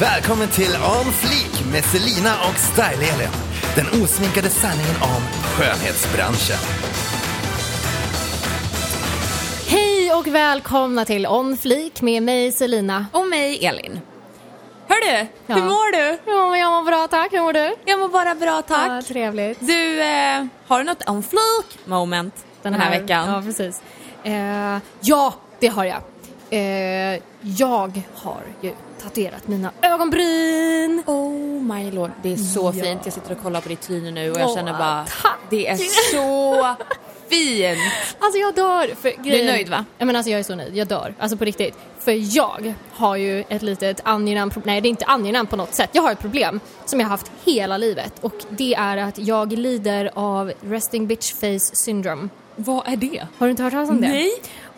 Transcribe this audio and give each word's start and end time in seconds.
Välkommen 0.00 0.48
till 0.48 0.70
On 0.76 1.12
Fleek 1.12 1.72
med 1.72 1.84
Selina 1.84 2.34
och 2.48 2.54
Style-Elin. 2.56 3.28
Den 3.76 4.02
osminkade 4.02 4.48
sanningen 4.50 4.96
om 5.02 5.22
skönhetsbranschen. 5.44 6.56
Hej 9.66 10.12
och 10.14 10.26
välkomna 10.26 11.04
till 11.04 11.26
On 11.26 11.56
Fleek 11.56 12.02
med 12.02 12.22
mig 12.22 12.52
Selina. 12.52 13.06
Och 13.12 13.26
mig, 13.28 13.66
Elin. 13.66 14.00
Hörru, 14.88 15.26
Ja. 15.46 15.54
hur 15.54 15.62
mår 15.62 15.92
du? 15.92 16.18
Ja, 16.26 16.56
jag 16.56 16.70
mår 16.72 16.84
bra 16.90 17.08
tack. 17.10 17.32
Hur 17.32 17.40
mår 17.40 17.52
du? 17.52 17.74
Jag 17.84 17.98
mår 18.00 18.08
bara 18.08 18.34
bra, 18.34 18.62
tack. 18.62 18.88
Ja, 18.90 19.02
trevligt. 19.02 19.58
Du, 19.60 20.00
eh, 20.02 20.44
har 20.66 20.78
du 20.78 20.84
något 20.84 21.08
on 21.08 21.22
fleek 21.22 21.78
moment 21.86 22.34
den 22.62 22.74
här, 22.74 22.90
veckan? 23.00 23.28
Ja, 23.32 23.42
precis. 23.42 23.82
Eh, 24.24 24.78
ja, 25.00 25.34
det 25.60 25.66
har 25.68 25.84
jag. 25.84 26.02
Eh, 26.50 27.20
jag 27.40 28.02
har 28.14 28.40
ju 28.60 28.72
tatuerat 29.02 29.48
mina 29.48 29.70
ögonbryn. 29.82 31.02
Oh 31.06 31.62
my 31.62 31.90
lord, 31.90 32.10
det 32.22 32.32
är 32.32 32.36
så 32.36 32.72
Ja. 32.76 32.84
fint. 32.84 33.00
Jag 33.04 33.14
sitter 33.14 33.32
och 33.32 33.42
kollar 33.42 33.60
på 33.60 33.68
ditt 33.68 33.80
tryne 33.80 34.10
nu 34.10 34.30
och 34.30 34.40
jag 34.40 34.48
Åh, 34.48 34.54
känner 34.56 34.72
bara, 34.72 35.04
tack. 35.22 35.38
det 35.50 35.66
är 35.68 35.76
så 36.12 36.76
fint. 37.28 37.78
Alltså 38.18 38.38
jag 38.38 38.54
dör. 38.54 38.94
För 39.00 39.22
grejen, 39.24 39.46
nöjd, 39.46 39.68
va? 39.68 39.84
Ja, 39.98 40.04
men 40.04 40.16
alltså 40.16 40.30
jag 40.30 40.38
är 40.40 40.44
så 40.44 40.54
nöjd. 40.54 40.76
Jag 40.76 40.88
dör. 40.88 41.14
Alltså 41.18 41.36
på 41.36 41.44
riktigt. 41.44 41.74
För 41.98 42.36
jag 42.36 42.74
har 42.92 43.16
ju 43.16 43.44
ett 43.48 43.62
litet 43.62 44.00
angenämt 44.04 44.52
problem. 44.52 44.72
Nej, 44.72 44.80
det 44.80 44.88
är 44.88 44.90
inte 44.90 45.04
angenämt 45.04 45.50
på 45.50 45.56
något 45.56 45.74
sätt. 45.74 45.90
Jag 45.92 46.02
har 46.02 46.12
ett 46.12 46.18
problem 46.20 46.60
som 46.84 47.00
jag 47.00 47.06
har 47.06 47.10
haft 47.10 47.30
hela 47.44 47.78
livet 47.78 48.12
och 48.20 48.34
det 48.50 48.74
är 48.74 48.96
att 48.96 49.18
jag 49.18 49.52
lider 49.52 50.10
av 50.14 50.52
resting 50.60 51.06
bitch 51.06 51.32
face 51.34 51.58
syndrome. 51.76 52.28
Vad 52.56 52.88
är 52.88 52.96
det? 52.96 53.26
Har 53.38 53.46
du 53.46 53.50
inte 53.50 53.62
hört 53.62 53.72
talas 53.72 53.90
om 53.90 54.00
det? 54.00 54.08
Nej. 54.08 54.30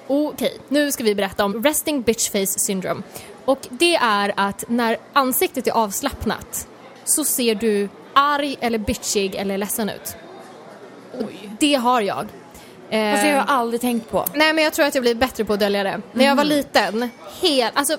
Okej, 0.06 0.58
nu 0.68 0.92
ska 0.92 1.04
vi 1.04 1.14
berätta 1.14 1.44
om 1.44 1.64
resting 1.64 2.02
bitch 2.02 2.30
face 2.30 2.46
syndrome. 2.58 3.02
Och 3.44 3.58
det 3.70 3.94
är 3.94 4.32
att 4.36 4.64
när 4.68 4.96
ansiktet 5.12 5.66
är 5.66 5.72
avslappnat 5.72 6.68
så 7.04 7.24
ser 7.24 7.54
du 7.54 7.88
arg 8.14 8.56
eller 8.60 8.78
bitchig 8.78 9.34
eller 9.34 9.58
ledsen 9.58 9.88
ut. 9.90 10.16
Oj. 11.18 11.50
Det 11.60 11.74
har 11.74 12.00
jag. 12.00 12.26
Eh, 12.90 13.12
Alltså 13.12 13.26
jag 13.26 13.42
har 13.42 13.54
aldrig 13.56 13.80
tänkt 13.80 14.10
på. 14.10 14.24
Nej 14.34 14.52
men 14.52 14.64
jag 14.64 14.72
tror 14.72 14.86
att 14.86 14.94
jag 14.94 15.02
blir 15.02 15.14
bättre 15.14 15.44
på 15.44 15.52
att 15.52 15.60
dölja 15.60 15.82
det. 15.82 16.00
När 16.12 16.24
jag 16.24 16.36
var 16.36 16.44
liten, 16.44 17.10
hel, 17.40 17.70
alltså 17.74 17.96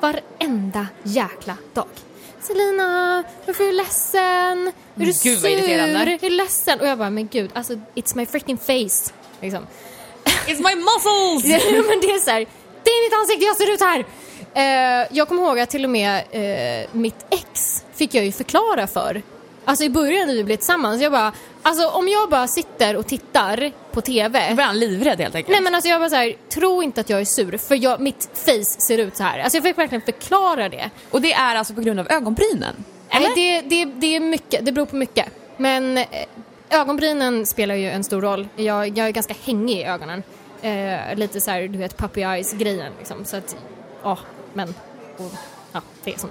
varenda 0.00 0.86
jäkla 1.02 1.56
dag. 1.74 1.86
Selina, 2.40 3.22
varför 3.46 3.64
är 3.64 3.68
du 3.68 3.74
ledsen? 3.74 4.22
Är 4.68 4.72
du 4.94 5.04
Gud, 5.04 5.16
sur? 5.16 5.46
Är 5.46 6.18
du 6.20 6.28
ledsen? 6.28 6.80
Och 6.80 6.86
jag 6.86 6.98
bara, 6.98 7.10
men 7.10 7.28
gud, 7.28 7.50
alltså 7.54 7.72
it's 7.94 8.16
my 8.16 8.26
freaking 8.26 8.58
face. 8.58 9.12
Liksom. 9.40 9.66
It's 10.24 10.56
my 10.68 10.74
muscles! 10.74 11.44
Ja, 11.74 11.82
men 11.88 12.00
det 12.00 12.10
är 12.10 12.18
så 12.18 12.30
här, 12.30 12.46
det 12.84 12.90
är 12.90 13.06
mitt 13.10 13.18
ansikte, 13.20 13.44
jag 13.44 13.56
ser 13.56 13.72
ut 13.74 13.80
här! 13.80 14.06
Eh, 14.54 15.06
jag 15.10 15.28
kommer 15.28 15.42
ihåg 15.42 15.60
att 15.60 15.70
till 15.70 15.84
och 15.84 15.90
med 15.90 16.22
eh, 16.30 16.88
mitt 16.92 17.26
ex 17.30 17.84
fick 17.94 18.14
jag 18.14 18.24
ju 18.24 18.32
förklara 18.32 18.86
för. 18.86 19.22
Alltså 19.64 19.84
i 19.84 19.90
början 19.90 20.26
när 20.26 20.34
vi 20.34 20.44
blev 20.44 20.56
tillsammans, 20.56 21.02
jag 21.02 21.12
bara, 21.12 21.32
alltså 21.62 21.88
om 21.88 22.08
jag 22.08 22.30
bara 22.30 22.48
sitter 22.48 22.96
och 22.96 23.06
tittar 23.06 23.72
på 23.92 24.00
TV 24.00 24.48
Nu 24.48 24.54
blir 24.54 24.64
han 24.64 24.78
livrädd 24.78 25.20
helt 25.20 25.34
enkelt. 25.34 25.52
Nej 25.52 25.62
men 25.62 25.74
alltså 25.74 25.88
jag 25.88 26.00
bara 26.00 26.10
så 26.10 26.16
här, 26.16 26.34
tro 26.48 26.82
inte 26.82 27.00
att 27.00 27.10
jag 27.10 27.20
är 27.20 27.24
sur 27.24 27.58
för 27.58 27.74
jag, 27.74 28.00
mitt 28.00 28.28
face 28.34 28.80
ser 28.80 28.98
ut 28.98 29.16
så 29.16 29.22
här. 29.22 29.38
Alltså 29.38 29.56
jag 29.56 29.64
fick 29.64 29.78
verkligen 29.78 30.02
förklara 30.02 30.68
det. 30.68 30.90
Och 31.10 31.20
det 31.20 31.32
är 31.32 31.56
alltså 31.56 31.74
på 31.74 31.80
grund 31.80 32.00
av 32.00 32.10
ögonbrynen? 32.10 32.84
Nej, 33.12 33.32
det, 33.34 33.60
det, 33.60 33.84
det 33.84 34.16
är 34.16 34.20
mycket, 34.20 34.66
det 34.66 34.72
beror 34.72 34.86
på 34.86 34.96
mycket. 34.96 35.26
Men 35.56 35.98
eh, 35.98 36.06
ögonbrynen 36.70 37.46
spelar 37.46 37.74
ju 37.74 37.90
en 37.90 38.04
stor 38.04 38.20
roll. 38.20 38.48
Jag, 38.56 38.98
jag 38.98 39.06
är 39.06 39.10
ganska 39.10 39.34
hängig 39.44 39.78
i 39.78 39.84
ögonen. 39.84 40.22
Eh, 40.62 41.16
lite 41.16 41.40
så 41.40 41.50
här, 41.50 41.68
du 41.68 41.78
vet, 41.78 41.96
puppy 41.96 42.20
eyes 42.20 42.52
grejen 42.52 42.92
liksom. 42.98 43.24
Så 43.24 43.36
att, 43.36 43.56
ja, 44.02 44.18
men, 44.54 44.74
och, 45.16 45.32
ja, 45.72 45.80
det 46.04 46.14
är 46.14 46.18
som 46.18 46.30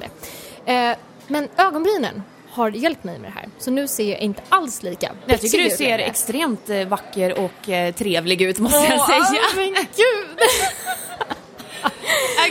det 0.65 0.73
eh, 0.73 0.97
Men 1.27 1.47
ögonbrynen 1.57 2.23
har 2.51 2.69
hjälpt 2.69 3.03
mig 3.03 3.19
med 3.19 3.31
det 3.31 3.35
här. 3.35 3.49
Så 3.59 3.71
nu 3.71 3.87
ser 3.87 4.09
jag 4.11 4.19
inte 4.19 4.41
alls 4.49 4.83
lika 4.83 5.11
Jag 5.25 5.41
tycker 5.41 5.57
du 5.63 5.69
ser 5.69 5.83
längre. 5.83 6.03
extremt 6.03 6.69
eh, 6.69 6.87
vacker 6.87 7.39
och 7.39 7.69
eh, 7.69 7.93
trevlig 7.93 8.41
ut 8.41 8.59
måste 8.59 8.77
jag 8.77 9.05
säga. 9.05 9.41
men 9.55 9.73
gud! 9.95 10.39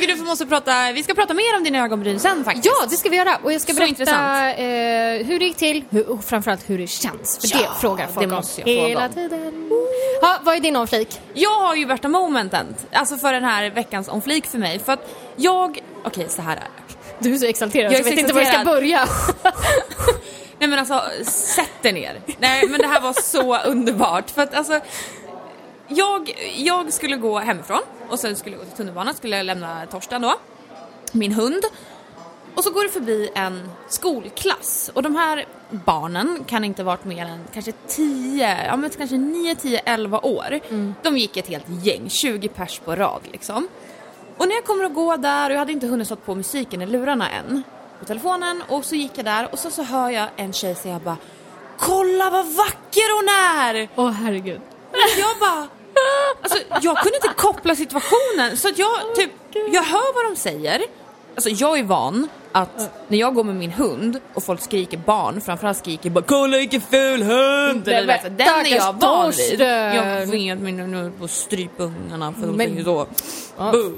Äh, 0.01 0.17
du 0.17 0.23
måste 0.23 0.47
prata, 0.47 0.93
vi 0.93 1.03
ska 1.03 1.15
prata 1.15 1.35
mer 1.35 1.57
om 1.57 1.65
dina 1.65 1.85
ögonbryn 1.85 2.21
sen 2.21 2.45
faktiskt. 2.45 2.67
Ja, 2.67 2.87
det 2.91 2.97
ska 2.97 3.09
vi 3.09 3.17
göra. 3.17 3.39
Och 3.43 3.53
jag 3.53 3.61
ska 3.61 3.75
berätta 3.75 4.51
eh, 4.51 5.27
hur 5.27 5.39
det 5.39 5.45
gick 5.45 5.57
till 5.57 5.85
hur, 5.91 6.11
och 6.11 6.25
framförallt 6.25 6.71
hur 6.71 6.79
det 6.79 6.87
känns. 6.87 7.39
För 7.39 7.59
Ja, 7.59 7.69
det 7.69 7.81
frågar 7.81 8.07
folk 8.07 8.19
det 8.21 8.25
om 8.25 8.31
måste 8.37 8.63
fråga 8.63 8.87
hela 8.87 9.07
om. 9.07 9.13
tiden. 9.13 9.70
Ha, 10.21 10.39
vad 10.43 10.55
är 10.57 10.61
din 10.61 10.77
omflik? 10.77 11.21
Jag 11.35 11.61
har 11.61 11.75
ju 11.75 11.85
värsta 11.85 12.09
momenten, 12.09 12.75
alltså 12.93 13.17
för 13.17 13.33
den 13.33 13.45
här 13.45 13.71
veckans 13.71 14.09
on 14.09 14.23
fleek 14.23 14.47
för 14.47 14.59
mig. 14.59 14.79
För 14.79 14.93
att 14.93 15.11
jag, 15.37 15.79
okej 16.05 16.27
så 16.29 16.43
här 16.43 16.57
är 16.57 16.61
det. 16.61 16.95
Du 17.19 17.35
är 17.35 17.39
så 17.39 17.47
exalterad 17.47 17.93
Jag 17.93 18.05
så 18.05 18.11
jag 18.11 18.11
vet 18.11 18.15
så 18.15 18.21
inte 18.21 18.33
var 18.33 18.41
jag 18.41 18.49
ska 18.49 18.61
exalterad. 18.61 18.83
börja. 18.83 19.09
Nej 20.59 20.69
men 20.69 20.79
alltså, 20.79 21.03
sätt 21.31 21.83
dig 21.83 21.93
ner. 21.93 22.21
Nej 22.39 22.69
men 22.69 22.81
det 22.81 22.87
här 22.87 23.01
var 23.01 23.13
så 23.23 23.59
underbart. 23.59 24.31
För 24.31 24.43
att 24.43 24.55
alltså, 24.55 24.81
jag, 25.89 26.51
jag 26.57 26.93
skulle 26.93 27.17
gå 27.17 27.39
hemifrån 27.39 27.81
och 28.09 28.19
sen 28.19 28.37
skulle 28.37 28.57
jag 28.57 28.61
gå 28.65 28.67
till 28.69 28.77
tunnelbanan, 28.77 29.15
skulle 29.15 29.37
jag 29.37 29.47
lämna 29.47 29.87
Torsten 29.87 30.23
då, 30.23 30.35
min 31.13 31.33
hund. 31.33 31.63
Och 32.55 32.65
så 32.65 32.71
går 32.71 32.83
det 32.85 32.91
förbi 32.91 33.31
en 33.35 33.71
skolklass 33.89 34.91
och 34.95 35.03
de 35.03 35.17
här 35.17 35.47
barnen 35.71 36.45
kan 36.47 36.65
inte 36.65 36.83
varit 36.83 37.05
mer 37.05 37.27
än 37.27 37.45
kanske 37.55 37.73
10, 37.89 38.65
ja 38.67 38.77
men 38.77 38.91
kanske 38.91 39.17
9, 39.17 39.55
10, 39.55 39.79
11 39.85 40.19
år. 40.21 40.61
De 41.03 41.19
gick 41.19 41.37
ett 41.37 41.49
helt 41.49 41.69
gäng, 41.69 42.11
20 42.11 42.49
pers 42.49 42.79
på 42.79 42.95
rad 42.97 43.21
liksom. 43.33 43.69
Och 44.37 44.49
när 44.49 44.55
jag 44.55 44.65
kommer 44.65 44.85
att 44.85 44.95
gå 44.95 45.17
där 45.17 45.51
och 45.51 45.55
jag 45.55 45.59
hade 45.59 45.73
inte 45.73 45.87
hunnit 45.87 46.09
sätta 46.09 46.21
på 46.21 46.35
musiken 46.35 46.83
i 46.83 46.87
lurarna 46.87 47.31
än 47.31 47.63
på 47.99 48.05
telefonen 48.05 48.63
och 48.69 48.85
så 48.85 48.95
gick 48.95 49.13
jag 49.15 49.25
där 49.25 49.49
och 49.53 49.59
så, 49.59 49.71
så 49.71 49.83
hör 49.83 50.11
jag 50.11 50.29
en 50.37 50.53
tjej 50.53 50.75
säga 50.75 51.01
bara 51.05 51.17
Kolla 51.79 52.31
vad 52.31 52.47
vacker 52.47 53.17
hon 53.17 53.29
är! 53.59 53.89
Åh 53.97 54.11
herregud. 54.11 54.61
Och 54.91 55.19
jag 55.19 55.39
bara 55.41 55.69
Alltså 56.43 56.59
jag 56.81 56.99
kunde 56.99 57.17
inte 57.17 57.35
koppla 57.37 57.77
situationen 57.77 58.57
så 58.57 58.69
att 58.69 58.79
jag 58.79 59.15
typ, 59.15 59.31
jag 59.73 59.83
hör 59.83 60.15
vad 60.15 60.33
de 60.33 60.37
säger 60.41 60.83
Alltså 61.35 61.51
jag 61.51 61.79
är 61.79 61.83
van 61.85 62.29
att 62.53 62.91
när 63.09 63.19
jag 63.19 63.35
går 63.35 63.45
med 63.45 63.55
min 63.57 63.71
hund 63.71 64.21
och 64.35 64.43
folk 64.43 64.61
skriker 64.63 64.97
barn, 64.99 65.41
framförallt 65.41 65.79
skriker 65.79 66.11
bara 66.11 66.25
Kolla 66.25 66.57
vilken 66.57 66.81
ful 66.81 67.23
hund! 67.23 67.89
Eller, 67.89 68.07
vet, 68.07 68.39
Den 68.39 68.49
är 68.67 68.77
jag 68.77 68.93
van 69.01 69.31
vid. 69.31 69.61
Jag 69.61 70.17
vet 70.17 70.29
nu 70.89 71.07
är 71.07 71.11
på 71.11 71.25
att 71.25 71.31
strypa 71.31 71.83
ungarna 71.83 72.33
för 72.33 72.47
Men- 72.47 72.85
så. 72.85 73.07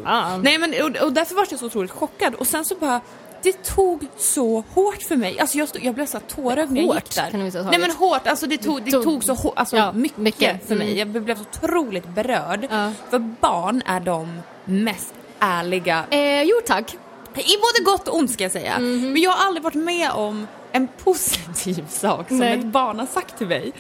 Fan. 0.05 0.43
Nej 0.43 0.59
men 0.59 0.75
och, 0.83 0.97
och 1.07 1.13
därför 1.13 1.35
var 1.35 1.47
jag 1.51 1.59
så 1.61 1.67
otroligt 1.67 1.91
chockad 1.91 2.35
och 2.35 2.47
sen 2.47 2.65
så 2.65 2.75
bara 2.75 3.01
det 3.43 3.63
tog 3.65 4.07
så 4.17 4.65
hårt 4.75 5.03
för 5.03 5.17
mig. 5.17 5.41
Alltså 5.41 5.59
jag, 5.59 5.69
stod, 5.69 5.85
jag 5.85 5.95
blev 5.95 6.07
så 6.07 6.19
tårögd 6.21 6.71
när 6.73 6.81
jag 6.81 6.89
Hårt 6.89 6.97
gick 6.97 7.15
där. 7.17 7.31
kan 7.31 7.41
ha 7.41 7.71
Nej 7.71 7.79
men 7.81 7.91
hårt, 7.91 8.27
alltså 8.27 8.47
det 8.47 8.59
tog, 8.59 8.83
det 8.83 8.91
Tog- 8.91 9.25
så 9.25 9.35
hår, 9.35 9.53
alltså 9.57 9.77
Ja, 9.77 9.93
mycket, 9.93 10.19
mycket. 10.19 10.69
för 10.69 10.75
mig. 10.75 10.87
Mm. 11.01 11.15
Jag 11.15 11.23
blev 11.25 11.37
så 11.37 11.43
otroligt 11.67 12.09
berörd. 12.09 12.69
Ja. 12.71 12.93
För 13.11 13.19
barn 13.19 13.83
är 13.87 14.01
de 14.01 14.43
mest 14.65 15.15
ärliga, 15.39 16.05
Eh, 16.11 16.43
jo 16.43 16.57
tack. 16.67 16.97
I 17.41 17.57
både 17.61 17.85
gott 17.91 18.09
och 18.09 18.17
ont 18.19 18.31
ska 18.31 18.43
jag 18.45 18.53
säga. 18.53 18.79
Mhm. 18.79 19.13
Men 19.13 19.23
jag 19.23 19.31
har 19.31 19.47
aldrig 19.47 19.63
varit 19.65 19.75
med 19.75 20.11
om 20.11 20.47
en 20.73 20.89
positiv 21.05 21.87
sak 21.91 22.29
som 22.29 22.39
Nej. 22.39 22.59
ett 22.59 22.65
barn 22.67 22.99
har 22.99 23.07
sagt 23.07 23.39
till 23.39 23.47
mig. 23.47 23.73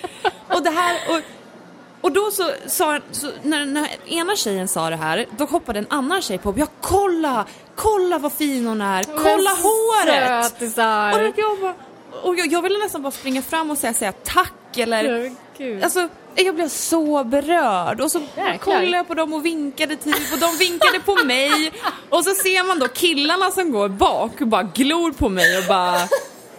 och 0.49 0.63
det 0.63 0.71
här, 0.71 0.99
och, 1.09 1.21
och 2.01 2.13
då 2.13 2.31
så 2.31 2.51
sa 2.67 3.01
så 3.11 3.31
när, 3.43 3.65
när 3.65 3.89
ena 4.07 4.37
tjejen 4.37 4.69
sa 4.69 4.91
det 4.91 4.97
här, 4.97 5.27
då 5.39 5.45
hoppade 5.45 5.79
en 5.79 5.87
annan 5.91 6.23
tjej 6.23 6.39
på 6.39 6.55
ja 6.57 6.67
kolla, 6.81 7.47
kolla 7.77 8.19
vad 8.19 8.33
fin 8.33 8.67
hon 8.67 8.81
är, 8.81 9.05
kolla 9.05 9.51
Men 9.55 9.63
håret! 9.63 10.45
sötisar. 10.47 11.29
Och, 11.29 11.35
jag, 11.39 11.61
bara, 11.61 11.75
och 12.23 12.37
jag, 12.37 12.47
jag 12.53 12.63
ville 12.63 12.79
nästan 12.79 13.03
bara 13.03 13.11
springa 13.11 13.43
fram 13.43 13.71
och 13.71 13.79
säga, 13.79 13.95
säga 13.95 14.13
tack 14.13 14.53
eller 14.79 15.33
Gud. 15.59 15.85
Alltså, 15.85 16.09
jag 16.35 16.55
blev 16.55 16.69
så 16.69 17.25
berörd 17.25 18.01
och 18.01 18.11
så 18.11 18.19
Jäklar. 18.37 18.59
kollade 18.59 18.97
jag 18.97 19.09
på 19.09 19.15
dem 19.15 19.33
och 19.33 19.45
vinkade 19.45 19.97
typ 19.97 20.33
och 20.33 20.39
de 20.39 20.57
vinkade 20.59 21.01
på 21.05 21.15
mig 21.25 21.73
och 22.11 22.25
så 22.25 22.35
ser 22.35 22.67
man 22.67 22.79
då 22.79 22.89
killarna 22.89 23.51
som 23.51 23.73
går 23.73 23.89
bak 23.89 24.41
och 24.41 24.47
bara 24.47 24.63
glor 24.63 25.13
på 25.13 25.29
mig 25.29 25.59
och 25.59 25.65
bara 25.69 26.01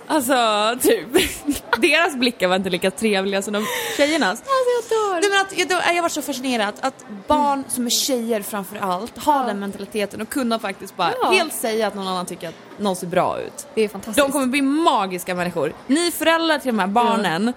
Alltså 0.08 0.36
typ, 0.82 1.08
deras 1.78 2.16
blickar 2.16 2.48
var 2.48 2.56
inte 2.56 2.70
lika 2.70 2.92
trevliga 2.92 3.42
som 3.42 3.54
de 3.54 3.66
tjejernas. 3.98 4.30
Alltså 4.32 4.48
jag 4.50 5.00
dör. 5.00 5.14
Nej, 5.22 5.30
men 5.30 5.42
att, 5.72 5.72
jag, 5.88 5.96
jag 5.96 6.02
var 6.02 6.10
så 6.10 6.22
fascinerad 6.22 6.74
att 6.82 7.06
barn 7.28 7.64
som 7.68 7.86
är 7.86 7.90
tjejer 7.90 8.42
framför 8.42 8.78
allt 8.78 9.18
har 9.18 9.46
den 9.46 9.60
mentaliteten 9.60 10.22
och 10.22 10.30
kunna 10.30 10.60
faktiskt 10.60 10.96
bara 10.98 11.14
Ja. 11.22 11.30
helt 11.32 11.54
säga 11.54 11.88
att 11.88 11.96
någon 11.96 12.08
annan 12.08 12.26
tycker 12.26 12.48
att 12.50 12.56
någon 12.78 12.96
ser 12.96 13.08
bra 13.08 13.40
ut. 13.40 13.68
Det 13.76 13.82
är 13.82 13.88
fantastiskt. 13.90 14.26
De 14.28 14.32
kommer 14.32 14.48
bli 14.48 14.62
magiska 14.62 15.36
människor. 15.36 15.74
Ni 15.88 16.12
föräldrar 16.12 16.58
till 16.60 16.68
de 16.72 16.80
här 16.80 16.88
barnen, 16.88 17.54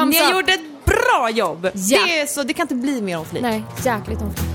Thumbs 0.00 0.20
ni 0.20 0.26
up. 0.26 0.32
gjort 0.32 0.50
ett 0.50 0.84
bra 0.84 1.30
jobb! 1.30 1.70
Ja. 1.74 2.04
Det, 2.06 2.20
är 2.20 2.26
så, 2.26 2.42
det 2.42 2.52
kan 2.52 2.64
inte 2.64 2.74
bli 2.74 3.02
mer 3.02 3.18
om 3.18 3.24
flit. 3.24 3.42
Nej, 3.42 3.64
jäkligt 3.84 4.20
omflik. 4.22 4.46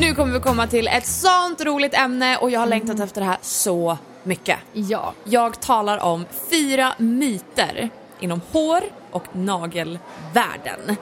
Nu 0.00 0.14
kommer 0.14 0.32
vi 0.32 0.40
komma 0.40 0.66
till 0.66 0.88
ett 0.88 1.06
sånt 1.06 1.60
roligt 1.64 1.94
ämne 1.94 2.36
och 2.36 2.50
jag 2.50 2.60
har 2.60 2.66
längtat 2.66 3.00
efter 3.00 3.20
det 3.20 3.26
här 3.26 3.38
så 3.42 3.98
mycket. 4.22 4.58
Ja. 4.72 5.12
Jag 5.24 5.60
talar 5.60 5.98
om 5.98 6.26
fyra 6.50 6.92
myter 6.98 7.90
inom 8.20 8.40
hår 8.52 8.82
och 9.10 9.24
nagelvärlden. 9.32 10.96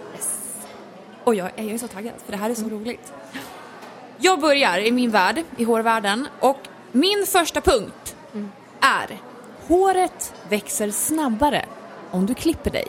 Och 1.24 1.34
jag, 1.34 1.50
jag 1.56 1.66
är 1.66 1.78
så 1.78 1.88
taggad 1.88 2.14
för 2.24 2.32
det 2.32 2.38
här 2.38 2.50
är 2.50 2.54
så 2.54 2.68
roligt. 2.68 3.12
Jag 4.18 4.40
börjar 4.40 4.78
i 4.78 4.92
min 4.92 5.10
värld, 5.10 5.42
i 5.56 5.64
hårvärlden, 5.64 6.28
och 6.40 6.58
min 6.92 7.26
första 7.26 7.60
punkt 7.60 8.16
är 8.80 9.18
håret 9.68 10.34
växer 10.48 10.90
snabbare 10.90 11.64
om 12.10 12.26
du 12.26 12.34
klipper 12.34 12.70
dig. 12.70 12.86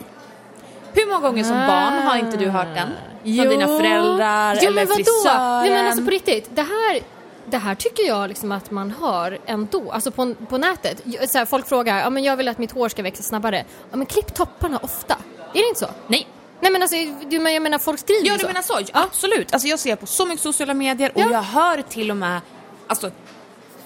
Hur 0.92 1.06
många 1.06 1.20
gånger 1.28 1.44
som 1.44 1.56
barn 1.56 1.92
har 2.02 2.16
inte 2.16 2.36
du 2.36 2.48
hört 2.48 2.74
den? 2.74 2.88
Från 3.36 3.48
dina 3.48 3.66
föräldrar 3.66 4.58
jo, 4.62 4.68
eller 4.68 4.86
men 4.86 4.94
frisören? 4.94 5.60
Nej 5.62 5.70
men 5.70 5.86
alltså 5.86 6.04
på 6.04 6.10
riktigt, 6.10 6.48
det 6.56 6.62
här, 6.62 7.00
det 7.46 7.58
här 7.58 7.74
tycker 7.74 8.02
jag 8.06 8.28
liksom 8.28 8.52
att 8.52 8.70
man 8.70 8.90
hör 9.00 9.38
ändå, 9.46 9.92
alltså 9.92 10.10
på, 10.10 10.34
på 10.48 10.58
nätet. 10.58 11.02
Så 11.30 11.38
här, 11.38 11.44
folk 11.44 11.68
frågar, 11.68 11.98
ja 11.98 12.10
men 12.10 12.24
jag 12.24 12.36
vill 12.36 12.48
att 12.48 12.58
mitt 12.58 12.72
hår 12.72 12.88
ska 12.88 13.02
växa 13.02 13.22
snabbare. 13.22 13.64
Ja 13.90 13.96
men 13.96 14.06
klipp 14.06 14.34
topparna 14.34 14.78
ofta. 14.82 15.14
Är 15.54 15.62
det 15.62 15.68
inte 15.68 15.80
så? 15.80 15.88
Nej. 16.06 16.26
Nej 16.60 16.72
men 16.72 16.82
alltså, 16.82 16.96
du, 17.30 17.36
jag 17.50 17.62
menar 17.62 17.78
folk 17.78 18.00
skriver 18.00 18.26
Ja, 18.26 18.32
du 18.32 18.38
så. 18.38 18.46
menar 18.46 18.62
så? 18.62 18.78
Absolut. 18.92 19.52
Alltså 19.52 19.68
jag 19.68 19.78
ser 19.78 19.96
på 19.96 20.06
så 20.06 20.26
mycket 20.26 20.42
sociala 20.42 20.74
medier 20.74 21.12
och 21.14 21.20
Ja. 21.20 21.28
jag 21.32 21.42
hör 21.42 21.82
till 21.82 22.10
och 22.10 22.16
med 22.16 22.40
alltså, 22.86 23.10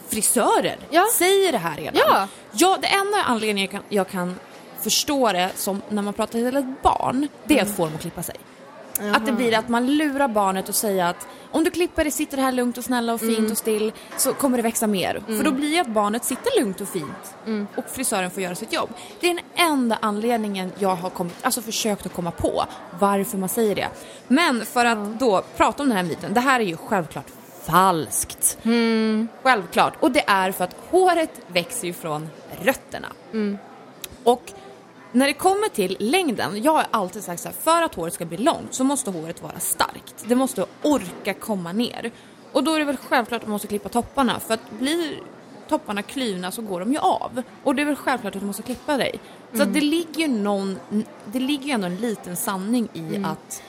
frisörer 0.08 0.76
Ja. 0.90 1.06
säger 1.14 1.52
det 1.52 1.58
här 1.58 1.76
redan. 1.76 1.94
Ja. 2.08 2.28
ja, 2.52 2.78
det 2.80 2.86
enda 2.86 3.22
anledningen 3.22 3.58
jag 3.62 3.70
kan, 3.70 3.82
jag 3.88 4.08
kan 4.08 4.38
förstå 4.82 5.32
det 5.32 5.50
som 5.54 5.82
när 5.88 6.02
man 6.02 6.14
pratar 6.14 6.32
till 6.32 6.56
ett 6.56 6.82
barn, 6.82 7.28
det 7.44 7.54
är 7.54 7.58
Mm. 7.58 7.70
att 7.70 7.76
få 7.76 7.84
dem 7.84 7.94
att 7.94 8.00
klippa 8.00 8.22
sig. 8.22 8.34
Att 9.14 9.26
det 9.26 9.32
blir 9.32 9.58
att 9.58 9.68
man 9.68 9.86
lurar 9.96 10.28
barnet 10.28 10.68
och 10.68 10.74
säger 10.74 11.04
att 11.04 11.26
om 11.50 11.64
du 11.64 11.70
klipper 11.70 12.04
dig, 12.04 12.10
sitter 12.10 12.38
här 12.38 12.52
lugnt 12.52 12.78
och 12.78 12.84
snälla 12.84 13.14
och 13.14 13.20
fint 13.20 13.38
Mm. 13.38 13.50
och 13.52 13.58
still 13.58 13.92
så 14.16 14.32
kommer 14.34 14.56
det 14.58 14.62
växa 14.62 14.86
mer. 14.86 15.22
För 15.26 15.44
då 15.44 15.50
blir 15.50 15.70
det 15.70 15.78
att 15.80 15.86
barnet 15.88 16.24
sitter 16.24 16.60
lugnt 16.60 16.80
och 16.80 16.88
fint 16.88 17.34
Mm. 17.46 17.66
och 17.76 17.84
frisören 17.88 18.30
får 18.30 18.42
göra 18.42 18.54
sitt 18.54 18.72
jobb. 18.72 18.90
Det 19.20 19.30
är 19.30 19.34
den 19.34 19.44
enda 19.68 19.98
anledningen 20.02 20.72
jag 20.78 20.94
har 20.96 21.10
kommit, 21.10 21.34
alltså 21.42 21.62
försökt 21.62 22.06
att 22.06 22.12
komma 22.14 22.30
på 22.30 22.64
varför 23.00 23.38
man 23.38 23.48
säger 23.48 23.74
det. 23.74 23.88
Men 24.28 24.66
för 24.66 24.84
att 24.84 25.18
då 25.20 25.42
prata 25.56 25.82
om 25.82 25.88
den 25.88 25.96
här 25.98 26.04
myten, 26.04 26.34
det 26.34 26.40
här 26.40 26.60
är 26.60 26.64
ju 26.64 26.76
självklart 26.76 27.26
falskt. 27.66 28.58
Självklart. 29.42 29.94
Och 30.00 30.10
det 30.10 30.24
är 30.26 30.52
för 30.52 30.64
att 30.64 30.76
håret 30.90 31.40
växer 31.46 31.86
ju 31.86 31.92
från 31.92 32.28
rötterna. 32.62 33.08
Och 34.24 34.52
när 35.12 35.26
det 35.26 35.32
kommer 35.32 35.68
till 35.68 35.96
längden, 36.00 36.62
jag 36.62 36.72
har 36.72 36.86
alltid 36.90 37.22
sagt 37.24 37.42
så 37.42 37.48
här, 37.48 37.56
för 37.56 37.82
att 37.82 37.94
håret 37.94 38.14
ska 38.14 38.24
bli 38.24 38.36
långt 38.36 38.74
så 38.74 38.84
måste 38.84 39.10
håret 39.10 39.42
vara 39.42 39.58
starkt. 39.58 40.24
Det 40.26 40.34
måste 40.34 40.66
orka 40.82 41.34
komma 41.34 41.72
ner. 41.72 42.10
Och 42.52 42.64
då 42.64 42.74
är 42.74 42.78
det 42.78 42.84
väl 42.84 42.96
självklart 42.96 43.42
att 43.42 43.48
man 43.48 43.52
måste 43.52 43.68
klippa 43.68 43.88
topparna 43.88 44.40
för 44.40 44.54
att 44.54 44.70
blir 44.70 45.18
topparna 45.68 46.02
klyvna 46.02 46.50
så 46.50 46.62
går 46.62 46.80
de 46.80 46.92
ju 46.92 46.98
av. 46.98 47.42
Och 47.64 47.74
det 47.74 47.82
är 47.82 47.86
väl 47.86 47.96
självklart 47.96 48.34
att 48.34 48.40
du 48.40 48.46
måste 48.46 48.62
klippa 48.62 48.96
dig. 48.96 49.20
Så 49.52 49.62
att 49.62 49.74
det 49.74 49.80
ligger 49.80 50.20
ju 50.20 50.28
någon, 50.28 50.78
det 51.24 51.40
ligger 51.40 51.64
ju 51.64 51.70
ändå 51.70 51.86
en 51.86 51.96
liten 51.96 52.36
sanning 52.36 52.88
i 52.92 53.24
att 53.24 53.62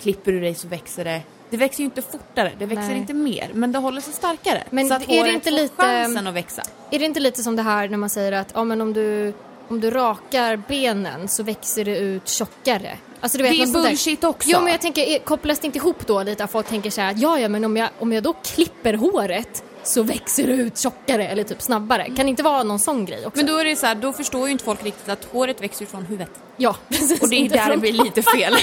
klipper 0.00 0.32
du 0.32 0.40
dig 0.40 0.54
så 0.54 0.68
växer 0.68 1.04
det 1.04 1.22
det 1.50 1.56
växer 1.56 1.78
ju 1.80 1.84
inte 1.84 2.02
fortare, 2.02 2.52
det 2.58 2.66
växer 2.66 2.88
Nej. 2.88 2.96
inte 2.98 3.14
mer, 3.14 3.50
men 3.54 3.72
det 3.72 3.78
håller 3.78 4.00
sig 4.00 4.12
starkare. 4.12 4.64
Men 4.70 4.88
så 4.88 4.94
att 4.94 5.08
är 5.08 5.24
det 5.24 5.30
inte 5.30 5.50
får 5.50 5.56
lite- 5.56 5.74
chansen 5.82 6.26
att 6.26 6.34
växa. 6.34 6.62
Är 6.90 6.98
det 6.98 7.04
inte 7.04 7.20
lite 7.20 7.42
som 7.42 7.56
det 7.56 7.62
här 7.62 7.88
när 7.88 7.98
man 7.98 8.10
säger 8.10 8.32
att 8.32 8.48
ja, 8.54 8.64
men 8.64 8.80
om, 8.80 8.92
du, 8.92 9.32
om 9.68 9.80
du 9.80 9.90
rakar 9.90 10.56
benen 10.68 11.28
så 11.28 11.42
växer 11.42 11.84
det 11.84 11.98
ut 11.98 12.28
tjockare? 12.28 12.98
Alltså, 13.20 13.38
du 13.38 13.44
vet, 13.44 13.52
Det 13.52 13.62
är 13.62 13.66
sånt 13.66 13.74
där. 13.74 13.82
bullshit 13.82 14.24
också. 14.24 14.48
Jo 14.52 14.60
men 14.60 14.72
jag 14.72 14.80
tänker, 14.80 15.18
kopplas 15.18 15.58
det 15.58 15.66
inte 15.66 15.78
ihop 15.78 16.06
då 16.06 16.22
lite 16.22 16.44
att 16.44 16.50
folk 16.50 16.66
tänker 16.68 16.90
så 16.90 17.00
här 17.00 17.10
att 17.10 17.18
ja 17.18 17.38
ja 17.38 17.48
men 17.48 17.64
om 17.64 17.76
jag, 17.76 17.88
om 17.98 18.12
jag 18.12 18.22
då 18.22 18.32
klipper 18.32 18.94
håret 18.94 19.64
så 19.86 20.02
växer 20.02 20.46
det 20.46 20.52
ut 20.52 20.78
tjockare 20.78 21.28
eller 21.28 21.44
typ 21.44 21.62
snabbare. 21.62 22.04
Kan 22.04 22.16
det 22.16 22.28
inte 22.30 22.42
vara 22.42 22.62
någon 22.62 22.78
sån 22.78 23.04
grej 23.04 23.26
också? 23.26 23.36
Men 23.36 23.46
då 23.46 23.58
är 23.58 23.64
det 23.64 23.76
så 23.76 23.86
här, 23.86 23.94
då 23.94 24.12
förstår 24.12 24.46
ju 24.46 24.52
inte 24.52 24.64
folk 24.64 24.84
riktigt 24.84 25.08
att 25.08 25.24
håret 25.24 25.62
växer 25.62 25.86
från 25.86 26.04
huvudet. 26.06 26.30
Ja 26.56 26.76
precis. 26.88 27.22
Och 27.22 27.28
det 27.28 27.36
är 27.36 27.48
där 27.48 27.70
det 27.70 27.76
blir 27.76 27.92
lite 27.92 28.22
fel. 28.22 28.54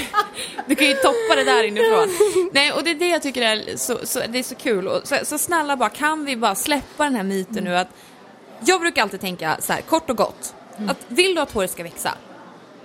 Du 0.67 0.75
kan 0.75 0.87
ju 0.87 0.93
toppa 0.93 1.35
det 1.35 1.43
där 1.43 1.63
inifrån. 1.63 2.09
Nej, 2.53 2.71
och 2.71 2.83
det 2.83 2.89
är 2.91 2.95
det 2.95 3.07
jag 3.07 3.21
tycker 3.21 3.41
är 3.41 3.77
så, 3.77 3.97
så, 4.03 4.19
det 4.29 4.39
är 4.39 4.43
så 4.43 4.55
kul. 4.55 4.87
Och 4.87 5.07
så, 5.07 5.15
så 5.23 5.37
snälla 5.37 5.77
bara, 5.77 5.89
kan 5.89 6.25
vi 6.25 6.37
bara 6.37 6.55
släppa 6.55 7.03
den 7.03 7.15
här 7.15 7.23
myten 7.23 7.63
nu 7.63 7.77
att 7.77 7.87
jag 8.65 8.81
brukar 8.81 9.01
alltid 9.01 9.21
tänka 9.21 9.57
så 9.59 9.73
här, 9.73 9.81
kort 9.81 10.09
och 10.09 10.17
gott, 10.17 10.53
att 10.89 10.97
vill 11.07 11.35
du 11.35 11.41
att 11.41 11.51
håret 11.51 11.71
ska 11.71 11.83
växa? 11.83 12.11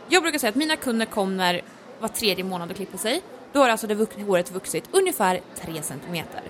Jag 0.08 0.22
brukar 0.22 0.38
säga 0.38 0.48
att 0.50 0.56
mina 0.56 0.76
kunder 0.76 1.06
kommer 1.06 1.62
var 2.00 2.08
tredje 2.08 2.44
månad 2.44 2.70
och 2.70 2.76
klipper 2.76 2.98
sig. 2.98 3.22
Då 3.52 3.60
har 3.60 3.68
alltså 3.68 3.86
det 3.86 3.94
vux- 3.94 4.24
håret 4.26 4.50
vuxit 4.50 4.84
ungefär 4.90 5.40
3 5.60 5.82
centimeter. 5.82 6.42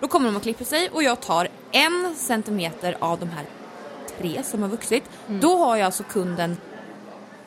Då 0.00 0.08
kommer 0.08 0.26
de 0.26 0.36
och 0.36 0.42
klipper 0.42 0.64
sig 0.64 0.90
och 0.90 1.02
jag 1.02 1.20
tar 1.20 1.48
en 1.72 2.14
centimeter 2.16 2.96
av 2.98 3.18
de 3.20 3.28
här 3.28 3.44
tre 4.18 4.42
som 4.44 4.62
har 4.62 4.68
vuxit. 4.68 5.04
Då 5.26 5.56
har 5.56 5.76
jag 5.76 5.86
alltså 5.86 6.02
kunden 6.02 6.56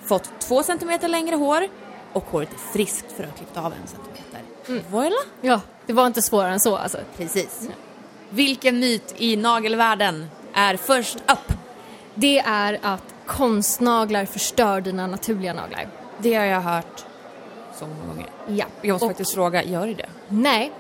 fått 0.04 0.30
två 0.40 0.64
centimeter 0.64 1.08
längre 1.08 1.36
hår 1.36 1.68
och 2.14 2.24
håret 2.30 2.54
är 2.54 2.58
friskt 2.74 3.12
för 3.12 3.24
att 3.24 3.30
ha 3.30 3.38
klippt 3.38 3.58
av 3.58 3.66
en 3.74 3.88
centimeter. 3.88 4.90
Voila! 4.90 5.16
Ja, 5.42 5.62
det 5.86 5.94
var 5.94 6.08
inte 6.08 6.22
svårare 6.22 6.54
än 6.54 6.60
så 6.60 6.76
alltså. 6.78 6.98
Precis. 7.18 7.70
Vilken 8.30 8.80
myt 8.80 9.14
i 9.18 9.36
nagelvärlden 9.36 10.30
är 10.54 10.78
först 10.78 11.16
upp? 11.18 11.54
Det 12.16 12.40
är 12.40 12.80
att 12.82 13.04
konstnaglar 13.26 14.26
förstör 14.26 14.82
dina 14.82 15.08
naturliga 15.08 15.54
naglar. 15.54 15.88
Det 16.18 16.34
har 16.36 16.46
jag 16.46 16.62
hört 16.62 17.06
så 17.80 17.88
många 17.88 18.06
gånger. 18.08 18.30
Ja. 18.48 18.66
Jag 18.82 18.94
måste 18.94 19.06
Och- 19.06 19.10
faktiskt 19.12 19.34
fråga, 19.34 19.64
gör 19.64 19.88
det 19.88 19.94
det? 19.94 20.10
Nej, 20.28 20.72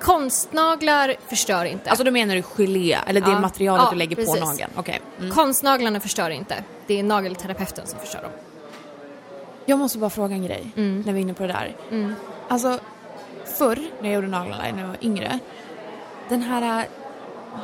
konstnaglar 0.00 1.14
förstör 1.28 1.64
inte. 1.64 1.90
Alltså 1.90 2.04
då 2.04 2.10
menar 2.10 2.34
du 2.34 2.42
gelé, 2.42 2.98
eller 3.06 3.20
det 3.20 3.30
Ja. 3.30 3.40
materialet 3.40 3.84
Ja, 3.84 3.90
du 3.90 3.96
lägger 3.96 4.16
precis. 4.16 4.40
på 4.40 4.46
nageln? 4.46 4.70
Okej. 4.76 5.00
Mm. 5.18 5.30
Konstnaglarna 5.34 6.00
förstör 6.00 6.30
inte. 6.30 6.64
Det 6.86 6.98
är 6.98 7.02
nagelterapeuten 7.02 7.86
som 7.86 7.98
förstör 7.98 8.22
dem. 8.22 8.30
Jag 9.64 9.78
måste 9.78 9.98
bara 9.98 10.10
fråga 10.10 10.34
en 10.34 10.42
grej 10.46 10.72
Mm. 10.76 11.02
när 11.06 11.12
vi 11.12 11.18
är 11.18 11.22
inne 11.22 11.34
på 11.34 11.42
det 11.42 11.48
där. 11.52 11.76
Alltså, 12.48 12.78
förr 13.58 13.78
när 14.00 14.08
jag 14.08 14.14
gjorde 14.14 14.26
naglarna 14.28 14.62
när 14.72 14.80
jag 14.80 14.88
var 14.88 14.96
yngre, 15.02 15.38
den 16.28 16.42
här 16.42 16.78
äh, 16.80 16.84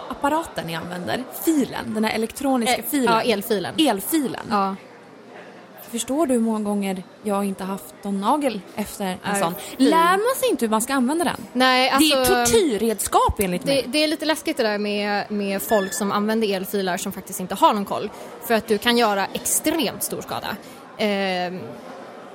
apparaten 0.08 0.70
jag 0.70 0.82
använder, 0.82 1.24
filen, 1.44 1.94
den 1.94 2.04
här 2.04 2.14
elektroniska 2.14 2.76
Eh, 2.76 2.84
filen. 2.90 3.14
ja, 3.14 3.22
elfilen. 3.22 3.74
Elfilen. 3.78 4.46
Ja. 4.50 4.76
Förstår 5.92 6.26
du 6.26 6.34
hur 6.34 6.40
många 6.40 6.60
gånger 6.60 7.02
jag 7.22 7.44
inte 7.44 7.64
haft 7.64 7.94
någon 8.02 8.20
nagel 8.20 8.60
efter 8.76 9.04
en 9.04 9.18
Nej, 9.24 9.40
sån? 9.40 9.54
Lär 9.76 10.10
man 10.10 10.36
sig 10.36 10.50
inte 10.50 10.64
hur 10.64 10.70
man 10.70 10.82
ska 10.82 10.94
använda 10.94 11.24
den? 11.24 11.36
Nej, 11.52 11.90
alltså, 11.90 12.16
det 12.16 12.22
är 12.22 12.44
tortyrredskap 12.44 13.40
enligt 13.40 13.62
Det, 13.62 13.72
mig. 13.72 13.84
det 13.88 14.04
är 14.04 14.08
lite 14.08 14.24
läskigt 14.24 14.56
det 14.56 14.62
där 14.62 14.78
med, 14.78 15.30
med 15.30 15.62
folk 15.62 15.92
som 15.92 16.12
använder 16.12 16.48
elfilar 16.56 16.96
som 16.96 17.12
faktiskt 17.12 17.40
inte 17.40 17.54
har 17.54 17.74
någon 17.74 17.84
koll. 17.84 18.10
För 18.46 18.54
att 18.54 18.68
du 18.68 18.78
kan 18.78 18.96
göra 18.96 19.26
extremt 19.32 20.02
stor 20.02 20.20
skada. 20.20 20.56
Ehm, 20.98 21.60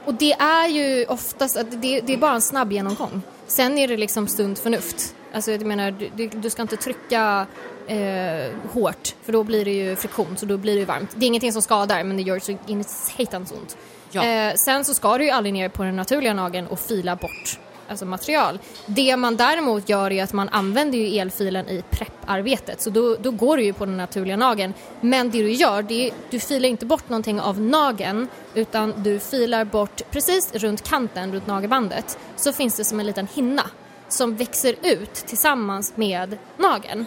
och 0.06 0.14
det 0.14 0.34
är 0.34 0.68
ju 0.68 1.06
oftast 1.06 1.56
det, 1.72 2.02
det 2.02 2.14
är 2.14 2.18
bara 2.18 2.34
en 2.36 2.42
snabb 2.42 2.72
genomgång. 2.72 3.22
Sen 3.48 3.78
är 3.78 3.88
det 3.88 3.98
liksom 3.98 4.28
stund 4.28 4.58
förnuft. 4.58 5.16
Alltså 5.34 5.52
jag 5.52 5.66
menar, 5.66 5.92
du, 6.16 6.28
du 6.28 6.50
ska 6.50 6.62
inte 6.62 6.78
trycka 6.78 7.46
eh, 7.88 8.52
hårt 8.74 9.16
för 9.24 9.34
då 9.34 9.44
blir 9.44 9.66
det 9.66 9.72
ju 9.72 9.96
friktion 9.96 10.38
så 10.38 10.46
då 10.46 10.58
blir 10.58 10.74
det 10.74 10.80
ju 10.80 10.86
varmt. 10.86 11.10
Det 11.16 11.26
är 11.26 11.28
ingenting 11.28 11.54
som 11.54 11.62
skadar 11.62 12.04
men 12.04 12.18
det 12.18 12.24
gör 12.24 12.40
så 12.40 12.58
in 12.68 12.84
satans 12.84 13.52
ont. 13.52 13.78
Ja. 14.12 14.24
Eh, 14.24 14.54
sen 14.56 14.86
så 14.86 14.94
ska 14.94 15.18
du 15.18 15.24
ju 15.24 15.30
aldrig 15.30 15.54
ner 15.54 15.70
på 15.70 15.84
den 15.84 15.96
naturliga 15.96 16.34
nageln 16.34 16.68
och 16.68 16.80
fila 16.80 17.16
bort 17.16 17.60
alltså 17.90 18.06
material. 18.06 18.60
Det 18.86 19.18
man 19.18 19.36
däremot 19.36 19.90
gör 19.90 20.12
är 20.12 20.24
att 20.24 20.34
man 20.34 20.50
använder 20.50 20.98
ju 20.98 21.18
elfilen 21.18 21.70
i 21.70 21.84
prepparbetet 21.90 22.82
så 22.82 22.90
då, 22.90 23.16
då 23.16 23.32
går 23.32 23.58
du 23.58 23.64
ju 23.64 23.74
på 23.74 23.86
den 23.86 23.98
naturliga 23.98 24.38
nageln. 24.38 24.74
Men 25.02 25.32
det 25.32 25.42
du 25.42 25.52
gör, 25.52 25.82
det 25.82 26.08
är, 26.08 26.14
du 26.30 26.40
filar 26.40 26.70
inte 26.70 26.86
bort 26.86 27.10
någonting 27.10 27.42
av 27.42 27.62
nageln 27.62 28.28
utan 28.54 28.94
du 29.04 29.20
filar 29.20 29.66
bort 29.66 30.02
precis 30.12 30.54
runt 30.54 30.90
kanten, 30.90 31.34
runt 31.34 31.48
nagelbandet, 31.48 32.18
så 32.36 32.54
finns 32.54 32.78
det 32.78 32.84
som 32.84 33.00
en 33.00 33.06
liten 33.06 33.28
hinna 33.34 33.64
som 34.10 34.36
växer 34.36 34.76
ut 34.84 35.14
tillsammans 35.14 35.94
med 35.96 36.38
nageln. 36.58 37.06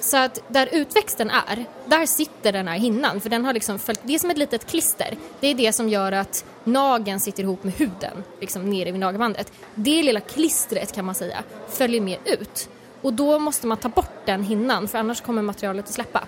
Så 0.00 0.16
att 0.16 0.42
där 0.48 0.68
utväxten 0.72 1.30
är, 1.30 1.64
där 1.86 2.06
sitter 2.06 2.52
den 2.52 2.68
här 2.68 2.78
hinnan 2.78 3.20
för 3.20 3.30
den 3.30 3.44
har 3.44 3.52
liksom 3.52 3.78
följt, 3.78 4.00
det 4.02 4.14
är 4.14 4.18
som 4.18 4.30
ett 4.30 4.38
litet 4.38 4.66
klister. 4.66 5.16
Det 5.40 5.46
är 5.46 5.54
det 5.54 5.72
som 5.72 5.88
gör 5.88 6.12
att 6.12 6.44
nageln 6.64 7.20
sitter 7.20 7.42
ihop 7.42 7.64
med 7.64 7.74
huden, 7.74 8.24
liksom 8.40 8.70
nere 8.70 8.90
vid 8.90 9.00
nagelbandet. 9.00 9.52
Det 9.74 10.02
lilla 10.02 10.20
klistret 10.20 10.92
kan 10.92 11.04
man 11.04 11.14
säga 11.14 11.42
följer 11.68 12.00
med 12.00 12.18
ut 12.24 12.68
och 13.02 13.12
då 13.12 13.38
måste 13.38 13.66
man 13.66 13.76
ta 13.78 13.88
bort 13.88 14.26
den 14.26 14.44
hinnan 14.44 14.88
för 14.88 14.98
annars 14.98 15.20
kommer 15.20 15.42
materialet 15.42 15.84
att 15.84 15.94
släppa. 15.94 16.26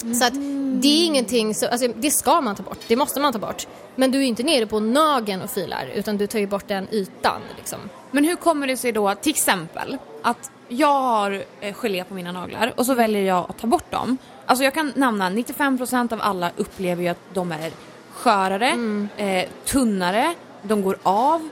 Så 0.00 0.24
att 0.24 0.34
det 0.82 0.88
är 0.88 1.04
ingenting, 1.04 1.54
så, 1.54 1.66
alltså, 1.66 1.88
det 1.96 2.10
ska 2.10 2.40
man 2.40 2.56
ta 2.56 2.62
bort, 2.62 2.78
det 2.88 2.96
måste 2.96 3.20
man 3.20 3.32
ta 3.32 3.38
bort. 3.38 3.66
Men 3.96 4.10
du 4.10 4.18
är 4.18 4.22
inte 4.22 4.42
nere 4.42 4.66
på 4.66 4.80
nageln 4.80 5.42
och 5.42 5.50
filar 5.50 5.90
utan 5.94 6.16
du 6.16 6.26
tar 6.26 6.38
ju 6.38 6.46
bort 6.46 6.68
den 6.68 6.88
ytan 6.92 7.40
liksom. 7.56 7.78
Men 8.10 8.24
hur 8.24 8.36
kommer 8.36 8.66
det 8.66 8.76
sig 8.76 8.92
då, 8.92 9.14
till 9.14 9.30
exempel, 9.30 9.98
att 10.22 10.50
jag 10.72 11.00
har 11.00 11.42
eh, 11.60 11.74
gelé 11.74 12.04
på 12.04 12.14
mina 12.14 12.32
naglar 12.32 12.72
och 12.76 12.86
så 12.86 12.94
väljer 12.94 13.22
jag 13.22 13.46
att 13.50 13.58
ta 13.58 13.66
bort 13.66 13.90
dem. 13.90 14.18
Alltså 14.46 14.64
jag 14.64 14.74
kan 14.74 14.92
nämna 14.96 15.30
95% 15.30 16.12
av 16.12 16.20
alla 16.22 16.50
upplever 16.56 17.02
ju 17.02 17.08
att 17.08 17.18
de 17.34 17.52
är 17.52 17.72
skörare, 18.12 18.68
eh, 19.16 19.48
tunnare, 19.64 20.34
de 20.62 20.82
går 20.82 20.96
av. 21.02 21.48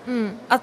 Att 0.48 0.62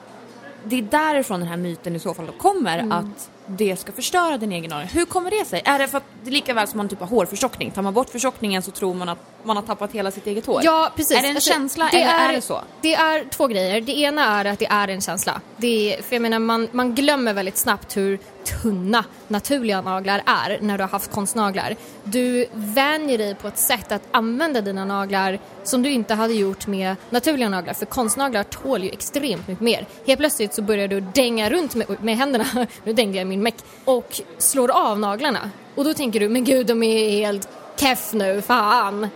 det 0.63 0.75
är 0.77 0.81
därifrån 0.81 1.39
den 1.39 1.50
här 1.50 1.57
myten 1.57 1.95
i 1.95 2.00
så 2.00 2.13
fall 2.13 2.27
kommer 2.38 2.93
att 2.93 3.29
det 3.47 3.75
ska 3.79 3.91
förstöra 3.91 4.38
din 4.38 4.51
egen 4.51 4.69
nagel. 4.69 4.88
Hur 4.88 5.05
kommer 5.05 5.31
det 5.31 5.45
sig? 5.45 5.62
Är 5.65 5.79
det 5.79 5.88
för 5.88 5.97
att 5.97 6.03
det 6.24 6.29
är 6.29 6.31
lika 6.31 6.53
väl 6.53 6.67
som 6.67 6.77
man 6.77 6.89
typ 6.89 7.00
har 7.00 7.07
hårförtjockning. 7.07 7.71
Tar 7.71 7.81
man 7.81 7.93
bort 7.93 8.09
förtjockningen 8.09 8.62
så 8.62 8.71
tror 8.71 8.93
man 8.93 9.09
att 9.09 9.17
man 9.43 9.55
har 9.55 9.63
tappat 9.63 9.91
hela 9.91 10.12
sitt 10.12 10.27
eget 10.27 10.45
hår. 10.45 10.62
Ja, 10.63 10.91
precis. 10.95 11.17
Är 11.17 11.21
det 11.21 11.27
en 11.27 11.35
Alltså, 11.35 11.53
känsla 11.53 11.89
eller 11.89 12.29
är 12.29 12.33
det 12.33 12.41
så? 12.41 12.62
Det 12.81 12.93
är 12.95 13.25
två 13.29 13.47
grejer. 13.47 13.81
Det 13.81 14.00
ena 14.00 14.25
är 14.25 14.45
att 14.45 14.59
det 14.59 14.65
är 14.65 14.88
en 14.88 15.01
känsla. 15.01 15.41
Det 15.57 15.93
är, 15.97 16.01
för 16.01 16.15
jag 16.15 16.21
menar, 16.21 16.39
man, 16.39 16.67
man 16.71 16.95
glömmer 16.95 17.33
väldigt 17.33 17.57
snabbt 17.57 17.97
hur 17.97 18.19
tunna 18.46 19.06
naturliga 19.28 19.82
naglar 19.82 20.22
är 20.25 20.60
när 20.62 20.78
du 20.78 20.84
har 20.84 20.90
haft 20.90 21.12
konstnaglar. 21.12 21.75
Du 22.04 22.46
vänjer 22.54 23.18
dig 23.18 23.36
på 23.36 23.48
ett 23.48 23.58
sätt 23.58 23.92
att 23.92 24.02
använda 24.12 24.62
dina 24.62 24.86
naglar 24.86 25.40
som 25.64 25.84
du 25.84 25.90
inte 25.90 26.14
hade 26.14 26.34
gjort 26.34 26.68
med 26.68 26.96
naturliga 27.10 27.50
naglar. 27.50 27.74
För 27.74 27.86
konstnaglar 27.86 28.44
tål 28.44 28.84
ju 28.84 28.90
extremt 28.90 29.48
mycket 29.48 29.64
mer. 29.64 29.86
Helt 30.08 30.20
plötsligt 30.20 30.54
så 30.54 30.62
börjar 30.62 30.88
du 30.88 31.00
dänga 31.02 31.50
runt 31.50 31.75
med, 31.75 32.04
med 32.04 32.18
händerna, 32.18 32.46
nu 32.84 32.94
dängde 32.94 33.18
jag 33.18 33.28
min 33.28 33.44
meck, 33.44 33.56
och 33.86 34.22
slår 34.38 34.72
av 34.72 35.00
naglarna. 35.00 35.50
Och 35.75 35.84
då 35.84 35.94
tänker 35.94 36.20
du, 36.20 36.30
men 36.30 36.44
gud 36.44 36.68
de 36.68 36.84
är 36.84 37.10
helt 37.10 37.50
keff 37.80 38.14
nu, 38.14 38.42
fan 38.42 39.08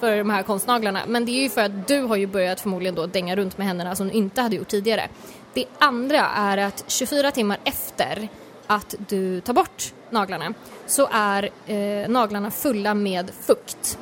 för 0.00 0.18
de 0.18 0.30
här 0.30 0.42
konstnaglarna. 0.42 1.00
Men 1.06 1.24
det 1.24 1.32
är 1.32 1.42
ju 1.42 1.48
för 1.48 1.60
att 1.60 1.88
du 1.88 2.00
har 2.00 2.16
ju 2.16 2.26
börjat 2.26 2.60
förmodligen 2.60 2.94
då 2.94 3.06
dänga 3.06 3.36
runt 3.36 3.58
med 3.58 3.66
händerna 3.66 3.96
som 3.96 4.08
du 4.08 4.12
inte 4.12 4.40
hade 4.40 4.56
gjort 4.56 4.68
tidigare. 4.68 5.08
Det 5.54 5.64
andra 5.78 6.20
är 6.20 6.58
att 6.58 6.84
24 6.86 7.30
timmar 7.30 7.58
efter 7.64 8.28
att 8.66 8.94
du 9.08 9.40
tar 9.40 9.52
bort 9.52 9.92
naglarna 10.10 10.54
så 10.86 11.08
är 11.12 11.50
eh, 11.66 12.08
naglarna 12.08 12.50
fulla 12.50 12.94
med 12.94 13.30
fukt. 13.46 13.98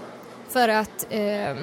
För 0.49 0.69
att 0.69 1.07
eh, 1.11 1.57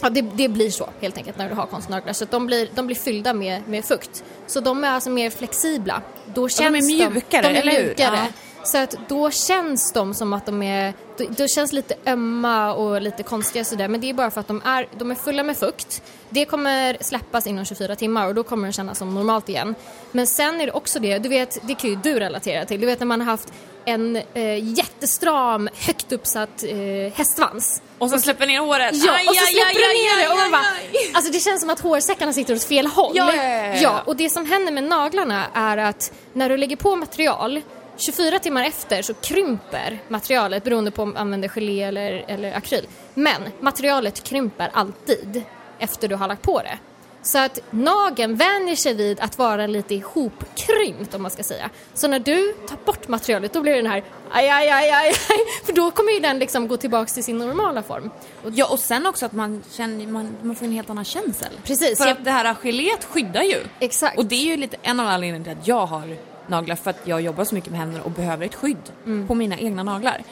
ja, 0.00 0.10
det, 0.10 0.20
det 0.20 0.48
blir 0.48 0.70
så 0.70 0.88
helt 1.00 1.16
enkelt 1.16 1.38
när 1.38 1.48
du 1.48 1.54
har 1.54 1.66
konstnaglar. 1.66 2.12
Så 2.12 2.24
de 2.24 2.46
blir, 2.46 2.68
de 2.74 2.86
blir 2.86 2.96
fyllda 2.96 3.34
med, 3.34 3.68
med 3.68 3.84
fukt. 3.84 4.24
Så 4.46 4.60
de 4.60 4.84
är 4.84 4.90
alltså 4.90 5.10
mer 5.10 5.30
flexibla. 5.30 6.02
Då 6.26 6.34
de 6.34 6.44
är 6.44 6.48
känns 6.48 6.86
mjukare, 6.86 7.42
de, 7.42 7.48
de 7.48 7.58
är 7.58 7.62
eller 7.62 7.72
hur? 7.72 7.82
mjukare. 7.82 8.16
Ja. 8.16 8.49
Så 8.64 8.78
att 8.78 8.94
då 9.08 9.30
känns 9.30 9.92
de 9.92 10.14
som 10.14 10.32
att 10.32 10.46
de 10.46 10.62
är, 10.62 10.94
då, 11.16 11.24
då 11.28 11.48
känns 11.48 11.72
lite 11.72 11.94
ömma 12.06 12.74
och 12.74 13.02
lite 13.02 13.22
konstiga 13.22 13.64
sådär 13.64 13.88
men 13.88 14.00
det 14.00 14.10
är 14.10 14.14
bara 14.14 14.30
för 14.30 14.40
att 14.40 14.48
de 14.48 14.62
är, 14.64 14.88
de 14.98 15.10
är 15.10 15.14
fulla 15.14 15.42
med 15.42 15.56
fukt. 15.56 16.02
Det 16.30 16.44
kommer 16.44 16.96
släppas 17.00 17.46
inom 17.46 17.64
24 17.64 17.96
timmar 17.96 18.28
och 18.28 18.34
då 18.34 18.42
kommer 18.42 18.66
det 18.66 18.72
kännas 18.72 18.98
som 18.98 19.14
normalt 19.14 19.48
igen. 19.48 19.74
Men 20.12 20.26
sen 20.26 20.60
är 20.60 20.66
det 20.66 20.72
också 20.72 20.98
det, 20.98 21.18
du 21.18 21.28
vet, 21.28 21.58
det 21.62 21.74
kan 21.74 21.90
ju 21.90 21.96
du 21.96 22.20
relatera 22.20 22.64
till, 22.64 22.80
du 22.80 22.86
vet 22.86 23.00
när 23.00 23.06
man 23.06 23.20
har 23.20 23.26
haft 23.26 23.52
en 23.84 24.16
eh, 24.16 24.76
jättestram, 24.76 25.68
högt 25.74 26.12
uppsatt 26.12 26.64
eh, 26.64 27.12
hästsvans. 27.14 27.82
Och 27.98 28.10
så 28.10 28.18
släpper 28.18 28.46
ner 28.46 28.60
håret. 28.60 28.90
Ja, 28.94 29.12
Aj, 29.12 29.26
och 29.28 29.34
så 29.34 29.44
aj, 29.44 29.52
släpper 29.52 29.68
aj, 29.68 29.74
du 29.74 29.84
aj, 29.84 29.94
ner 29.94 30.22
det 30.22 30.32
och 30.32 30.36
man 30.36 30.44
aj, 30.44 30.50
bara, 30.50 30.60
aj, 30.60 30.90
aj. 30.92 31.12
alltså 31.14 31.32
det 31.32 31.40
känns 31.40 31.60
som 31.60 31.70
att 31.70 31.80
hårsäckarna 31.80 32.32
sitter 32.32 32.54
åt 32.54 32.64
fel 32.64 32.86
håll. 32.86 33.12
Ja, 33.14 33.34
ja, 33.34 33.44
ja. 33.44 33.74
ja, 33.74 34.02
och 34.06 34.16
det 34.16 34.30
som 34.30 34.46
händer 34.46 34.72
med 34.72 34.84
naglarna 34.84 35.46
är 35.54 35.76
att 35.76 36.12
när 36.32 36.48
du 36.48 36.56
lägger 36.56 36.76
på 36.76 36.96
material 36.96 37.62
24 38.00 38.38
timmar 38.38 38.64
efter 38.64 39.02
så 39.02 39.14
krymper 39.14 39.98
materialet 40.08 40.64
beroende 40.64 40.90
på 40.90 41.02
om 41.02 41.08
man 41.08 41.16
använder 41.16 41.48
gelé 41.48 41.82
eller, 41.82 42.24
eller 42.28 42.52
akryl. 42.56 42.86
Men 43.14 43.42
materialet 43.60 44.22
krymper 44.24 44.70
alltid 44.72 45.42
efter 45.78 46.08
du 46.08 46.14
har 46.14 46.28
lagt 46.28 46.42
på 46.42 46.58
det. 46.62 46.78
Så 47.22 47.38
att 47.38 47.58
nageln 47.70 48.36
vänjer 48.36 48.76
sig 48.76 48.94
vid 48.94 49.20
att 49.20 49.38
vara 49.38 49.66
lite 49.66 49.94
ihopkrympt 49.94 51.14
om 51.14 51.22
man 51.22 51.30
ska 51.30 51.42
säga. 51.42 51.70
Så 51.94 52.08
när 52.08 52.18
du 52.18 52.52
tar 52.68 52.76
bort 52.84 53.08
materialet 53.08 53.52
då 53.52 53.60
blir 53.62 53.72
det 53.72 53.78
den 53.82 53.90
här 53.90 54.04
aj, 54.30 54.48
aj, 54.48 54.68
aj, 54.70 54.90
aj, 54.90 55.08
aj. 55.08 55.14
För 55.66 55.72
då 55.72 55.90
kommer 55.90 56.12
ju 56.12 56.20
den 56.20 56.38
liksom 56.38 56.68
gå 56.68 56.76
tillbaks 56.76 57.14
till 57.14 57.24
sin 57.24 57.38
normala 57.38 57.82
form. 57.82 58.10
Och 58.44 58.50
Ja, 58.54 58.66
och 58.72 58.78
sen 58.78 59.06
också 59.06 59.26
att 59.26 59.32
man 59.32 59.62
känner, 59.70 60.06
man, 60.06 60.36
man 60.42 60.56
får 60.56 60.66
en 60.66 60.72
helt 60.72 60.90
annan 60.90 61.04
känsel. 61.04 61.48
Precis, 61.64 61.98
För 61.98 62.06
jag- 62.06 62.16
att 62.16 62.24
det 62.24 62.30
här 62.30 62.54
geléet 62.54 63.04
skyddar 63.04 63.42
ju. 63.42 63.58
Exakt. 63.80 64.18
Och 64.18 64.26
det 64.26 64.34
är 64.34 64.46
ju 64.46 64.56
lite 64.56 64.76
en 64.82 65.00
av 65.00 65.06
anledningarna 65.06 65.44
till 65.44 65.60
att 65.62 65.68
jag 65.68 65.86
har 65.86 66.16
naglar, 66.50 66.76
för 66.76 66.90
att 66.90 67.00
jag 67.04 67.20
jobbar 67.20 67.44
så 67.44 67.54
mycket 67.54 67.70
med 67.70 67.80
händerna 67.80 68.04
och 68.04 68.10
behöver 68.10 68.46
ett 68.46 68.54
skydd 68.54 68.92
Mm. 69.06 69.26
på 69.28 69.34
mina 69.34 69.58
egna 69.58 69.82
naglar. 69.82 70.22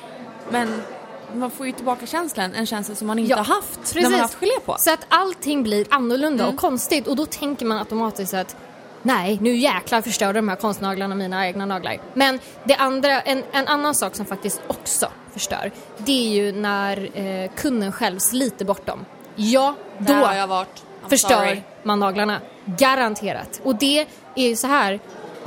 Men 0.50 0.82
man 1.34 1.50
får 1.50 1.66
ju 1.66 1.72
tillbaka 1.72 2.06
känslan, 2.06 2.54
en 2.54 2.66
känsla 2.66 2.94
som 2.94 3.06
man 3.06 3.18
inte 3.18 3.34
har 3.34 3.44
haft 3.44 3.94
när 3.94 4.02
man 4.02 4.12
har 4.12 4.20
haft 4.20 4.34
gelé 4.40 4.60
på. 4.64 4.76
Så 4.78 4.92
att 4.92 5.06
allting 5.08 5.62
blir 5.62 5.86
annorlunda 5.90 6.44
Mm. 6.44 6.54
och 6.54 6.60
konstigt 6.60 7.06
och 7.06 7.16
då 7.16 7.26
tänker 7.26 7.66
man 7.66 7.78
automatiskt 7.78 8.34
att 8.34 8.56
nej, 9.02 9.38
nu 9.40 9.56
jäklar 9.56 10.00
förstörde 10.02 10.38
de 10.38 10.48
här 10.48 10.56
konstnaglarna 10.56 11.14
mina 11.14 11.46
egna 11.46 11.66
naglar. 11.66 11.96
Men 12.14 12.40
det 12.64 12.74
andra, 12.74 13.20
en, 13.20 13.42
en 13.52 13.68
annan 13.68 13.94
sak 13.94 14.14
som 14.16 14.26
faktiskt 14.26 14.60
också 14.66 15.08
förstör, 15.32 15.70
det 15.98 16.12
är 16.28 16.44
ju 16.44 16.52
när 16.52 17.18
eh, 17.18 17.50
kunden 17.56 17.92
själv 17.92 18.18
sliter 18.18 18.64
bort 18.64 18.86
dem. 18.86 19.04
Ja, 19.36 19.74
då 19.98 20.14
förstör 21.08 21.28
sorry. 21.46 21.60
man 21.82 22.00
naglarna. 22.00 22.40
Garanterat. 22.64 23.60
Och 23.64 23.74
det 23.76 24.06
är 24.36 24.48
ju 24.48 24.56
så 24.56 24.66
här, 24.66 25.00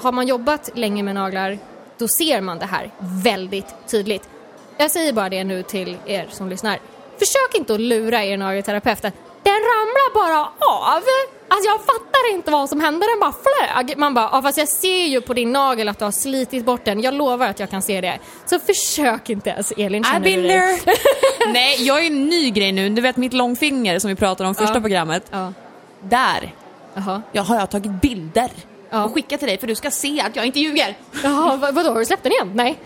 har 0.04 0.12
man 0.12 0.28
jobbat 0.28 0.70
länge 0.74 1.04
med 1.04 1.16
naglar, 1.16 1.58
då 1.98 2.08
ser 2.08 2.42
man 2.42 2.60
det 2.60 2.66
här 2.66 2.92
väldigt 3.24 3.76
tydligt. 3.88 4.30
Jag 4.78 4.92
säger 4.92 5.14
bara 5.14 5.30
det 5.30 5.44
nu 5.44 5.64
till 5.64 5.98
er 6.06 6.28
som 6.32 6.50
lyssnar. 6.50 6.80
Försök 7.20 7.56
inte 7.56 7.74
att 7.74 7.80
lura 7.80 8.24
er 8.24 8.38
nagelterapeut 8.38 9.06
att 9.06 9.14
den 9.44 9.54
ramlar 9.54 10.14
bara 10.14 10.40
av. 10.60 11.04
Alltså 11.48 11.70
jag 11.70 11.80
fattar 11.80 12.32
inte 12.34 12.52
vad 12.52 12.70
som 12.70 12.82
hände, 12.82 13.06
den 13.06 13.20
bara 13.20 13.34
flög. 13.34 13.98
Man 13.98 14.14
bara, 14.14 14.30
ja, 14.32 14.42
fast 14.42 14.58
jag 14.58 14.68
ser 14.68 15.06
ju 15.06 15.22
på 15.22 15.34
din 15.34 15.52
nagel 15.52 15.90
att 15.90 16.00
du 16.00 16.06
har 16.06 16.12
slitit 16.12 16.66
bort 16.66 16.86
den. 16.86 17.02
Jag 17.02 17.14
lovar 17.14 17.48
att 17.48 17.60
jag 17.60 17.70
kan 17.70 17.82
se 17.82 18.02
det. 18.02 18.20
Så 18.46 18.60
försök 18.60 19.30
inte 19.30 19.50
ens 19.50 19.72
Elin, 19.78 20.04
känner 20.04 20.20
du 20.20 20.42
dig? 20.42 20.80
Nej, 21.54 21.84
jag 21.88 22.04
är 22.04 22.08
en 22.08 22.26
ny 22.30 22.50
grej 22.52 22.72
nu. 22.72 22.90
Du 22.90 23.02
vet 23.02 23.18
mitt 23.18 23.34
långfinger 23.34 24.00
som 24.00 24.10
vi 24.10 24.16
pratade 24.16 24.50
om 24.50 24.56
första 24.56 24.74
Ja. 24.76 24.82
programmet. 24.82 25.24
Ja, 25.32 25.54
Där 26.02 26.54
jaha. 26.94 27.22
jag 27.32 27.44
har 27.44 27.56
jag 27.56 27.70
tagit 27.70 27.92
bilder 28.02 28.52
Ja. 28.94 29.04
och 29.06 29.14
skickat 29.14 29.40
till 29.40 29.48
dig 29.50 29.58
för 29.58 29.68
du 29.68 29.76
ska 29.76 29.92
se 29.92 30.22
att 30.22 30.36
jag 30.36 30.46
inte 30.46 30.60
ljuger. 30.60 30.98
Jaha, 31.24 31.58
vad, 31.58 31.76
vadå, 31.76 31.90
har 31.90 32.00
du 32.00 32.06
släppt 32.06 32.24
den 32.24 32.32
igen? 32.32 32.52
Nej. 32.56 32.80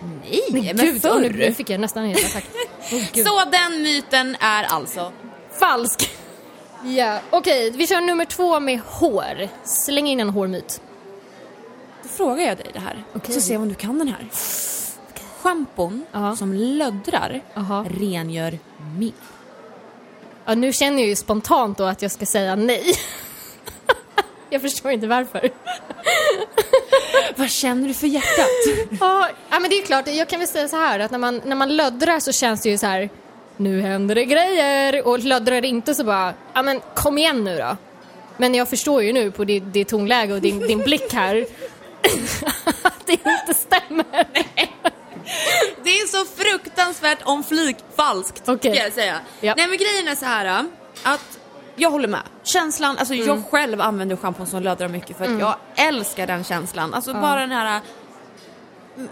Nej, 0.51 0.73
men 0.75 0.85
Gud, 0.85 1.01
förr. 1.01 1.19
nu, 1.19 1.29
nu 1.29 1.53
fick 1.53 1.69
jag 1.69 1.79
nästan 1.79 2.03
en 2.03 2.09
hjärtattack. 2.09 2.45
Oh. 2.91 3.23
Så 3.23 3.49
den 3.51 3.81
myten 3.83 4.35
är 4.39 4.63
alltså 4.63 5.11
Falsk! 5.59 6.09
Ja, 6.83 7.19
okej, 7.29 7.71
vi 7.71 7.87
kör 7.87 8.01
nummer 8.01 8.25
två 8.25 8.59
med 8.59 8.79
hår. 8.85 9.49
Släng 9.63 10.07
in 10.07 10.19
en 10.19 10.29
hårmyt. 10.29 10.81
Då 12.03 12.09
frågar 12.09 12.45
jag 12.45 12.57
dig 12.57 12.67
det 12.73 12.79
här, 12.79 13.03
Okej. 13.15 13.35
så 13.35 13.41
ser 13.41 13.51
vi 13.51 13.57
om 13.57 13.69
du 13.69 13.75
kan 13.75 13.99
den 13.99 14.07
här. 14.07 14.27
Schampon 15.41 16.05
Ja. 16.11 16.35
som 16.35 16.53
löddrar 16.53 17.41
Jaha. 17.53 17.85
rengör 17.99 18.59
mer. 18.99 19.11
Ja, 20.45 20.55
nu 20.55 20.73
känner 20.73 20.99
jag 20.99 21.07
ju 21.07 21.15
spontant 21.15 21.77
då 21.77 21.83
att 21.83 22.01
jag 22.01 22.11
ska 22.11 22.25
säga 22.25 22.55
nej. 22.55 22.83
jag 24.49 24.61
förstår 24.61 24.91
inte 24.91 25.07
varför. 25.07 25.51
Vad 27.35 27.49
känner 27.49 27.87
du 27.87 27.93
för 27.93 28.07
hjärtat? 28.07 28.49
Ja, 28.99 29.29
men 29.49 29.69
det 29.69 29.77
är 29.77 29.85
klart, 29.85 30.07
jag 30.07 30.29
kan 30.29 30.39
väl 30.39 30.47
säga 30.47 30.67
så 30.67 30.75
här 30.75 30.99
att 30.99 31.11
när 31.11 31.17
man, 31.17 31.41
när 31.45 31.55
man 31.55 31.75
löddrar 31.75 32.19
så 32.19 32.31
känns 32.31 32.61
det 32.61 32.69
ju 32.69 32.77
så 32.77 32.85
här 32.85 33.09
nu 33.57 33.81
händer 33.81 34.15
det 34.15 34.25
grejer 34.25 35.07
och 35.07 35.19
löddrar 35.19 35.61
det 35.61 35.67
inte 35.67 35.95
så 35.95 36.03
bara, 36.03 36.33
ja 36.53 36.61
men 36.61 36.81
kom 36.95 37.17
igen 37.17 37.43
nu 37.43 37.57
då. 37.57 37.77
Men 38.37 38.55
jag 38.55 38.69
förstår 38.69 39.03
ju 39.03 39.13
nu 39.13 39.31
på 39.31 39.43
ditt, 39.43 39.73
ditt 39.73 39.87
tonläge 39.87 40.33
och 40.33 40.41
din, 40.41 40.59
din 40.59 40.79
blick 40.79 41.13
här 41.13 41.35
att 42.81 43.07
det 43.07 43.13
inte 43.13 43.53
stämmer. 43.53 44.27
Det 45.83 45.89
är 45.89 46.07
så 46.07 46.25
fruktansvärt 46.25 47.19
om 47.23 47.43
flik 47.43 47.77
falskt, 47.95 48.49
Okej. 48.49 48.73
ska 48.73 48.83
jag 48.83 48.93
säga. 48.93 49.19
Ja. 49.41 49.53
Nej 49.57 49.67
men 49.67 49.77
grejen 49.77 50.07
är 50.07 50.15
så 50.15 50.25
här 50.25 50.65
att 51.03 51.39
jag 51.75 51.89
håller 51.91 52.07
med. 52.07 52.21
Känslan, 52.43 52.97
alltså 52.97 53.13
Mm. 53.13 53.27
jag 53.27 53.43
själv 53.51 53.81
använder 53.81 54.15
schampon 54.15 54.47
som 54.47 54.63
löddrar 54.63 54.87
mycket 54.87 55.17
för 55.17 55.25
att 55.25 55.39
jag 55.39 55.55
älskar 55.75 56.27
den 56.27 56.43
känslan. 56.43 56.93
Alltså 56.93 57.13
bara 57.13 57.39
den 57.39 57.51
här 57.51 57.81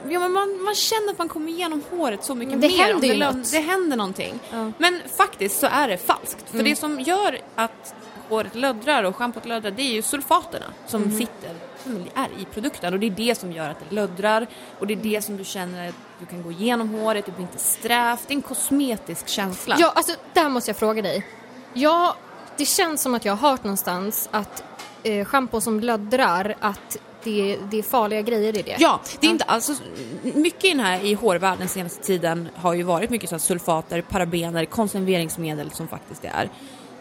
Ja, 0.10 0.20
men 0.20 0.32
man, 0.32 0.62
man 0.63 0.75
känner 0.75 1.12
att 1.12 1.17
man 1.17 1.29
kommer 1.29 1.51
igenom 1.51 1.84
håret 1.91 2.24
så 2.24 2.36
mycket 2.36 2.62
Det 2.62 2.67
mer. 2.67 2.77
händer 2.77 3.08
det, 3.08 3.32
något. 3.34 3.51
det 3.51 3.60
händer 3.60 3.98
någonting. 3.98 4.39
Ja. 4.51 4.72
Men 4.77 5.01
faktiskt 5.17 5.60
så 5.60 5.67
är 5.67 5.88
det 5.88 5.98
falskt. 5.98 6.50
För 6.50 6.53
Mm. 6.60 6.65
det 6.70 6.75
som 6.75 7.00
gör 7.00 7.39
att 7.55 7.96
håret 8.29 8.55
löddrar 8.55 9.03
och 9.03 9.15
schampot 9.15 9.46
löddrar 9.46 9.72
det 9.72 9.82
är 9.82 9.93
ju 9.93 10.01
sulfaterna 10.01 10.65
som 10.88 11.03
Mm. 11.03 11.17
sitter, 11.17 11.55
som 11.84 12.05
är 12.15 12.27
i 12.41 12.46
produkten 12.46 12.93
och 12.93 13.00
det 13.00 13.05
är 13.08 13.10
det 13.12 13.36
som 13.39 13.51
gör 13.51 13.70
att 13.70 13.77
det 13.89 13.96
löddrar 13.96 14.48
och 14.79 14.88
det 14.88 14.93
är 14.93 14.98
det 14.98 15.22
som 15.22 15.38
du 15.38 15.43
känner 15.43 15.89
att 15.89 15.96
du 16.20 16.25
kan 16.25 16.43
gå 16.43 16.51
igenom 16.51 16.89
håret, 16.89 17.25
det 17.25 17.32
blir 17.32 17.41
inte 17.41 17.58
strävt, 17.60 18.27
det 18.27 18.34
är 18.34 18.36
en 18.36 18.41
kosmetisk 18.41 19.27
känsla. 19.27 19.75
Ja, 19.79 19.91
alltså 19.96 20.15
där 20.34 20.50
måste 20.50 20.70
jag 20.70 20.77
fråga 20.77 21.01
dig. 21.01 21.25
Ja, 21.74 22.15
det 22.58 22.66
känns 22.66 23.02
som 23.02 23.16
att 23.16 23.26
jag 23.26 23.36
har 23.36 23.50
hört 23.50 23.64
någonstans 23.64 24.30
att 24.32 24.64
eh, 25.04 25.26
schampo 25.26 25.62
som 25.62 25.80
löddrar, 25.80 26.56
att 26.60 26.98
det, 27.24 27.58
det 27.72 27.80
är 27.80 27.84
farliga 27.84 28.22
grejer 28.22 28.58
i 28.58 28.62
det. 28.62 28.76
Ja, 28.80 29.02
det 29.20 29.28
är 29.28 29.32
inte 29.32 29.44
alls... 29.44 29.82
Mycket 30.22 30.66
i 30.66 30.70
den 30.70 30.80
här 30.80 31.06
i 31.06 31.14
hårvärlden 31.14 31.68
senaste 31.68 32.04
tiden 32.04 32.50
har 32.56 32.74
ju 32.74 32.84
varit 32.84 33.10
mycket 33.10 33.30
så 33.30 33.40
sulfater, 33.40 34.02
parabener, 34.02 34.66
konserveringsmedel 34.66 35.72
som 35.72 35.88
faktiskt 35.88 36.22
det 36.22 36.28
är. 36.28 36.50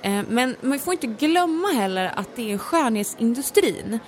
Eh, 0.03 0.25
Men 0.29 0.57
man 0.61 0.79
får 0.79 0.93
inte 0.93 1.07
glömma 1.07 1.69
heller 1.69 2.13
att 2.17 2.29
det 2.37 2.53
är 2.53 2.59
skönhetsindustrin. 2.59 3.99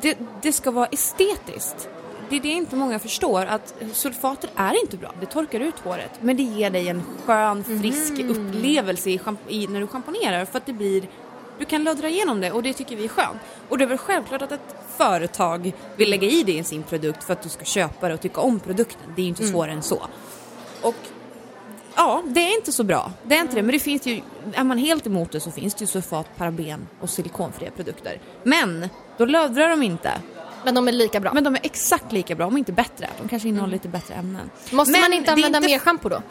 Det, 0.00 0.18
det 0.42 0.52
ska 0.52 0.70
vara 0.70 0.86
estetiskt. 0.86 1.88
Det 2.30 2.36
är 2.36 2.40
det 2.40 2.48
inte 2.48 2.76
många 2.76 2.98
förstår, 2.98 3.46
att 3.46 3.74
sulfater 3.92 4.50
är 4.56 4.80
inte 4.80 4.96
bra. 4.96 5.12
Det 5.20 5.26
torkar 5.26 5.60
ut 5.60 5.78
håret, 5.78 6.10
men 6.20 6.36
det 6.36 6.42
ger 6.42 6.70
dig 6.70 6.88
en 6.88 7.02
skön, 7.24 7.64
frisk 7.64 8.18
upplevelse 8.18 9.10
i, 9.10 9.20
i, 9.48 9.66
när 9.66 9.80
du 9.80 9.86
schamponerar 9.86 10.44
för 10.44 10.58
att 10.58 10.66
det 10.66 10.72
blir 10.72 11.08
du 11.58 11.64
kan 11.64 11.84
löddra 11.84 12.08
igenom 12.08 12.40
det 12.40 12.52
och 12.52 12.62
det 12.62 12.72
tycker 12.72 12.96
vi 12.96 13.04
är 13.04 13.08
skönt. 13.08 13.40
Och 13.68 13.78
det 13.78 13.84
är 13.84 13.88
väl 13.88 13.98
självklart 13.98 14.42
att 14.42 14.52
ett 14.52 14.76
företag 14.96 15.72
vill 15.96 16.10
lägga 16.10 16.28
i 16.28 16.42
det 16.42 16.52
i 16.52 16.64
sin 16.64 16.82
produkt 16.82 17.24
för 17.24 17.32
att 17.32 17.42
du 17.42 17.48
ska 17.48 17.64
köpa 17.64 18.08
det 18.08 18.14
och 18.14 18.20
tycka 18.20 18.40
om 18.40 18.60
produkten. 18.60 19.12
Det 19.16 19.20
är 19.20 19.24
ju 19.24 19.28
inte 19.28 19.46
svårare 19.46 19.72
än 19.72 19.82
så. 19.82 20.06
Och 20.82 20.94
ja, 21.96 22.22
det 22.26 22.40
är 22.40 22.56
inte 22.56 22.72
så 22.72 22.84
bra. 22.84 23.12
Det 23.22 23.36
är 23.36 23.40
inte 23.40 23.54
det. 23.54 23.62
Men 23.62 23.72
det 23.72 23.78
finns 23.78 24.06
ju, 24.06 24.20
är 24.54 24.64
man 24.64 24.78
helt 24.78 25.06
emot 25.06 25.32
det 25.32 25.40
så 25.40 25.50
finns 25.50 25.74
det 25.74 25.80
ju 25.82 25.86
sulfat, 25.86 26.26
paraben 26.36 26.88
och 27.00 27.10
silikonfria 27.10 27.70
produkter. 27.70 28.20
Men 28.42 28.88
då 29.16 29.24
löddrar 29.24 29.68
de 29.68 29.82
inte. 29.82 30.12
Men 30.68 30.74
de 30.74 30.88
är 30.88 30.92
lika 30.92 31.20
bra. 31.20 31.32
Men 31.34 31.44
de 31.44 31.54
är 31.54 31.60
exakt 31.62 32.12
lika 32.12 32.34
bra, 32.34 32.46
om 32.46 32.56
inte 32.56 32.72
bättre. 32.72 33.08
De 33.22 33.28
kanske 33.28 33.48
innehåller 33.48 33.72
lite 33.72 33.88
bättre 33.88 34.14
ämnen. 34.14 34.50
Måste 34.70 34.92
Men 34.92 35.00
man 35.00 35.12
inte 35.12 35.32
använda 35.32 35.58
inte- 35.58 35.68
mer 35.70 35.78
schampo 35.78 36.08
då? 36.08 36.22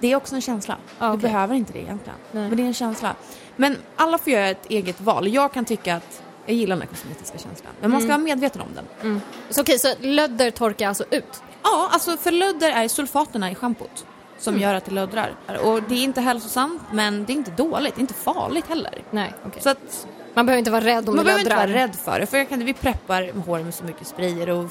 Det 0.00 0.12
är 0.12 0.16
också 0.16 0.34
en 0.34 0.40
känsla. 0.40 0.76
Ja, 0.98 1.06
Du 1.06 1.10
okej. 1.12 1.22
behöver 1.22 1.54
inte 1.54 1.72
det 1.72 1.78
egentligen. 1.78 2.18
Nej. 2.32 2.48
Men 2.48 2.56
det 2.56 2.62
är 2.62 2.66
en 2.66 2.74
känsla. 2.74 3.14
Men 3.56 3.76
alla 3.96 4.18
får 4.18 4.32
göra 4.32 4.48
ett 4.48 4.66
eget 4.70 5.00
val. 5.00 5.28
Jag 5.28 5.52
kan 5.52 5.64
tycka 5.64 5.96
att 5.96 6.22
jag 6.46 6.56
gillar 6.56 6.76
den 6.76 6.80
här 6.82 6.88
kosmetiska 6.88 7.38
känslan. 7.38 7.72
Men 7.80 7.90
man 7.90 8.00
ska 8.00 8.08
vara 8.08 8.18
medveten 8.18 8.60
om 8.60 8.68
den. 8.74 9.20
Så 9.50 9.60
okej, 9.60 9.78
så 9.78 9.88
lödder 10.00 10.50
torkar 10.50 10.88
alltså 10.88 11.04
ut? 11.10 11.42
Ja, 11.62 11.88
alltså 11.92 12.16
för 12.16 12.30
lödder 12.30 12.70
är 12.70 12.88
sulfaterna 12.88 13.50
i 13.50 13.54
schampot 13.54 14.06
som 14.38 14.54
Mm. 14.54 14.62
gör 14.62 14.74
att 14.74 14.84
det 14.84 14.90
löddrar. 14.94 15.34
Och 15.64 15.82
det 15.82 15.94
är 15.94 16.02
inte 16.04 16.20
hälsosamt, 16.20 16.82
men 16.92 17.24
det 17.24 17.32
är 17.32 17.34
inte 17.34 17.50
dåligt. 17.50 17.94
Det 17.94 17.98
är 17.98 18.02
inte 18.02 18.14
farligt 18.14 18.66
heller. 18.68 19.02
Nej, 19.10 19.32
okej. 19.46 19.62
Så 19.62 19.70
att 19.70 20.06
Man 20.34 20.46
behöver 20.46 20.58
inte 20.58 20.70
vara 20.70 20.84
rädd 20.84 21.08
om 21.08 21.16
man 21.16 21.24
det 21.24 21.24
behöver 21.24 21.44
inte 21.44 21.56
vara 21.56 21.66
rädd 21.66 21.96
för 21.96 22.20
det. 22.20 22.26
För 22.26 22.38
jag 22.38 22.48
kan, 22.48 22.64
vi 22.64 22.74
preppar 22.74 23.32
håret 23.46 23.64
med 23.64 23.74
så 23.74 23.84
mycket 23.84 24.06
sprayer 24.06 24.50
och 24.50 24.70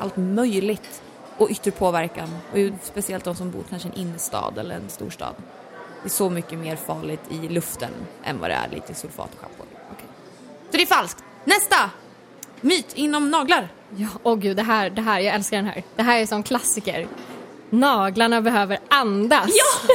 allt 0.00 0.16
möjligt. 0.16 1.02
Och 1.38 1.50
yttre 1.50 1.70
påverkan. 1.70 2.28
Och 2.52 2.58
speciellt 2.82 3.24
de 3.24 3.34
som 3.34 3.50
bor 3.50 3.64
kanske 3.70 3.88
i 3.88 3.92
en 3.92 3.98
innerstad 3.98 4.58
eller 4.58 4.74
en 4.74 4.88
storstad. 4.88 5.34
Det 6.02 6.08
är 6.08 6.10
så 6.10 6.30
mycket 6.30 6.58
mer 6.58 6.76
farligt 6.76 7.20
i 7.28 7.48
luften 7.48 7.90
än 8.24 8.40
vad 8.40 8.50
det 8.50 8.54
är 8.54 8.68
lite 8.68 8.94
sulfat 8.94 9.34
och 9.34 9.40
schampo. 9.40 9.62
Okej. 9.92 10.06
Så 10.70 10.76
det 10.76 10.82
är 10.82 10.86
falskt. 10.86 11.24
Nästa! 11.44 11.90
Myt 12.60 12.92
inom 12.94 13.30
naglar. 13.30 13.68
Ja, 13.96 14.08
åh 14.22 14.36
gud, 14.38 14.56
det 14.56 14.62
här, 14.62 14.90
det 14.90 15.02
här, 15.02 15.20
jag 15.20 15.34
älskar 15.34 15.56
den 15.56 15.66
här. 15.66 15.82
Det 15.96 16.02
här 16.02 16.18
är 16.20 16.26
som 16.26 16.42
klassiker. 16.42 17.06
Naglarna 17.70 18.40
behöver 18.40 18.78
andas. 18.88 19.46
Ja! 19.48 19.94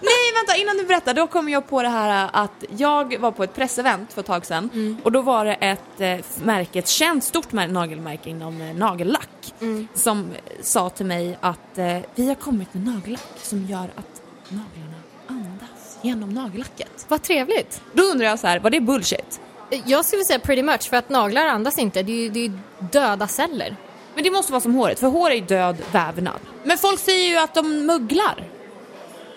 Nej 0.00 0.32
vänta, 0.34 0.56
innan 0.56 0.76
du 0.76 0.84
berättar, 0.84 1.14
då 1.14 1.26
kom 1.26 1.48
jag 1.48 1.68
på 1.68 1.82
det 1.82 1.88
här 1.88 2.30
att 2.32 2.64
jag 2.76 3.18
var 3.18 3.30
på 3.30 3.44
ett 3.44 3.54
pressevent 3.54 4.12
för 4.12 4.20
ett 4.20 4.26
tag 4.26 4.46
sedan 4.46 4.98
och 5.04 5.12
då 5.12 5.22
var 5.22 5.44
det 5.44 5.54
ett 5.54 6.00
eh, 6.00 6.18
märke, 6.44 6.78
ett 6.78 6.88
känt 6.88 7.24
stort 7.24 7.52
mär- 7.52 7.68
nagelmärke 7.68 8.30
inom 8.30 8.60
eh, 8.60 8.74
nagellack 8.74 9.54
som 9.94 10.26
sa 10.62 10.90
till 10.90 11.06
mig 11.06 11.38
att 11.40 11.78
eh, 11.78 11.98
vi 12.14 12.28
har 12.28 12.34
kommit 12.34 12.74
med 12.74 12.86
nagellack 12.86 13.32
som 13.42 13.66
gör 13.66 13.84
att 13.96 14.22
naglarna 14.48 14.94
andas 15.28 15.98
genom 16.02 16.30
nagellacket. 16.30 17.06
Vad 17.08 17.22
trevligt. 17.22 17.80
Då 17.92 18.02
undrar 18.02 18.26
jag 18.26 18.38
så 18.38 18.46
här, 18.46 18.58
var 18.60 18.70
det 18.70 18.80
bullshit? 18.80 19.40
Jag 19.86 20.04
skulle 20.04 20.24
säga 20.24 20.38
pretty 20.38 20.62
much, 20.62 20.82
för 20.90 20.96
att 20.96 21.08
naglar 21.08 21.46
andas 21.46 21.78
inte. 21.78 22.02
Det 22.02 22.12
är 22.12 22.16
ju 22.22 22.28
det 22.28 22.38
är 22.40 22.42
ju 22.48 22.58
döda 22.92 23.26
celler. 23.26 23.76
Men 24.14 24.24
det 24.24 24.30
måste 24.30 24.52
vara 24.52 24.60
som 24.60 24.74
håret, 24.74 25.00
för 25.00 25.06
hår 25.06 25.30
är 25.30 25.34
ju 25.34 25.40
död 25.40 25.76
vävnad. 25.92 26.40
Men 26.64 26.78
folk 26.78 27.00
säger 27.00 27.28
ju 27.30 27.36
att 27.38 27.54
de 27.54 27.86
möglar. 27.86 28.44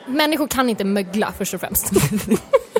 Människor 0.07 0.47
kan 0.47 0.69
inte 0.69 0.83
mögla 0.83 1.33
först 1.37 1.53
och 1.53 1.59
främst. 1.59 1.91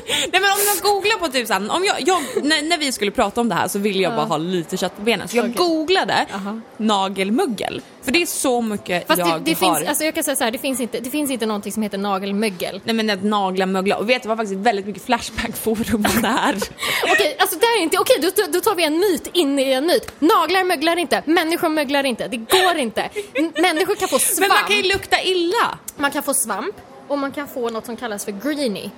Nej 0.08 0.40
men 0.40 0.50
om 0.50 0.58
jag 0.66 0.92
googlar 0.92 1.18
på 1.18 1.28
typ 1.28 1.46
såhär, 1.46 1.72
om 1.72 1.84
jag, 1.84 1.96
jag, 2.00 2.22
när, 2.42 2.62
när 2.62 2.78
vi 2.78 2.92
skulle 2.92 3.10
prata 3.10 3.40
om 3.40 3.48
det 3.48 3.54
här 3.54 3.68
så 3.68 3.78
ville 3.78 4.02
jag 4.02 4.14
bara 4.14 4.26
ha 4.26 4.36
lite 4.36 4.76
kött 4.76 4.96
på 4.96 5.02
benen. 5.02 5.28
Så 5.28 5.36
jag 5.36 5.44
Okej. 5.44 5.54
googlade 5.56 6.26
Aha. 6.34 6.60
nagelmuggel. 6.76 7.82
För 8.02 8.12
det 8.12 8.22
är 8.22 8.26
så 8.26 8.60
mycket 8.60 9.06
Fast 9.06 9.18
jag 9.18 9.28
det, 9.28 9.38
det, 9.44 9.66
har. 9.66 9.76
finns, 9.76 9.88
alltså 9.88 10.04
jag 10.04 10.14
kan 10.14 10.24
säga 10.24 10.36
så 10.36 10.44
här, 10.44 10.50
det 10.50 10.58
finns 10.58 10.80
inte, 10.80 11.00
det 11.00 11.10
finns 11.10 11.30
inte 11.30 11.46
någonting 11.46 11.72
som 11.72 11.82
heter 11.82 11.98
nagelmögel. 11.98 12.80
Nej 12.84 12.94
men 12.94 13.10
att 13.10 13.24
nagla 13.24 13.66
mögla. 13.66 13.96
Och 13.96 14.10
vet 14.10 14.22
du, 14.22 14.26
det 14.26 14.28
var 14.28 14.36
faktiskt 14.36 14.60
väldigt 14.60 14.86
mycket 14.86 15.04
Flashback-forum 15.04 16.06
om 16.14 16.22
det 16.22 16.28
här. 16.28 16.54
Okej, 17.12 17.36
alltså 17.38 17.58
det 17.58 17.66
är 17.66 17.82
inte, 17.82 17.98
okej 17.98 18.16
då, 18.20 18.28
då 18.52 18.60
tar 18.60 18.74
vi 18.74 18.84
en 18.84 18.98
myt 18.98 19.30
in 19.32 19.58
i 19.58 19.72
en 19.72 19.86
myt. 19.86 20.12
Naglar 20.18 20.64
möglar 20.64 20.96
inte, 20.96 21.22
människor 21.26 21.68
möglar 21.68 22.04
inte, 22.04 22.28
det 22.28 22.36
går 22.36 22.76
inte. 22.76 23.08
Människor 23.56 23.94
kan 23.94 24.08
få 24.08 24.18
svamp. 24.18 24.40
men 24.40 24.48
man 24.48 24.68
kan 24.68 24.76
ju 24.76 24.82
lukta 24.82 25.22
illa. 25.22 25.78
Man 25.96 26.10
kan 26.10 26.22
få 26.22 26.34
svamp 26.34 26.74
och 27.08 27.18
man 27.18 27.32
kan 27.32 27.48
få 27.48 27.70
något 27.70 27.86
som 27.86 27.96
kallas 27.96 28.24
för 28.24 28.32
greenie. 28.32 28.90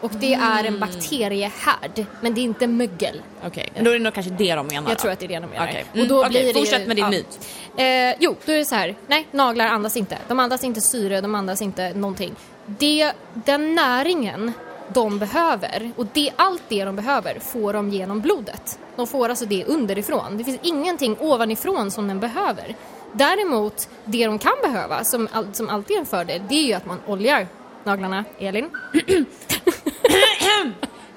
Och 0.00 0.10
det 0.10 0.34
är 0.34 0.64
en 0.64 0.80
bakteriehärd, 0.80 2.04
men 2.20 2.34
det 2.34 2.40
är 2.40 2.42
inte 2.42 2.66
mögel. 2.66 3.22
Okej, 3.46 3.72
men 3.74 3.84
då 3.84 3.90
är 3.90 3.94
det 3.94 4.04
nog 4.04 4.14
kanske 4.14 4.32
det 4.32 4.54
de 4.54 4.66
menar 4.66 4.88
Jag 4.90 4.96
då. 4.98 5.00
tror 5.02 5.10
att 5.12 5.18
det 5.18 5.26
är 5.26 5.28
det 5.28 5.38
de 5.40 5.46
menar. 5.50 5.66
Okej. 5.68 5.84
Och 5.90 5.96
Mm, 5.96 6.08
då 6.08 6.18
okej, 6.18 6.30
blir 6.30 6.46
det, 6.46 6.52
fortsätt 6.58 6.86
med 6.86 6.96
din 6.96 7.08
myt. 7.10 7.40
Eh, 7.76 8.14
jo, 8.20 8.36
då 8.44 8.52
är 8.52 8.58
det 8.58 8.64
så 8.64 8.74
här. 8.74 8.94
Nej, 9.06 9.26
naglar 9.30 9.66
andas 9.66 9.96
inte. 9.96 10.18
De 10.28 10.40
andas 10.40 10.64
inte 10.64 10.80
syre, 10.80 11.20
de 11.20 11.34
andas 11.34 11.62
inte 11.62 11.94
någonting. 11.94 12.34
Det, 12.66 13.12
den 13.32 13.74
näringen 13.74 14.52
de 14.88 15.18
behöver 15.18 15.90
och 15.96 16.06
det, 16.12 16.30
allt 16.36 16.62
det 16.68 16.84
de 16.84 16.96
behöver 16.96 17.38
får 17.38 17.72
de 17.72 17.90
genom 17.90 18.20
blodet. 18.20 18.78
De 18.96 19.06
får 19.06 19.28
alltså 19.28 19.44
det 19.46 19.64
underifrån. 19.64 20.38
Det 20.38 20.44
finns 20.44 20.58
ingenting 20.62 21.16
ovanifrån 21.20 21.90
som 21.90 22.08
den 22.08 22.20
behöver. 22.20 22.74
Däremot, 23.12 23.88
det 24.04 24.26
de 24.26 24.38
kan 24.38 24.56
behöva, 24.62 25.04
som, 25.04 25.28
all, 25.32 25.54
som 25.54 25.68
alltid 25.68 25.96
är 25.96 26.00
en 26.00 26.06
fördel, 26.06 26.42
det 26.48 26.54
är 26.54 26.66
ju 26.66 26.72
att 26.72 26.86
man 26.86 27.00
oljar 27.06 27.46
naglarna. 27.84 28.24
Elin? 28.38 28.70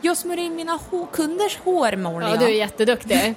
Jag 0.01 0.17
smörjer 0.17 0.45
in 0.45 0.55
mina 0.55 0.79
kunders 1.11 1.57
hår 1.57 1.95
Molly. 1.95 2.25
Ja, 2.25 2.37
du 2.37 2.45
är 2.45 2.49
jätteduktig. 2.49 3.09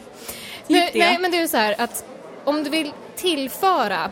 det? 0.67 0.91
nej, 0.95 1.19
men 1.21 1.31
det 1.31 1.39
är 1.39 1.47
så 1.47 1.57
här 1.57 1.75
att 1.79 2.05
om 2.45 2.65
du 2.65 2.71
vill 2.71 2.93
tillföra 3.17 4.11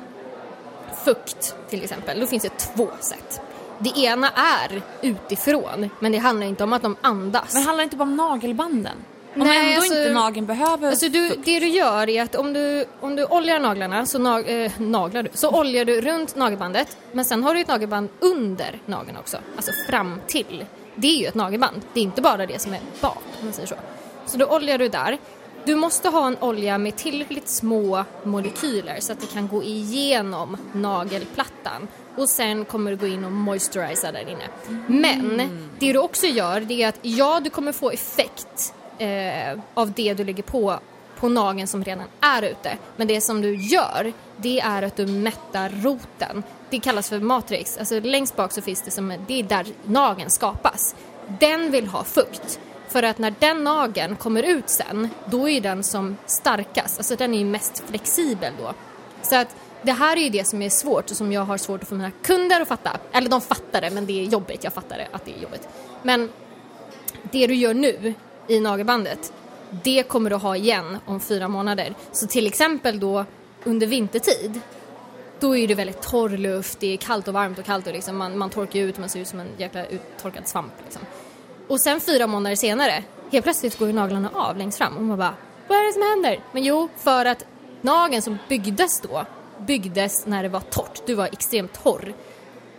fukt 1.04 1.54
till 1.70 1.82
exempel, 1.82 2.20
då 2.20 2.26
finns 2.26 2.42
det 2.42 2.58
två 2.58 2.88
sätt. 3.00 3.40
Det 3.78 4.00
ena 4.00 4.30
är 4.30 4.82
utifrån, 5.02 5.90
men 5.98 6.12
det 6.12 6.18
handlar 6.18 6.46
inte 6.46 6.64
om 6.64 6.72
att 6.72 6.82
de 6.82 6.96
andas. 7.00 7.54
Men 7.54 7.62
handlar 7.62 7.82
det 7.82 7.84
inte 7.84 7.96
bara 7.96 8.04
om 8.04 8.16
nagelbanden? 8.16 8.96
Om 9.34 9.40
Nej, 9.40 9.58
ändå 9.58 9.80
alltså- 9.80 9.94
inte 9.94 10.12
nageln 10.12 10.46
behöver 10.46 10.88
Alltså 10.88 11.08
du, 11.08 11.28
det 11.28 11.60
du 11.60 11.68
gör 11.68 12.08
är 12.08 12.22
att 12.22 12.34
om 12.34 12.52
du, 12.52 12.84
om 13.00 13.16
du 13.16 13.24
oljar 13.24 13.58
naglarna 13.58 14.06
så 14.06 14.18
nag, 14.18 14.64
eh, 14.64 14.72
naglar 14.78 15.22
du, 15.22 15.30
så 15.34 15.60
oljar 15.60 15.84
du 15.84 16.00
runt 16.00 16.36
nagelbandet 16.36 16.96
men 17.12 17.24
sen 17.24 17.42
har 17.42 17.54
du 17.54 17.60
ett 17.60 17.68
nagelband 17.68 18.08
under 18.20 18.78
nageln 18.86 19.16
också, 19.16 19.38
alltså 19.56 19.72
fram 19.88 20.20
till. 20.26 20.64
Det 20.94 21.06
är 21.06 21.20
ju 21.20 21.26
ett 21.26 21.34
nagelband, 21.34 21.82
det 21.92 22.00
är 22.00 22.04
inte 22.04 22.22
bara 22.22 22.46
det 22.46 22.58
som 22.58 22.74
är 22.74 22.80
bak 23.00 23.22
om 23.38 23.44
man 23.44 23.52
säger 23.52 23.68
så. 23.68 23.74
Så 24.26 24.36
då 24.36 24.46
oljar 24.46 24.78
du 24.78 24.88
där. 24.88 25.18
Du 25.64 25.74
måste 25.74 26.08
ha 26.08 26.26
en 26.26 26.36
olja 26.40 26.78
med 26.78 26.96
tillräckligt 26.96 27.48
små 27.48 28.04
molekyler 28.24 29.00
så 29.00 29.12
att 29.12 29.20
det 29.20 29.26
kan 29.26 29.48
gå 29.48 29.62
igenom 29.62 30.56
nagelplattan 30.72 31.88
och 32.16 32.28
sen 32.28 32.64
kommer 32.64 32.90
du 32.90 32.96
gå 32.96 33.06
in 33.06 33.24
och 33.24 33.32
moisturisera 33.32 34.12
där 34.12 34.28
inne. 34.28 34.48
Men 34.86 35.40
det 35.78 35.92
du 35.92 35.98
också 35.98 36.26
gör 36.26 36.60
det 36.60 36.82
är 36.82 36.88
att 36.88 36.98
ja, 37.02 37.40
du 37.44 37.50
kommer 37.50 37.72
få 37.72 37.90
effekt 37.90 38.74
eh, 39.00 39.58
av 39.74 39.92
det 39.92 40.14
du 40.14 40.24
lägger 40.24 40.42
på 40.42 40.80
på 41.20 41.28
nageln 41.28 41.66
som 41.66 41.84
redan 41.84 42.06
är 42.20 42.42
ute. 42.42 42.78
Men 42.96 43.08
det 43.08 43.20
som 43.20 43.40
du 43.40 43.56
gör, 43.56 44.12
det 44.36 44.60
är 44.60 44.82
att 44.82 44.96
du 44.96 45.06
mättar 45.06 45.70
roten. 45.82 46.42
Det 46.70 46.80
kallas 46.80 47.08
för 47.08 47.20
matrix. 47.20 47.78
Alltså 47.78 48.00
längst 48.00 48.36
bak 48.36 48.52
så 48.52 48.62
finns 48.62 48.82
det 48.82 48.90
som, 48.90 49.14
det 49.26 49.40
är 49.40 49.42
där 49.42 49.66
nageln 49.84 50.30
skapas. 50.30 50.94
Den 51.40 51.70
vill 51.70 51.86
ha 51.86 52.04
fukt. 52.04 52.60
För 52.88 53.02
att 53.02 53.18
när 53.18 53.34
den 53.38 53.64
nageln 53.64 54.16
kommer 54.16 54.42
ut 54.42 54.68
sen, 54.68 55.08
då 55.26 55.48
är 55.48 55.60
den 55.60 55.82
som 55.82 56.16
starkast. 56.26 56.98
Alltså 56.98 57.16
den 57.16 57.34
är 57.34 57.38
ju 57.38 57.44
mest 57.44 57.82
flexibel 57.86 58.52
då. 58.58 58.74
Så 59.22 59.36
att 59.36 59.56
det 59.82 59.92
här 59.92 60.16
är 60.16 60.20
ju 60.20 60.28
det 60.28 60.46
som 60.46 60.62
är 60.62 60.70
svårt 60.70 61.10
och 61.10 61.16
som 61.16 61.32
jag 61.32 61.44
har 61.44 61.58
svårt 61.58 61.82
att 61.82 61.88
få 61.88 61.94
mina 61.94 62.10
kunder 62.10 62.60
att 62.60 62.68
fatta. 62.68 62.90
Eller 63.12 63.28
de 63.28 63.40
fattar 63.40 63.80
det, 63.80 63.90
men 63.90 64.06
det 64.06 64.20
är 64.20 64.24
jobbigt. 64.24 64.64
Jag 64.64 64.72
fattar 64.72 64.98
det, 64.98 65.08
att 65.12 65.24
det 65.24 65.38
är 65.38 65.42
jobbigt. 65.42 65.68
Men 66.02 66.30
det 67.22 67.46
du 67.46 67.54
gör 67.54 67.74
nu 67.74 68.14
i 68.48 68.60
nagelbandet, 68.60 69.32
det 69.70 70.02
kommer 70.02 70.30
du 70.30 70.36
ha 70.36 70.56
igen 70.56 70.98
om 71.06 71.20
fyra 71.20 71.48
månader. 71.48 71.94
Så 72.12 72.26
till 72.26 72.46
exempel 72.46 73.00
då 73.00 73.24
under 73.64 73.86
vintertid, 73.86 74.60
då 75.40 75.56
är 75.56 75.68
det 75.68 75.74
väldigt 75.74 76.02
torr 76.02 76.28
luft, 76.28 76.80
det 76.80 76.92
är 76.92 76.96
kallt 76.96 77.28
och 77.28 77.34
varmt 77.34 77.58
och 77.58 77.64
kallt 77.64 77.86
och 77.86 77.92
liksom 77.92 78.16
man, 78.16 78.38
man 78.38 78.50
torkar 78.50 78.80
ut, 78.80 78.98
man 78.98 79.08
ser 79.08 79.20
ut 79.20 79.28
som 79.28 79.40
en 79.40 79.48
jäkla 79.58 79.86
uttorkad 79.86 80.48
svamp. 80.48 80.72
Liksom. 80.84 81.02
Och 81.68 81.80
sen 81.80 82.00
fyra 82.00 82.26
månader 82.26 82.56
senare, 82.56 83.04
helt 83.32 83.44
plötsligt 83.44 83.78
går 83.78 83.88
ju 83.88 83.94
naglarna 83.94 84.30
av 84.34 84.56
längst 84.56 84.78
fram 84.78 84.96
och 84.96 85.02
man 85.02 85.18
bara, 85.18 85.34
vad 85.68 85.78
är 85.78 85.86
det 85.86 85.92
som 85.92 86.02
händer? 86.02 86.44
Men 86.52 86.64
jo, 86.64 86.88
för 86.96 87.24
att 87.24 87.44
nageln 87.80 88.22
som 88.22 88.38
byggdes 88.48 89.00
då, 89.00 89.26
byggdes 89.58 90.26
när 90.26 90.42
det 90.42 90.48
var 90.48 90.60
torrt. 90.60 91.02
Du 91.06 91.14
var 91.14 91.26
extremt 91.26 91.82
torr. 91.84 92.14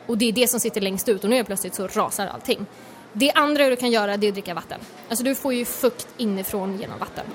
Och 0.05 0.17
det 0.17 0.25
är 0.25 0.31
det 0.31 0.47
som 0.47 0.59
sitter 0.59 0.81
längst 0.81 1.09
ut 1.09 1.23
och 1.23 1.29
nu 1.29 1.37
är 1.37 1.43
plötsligt 1.43 1.75
så 1.75 1.87
rasar 1.87 2.27
allting. 2.27 2.65
Det 3.13 3.31
andra 3.31 3.69
du 3.69 3.75
kan 3.75 3.91
göra 3.91 4.17
det 4.17 4.27
är 4.27 4.29
att 4.29 4.35
dricka 4.35 4.53
vatten. 4.53 4.79
Alltså 5.09 5.25
du 5.25 5.35
får 5.35 5.53
ju 5.53 5.65
fukt 5.65 6.07
inifrån 6.17 6.79
genom 6.79 6.99
vatten. 6.99 7.25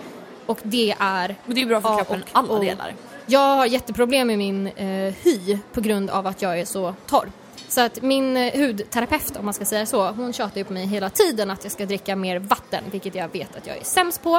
Och 0.47 0.59
det 0.63 0.95
är 0.99 1.37
Men 1.47 1.55
det 1.55 1.63
är 1.63 1.67
bra 1.67 1.81
för 1.81 1.97
kroppen, 1.97 2.23
och 2.23 2.29
alla 2.33 2.59
delar. 2.59 2.95
Jag 3.27 3.57
har 3.57 3.67
jätteproblem 3.67 4.27
med 4.27 4.39
min 4.39 4.67
eh, 4.67 5.15
hy 5.23 5.59
på 5.73 5.81
grund 5.81 6.11
av 6.11 6.27
att 6.27 6.43
jag 6.43 6.61
är 6.61 6.65
så 6.65 6.95
torr. 7.07 7.31
Så 7.69 7.81
att 7.81 8.03
min 8.03 8.37
eh, 8.37 8.59
hudterapeut, 8.59 9.37
om 9.37 9.45
man 9.45 9.55
ska 9.55 9.65
säga 9.65 9.87
så, 9.87 10.11
hon 10.11 10.33
tjatar 10.33 10.59
ju 10.59 10.65
på 10.65 10.73
mig 10.73 10.87
hela 10.87 11.11
tiden 11.11 11.51
att 11.51 11.65
jag 11.65 11.73
ska 11.73 11.87
dricka 11.87 12.17
mer 12.17 12.39
vatten, 12.39 12.85
vilket 12.91 13.15
jag 13.15 13.29
vet 13.33 13.57
att 13.57 13.67
jag 13.67 13.77
är 13.77 13.85
sämst 13.85 14.23
på. 14.23 14.37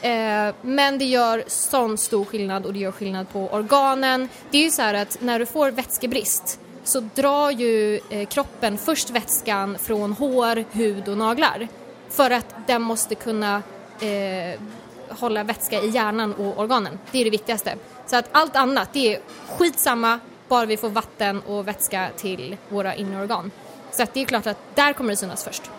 Eh, 0.00 0.54
men 0.62 0.98
det 0.98 1.04
gör 1.04 1.44
sån 1.46 1.98
stor 1.98 2.24
skillnad 2.24 2.66
och 2.66 2.72
det 2.72 2.78
gör 2.78 2.92
skillnad 2.92 3.28
på 3.32 3.48
organen. 3.48 4.28
Det 4.50 4.58
är 4.58 4.62
ju 4.62 4.70
så 4.70 4.82
här 4.82 4.94
att 4.94 5.18
när 5.20 5.38
du 5.38 5.46
får 5.46 5.70
vätskebrist 5.70 6.60
så 6.88 7.00
drar 7.00 7.50
ju 7.50 8.00
eh, 8.10 8.28
kroppen 8.28 8.78
först 8.78 9.10
vätskan 9.10 9.78
från 9.78 10.12
hår, 10.12 10.64
hud 10.72 11.08
och 11.08 11.18
naglar. 11.18 11.68
För 12.08 12.30
att 12.30 12.54
den 12.66 12.82
måste 12.82 13.14
kunna 13.14 13.62
eh, 14.00 14.60
hålla 15.08 15.44
vätska 15.44 15.82
i 15.82 15.88
hjärnan 15.88 16.34
och 16.34 16.58
organen. 16.58 16.98
Det 17.10 17.20
är 17.20 17.24
det 17.24 17.30
viktigaste. 17.30 17.74
Så 18.06 18.16
att 18.16 18.28
allt 18.32 18.56
annat, 18.56 18.92
det 18.92 19.14
är 19.14 19.20
skitsamma. 19.48 20.20
bara 20.48 20.66
vi 20.66 20.76
får 20.76 20.88
vatten 20.88 21.42
och 21.42 21.68
vätska 21.68 22.08
till 22.16 22.56
våra 22.68 22.94
inre 22.94 23.22
organ. 23.22 23.50
Så 23.90 24.02
att 24.02 24.14
det 24.14 24.20
är 24.20 24.24
klart 24.24 24.46
att 24.46 24.58
där 24.74 24.92
kommer 24.92 25.10
det 25.10 25.16
synas 25.16 25.44
först. 25.44 25.70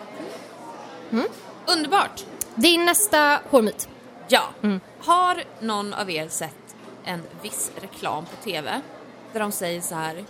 Underbart! 1.66 2.24
Din 2.54 2.84
nästa 2.84 3.40
hårmyt. 3.50 3.88
Ja. 4.28 4.42
Har 5.00 5.44
någon 5.60 5.94
av 5.94 6.10
er 6.10 6.28
sett 6.28 6.76
en 7.04 7.22
viss 7.42 7.70
reklam 7.80 8.24
på 8.24 8.44
TV 8.44 8.80
där 9.32 9.40
de 9.40 9.52
säger 9.52 9.80
så 9.80 9.94
här 9.94 10.24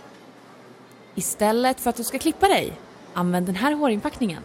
Istället 1.15 1.79
för 1.79 1.89
att 1.89 1.95
du 1.95 2.03
ska 2.03 2.19
klippa 2.19 2.47
dig, 2.47 2.73
använd 3.13 3.45
den 3.45 3.55
här 3.55 3.73
hårinpackningen. 3.73 4.43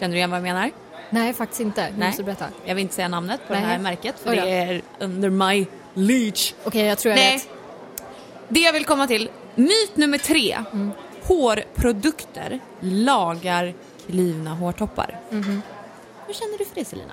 Känner 0.00 0.12
du 0.12 0.18
igen 0.18 0.30
vad 0.30 0.38
jag 0.38 0.42
menar? 0.42 0.70
Nej, 1.10 1.32
faktiskt 1.32 1.60
inte. 1.60 1.90
Du 1.90 1.98
Nej. 1.98 2.08
måste 2.08 2.22
berätta. 2.22 2.46
Jag 2.64 2.74
vill 2.74 2.82
inte 2.82 2.94
säga 2.94 3.08
namnet 3.08 3.40
på 3.46 3.52
Nej. 3.52 3.62
det 3.62 3.68
här 3.68 3.78
märket 3.78 4.18
för 4.18 4.30
Oj 4.30 4.36
då. 4.36 4.42
det 4.44 4.50
är 4.50 4.82
under 4.98 5.30
my 5.30 5.66
leech. 5.94 6.54
Okej, 6.64 6.86
jag 6.86 6.98
tror 6.98 7.10
jag 7.10 7.18
Nej. 7.18 7.36
vet. 7.36 7.48
Det 8.48 8.60
jag 8.60 8.72
vill 8.72 8.84
komma 8.84 9.06
till, 9.06 9.30
myt 9.54 9.96
nummer 9.96 10.18
tre. 10.18 10.58
Hårprodukter 11.22 12.60
lagar 12.80 13.74
klivna 14.06 14.54
hårtoppar. 14.54 15.20
Hur 16.26 16.34
känner 16.34 16.58
du 16.58 16.64
för 16.64 16.74
det 16.74 16.84
Selina? 16.84 17.12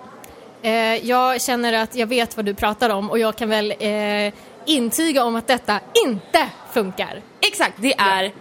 Eh, 0.61 1.07
jag 1.07 1.41
känner 1.41 1.73
att 1.73 1.95
jag 1.95 2.07
vet 2.07 2.37
vad 2.37 2.45
du 2.45 2.53
pratar 2.53 2.89
om 2.89 3.09
och 3.09 3.19
jag 3.19 3.35
kan 3.35 3.49
väl 3.49 3.71
eh, 3.79 4.33
intyga 4.65 5.23
om 5.23 5.35
att 5.35 5.47
detta 5.47 5.79
inte 6.05 6.49
funkar. 6.73 7.21
Exakt, 7.39 7.73
det 7.77 7.93
är 7.93 8.31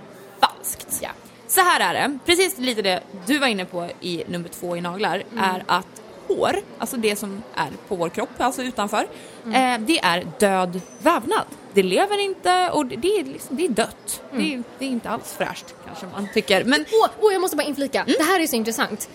falskt. 0.41 0.99
Ja. 1.03 1.09
Så 1.47 1.61
här 1.61 1.81
är 1.81 1.95
det, 1.95 2.19
precis 2.27 2.59
lite 2.59 2.83
det 2.83 3.01
du 3.27 3.39
var 3.39 3.47
inne 3.47 3.65
på 3.65 3.89
i 4.01 4.25
nummer 4.29 4.49
två 4.49 4.77
i 4.77 4.81
naglar, 4.81 5.23
är 5.39 5.65
att 5.67 6.03
hår, 6.29 6.57
alltså 6.79 6.97
det 6.97 7.17
som 7.17 7.43
är 7.55 7.69
på 7.89 7.97
vår 7.97 8.09
kropp, 8.09 8.29
alltså 8.39 8.63
utanför, 8.63 9.07
eh, 9.45 9.79
det 9.79 9.99
är 9.99 10.27
död 10.39 10.81
vävnad. 10.99 11.45
Det 11.73 11.83
lever 11.83 12.19
inte 12.19 12.71
och 12.71 12.87
det 12.87 13.09
är, 13.19 13.25
liksom, 13.25 13.57
det 13.57 13.65
är 13.65 13.69
dött. 13.69 14.23
Det, 14.33 14.55
är, 14.55 14.63
det 14.79 14.85
är 14.85 14.89
inte 14.89 15.11
alls 15.11 15.35
fräscht 15.39 15.75
kanske 15.87 16.07
man 16.07 16.29
tycker. 16.35 16.65
Men 16.65 16.85
Åh, 16.93 17.11
åh, 17.21 17.33
jag 17.33 17.41
måste 17.41 17.57
bara 17.57 17.67
inflika. 17.67 18.05
Det 18.07 18.23
här 18.23 18.41
är 18.41 18.47
så 18.47 18.57
intressant. 18.57 19.11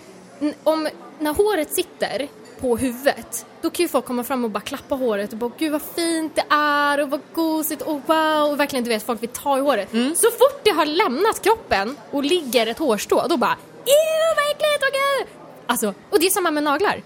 Om, 0.64 0.88
när 1.18 1.34
håret 1.34 1.72
sitter 1.72 2.28
på 2.60 2.76
huvudet, 2.76 3.46
då 3.62 3.70
kan 3.70 3.82
ju 3.82 3.88
folk 3.88 4.04
komma 4.04 4.24
fram 4.24 4.44
och 4.44 4.50
bara 4.50 4.60
klappa 4.60 4.94
håret 4.94 5.32
och 5.32 5.38
bara 5.38 5.50
gud 5.58 5.72
vad 5.72 5.82
fint 5.82 6.34
det 6.36 6.44
är 6.54 7.00
och 7.02 7.10
vad 7.10 7.20
gosigt 7.34 7.82
och 7.82 8.00
wow 8.06 8.50
och 8.50 8.60
verkligen 8.60 8.84
du 8.84 8.88
vet 8.88 9.02
folk 9.06 9.22
vill 9.22 9.28
ta 9.28 9.58
i 9.58 9.60
håret. 9.60 9.88
Så 9.92 10.30
fort 10.30 10.60
det 10.62 10.70
har 10.70 10.86
lämnat 10.86 11.42
kroppen 11.42 11.96
och 12.10 12.24
ligger 12.24 12.66
ett 12.66 12.78
hårstrå, 12.78 13.26
då 13.28 13.36
bara 13.36 13.56
ew 13.86 14.34
vad 14.36 14.50
äckligt 14.50 14.82
och 14.82 14.92
gud. 14.92 15.28
Alltså, 15.66 15.94
och 16.10 16.20
det 16.20 16.26
är 16.26 16.30
samma 16.30 16.50
med 16.50 16.62
naglar. 16.62 17.02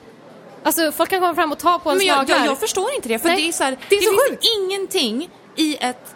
Alltså 0.63 0.93
folk 0.93 1.11
kan 1.11 1.21
komma 1.21 1.35
fram 1.35 1.53
och 1.53 1.59
ta 1.59 1.79
på 1.79 1.89
ens 1.91 2.01
Men 2.01 2.07
jag, 2.09 2.17
naglar. 2.17 2.37
jag, 2.37 2.47
jag 2.47 2.59
förstår 2.61 2.95
inte 2.95 3.09
det, 3.09 3.19
för 3.19 3.29
Nej, 3.29 3.43
det 3.43 3.49
är 3.49 3.53
så 3.53 3.65
här, 3.65 3.79
det 3.89 3.97
är 3.97 4.01
så 4.01 4.11
finns 4.11 4.31
sjukt. 4.31 4.45
ingenting 4.59 5.31
i 5.57 5.77
ett, 5.81 6.15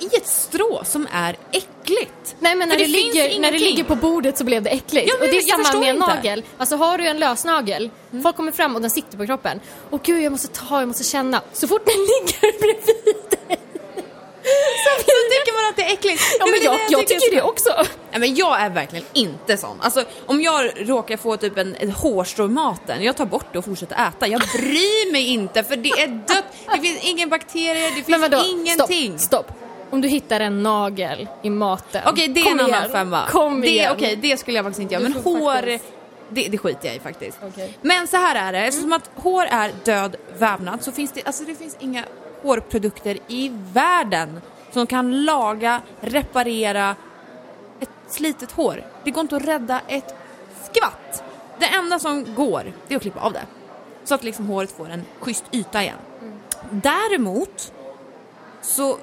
i 0.00 0.16
ett 0.16 0.26
strå 0.26 0.82
som 0.84 1.08
är 1.12 1.36
äckligt. 1.52 2.36
Nej 2.38 2.54
men 2.54 2.68
när 2.68 2.76
det, 2.76 2.84
det 2.84 2.88
ligger, 2.88 3.40
när 3.40 3.52
det 3.52 3.58
ligger 3.58 3.84
på 3.84 3.94
bordet 3.94 4.38
så 4.38 4.44
blev 4.44 4.62
det 4.62 4.70
äckligt. 4.70 5.08
Ja, 5.08 5.14
men 5.20 5.28
och 5.28 5.34
det 5.34 5.38
är 5.38 5.62
samma 5.62 5.80
med 5.80 5.88
en 5.88 5.96
inte. 5.96 6.10
Mm. 6.10 6.16
nagel. 6.16 6.42
Alltså 6.58 6.76
har 6.76 6.98
du 6.98 7.06
en 7.06 7.18
lösnagel, 7.18 7.90
folk 8.22 8.36
kommer 8.36 8.52
fram 8.52 8.74
och 8.74 8.80
den 8.80 8.90
sitter 8.90 9.18
på 9.18 9.26
kroppen. 9.26 9.60
Och 9.90 10.02
gud 10.02 10.22
jag 10.22 10.32
måste 10.32 10.48
ta, 10.48 10.80
jag 10.80 10.88
måste 10.88 11.04
känna. 11.04 11.42
Så 11.52 11.68
fort 11.68 11.86
den 11.86 11.94
ligger 12.00 12.60
bredvid 12.60 13.30
dig. 13.30 13.58
Så 14.84 15.04
tycker 15.04 15.52
man 15.62 15.70
att 15.70 15.76
det 15.76 15.82
är 15.82 15.92
äckligt. 15.92 16.22
Ja 16.38 16.46
men 16.46 16.62
jag, 16.62 16.80
jag 16.88 17.08
tycker 17.08 17.34
det 17.36 17.42
också. 17.42 17.70
Nej, 18.10 18.20
men 18.20 18.34
jag 18.34 18.60
är 18.60 18.70
verkligen 18.70 19.04
inte 19.12 19.56
sån. 19.56 19.80
Alltså, 19.80 20.04
om 20.26 20.40
jag 20.42 20.72
råkar 20.76 21.16
få 21.16 21.36
typ 21.36 21.58
en, 21.58 21.76
en 21.76 21.90
hårstrå 21.90 22.44
i 22.44 22.48
maten, 22.48 23.02
jag 23.02 23.16
tar 23.16 23.26
bort 23.26 23.46
det 23.52 23.58
och 23.58 23.64
fortsätter 23.64 24.08
äta. 24.08 24.26
Jag 24.26 24.40
bryr 24.40 25.12
mig 25.12 25.26
inte 25.26 25.64
för 25.64 25.76
det 25.76 25.88
är 25.88 26.08
dött, 26.08 26.44
det 26.74 26.80
finns 26.80 27.04
ingen 27.04 27.28
bakterier, 27.28 27.88
det 27.88 27.94
finns 27.94 28.08
Men 28.08 28.20
vadå? 28.20 28.42
ingenting. 28.46 29.18
Stopp, 29.18 29.46
stopp. 29.46 29.63
Om 29.94 30.00
du 30.00 30.08
hittar 30.08 30.40
en 30.40 30.62
nagel 30.62 31.28
i 31.42 31.50
maten. 31.50 32.02
Okej, 32.06 32.28
det 32.28 32.40
är 32.40 32.44
Kom 32.44 32.52
en 32.52 32.60
annan 32.64 32.78
igen. 32.80 32.90
femma. 32.90 33.26
Kom 33.28 33.60
det, 33.60 33.68
igen. 33.68 33.92
Okej, 33.96 34.16
det 34.16 34.36
skulle 34.36 34.56
jag 34.56 34.64
faktiskt 34.64 34.80
inte 34.82 34.94
göra. 34.94 35.02
Men 35.02 35.12
hår, 35.12 35.54
faktiskt- 35.54 35.84
det, 36.28 36.48
det 36.48 36.58
skiter 36.58 36.86
jag 36.86 36.96
i 36.96 37.00
faktiskt. 37.00 37.38
Okej. 37.48 37.78
Men 37.82 38.06
så 38.06 38.16
här 38.16 38.34
är 38.48 38.52
det, 38.52 38.58
eftersom 38.58 38.92
att 38.92 39.10
hår 39.14 39.44
är 39.44 39.72
död 39.84 40.16
vävnad 40.38 40.82
så 40.82 40.92
finns 40.92 41.12
det, 41.12 41.22
alltså 41.26 41.44
det 41.44 41.54
finns 41.54 41.76
inga 41.80 42.04
hårprodukter 42.42 43.18
i 43.28 43.50
världen 43.72 44.40
som 44.72 44.86
kan 44.86 45.24
laga, 45.24 45.80
reparera 46.00 46.96
ett 47.80 47.90
slitet 48.08 48.52
hår. 48.52 48.84
Det 49.04 49.10
går 49.10 49.20
inte 49.20 49.36
att 49.36 49.44
rädda 49.44 49.80
ett 49.88 50.14
skvatt. 50.62 51.22
Det 51.58 51.66
enda 51.66 51.98
som 51.98 52.34
går, 52.34 52.72
det 52.88 52.94
är 52.94 52.96
att 52.96 53.02
klippa 53.02 53.20
av 53.20 53.32
det. 53.32 53.42
Så 54.04 54.14
att 54.14 54.24
liksom 54.24 54.46
håret 54.46 54.70
får 54.76 54.90
en 54.90 55.02
schysst 55.20 55.44
yta 55.52 55.82
igen. 55.82 55.98
Däremot 56.70 57.72
så 58.62 58.98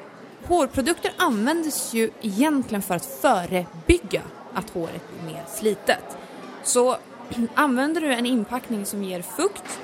hårprodukter 0.51 1.11
används 1.17 1.93
ju 1.93 2.09
egentligen 2.21 2.81
för 2.81 2.95
att 2.95 3.05
förebygga 3.05 4.21
att 4.53 4.69
håret 4.69 5.01
blir 5.11 5.33
mer 5.33 5.43
slitet. 5.47 6.17
Så 6.63 6.97
använder 7.53 8.01
du 8.01 8.13
en 8.13 8.25
inpackning 8.25 8.85
som 8.85 9.03
ger 9.03 9.21
fukt, 9.21 9.79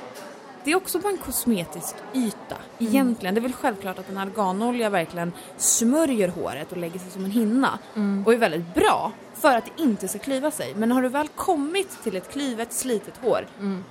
det 0.64 0.72
är 0.72 0.76
också 0.76 1.00
bara 1.00 1.10
en 1.10 1.18
kosmetisk 1.18 1.96
yta 2.14 2.56
egentligen. 2.80 3.36
Det 3.36 3.40
är 3.40 3.42
väl 3.42 3.54
självklart 3.54 4.00
att 4.00 4.10
en 4.10 4.18
arganolja 4.18 4.90
verkligen 4.90 5.34
smörjer 5.58 6.28
håret 6.28 6.72
och 6.72 6.78
lägger 6.78 7.00
sig 7.00 7.12
som 7.12 7.26
en 7.26 7.32
hinna 7.32 7.80
och 8.26 8.34
är 8.34 8.38
väldigt 8.38 8.76
bra 8.76 9.12
för 9.42 9.56
att 9.56 9.66
det 9.66 9.84
inte 9.84 10.08
ska 10.08 10.20
klyva 10.20 10.52
sig. 10.52 10.74
Men 10.76 10.92
har 10.92 11.02
du 11.02 11.10
väl 11.10 11.28
kommit 11.28 12.04
till 12.04 12.16
ett 12.16 12.32
klyvet, 12.32 12.74
slitet 12.74 13.18
hår, 13.22 13.48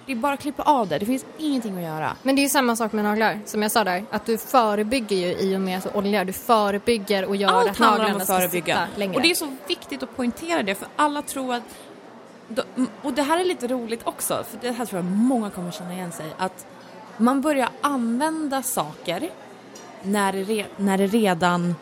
det 0.07 0.13
är 0.13 0.17
bara 0.17 0.33
att 0.33 0.41
klippa 0.41 0.63
av 0.63 0.89
det. 0.89 0.99
Det 0.99 1.07
finns 1.07 1.27
ingenting 1.39 1.77
att 1.77 1.83
göra. 1.83 2.13
Men 2.23 2.37
det 2.37 2.41
är 2.41 2.43
ju 2.43 2.49
samma 2.49 2.77
sak 2.77 2.93
med 2.93 3.05
naglar, 3.05 3.41
som 3.45 3.63
jag 3.63 3.71
sa 3.71 3.85
där. 3.85 4.05
Att 4.11 4.27
du 4.27 4.39
förebygger 4.39 5.17
ju 5.17 5.33
i 5.33 5.57
och 5.57 5.61
med 5.61 5.79
att 5.79 5.85
du 5.85 5.99
oljar. 5.99 6.25
Du 6.25 6.33
förebygger 6.33 7.25
och 7.25 7.37
gör 7.37 7.49
Allt 7.49 7.71
att 7.71 7.79
naglarna 7.79 8.17
att 8.17 8.25
ska 8.25 8.49
sitta 8.49 8.87
längre. 8.97 9.17
Och 9.17 9.23
det 9.23 9.31
är 9.31 9.35
så 9.35 9.57
viktigt 9.69 10.03
att 10.03 10.17
poängtera 10.17 10.63
det 10.63 10.75
för 10.75 10.89
alla 10.97 11.23
tror 11.23 11.55
att 11.55 11.63
och 13.03 13.13
det 13.13 13.23
här 13.23 13.41
är 13.41 13.45
lite 13.45 13.67
roligt 13.67 14.01
också, 14.05 14.45
för 14.51 14.59
det 14.61 14.71
här 14.71 14.87
tror 14.87 14.99
jag 14.99 15.05
många 15.05 15.51
kommer 15.51 15.71
känna 15.71 15.93
igen 15.93 16.13
sig, 16.13 16.27
att 16.39 16.67
man 17.17 17.41
börjar 17.41 17.69
använda 17.81 18.63
saker 18.63 19.31
när 20.03 20.33
det, 20.33 20.67
när 20.77 20.99
det 20.99 21.07
redan 21.07 21.75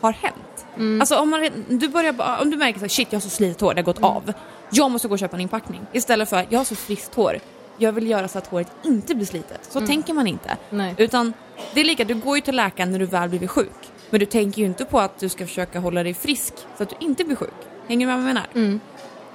har 0.00 0.12
hänt. 0.12 0.66
Alltså 1.00 1.16
om, 1.18 1.30
man, 1.30 1.50
du 1.68 1.88
börjar, 1.88 2.40
om 2.42 2.50
du 2.50 2.56
märker 2.56 2.84
att 2.84 2.92
shit 2.92 3.08
jag 3.10 3.16
har 3.16 3.20
så 3.22 3.30
slitet 3.30 3.60
hår, 3.60 3.74
det 3.74 3.80
har 3.80 3.84
gått 3.84 4.02
av. 4.02 4.32
Jag 4.70 4.90
måste 4.90 5.08
gå 5.08 5.12
och 5.14 5.18
köpa 5.18 5.36
en 5.36 5.40
inpackning. 5.40 5.80
Istället 5.92 6.28
för 6.28 6.46
jag 6.48 6.58
har 6.58 6.64
så 6.64 6.74
friskt 6.76 7.14
hår, 7.14 7.38
jag 7.78 7.92
vill 7.92 8.10
göra 8.10 8.28
så 8.28 8.38
att 8.38 8.46
håret 8.46 8.68
inte 8.84 9.14
blir 9.14 9.26
slitet. 9.26 9.60
Så 9.70 9.86
tänker 9.86 10.14
man 10.14 10.26
inte. 10.26 10.56
Nej. 10.70 10.94
Utan 10.98 11.32
det 11.74 11.80
är 11.80 11.84
lika, 11.84 12.04
du 12.04 12.14
går 12.14 12.36
ju 12.36 12.40
till 12.40 12.56
läkaren 12.56 12.92
när 12.92 12.98
du 12.98 13.06
väl 13.06 13.28
blivit 13.28 13.50
sjuk. 13.50 13.90
Men 14.10 14.20
du 14.20 14.26
tänker 14.26 14.60
ju 14.60 14.66
inte 14.66 14.84
på 14.84 15.00
att 15.00 15.18
du 15.18 15.28
ska 15.28 15.46
försöka 15.46 15.78
hålla 15.80 16.02
dig 16.02 16.14
frisk 16.14 16.54
så 16.76 16.82
att 16.82 16.88
du 16.90 16.96
inte 17.00 17.24
blir 17.24 17.36
sjuk. 17.36 17.50
Hänger 17.88 18.06
du 18.06 18.12
med 18.12 18.22
vad 18.22 18.28
jag 18.28 18.34
menar? 18.54 18.80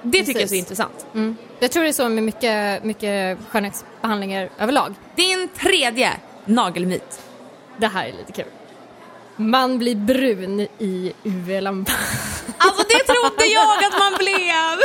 Det 0.02 0.18
tycker 0.18 0.32
jag 0.32 0.42
är 0.42 0.46
så 0.46 0.52
Precis. 0.52 0.58
intressant. 0.58 1.06
Mm. 1.14 1.36
Jag 1.60 1.70
tror 1.70 1.82
det 1.82 1.88
är 1.88 1.92
så 1.92 2.08
med 2.08 2.22
mycket, 2.22 2.84
mycket 2.84 3.38
skönhetsbehandlingar 3.48 4.48
överlag. 4.58 4.94
Din 5.16 5.48
tredje 5.48 6.10
nagelmyt. 6.44 7.20
Det 7.76 7.86
här 7.86 8.06
är 8.06 8.12
lite 8.12 8.32
kul. 8.32 8.44
Man 9.36 9.78
blir 9.78 9.96
brun 9.96 10.60
i 10.60 11.12
UV-lampan. 11.24 11.94
Alltså 12.58 12.82
det 12.88 12.98
trodde 13.12 13.46
jag 13.46 13.84
att 13.84 13.98
man 13.98 14.12
blev! 14.18 14.78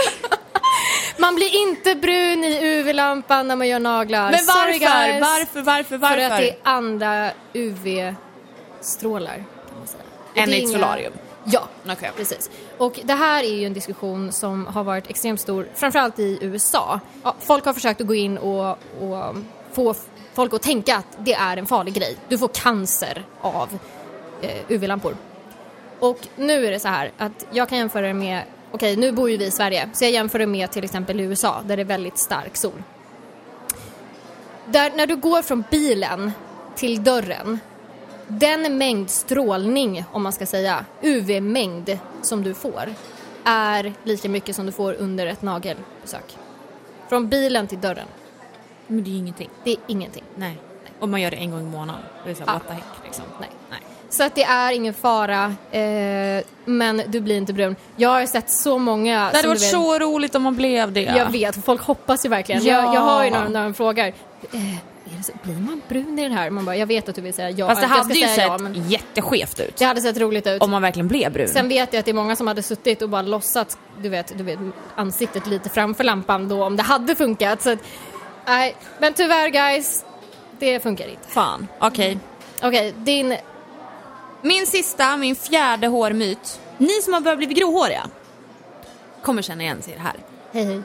Man 1.18 1.36
blir 1.36 1.56
inte 1.56 1.96
brun 1.96 2.44
i 2.44 2.60
UV-lampan 2.62 3.48
när 3.48 3.56
man 3.56 3.68
gör 3.68 3.80
naglar. 3.80 4.32
Men 4.32 4.40
varför? 4.48 4.80
guys. 4.80 5.22
Varför, 5.22 5.62
varför, 5.62 5.98
varför? 5.98 6.16
För 6.16 6.24
att 6.24 6.38
det 6.38 6.50
är 6.50 6.58
andra 6.64 7.32
UV-strålar 7.54 9.36
kan 9.36 9.78
man 9.78 9.88
säga. 9.88 10.04
Och 10.32 10.38
Än 10.38 10.54
i 10.54 10.64
ett 10.64 10.70
solarium? 10.70 11.14
Ja, 11.44 11.68
Okej. 11.90 12.12
precis. 12.18 12.50
Och 12.78 13.00
det 13.04 13.14
här 13.14 13.44
är 13.44 13.54
ju 13.54 13.66
en 13.66 13.74
diskussion 13.74 14.32
som 14.32 14.68
har 14.68 14.84
varit 14.84 15.10
extremt 15.10 15.42
stor, 15.42 15.68
framförallt 15.76 16.20
i 16.20 16.38
USA. 16.42 17.00
Ja, 17.24 17.36
folk 17.40 17.66
har 17.66 17.74
försökt 17.74 18.02
att 18.02 18.08
gå 18.08 18.16
in 18.16 18.38
och, 18.38 18.70
och 19.02 19.36
få 19.74 19.96
folk 20.34 20.54
att 20.54 20.62
tänka 20.62 20.96
att 20.98 21.18
det 21.18 21.34
är 21.34 21.58
en 21.58 21.66
farlig 21.66 21.94
grej. 21.94 22.18
Du 22.28 22.38
får 22.38 22.48
cancer 22.48 23.26
av 23.42 23.80
UV-lampor. 24.70 25.16
Och 26.00 26.28
nu 26.36 26.66
är 26.66 26.72
det 26.72 26.80
så 26.80 26.88
här 26.88 27.12
att 27.18 27.46
jag 27.52 27.70
kan 27.70 27.78
jämföra 27.78 28.08
det 28.08 28.14
med, 28.14 28.44
okej 28.72 28.96
nu 28.96 29.12
bor 29.12 29.30
ju 29.30 29.38
vi 29.38 29.46
i 29.46 29.52
Sverige, 29.52 29.90
så 29.94 30.04
jag 30.04 30.12
jämför 30.12 30.40
det 30.40 30.48
med 30.48 30.72
till 30.72 30.84
exempel 30.84 31.20
USA 31.20 31.62
där 31.66 31.78
det 31.78 31.84
är 31.84 31.86
väldigt 31.86 32.18
stark 32.18 32.58
sol. 32.58 32.84
Där, 34.66 34.92
när 34.96 35.08
du 35.08 35.16
går 35.16 35.42
från 35.42 35.64
bilen 35.72 36.32
till 36.76 37.04
dörren, 37.04 37.60
den 38.28 38.78
mängd 38.78 39.10
strålning, 39.10 40.04
om 40.12 40.24
man 40.24 40.34
ska 40.34 40.46
säga, 40.46 40.86
UV-mängd 41.02 41.98
som 42.22 42.44
du 42.44 42.54
får 42.54 42.94
är 43.44 43.94
lika 44.04 44.30
mycket 44.30 44.56
som 44.56 44.66
du 44.66 44.72
får 44.72 44.94
under 44.94 45.28
ett 45.28 45.42
nagelbesök. 45.42 46.38
Från 47.10 47.30
bilen 47.30 47.68
till 47.68 47.80
dörren, 47.82 48.08
Men 48.88 49.04
det 49.04 49.10
är 49.10 49.12
ju 49.12 49.18
ingenting. 49.18 49.50
det 49.64 49.72
är 49.72 49.78
ingenting. 49.88 50.24
Nej. 50.36 50.58
Om 51.00 51.12
man 51.12 51.22
gör 51.22 51.32
det 51.32 51.38
en 51.38 51.52
gång 51.52 51.62
i 51.62 51.64
månaden. 51.64 52.02
Det 52.26 52.32
är 52.32 52.36
så 52.36 52.44
här, 52.44 52.54
what 52.54 52.68
the 52.68 52.74
heck 52.74 52.84
liksom. 53.04 53.26
Nej. 53.40 53.50
Nej. 53.70 53.80
Så 54.10 54.24
att 54.24 54.36
det 54.36 54.44
är 54.44 54.72
ingen 54.72 54.94
fara, 54.94 55.56
eh, 55.72 56.44
men 56.66 57.02
du 57.08 57.22
blir 57.22 57.38
inte 57.38 57.54
brun. 57.54 57.76
Jag 57.96 58.10
har 58.10 58.26
sett 58.26 58.50
så 58.50 58.78
många... 58.78 59.30
Det 59.32 59.38
hade 59.38 59.48
varit 59.48 59.62
så 59.62 60.00
roligt 60.00 60.36
om 60.36 60.44
man 60.44 60.56
blev 60.56 60.92
det. 60.92 61.02
Jag 61.02 61.32
vet, 61.32 61.66
folk 61.66 61.82
hoppas 61.82 62.26
ju 62.26 62.30
verkligen. 62.30 62.64
Ja. 62.64 62.74
Jag, 62.74 62.96
jag 62.96 63.02
har 63.02 63.24
ju 63.24 63.32
någon 63.32 63.54
när 63.54 63.64
de 63.64 63.74
frågar, 63.74 64.08
eh, 64.08 64.14
så, 65.24 65.32
blir 65.44 65.56
man 65.56 65.82
brun 65.88 66.20
i 66.20 66.24
den 66.24 66.32
här? 66.32 66.50
Man 66.50 66.66
bara, 66.66 66.76
jag 66.76 66.88
vet 66.88 67.10
att 67.10 67.16
du 67.16 67.22
vill 67.22 67.34
säga 67.34 67.50
ja. 67.50 67.68
Fast 67.68 67.82
det 67.82 67.88
hade 67.88 68.14
ju 68.14 68.28
sett 68.28 68.38
ja, 68.38 68.58
men 68.58 68.90
jätteskevt 68.90 69.60
ut. 69.60 69.78
det 69.78 69.86
hade 69.86 70.02
sett 70.02 70.18
roligt 70.18 70.48
ut. 70.48 70.62
Om 70.62 70.72
man 70.72 70.82
verkligen 70.82 71.08
blev 71.08 71.34
brun. 71.34 71.48
Sen 71.48 71.70
vet 71.70 71.94
jag 71.94 72.00
att 72.00 72.06
det 72.06 72.12
är 72.12 72.16
många 72.16 72.36
som 72.36 72.48
hade 72.48 72.64
suttit 72.64 73.02
och 73.02 73.10
bara 73.10 73.22
låtsats, 73.22 73.78
du 74.02 74.10
vet, 74.10 74.38
du 74.38 74.44
vet 74.44 74.60
ansiktet 74.96 75.48
lite 75.48 75.70
framför 75.70 76.04
lampan 76.04 76.50
då 76.50 76.64
om 76.64 76.78
det 76.78 76.84
hade 76.84 77.16
funkat. 77.16 77.62
Så 77.62 77.70
att, 77.70 77.80
nej, 78.48 78.76
men 79.00 79.14
tyvärr 79.14 79.50
guys, 79.50 80.06
det 80.60 80.80
funkar 80.80 81.08
inte. 81.08 81.28
Fan, 81.28 81.68
okej. 81.80 82.18
Okej, 82.62 82.94
din, 82.98 83.36
Min 84.42 84.68
sista, 84.68 85.18
min 85.18 85.36
fjärde 85.36 85.88
hårmyt. 85.88 86.60
Ni 86.78 87.02
som 87.02 87.14
har 87.14 87.22
börjat 87.22 87.38
bli 87.38 87.48
gråhåriga 87.48 88.10
kommer 89.22 89.42
känna 89.42 89.64
igen 89.64 89.82
sig 89.82 89.94
i 89.94 89.96
det 89.96 90.02
här. 90.02 90.16
hej 90.52 90.64
hej. 90.66 90.82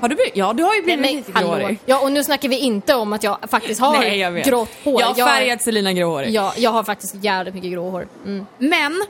Har 0.00 0.08
du 0.08 0.14
blivit? 0.14 0.36
Ja, 0.36 0.52
du 0.52 0.62
har 0.62 0.74
ju 0.74 0.82
blivit 0.82 1.02
Nej, 1.02 1.14
lite 1.14 1.32
hallå. 1.32 1.46
gråhårig. 1.48 1.78
Ja, 1.86 2.00
och 2.00 2.12
nu 2.12 2.24
snackar 2.24 2.48
vi 2.48 2.58
inte 2.58 2.94
om 2.94 3.12
att 3.12 3.22
jag 3.22 3.38
faktiskt 3.48 3.80
har 3.80 3.98
Nej, 3.98 4.18
jag 4.18 4.30
vet. 4.30 4.46
grått 4.46 4.68
hår. 4.84 5.00
Jag 5.00 5.06
har 5.06 5.14
färgat 5.14 5.62
Selina 5.62 5.92
gråhårig. 5.92 6.30
Ja, 6.30 6.52
jag 6.56 6.70
har 6.70 6.84
faktiskt 6.84 7.14
jävligt 7.14 7.54
mycket 7.54 7.72
gråhår. 7.72 8.08
Mm. 8.24 8.46
Men, 8.58 9.02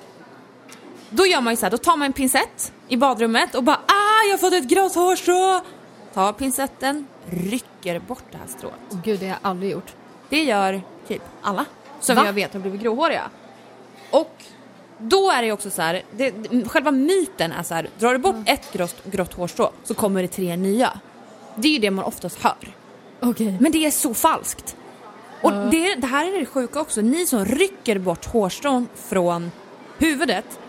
då 1.10 1.26
gör 1.26 1.40
man 1.40 1.52
ju 1.52 1.56
så 1.56 1.66
här, 1.66 1.70
då 1.70 1.78
tar 1.78 1.96
man 1.96 2.06
en 2.06 2.12
pincett 2.12 2.72
i 2.88 2.96
badrummet 2.96 3.54
och 3.54 3.62
bara 3.62 3.76
ah, 3.76 4.22
jag 4.26 4.32
har 4.32 4.38
fått 4.38 4.52
ett 4.52 4.64
grått 4.68 4.94
hårstrå. 4.94 5.60
Tar 6.14 6.32
pincetten, 6.32 7.06
rycker 7.30 7.98
bort 7.98 8.24
det 8.30 8.36
här 8.38 8.46
strået. 8.58 8.74
Åh, 8.90 8.98
Gud, 9.04 9.20
det 9.20 9.26
har 9.26 9.36
jag 9.42 9.50
aldrig 9.50 9.72
gjort. 9.72 9.92
Det 10.28 10.42
gör 10.42 10.82
typ 11.08 11.22
alla 11.42 11.64
som 12.00 12.16
Va? 12.16 12.22
jag 12.26 12.32
vet 12.32 12.52
har 12.52 12.60
blivit 12.60 12.80
gråhåriga. 12.80 13.30
Och 14.12 14.44
då 14.98 15.30
är 15.30 15.40
det 15.40 15.46
ju 15.46 15.52
också 15.52 15.70
så 15.70 15.82
här, 15.82 16.02
det, 16.16 16.32
själva 16.66 16.90
myten 16.90 17.52
är 17.52 17.62
så 17.62 17.74
här, 17.74 17.88
drar 17.98 18.12
du 18.12 18.18
bort 18.18 18.36
ett 18.46 18.72
grått, 18.72 19.04
grått 19.04 19.32
hårstrå 19.32 19.70
så 19.84 19.94
kommer 19.94 20.22
det 20.22 20.28
tre 20.28 20.56
nya. 20.56 21.00
Det 21.56 21.68
är 21.68 21.72
ju 21.72 21.78
det 21.78 21.90
man 21.90 22.04
oftast 22.04 22.42
hör. 22.42 22.74
Okej. 23.20 23.56
Men 23.60 23.72
det 23.72 23.86
är 23.86 23.90
så 23.90 24.14
falskt. 24.14 24.76
Och 25.42 25.52
det, 25.52 25.94
det 25.94 26.06
här 26.06 26.34
är 26.34 26.40
det 26.40 26.46
sjuka 26.46 26.80
också, 26.80 27.00
ni 27.00 27.26
som 27.26 27.44
rycker 27.44 27.98
bort 27.98 28.24
hårstrån 28.24 28.88
från 28.94 29.50
huvudet. 29.98 30.60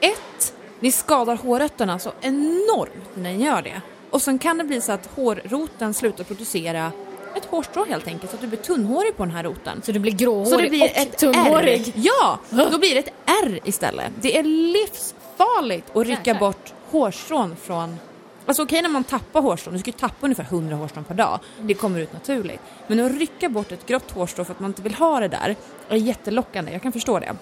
Ett, 0.00 0.54
ni 0.80 0.92
skadar 0.92 1.36
hårrötterna 1.36 1.98
så 1.98 2.12
enormt 2.20 3.10
när 3.14 3.32
ni 3.32 3.44
gör 3.44 3.62
det. 3.62 3.82
Och 4.10 4.22
sen 4.22 4.38
kan 4.38 4.58
det 4.58 4.64
bli 4.64 4.80
så 4.80 4.92
att 4.92 5.06
hårroten 5.06 5.94
slutar 5.94 6.24
producera 6.24 6.92
ett 7.36 7.44
hårstrå 7.44 7.84
helt 7.84 8.06
enkelt, 8.06 8.30
så 8.30 8.36
att 8.36 8.40
du 8.40 8.46
blir 8.46 8.58
tunnhårig 8.58 9.16
på 9.16 9.24
den 9.24 9.34
här 9.34 9.42
roten. 9.42 9.82
Så 9.84 9.92
du 9.92 9.98
blir 9.98 10.12
gråhårig 10.12 10.48
Så 10.48 10.60
det 10.60 10.68
blir 10.68 10.82
och 10.82 10.96
ett 10.96 11.18
tunnhårig? 11.18 11.88
R. 11.88 11.92
Ja, 11.94 12.38
då 12.50 12.78
blir 12.78 12.94
det 12.94 12.98
ett 12.98 13.12
R 13.44 13.60
istället. 13.64 14.12
Det 14.20 14.38
är 14.38 14.42
livsfarligt 14.42 15.96
att 15.96 16.06
rycka 16.06 16.20
Jäklar. 16.20 16.40
bort 16.40 16.72
hårstrån 16.90 17.56
från... 17.56 17.98
Alltså 18.46 18.62
okej 18.62 18.82
när 18.82 18.88
man 18.88 19.04
tappar 19.04 19.42
hårstrån, 19.42 19.74
du 19.74 19.80
ska 19.80 19.88
ju 19.88 19.96
tappa 19.96 20.16
ungefär 20.20 20.44
100 20.44 20.76
hårstrån 20.76 21.04
per 21.04 21.14
dag. 21.14 21.40
Det 21.60 21.74
kommer 21.74 22.00
ut 22.00 22.12
naturligt. 22.12 22.60
Men 22.86 23.00
att 23.00 23.12
rycka 23.12 23.48
bort 23.48 23.72
ett 23.72 23.86
grått 23.86 24.10
hårstrå 24.10 24.44
för 24.44 24.52
att 24.52 24.60
man 24.60 24.70
inte 24.70 24.82
vill 24.82 24.94
ha 24.94 25.20
det 25.20 25.28
där 25.28 25.56
är 25.88 25.96
jättelockande, 25.96 26.72
jag 26.72 26.82
kan 26.82 26.92
förstå 26.92 27.18
det. 27.18 27.36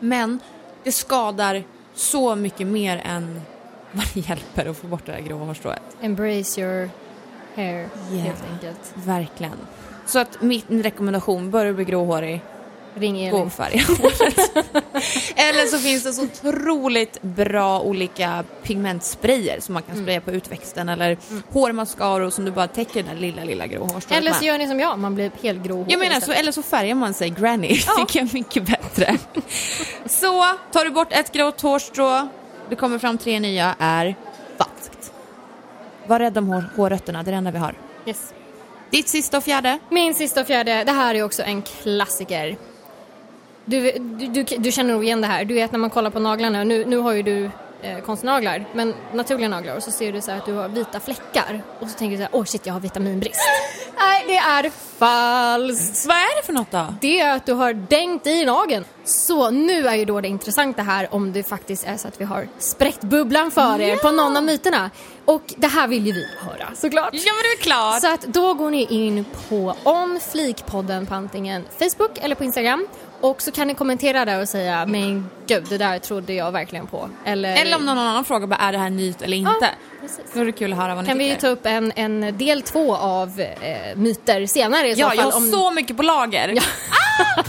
Men 0.00 0.40
det 0.84 0.92
skadar 0.92 1.64
så 1.94 2.34
mycket 2.34 2.66
mer 2.66 3.02
än 3.04 3.40
vad 3.92 4.04
det 4.14 4.28
hjälper 4.28 4.66
att 4.66 4.76
få 4.76 4.86
bort 4.86 5.06
det 5.06 5.12
där 5.12 5.20
gråa 5.20 5.44
hårstrået. 5.44 5.82
Embrace 6.00 6.60
your 6.60 6.90
hair, 7.56 7.88
Yeah. 8.12 8.24
helt 8.26 8.44
enkelt. 8.52 8.92
Verkligen. 8.94 9.56
Så 10.06 10.18
att 10.18 10.42
min 10.42 10.62
rekommendation, 10.82 11.50
börja 11.50 11.72
bli 11.72 11.84
gråhårig, 11.84 12.40
Ring 12.94 13.14
gå 13.14 13.20
Elin. 13.36 13.46
och 13.46 13.52
färga 13.52 13.82
håret. 13.88 14.66
Eller 15.36 15.66
så 15.66 15.78
finns 15.78 16.04
det 16.04 16.12
så 16.12 16.22
otroligt 16.22 17.22
bra 17.22 17.80
olika 17.80 18.44
pigmentsprayer 18.62 19.60
som 19.60 19.72
man 19.74 19.82
kan 19.82 19.96
spraya 20.02 20.20
på 20.20 20.30
utväxten 20.32 20.88
eller 20.88 21.16
hårmascaror 21.52 22.30
som 22.30 22.44
du 22.44 22.50
bara 22.50 22.68
täcker 22.68 23.02
där 23.02 23.14
lilla, 23.14 23.44
lilla 23.44 23.66
grå 23.66 23.80
hårstrået 23.84 24.20
Eller 24.20 24.32
så 24.32 24.38
med. 24.38 24.46
gör 24.46 24.58
ni 24.58 24.66
som 24.68 24.80
jag, 24.80 24.98
man 24.98 25.14
blir 25.14 25.30
helt 25.42 25.62
gråhårig 25.64 25.92
Jag 25.92 25.98
menar 25.98 26.20
så, 26.20 26.32
eller 26.32 26.52
så 26.52 26.62
färgar 26.62 26.94
man 26.94 27.14
sig 27.14 27.30
granny, 27.30 27.68
tycker 27.68 28.20
jag 28.20 28.28
är 28.28 28.34
mycket 28.34 28.66
bättre. 28.66 29.16
så, 30.06 30.44
tar 30.72 30.84
du 30.84 30.90
bort 30.90 31.08
ett 31.12 31.32
grått 31.32 31.60
hårstrå, 31.60 32.28
det 32.70 32.76
kommer 32.76 32.98
fram 32.98 33.18
tre 33.18 33.40
nya, 33.40 33.74
är. 33.78 34.14
Var 36.06 36.18
rädd 36.18 36.38
om 36.38 36.48
hår, 36.48 36.64
hårrötterna, 36.76 37.22
det 37.22 37.30
är 37.30 37.32
det 37.32 37.38
enda 37.38 37.50
vi 37.50 37.58
har. 37.58 37.74
Yes. 38.06 38.34
Ditt 38.90 39.08
sista 39.08 39.36
och 39.36 39.44
fjärde? 39.44 39.78
Min 39.88 40.14
sista 40.14 40.40
och 40.40 40.46
fjärde, 40.46 40.84
det 40.84 40.92
här 40.92 41.14
är 41.14 41.22
också 41.22 41.42
en 41.42 41.62
klassiker. 41.62 42.56
Du, 43.64 43.92
du, 43.92 44.26
du, 44.26 44.42
du 44.42 44.72
känner 44.72 44.94
nog 44.94 45.04
igen 45.04 45.20
det 45.20 45.26
här. 45.26 45.44
Du 45.44 45.54
vet 45.54 45.72
när 45.72 45.78
man 45.78 45.90
kollar 45.90 46.10
på 46.10 46.20
naglarna, 46.20 46.64
nu, 46.64 46.84
nu 46.84 46.96
har 46.96 47.12
ju 47.12 47.22
du 47.22 47.50
eh, 47.82 47.98
konstnaglar, 47.98 48.64
men 48.72 48.94
naturliga 49.12 49.48
naglar 49.48 49.76
och 49.76 49.82
så 49.82 49.90
ser 49.90 50.12
du 50.12 50.20
så 50.20 50.30
att 50.30 50.46
du 50.46 50.52
har 50.52 50.68
vita 50.68 51.00
fläckar 51.00 51.62
och 51.80 51.88
så 51.88 51.98
tänker 51.98 52.10
du 52.10 52.16
så 52.16 52.22
här, 52.22 52.30
åh 52.32 52.44
shit 52.44 52.66
jag 52.66 52.72
har 52.72 52.80
vitaminbrist. 52.80 53.40
Nej, 53.98 54.24
det 54.26 54.36
är 54.36 54.70
falskt. 54.98 56.06
Vad 56.06 56.16
är 56.16 56.40
det 56.40 56.46
för 56.46 56.52
något 56.52 56.70
då? 56.70 56.94
Det 57.00 57.20
är 57.20 57.36
att 57.36 57.46
du 57.46 57.52
har 57.52 57.72
dängt 57.72 58.26
i 58.26 58.44
nageln. 58.44 58.84
Så 59.04 59.50
nu 59.50 59.86
är 59.86 59.94
ju 59.94 60.04
då 60.04 60.20
det 60.20 60.28
intressanta 60.28 60.82
här 60.82 61.14
om 61.14 61.32
det 61.32 61.42
faktiskt 61.42 61.86
är 61.86 61.96
så 61.96 62.08
att 62.08 62.20
vi 62.20 62.24
har 62.24 62.48
spräckt 62.58 63.00
bubblan 63.00 63.50
för 63.50 63.80
er 63.80 63.96
på 63.96 64.10
någon 64.10 64.36
av 64.36 64.42
myterna. 64.42 64.90
Och 65.26 65.54
det 65.56 65.66
här 65.66 65.88
vill 65.88 66.06
ju 66.06 66.12
vi 66.12 66.26
höra 66.40 66.68
såklart. 66.74 67.08
Ja 67.12 67.32
men 67.32 67.42
det 67.42 67.60
är 67.60 67.62
klart! 67.62 68.00
Så 68.00 68.14
att 68.14 68.20
då 68.34 68.54
går 68.54 68.70
ni 68.70 68.86
in 68.90 69.24
på 69.48 69.74
On 69.84 70.20
Flik-podden 70.32 71.06
på 71.06 71.14
antingen 71.14 71.64
Facebook 71.78 72.18
eller 72.22 72.34
på 72.34 72.44
Instagram. 72.44 72.86
Och 73.20 73.42
så 73.42 73.50
kan 73.52 73.68
ni 73.68 73.74
kommentera 73.74 74.24
där 74.24 74.40
och 74.40 74.48
säga 74.48 74.86
men 74.86 75.30
gud 75.46 75.64
det 75.68 75.78
där 75.78 75.98
trodde 75.98 76.32
jag 76.34 76.52
verkligen 76.52 76.86
på. 76.86 77.08
Eller, 77.24 77.56
Eller 77.56 77.76
om 77.76 77.86
någon 77.86 77.98
annan 77.98 78.24
frågar 78.24 78.46
bara 78.46 78.56
är 78.60 78.72
det 78.72 78.78
här 78.78 78.90
nytt 78.90 79.22
eller 79.22 79.36
inte. 79.36 79.50
Ja, 79.60 79.68
precis. 80.00 80.20
Då 80.34 80.40
är 80.40 80.44
det 80.44 80.52
kul 80.52 80.72
att 80.72 80.78
höra 80.78 80.94
vad 80.94 81.04
ni 81.04 81.08
kan 81.08 81.18
vi 81.18 81.24
ju 81.24 81.30
tycker. 81.30 81.40
ta 81.40 81.48
upp 81.48 81.66
en, 81.66 81.92
en 81.96 82.38
del 82.38 82.62
två 82.62 82.96
av 82.96 83.40
eh, 83.40 83.96
myter 83.96 84.46
senare 84.46 84.88
i 84.88 84.94
så 84.94 85.00
Ja, 85.00 85.08
fall. 85.08 85.16
jag 85.16 85.24
har 85.24 85.36
om... 85.36 85.50
så 85.50 85.70
mycket 85.70 85.96
på 85.96 86.02
lager. 86.02 86.48
Ja. 86.56 86.62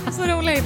Ah, 0.07 0.11
så 0.11 0.23
roligt. 0.23 0.63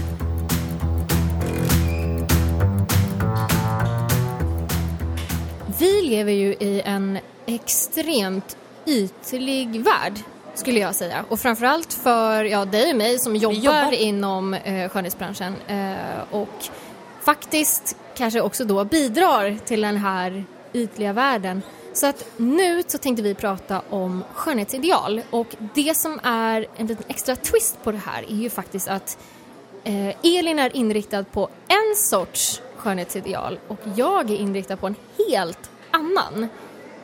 Lever 6.11 6.31
ju 6.31 6.53
i 6.53 6.81
en 6.85 7.19
extremt 7.45 8.57
ytlig 8.85 9.83
värld 9.83 10.13
skulle 10.53 10.79
jag 10.79 10.95
säga. 10.95 11.25
Och 11.29 11.39
framförallt 11.39 11.93
för 11.93 12.43
ja, 12.43 12.65
dig 12.65 12.91
och 12.91 12.97
mig 12.97 13.19
som 13.19 13.35
jobbar, 13.35 13.55
jobbar. 13.55 13.91
inom 13.93 14.53
eh, 14.53 14.89
skönhetsbranschen 14.89 15.55
eh, 15.67 15.95
och 16.31 16.69
faktiskt 17.21 17.97
kanske 18.15 18.41
också 18.41 18.65
då 18.65 18.83
bidrar 18.83 19.57
till 19.65 19.81
den 19.81 19.97
här 19.97 20.43
ytliga 20.73 21.13
världen. 21.13 21.61
Så 21.93 22.07
att 22.07 22.25
nu 22.37 22.83
så 22.87 22.97
tänkte 22.97 23.23
vi 23.23 23.33
prata 23.33 23.81
om 23.89 24.23
skönhetsideal 24.33 25.21
och 25.29 25.55
det 25.73 25.97
som 25.97 26.19
är 26.23 26.65
en 26.77 26.87
liten 26.87 27.05
extra 27.07 27.35
twist 27.35 27.83
på 27.83 27.91
det 27.91 28.01
här 28.05 28.23
är 28.23 28.35
ju 28.35 28.49
faktiskt 28.49 28.87
att 28.87 29.17
eh, 29.83 30.37
Elin 30.37 30.59
är 30.59 30.75
inriktad 30.75 31.23
på 31.23 31.49
en 31.67 31.95
sorts 31.95 32.61
skönhetsideal 32.75 33.59
och 33.67 33.79
jag 33.95 34.31
är 34.31 34.35
inriktad 34.35 34.77
på 34.77 34.87
en 34.87 34.95
helt 35.29 35.70
annan. 35.91 36.47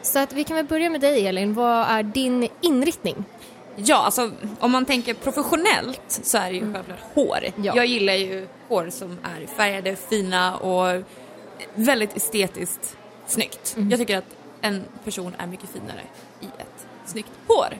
Så 0.02 0.20
att 0.20 0.34
vi 0.34 0.44
kan 0.44 0.56
väl 0.56 0.66
börja 0.66 0.90
med 0.90 1.02
dig 1.02 1.28
Elin, 1.28 1.54
vad 1.54 1.88
är 1.88 2.04
din 2.04 2.48
inriktning? 2.62 3.24
Ja, 3.76 3.96
alltså 3.96 4.32
om 4.60 4.72
man 4.72 4.86
tänker 4.86 5.14
professionellt 5.14 6.02
så 6.08 6.38
är 6.38 6.52
det 6.52 6.58
ju 6.58 6.74
självklart 6.74 7.00
hår. 7.14 7.40
Ja. 7.56 7.76
Jag 7.76 7.86
gillar 7.86 8.14
ju 8.14 8.48
hår 8.68 8.90
som 8.90 9.18
är 9.24 9.48
färgade, 9.48 9.96
fina 9.96 10.58
och 10.58 11.04
väldigt 11.76 12.18
estetiskt 12.18 12.98
snyggt. 13.28 13.76
Jag 13.90 14.00
tycker 14.00 14.18
att 14.18 14.36
en 14.62 14.84
person 15.04 15.36
är 15.38 15.48
mycket 15.48 15.70
finare 15.70 16.02
i 16.42 16.46
ett 16.46 16.88
snyggt 17.06 17.32
hår. 17.48 17.80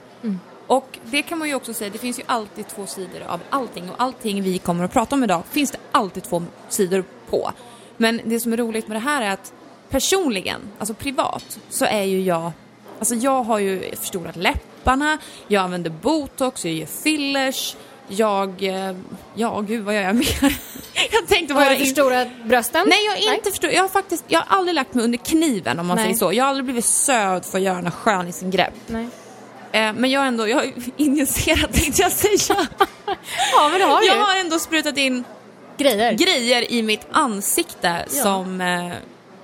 Och 0.66 0.98
det 1.04 1.22
kan 1.22 1.38
man 1.38 1.48
ju 1.48 1.54
också 1.54 1.74
säga, 1.74 1.90
det 1.90 1.98
finns 1.98 2.18
ju 2.18 2.22
alltid 2.26 2.68
två 2.68 2.86
sidor 2.86 3.22
av 3.28 3.40
allting 3.50 3.90
och 3.90 3.96
allting 3.98 4.42
vi 4.42 4.58
kommer 4.58 4.84
att 4.84 4.92
prata 4.92 5.14
om 5.14 5.24
idag 5.24 5.42
finns 5.50 5.70
det 5.70 5.78
alltid 5.92 6.24
två 6.24 6.42
sidor 6.68 7.04
på. 7.30 7.52
Men 7.96 8.20
det 8.24 8.40
som 8.40 8.52
är 8.52 8.56
roligt 8.56 8.88
med 8.88 8.96
det 8.96 9.00
här 9.00 9.22
är 9.22 9.30
att 9.30 9.52
personligen, 9.90 10.60
alltså 10.78 10.94
privat, 10.94 11.58
så 11.70 11.84
är 11.84 12.02
ju 12.02 12.22
jag 12.22 12.52
Alltså 12.98 13.14
jag 13.14 13.42
har 13.42 13.58
ju 13.58 13.96
förstorat 13.96 14.36
läpparna, 14.36 15.18
jag 15.48 15.62
använder 15.62 15.90
botox, 15.90 16.64
jag 16.64 16.74
gör 16.74 16.86
fillers, 16.86 17.76
jag... 18.08 18.62
eh, 18.62 18.96
Ja, 19.34 19.60
gud 19.60 19.84
vad 19.84 19.94
gör 19.94 20.02
jag 20.02 20.14
mer? 20.16 20.38
jag 21.12 21.26
tänkte 21.28 21.54
Har 21.54 21.60
vad 21.60 21.70
du 21.72 21.74
in- 21.76 21.80
förstorat 21.84 22.28
brösten? 22.44 22.86
Nej, 22.88 22.98
jag 23.22 23.28
har 23.30 23.34
inte 23.36 23.50
förstorat. 23.50 23.74
Jag 23.74 23.82
har 23.82 23.88
faktiskt, 23.88 24.24
jag 24.28 24.40
har 24.40 24.56
aldrig 24.58 24.74
lagt 24.74 24.94
mig 24.94 25.04
under 25.04 25.18
kniven 25.18 25.78
om 25.78 25.86
man 25.86 25.96
Nej. 25.96 26.04
säger 26.04 26.16
så. 26.16 26.32
Jag 26.32 26.44
har 26.44 26.48
aldrig 26.48 26.64
blivit 26.64 26.84
sövd 26.84 27.44
för 27.44 27.58
att 27.58 27.64
göra 27.64 27.76
några 27.76 27.90
skönhetsingrepp. 27.90 28.74
Nej. 28.86 29.08
Eh, 29.72 29.92
men 29.92 30.10
jag 30.10 30.20
har 30.20 30.26
ändå, 30.26 30.48
jag 30.48 30.56
har 30.56 30.72
injicerat 30.96 31.72
tänkte 31.72 32.02
jag 32.02 32.12
säga. 32.12 32.66
Ja, 33.52 33.68
men 33.70 33.80
det 33.80 33.86
har 33.86 34.00
du 34.00 34.06
jag 34.06 34.16
har 34.16 34.36
ändå 34.36 34.58
sprutat 34.58 34.96
in 34.98 35.24
Grejer. 35.76 36.12
grejer 36.12 36.72
i 36.72 36.82
mitt 36.82 37.06
ansikte 37.10 38.04
Ja. 38.12 38.22
som, 38.22 38.60
eh, 38.60 38.92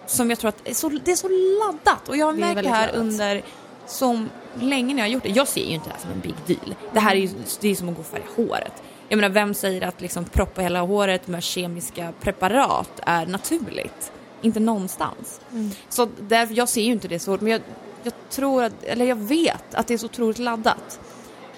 som 0.06 0.30
jag 0.30 0.38
tror 0.38 0.48
att 0.48 0.68
är 0.68 0.74
så, 0.74 0.88
det 0.88 1.12
är 1.12 1.16
så 1.16 1.28
laddat 1.28 2.08
och 2.08 2.16
jag 2.16 2.26
har 2.26 2.32
Det 2.32 2.40
märkt 2.40 2.62
det 2.62 2.68
här 2.68 2.86
laddat. 2.86 3.00
under 3.00 3.42
så 3.86 4.26
länge 4.54 4.94
när 4.94 5.02
jag 5.02 5.08
har 5.08 5.12
gjort 5.12 5.22
det. 5.22 5.28
Jag 5.28 5.48
ser 5.48 5.64
ju 5.64 5.74
inte 5.74 5.88
det 5.88 5.92
här 5.92 6.00
som 6.00 6.10
en 6.10 6.20
big 6.20 6.34
deal. 6.46 6.74
Det 6.92 7.00
här 7.00 7.14
är 7.14 7.20
ju 7.20 7.28
det 7.60 7.68
är 7.68 7.74
som 7.74 7.88
att 7.88 7.94
gå 7.94 8.00
och 8.00 8.06
färga 8.06 8.24
håret. 8.36 8.82
Jag 9.08 9.16
menar 9.16 9.28
vem 9.28 9.54
säger 9.54 9.82
att 9.82 10.00
liksom 10.00 10.24
proppa 10.24 10.60
hela 10.60 10.80
håret 10.80 11.26
med 11.28 11.42
kemiska 11.42 12.12
preparat 12.20 12.90
är 13.06 13.26
naturligt? 13.26 14.12
Inte 14.42 14.60
någonstans. 14.60 15.40
Mm. 15.52 15.70
Så 15.88 16.08
därför, 16.20 16.54
jag 16.54 16.68
ser 16.68 16.82
ju 16.82 16.92
inte 16.92 17.08
det 17.08 17.18
så 17.18 17.38
men 17.40 17.46
jag, 17.52 17.60
jag 18.02 18.12
tror 18.30 18.62
att, 18.62 18.82
eller 18.82 19.04
jag 19.04 19.16
vet 19.16 19.74
att 19.74 19.86
det 19.86 19.94
är 19.94 19.98
så 19.98 20.06
otroligt 20.06 20.38
laddat. 20.38 21.00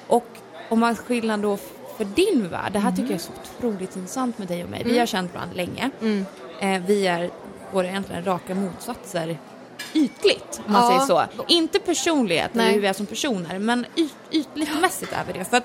Och 0.07 0.27
om 0.69 0.81
man 0.81 0.97
skillnad 0.97 1.41
då 1.41 1.59
för 1.97 2.05
din 2.05 2.49
värld, 2.49 2.73
det 2.73 2.79
här 2.79 2.91
tycker 2.91 3.03
jag 3.03 3.15
är 3.15 3.19
så 3.19 3.33
otroligt 3.59 3.97
intressant 3.97 4.39
med 4.39 4.49
dig 4.49 4.65
och 4.65 4.71
mig. 4.71 4.83
Vi 4.85 4.99
har 4.99 5.07
känt 5.07 5.35
varandra 5.35 5.55
länge. 5.57 5.91
Mm. 6.01 6.27
Eh, 6.61 6.83
vi 6.87 7.07
är 7.07 7.31
både 7.77 7.89
egentligen 7.89 8.25
raka 8.25 8.55
motsatser 8.55 9.39
ytligt, 9.95 10.61
om 10.67 10.73
man 10.73 10.83
Ja. 10.83 10.89
säger 11.07 11.27
så. 11.37 11.43
Inte 11.49 11.79
personlighet 11.79 12.51
eller 12.55 12.65
Nej. 12.65 12.75
hur 12.75 12.81
vi 12.81 12.87
är 12.87 12.93
som 12.93 13.07
personer, 13.07 13.59
men 13.59 13.87
yt, 13.97 14.15
ytligt 14.31 14.81
mässigt 14.81 15.13
är 15.13 15.25
vi 15.27 15.39
det. 15.39 15.45
För 15.45 15.57
att 15.57 15.65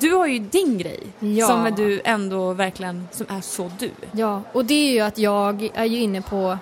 du 0.00 0.12
har 0.14 0.26
ju 0.26 0.38
din 0.38 0.78
grej, 0.78 1.00
Ja. 1.20 1.46
som 1.46 1.66
är 1.66 1.70
du 1.70 2.00
ändå 2.04 2.52
verkligen, 2.52 3.08
som 3.12 3.26
är 3.30 3.40
så 3.40 3.70
du. 3.78 3.90
Ja, 4.12 4.42
och 4.52 4.64
det 4.64 4.74
är 4.74 4.92
ju 4.92 5.00
att 5.00 5.18
jag 5.18 5.70
är 5.74 5.84
ju 5.84 5.98
inne 6.00 6.22
på 6.22 6.58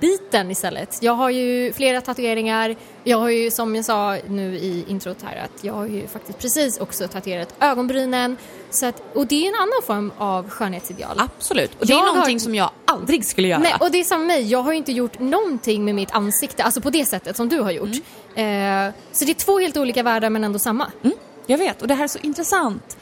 tatueringsbiten 0.00 0.50
istället. 0.50 0.98
Jag 1.02 1.12
har 1.12 1.30
ju 1.30 1.72
flera 1.72 2.00
tatueringar. 2.00 2.76
Jag 3.04 3.18
har 3.18 3.28
ju 3.30 3.50
som 3.50 3.76
jag 3.76 3.84
sa 3.84 4.16
nu 4.28 4.54
i 4.56 4.84
introt 4.88 5.16
här 5.22 5.44
att 5.44 5.64
jag 5.64 5.72
har 5.72 5.86
ju 5.86 6.06
faktiskt 6.06 6.38
precis 6.38 6.78
också 6.78 7.08
tatuerat 7.08 7.54
ögonbrynen. 7.60 8.36
Så 8.70 8.86
att, 8.86 9.02
och 9.14 9.26
det 9.26 9.44
är 9.44 9.48
en 9.48 9.54
annan 9.54 9.82
form 9.86 10.12
av 10.18 10.48
skönhetsideal. 10.50 11.16
Absolut, 11.20 11.70
och 11.80 11.86
det 11.86 11.92
Jag 11.92 11.98
är 12.02 12.06
har- 12.06 12.14
någonting 12.14 12.40
som 12.40 12.54
jag 12.54 12.70
aldrig 12.84 13.24
skulle 13.26 13.48
göra. 13.48 13.58
Nej, 13.60 13.74
och 13.80 13.90
det 13.90 14.00
är 14.00 14.04
som 14.04 14.26
mig, 14.26 14.42
jag 14.50 14.62
har 14.62 14.72
ju 14.72 14.78
inte 14.78 14.92
gjort 14.92 15.18
någonting 15.18 15.84
med 15.84 15.94
mitt 15.94 16.10
ansikte, 16.10 16.62
alltså 16.64 16.80
på 16.80 16.90
det 16.90 17.04
sättet 17.04 17.36
som 17.36 17.48
du 17.48 17.60
har 17.60 17.70
gjort. 17.70 17.88
Eh, 18.34 18.88
så 19.12 19.24
det 19.24 19.30
är 19.32 19.34
två 19.34 19.58
helt 19.58 19.76
olika 19.76 20.02
världar 20.02 20.30
men 20.30 20.44
ändå 20.44 20.58
samma. 20.58 20.90
Mm, 21.02 21.16
jag 21.46 21.58
vet, 21.58 21.82
och 21.82 21.88
det 21.88 21.94
här 21.94 22.04
är 22.04 22.08
så 22.08 22.18
intressant. 22.22 22.96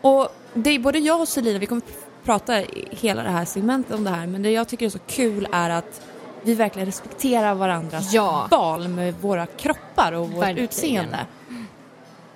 Och 0.00 0.28
det 0.54 0.70
är 0.70 0.78
både 0.78 0.98
jag 0.98 1.20
och 1.20 1.28
Selina, 1.28 1.58
vi 1.58 1.66
kommer 1.66 1.82
prata 2.24 2.52
hela 2.90 3.22
det 3.22 3.28
här 3.30 3.44
segmentet 3.44 3.94
om 3.94 4.04
det 4.04 4.10
här, 4.10 4.26
men 4.26 4.42
det 4.42 4.50
jag 4.50 4.68
tycker 4.68 4.86
är 4.86 4.90
så 4.90 4.98
kul 5.06 5.48
är 5.52 5.70
att 5.70 6.00
vi 6.42 6.54
verkligen 6.54 6.86
respekterar 6.86 7.54
varandras 7.54 8.12
Ja. 8.12 8.48
val 8.50 8.88
med 8.88 9.14
våra 9.20 9.46
kroppar 9.46 10.12
och 10.12 10.30
vårt 10.30 10.42
Verkligen. 10.42 10.64
utseende. 10.68 11.26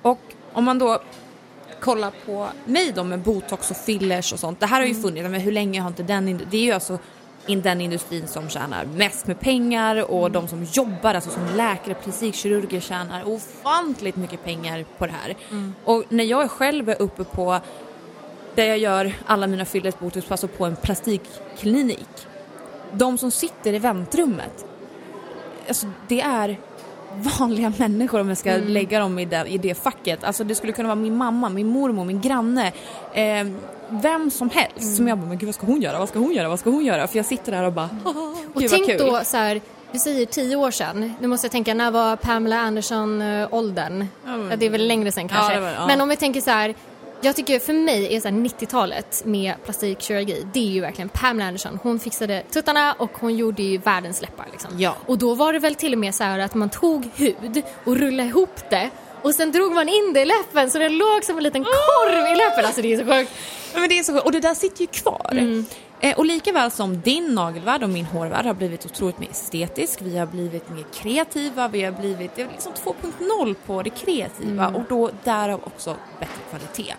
Och 0.02 0.20
om 0.52 0.64
man 0.64 0.78
då 0.78 1.02
kollar 1.80 2.12
på 2.26 2.48
mig 2.64 2.92
då 2.94 3.04
med 3.04 3.18
botox 3.20 3.70
och 3.70 3.76
fillers 3.76 4.32
och 4.32 4.38
sånt, 4.38 4.60
det 4.60 4.66
här 4.66 4.76
har 4.80 4.86
ju 4.86 4.90
Mm. 4.90 5.02
funnits, 5.02 5.28
men 5.28 5.40
hur 5.40 5.52
länge 5.52 5.80
har 5.80 5.88
inte 5.88 6.02
den, 6.02 6.40
det 6.50 6.56
är 6.56 6.62
ju 6.62 6.72
alltså 6.72 6.98
in 7.46 7.62
den 7.62 7.80
industrin 7.80 8.28
som 8.28 8.48
tjänar 8.48 8.84
mest 8.84 9.26
med 9.26 9.40
pengar 9.40 10.10
och 10.10 10.18
Mm. 10.18 10.32
de 10.32 10.48
som 10.48 10.64
jobbar, 10.72 11.14
alltså 11.14 11.30
som 11.30 11.46
läkare, 11.56 11.94
plastikkirurger 11.94 12.80
tjänar 12.80 13.28
ofantligt 13.28 14.16
mycket 14.16 14.44
pengar 14.44 14.84
på 14.98 15.06
det 15.06 15.12
här. 15.22 15.36
Mm. 15.50 15.74
Och 15.84 16.04
när 16.08 16.24
jag 16.24 16.50
själv 16.50 16.88
är 16.88 17.02
uppe 17.02 17.24
på 17.24 17.60
där 18.54 18.64
jag 18.64 18.78
gör 18.78 19.12
alla 19.26 19.46
mina 19.46 19.64
fillers, 19.64 19.94
botox, 19.98 20.30
alltså 20.30 20.48
på 20.48 20.64
en 20.66 20.76
plastikklinik. 20.76 22.26
De 22.92 23.18
som 23.18 23.30
sitter 23.30 23.72
i 23.72 23.78
väntrummet, 23.78 24.64
alltså 25.68 25.86
det 26.08 26.20
är 26.20 26.56
vanliga 27.38 27.72
människor 27.78 28.20
om 28.20 28.28
jag 28.28 28.38
ska 28.38 28.50
Mm. 28.50 28.68
lägga 28.68 28.98
dem 29.00 29.18
i 29.18 29.24
det, 29.24 29.44
i 29.48 29.58
det 29.58 29.74
facket. 29.74 30.24
Alltså 30.24 30.44
det 30.44 30.54
skulle 30.54 30.72
kunna 30.72 30.88
vara 30.88 30.96
min 30.96 31.16
mamma, 31.16 31.48
min 31.48 31.66
mormor, 31.66 32.04
min 32.04 32.20
granne, 32.20 32.72
eh, 33.14 33.46
vem 33.88 34.30
som 34.30 34.50
helst. 34.50 34.78
Mm. 34.82 34.94
Som 34.96 35.08
jag 35.08 35.18
bara, 35.18 35.28
men 35.28 35.38
gud 35.38 35.46
vad 35.46 35.54
ska 35.54 35.66
hon 35.66 35.82
göra, 35.82 35.98
vad 35.98 36.08
ska 36.08 36.18
hon 36.18 36.32
göra, 36.34 36.48
vad 36.48 36.58
ska 36.58 36.70
hon 36.70 36.84
göra? 36.84 37.06
För 37.06 37.16
jag 37.16 37.26
sitter 37.26 37.52
där 37.52 37.62
och 37.62 37.72
bara, 37.72 37.88
haha, 38.04 38.34
Och 38.54 38.62
tänk 38.70 38.86
kul. 38.86 38.98
då 38.98 39.20
så 39.24 39.36
här, 39.36 39.60
du 39.92 39.98
säger 39.98 40.26
tio 40.26 40.56
år 40.56 40.70
sedan, 40.70 41.14
nu 41.20 41.26
måste 41.28 41.44
jag 41.44 41.52
tänka, 41.52 41.74
när 41.74 41.90
var 41.90 42.16
Pamela 42.16 42.56
Anderson-åldern? 42.58 44.06
Ja, 44.24 44.36
men- 44.36 44.50
Ja, 44.50 44.56
det 44.56 44.66
är 44.66 44.70
väl 44.70 44.86
längre 44.88 45.12
sedan 45.12 45.28
kanske. 45.28 45.54
det 45.54 45.60
var- 45.60 45.70
ja. 45.70 45.86
Men 45.86 46.00
om 46.00 46.08
vi 46.08 46.16
tänker 46.16 46.40
så 46.40 46.50
här, 46.50 46.74
jag 47.22 47.36
tycker 47.36 47.58
för 47.58 47.72
mig 47.72 48.16
är 48.16 48.20
så 48.20 48.28
här 48.28 48.34
90-talet 48.34 49.22
med 49.24 49.54
plastikkirurgi, 49.64 50.46
det 50.52 50.60
är 50.60 50.70
ju 50.70 50.80
verkligen 50.80 51.08
Pamela 51.08 51.48
Anderson. 51.48 51.78
Hon 51.82 51.98
fixade 52.00 52.42
tuttarna 52.50 52.92
och 52.98 53.10
hon 53.20 53.36
gjorde 53.36 53.62
ju 53.62 53.78
världens 53.78 54.22
läppar 54.22 54.46
liksom. 54.52 54.70
Ja. 54.80 54.96
Och 55.06 55.18
då 55.18 55.34
var 55.34 55.52
det 55.52 55.58
väl 55.58 55.74
till 55.74 55.92
och 55.92 55.98
med 55.98 56.14
så 56.14 56.24
här 56.24 56.38
att 56.38 56.54
man 56.54 56.70
tog 56.70 57.08
hud 57.14 57.62
och 57.84 57.96
rullade 57.96 58.28
ihop 58.28 58.70
det 58.70 58.90
och 59.22 59.34
sen 59.34 59.52
drog 59.52 59.72
man 59.72 59.88
in 59.88 60.12
det 60.14 60.20
i 60.20 60.24
läppen 60.24 60.70
så 60.70 60.78
den 60.78 60.96
låg 60.98 61.24
som 61.24 61.36
en 61.38 61.42
liten 61.44 61.64
korv 61.64 62.32
i 62.32 62.36
läppen. 62.36 62.64
Alltså 62.64 62.82
det 62.82 62.92
är 62.94 62.98
så 62.98 63.04
sjukt. 63.04 63.30
Men 63.74 63.88
det 63.88 63.98
är 63.98 64.02
så 64.02 64.12
sjukt. 64.12 64.24
Och 64.24 64.32
det 64.32 64.40
där 64.40 64.54
sitter 64.54 64.80
ju 64.80 64.86
kvar. 64.86 65.28
Mm. 65.32 65.66
Eh, 66.00 66.18
och 66.18 66.26
lika 66.26 66.52
väl 66.52 66.70
som 66.70 67.00
din 67.00 67.34
nagelvärld 67.34 67.82
och 67.82 67.88
min 67.88 68.04
hårvärld 68.04 68.46
har 68.46 68.54
blivit 68.54 68.86
otroligt 68.86 69.18
mer 69.18 69.30
estetisk, 69.30 69.98
vi 70.02 70.18
har 70.18 70.26
blivit 70.26 70.70
mer 70.70 70.84
kreativa, 70.94 71.68
vi 71.68 71.82
har 71.82 71.92
blivit 71.92 72.36
det 72.36 72.42
är 72.42 72.48
liksom 72.52 72.72
2.0 72.72 73.54
på 73.66 73.82
det 73.82 73.90
kreativa 73.90 74.64
Mm. 74.66 74.74
och 74.74 74.82
då 74.88 75.10
därav 75.24 75.60
också 75.64 75.96
bättre 76.20 76.40
kvalitet. 76.50 76.94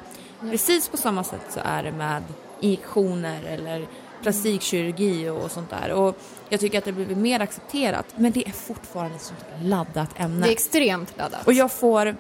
Precis 0.52 0.90
på 0.90 0.98
samma 0.98 1.24
sätt 1.24 1.46
så 1.50 1.60
är 1.64 1.84
det 1.84 1.92
med 1.92 2.24
injektioner 2.60 3.44
eller 3.44 3.88
plastikkirurgi 4.22 5.30
och 5.30 5.52
sånt 5.52 5.70
där. 5.70 5.92
Och 5.92 6.18
jag 6.50 6.60
tycker 6.60 6.78
att 6.78 6.86
det 6.86 6.92
blivit 6.92 7.18
mer 7.18 7.40
accepterat 7.40 8.06
men 8.16 8.32
det 8.32 8.48
är 8.48 8.52
fortfarande 8.52 9.16
ett 9.16 9.22
sånt 9.22 9.46
laddat 9.62 10.10
ämne. 10.16 10.46
Det 10.46 10.50
är 10.50 10.52
extremt 10.52 11.18
laddat. 11.18 11.48
Och 11.48 11.54
jag 11.54 11.72
får... 11.72 12.16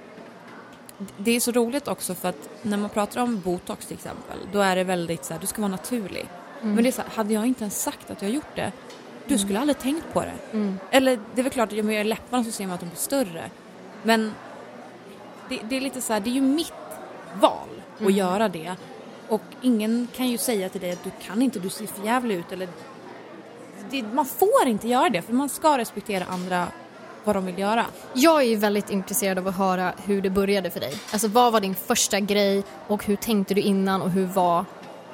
Det 1.17 1.31
är 1.31 1.39
så 1.39 1.51
roligt 1.51 1.87
också 1.87 2.15
för 2.15 2.29
att 2.29 2.49
när 2.61 2.77
man 2.77 2.89
pratar 2.89 3.21
om 3.21 3.39
botox 3.39 3.85
till 3.85 3.95
exempel, 3.95 4.37
då 4.51 4.59
är 4.59 4.75
det 4.75 4.83
väldigt 4.83 5.25
så 5.25 5.33
här, 5.33 5.41
du 5.41 5.47
ska 5.47 5.61
vara 5.61 5.71
naturlig. 5.71 6.27
Mm. 6.61 6.75
Men 6.75 6.83
det 6.83 6.89
är 6.89 6.91
så 6.91 7.01
här, 7.01 7.09
hade 7.09 7.33
jag 7.33 7.45
inte 7.45 7.63
ens 7.63 7.81
sagt 7.81 8.11
att 8.11 8.21
jag 8.21 8.31
gjort 8.31 8.55
det, 8.55 8.71
du 9.27 9.37
skulle 9.37 9.59
aldrig 9.59 9.79
tänkt 9.79 10.13
på 10.13 10.21
det. 10.21 10.33
Mm. 10.51 10.79
Eller 10.91 11.19
det 11.35 11.41
är 11.41 11.43
väl 11.43 11.51
klart, 11.51 11.71
om 11.71 11.77
jag 11.77 11.93
gör 11.93 12.03
läpparna 12.03 12.43
så 12.43 12.51
ser 12.51 12.67
man 12.67 12.73
att 12.73 12.79
de 12.79 12.85
blir 12.85 12.97
större. 12.97 13.49
Men 14.03 14.33
det, 15.49 15.59
det 15.69 15.77
är 15.77 15.81
lite 15.81 16.01
så 16.01 16.13
här, 16.13 16.19
det 16.19 16.29
är 16.29 16.33
ju 16.33 16.41
mitt 16.41 16.73
val 17.39 17.82
Mm. 17.99 18.07
att 18.07 18.13
göra 18.13 18.49
det. 18.49 18.75
Och 19.27 19.41
ingen 19.61 20.07
kan 20.15 20.27
ju 20.27 20.37
säga 20.37 20.69
till 20.69 20.81
dig 20.81 20.91
att 20.91 21.03
du 21.03 21.11
kan 21.21 21.41
inte, 21.41 21.59
du 21.59 21.69
ser 21.69 21.85
för 21.85 22.05
jävlig 22.05 22.35
ut 22.35 22.51
eller... 22.51 22.69
Det, 23.89 24.03
man 24.03 24.25
får 24.25 24.67
inte 24.67 24.87
göra 24.87 25.09
det, 25.09 25.21
för 25.21 25.33
man 25.33 25.49
ska 25.49 25.77
respektera 25.77 26.25
andra 26.25 26.67
vad 27.23 27.35
de 27.35 27.45
vill 27.45 27.59
göra. 27.59 27.85
Jag 28.13 28.41
är 28.41 28.45
ju 28.45 28.55
väldigt 28.55 28.89
intresserad 28.89 29.37
av 29.37 29.47
att 29.47 29.57
höra 29.57 29.93
hur 30.05 30.21
det 30.21 30.29
började 30.29 30.69
för 30.69 30.79
dig. 30.79 30.93
Alltså 31.11 31.27
vad 31.27 31.53
var 31.53 31.61
din 31.61 31.75
första 31.75 32.19
grej 32.19 32.63
och 32.87 33.05
hur 33.05 33.15
tänkte 33.15 33.53
du 33.53 33.61
innan 33.61 34.01
och 34.01 34.11
hur 34.11 34.25
var 34.25 34.65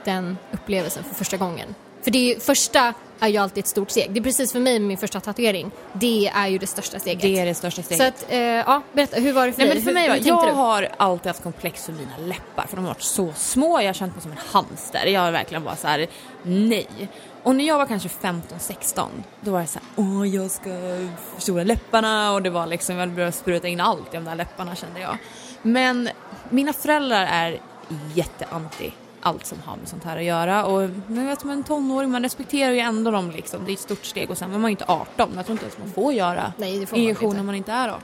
den 0.05 0.37
upplevelsen 0.51 1.03
för 1.03 1.15
första 1.15 1.37
gången? 1.37 1.75
För 2.01 2.11
det 2.11 2.35
är 2.35 2.39
första 2.39 2.93
är 3.19 3.27
ju 3.27 3.37
alltid 3.37 3.63
ett 3.63 3.67
stort 3.67 3.91
steg. 3.91 4.11
Det 4.11 4.19
är 4.19 4.23
precis 4.23 4.51
för 4.51 4.59
mig 4.59 4.79
med 4.79 4.87
min 4.87 4.97
första 4.97 5.19
tatuering. 5.19 5.71
Det 5.93 6.27
är 6.27 6.47
ju 6.47 6.57
det 6.57 6.67
största 6.67 6.99
steget. 6.99 7.21
Det 7.21 7.39
är 7.39 7.45
det 7.45 7.53
största 7.53 7.83
steget. 7.83 8.01
Så 8.01 8.25
att, 8.25 8.31
eh, 8.31 8.39
ja, 8.39 8.81
berätta, 8.93 9.19
hur 9.19 9.33
var 9.33 9.47
det 9.47 9.53
för 9.53 9.59
Nej, 9.59 9.67
dig? 9.67 9.75
men 9.75 9.83
för 9.83 9.93
mig, 9.93 10.09
hur 10.19 10.27
jag 10.27 10.47
du? 10.47 10.51
har 10.51 10.89
alltid 10.97 11.27
haft 11.27 11.43
komplex 11.43 11.85
för 11.85 11.93
mina 11.93 12.17
läppar 12.17 12.65
för 12.67 12.75
de 12.75 12.85
har 12.85 12.93
varit 12.93 13.01
så 13.01 13.33
små. 13.35 13.81
Jag 13.81 13.87
har 13.87 13.93
känt 13.93 14.13
mig 14.13 14.21
som 14.21 14.31
en 14.31 14.37
hamster. 14.51 15.05
Jag 15.05 15.21
har 15.21 15.31
verkligen 15.31 15.63
bara 15.63 15.75
så 15.75 15.87
här, 15.87 16.07
nej. 16.43 16.87
Och 17.43 17.55
när 17.55 17.67
jag 17.67 17.77
var 17.77 17.85
kanske 17.85 18.09
15-16 18.09 19.07
då 19.41 19.51
var 19.51 19.61
det 19.61 19.67
så 19.67 19.79
här, 19.79 20.03
åh 20.03 20.27
jag 20.27 20.51
ska 20.51 20.69
förstora 21.35 21.63
läpparna 21.63 22.31
och 22.33 22.41
det 22.41 22.49
var 22.49 22.67
liksom, 22.67 22.97
jag 22.97 23.09
började 23.09 23.31
spruta 23.31 23.67
in 23.67 23.79
allt 23.79 24.13
i 24.13 24.17
de 24.17 24.25
där 24.25 24.35
läpparna 24.35 24.75
kände 24.75 24.99
jag. 24.99 25.17
Men 25.61 26.09
mina 26.49 26.73
föräldrar 26.73 27.25
är 27.31 27.59
jätteanti 28.13 28.91
allt 29.21 29.45
som 29.45 29.57
har 29.65 29.77
med 29.77 29.87
sånt 29.87 30.03
här 30.03 30.17
att 30.17 30.23
göra 30.23 30.65
och 30.65 30.89
men 31.07 31.27
vet 31.27 31.43
man 31.43 31.57
en 31.57 31.63
tonåring, 31.63 32.11
man 32.11 32.23
respekterar 32.23 32.71
ju 32.71 32.79
ändå 32.79 33.11
dem 33.11 33.31
liksom. 33.31 33.65
Det 33.65 33.71
är 33.71 33.73
ett 33.73 33.79
stort 33.79 34.05
steg 34.05 34.29
och 34.29 34.37
sen 34.37 34.51
var 34.51 34.59
man 34.59 34.69
ju 34.69 34.71
inte 34.71 34.85
18, 34.87 35.31
jag 35.35 35.45
tror 35.45 35.53
inte 35.53 35.65
ens 35.65 35.77
man 35.77 35.91
får 35.91 36.13
göra 36.13 36.53
Nej, 36.57 36.85
får 36.85 36.97
injektion 36.99 37.35
när 37.35 37.43
man 37.43 37.55
inte 37.55 37.71
är 37.71 37.89
18. 37.89 38.01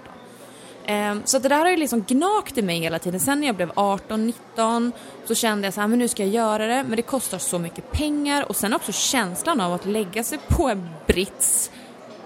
Ehm, 0.86 1.22
Så 1.26 1.40
det 1.40 1.50
där 1.50 1.60
har 1.60 1.70
ju 1.70 1.78
liksom 1.78 2.02
gnagt 2.02 2.58
i 2.58 2.62
mig 2.62 2.80
hela 2.80 3.00
tiden. 3.00 3.20
Sen 3.20 3.40
när 3.40 3.48
jag 3.48 3.56
blev 3.56 3.72
18-19 3.72 4.92
så 5.26 5.36
kände 5.36 5.68
jag 5.68 5.74
så 5.74 5.82
här, 5.82 5.88
men 5.88 6.00
nu 6.00 6.08
ska 6.08 6.24
jag 6.24 6.34
göra 6.34 6.68
det, 6.68 6.84
men 6.84 6.96
det 6.96 7.02
kostar 7.02 7.38
så 7.38 7.60
mycket 7.60 7.92
pengar 7.92 8.50
och 8.50 8.56
sen 8.56 8.74
också 8.74 8.92
känslan 8.92 9.62
av 9.62 9.74
att 9.74 9.86
lägga 9.86 10.24
sig 10.24 10.40
på 10.48 10.70
en 10.70 10.90
brits 11.08 11.72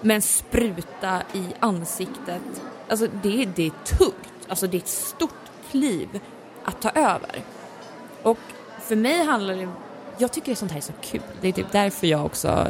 med 0.02 0.16
en 0.16 0.22
spruta 0.22 1.22
i 1.34 1.44
ansiktet. 1.60 2.42
Alltså 2.90 3.08
det, 3.24 3.46
det 3.56 3.66
är 3.66 3.96
tungt, 3.98 4.48
alltså 4.48 4.68
det 4.68 4.78
är 4.78 4.82
ett 4.82 4.88
stort 4.88 5.30
kliv 5.72 6.20
att 6.64 6.82
ta 6.82 6.90
över. 6.90 7.42
Och 8.24 8.38
för 8.90 8.96
mig 8.96 9.24
handlar 9.24 9.56
det, 9.56 9.68
jag 10.18 10.32
tycker 10.32 10.56
sånt 10.56 10.72
här 10.72 10.78
är 10.78 10.82
så 10.82 10.94
kul. 11.02 11.22
Det 11.42 11.48
är 11.48 11.52
typ 11.52 11.72
därför 11.72 12.08
jag 12.08 12.26
också 12.26 12.68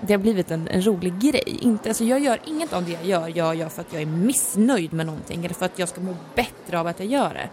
det 0.00 0.12
har 0.12 0.18
blivit 0.18 0.50
en, 0.50 0.68
en 0.68 0.86
rolig 0.86 1.18
grej. 1.18 1.58
Inte, 1.60 1.88
alltså 1.88 2.04
jag 2.04 2.20
gör 2.20 2.38
inget 2.44 2.72
av 2.72 2.84
det 2.84 2.90
jag 2.90 3.04
gör, 3.04 3.32
jag 3.34 3.54
gör 3.54 3.68
för 3.68 3.80
att 3.80 3.92
jag 3.92 4.02
är 4.02 4.06
missnöjd 4.06 4.92
med 4.92 5.06
någonting 5.06 5.44
eller 5.44 5.54
för 5.54 5.66
att 5.66 5.78
jag 5.78 5.88
ska 5.88 6.00
må 6.00 6.16
bättre 6.34 6.80
av 6.80 6.86
att 6.86 6.98
jag 6.98 7.08
gör 7.08 7.34
det. 7.34 7.48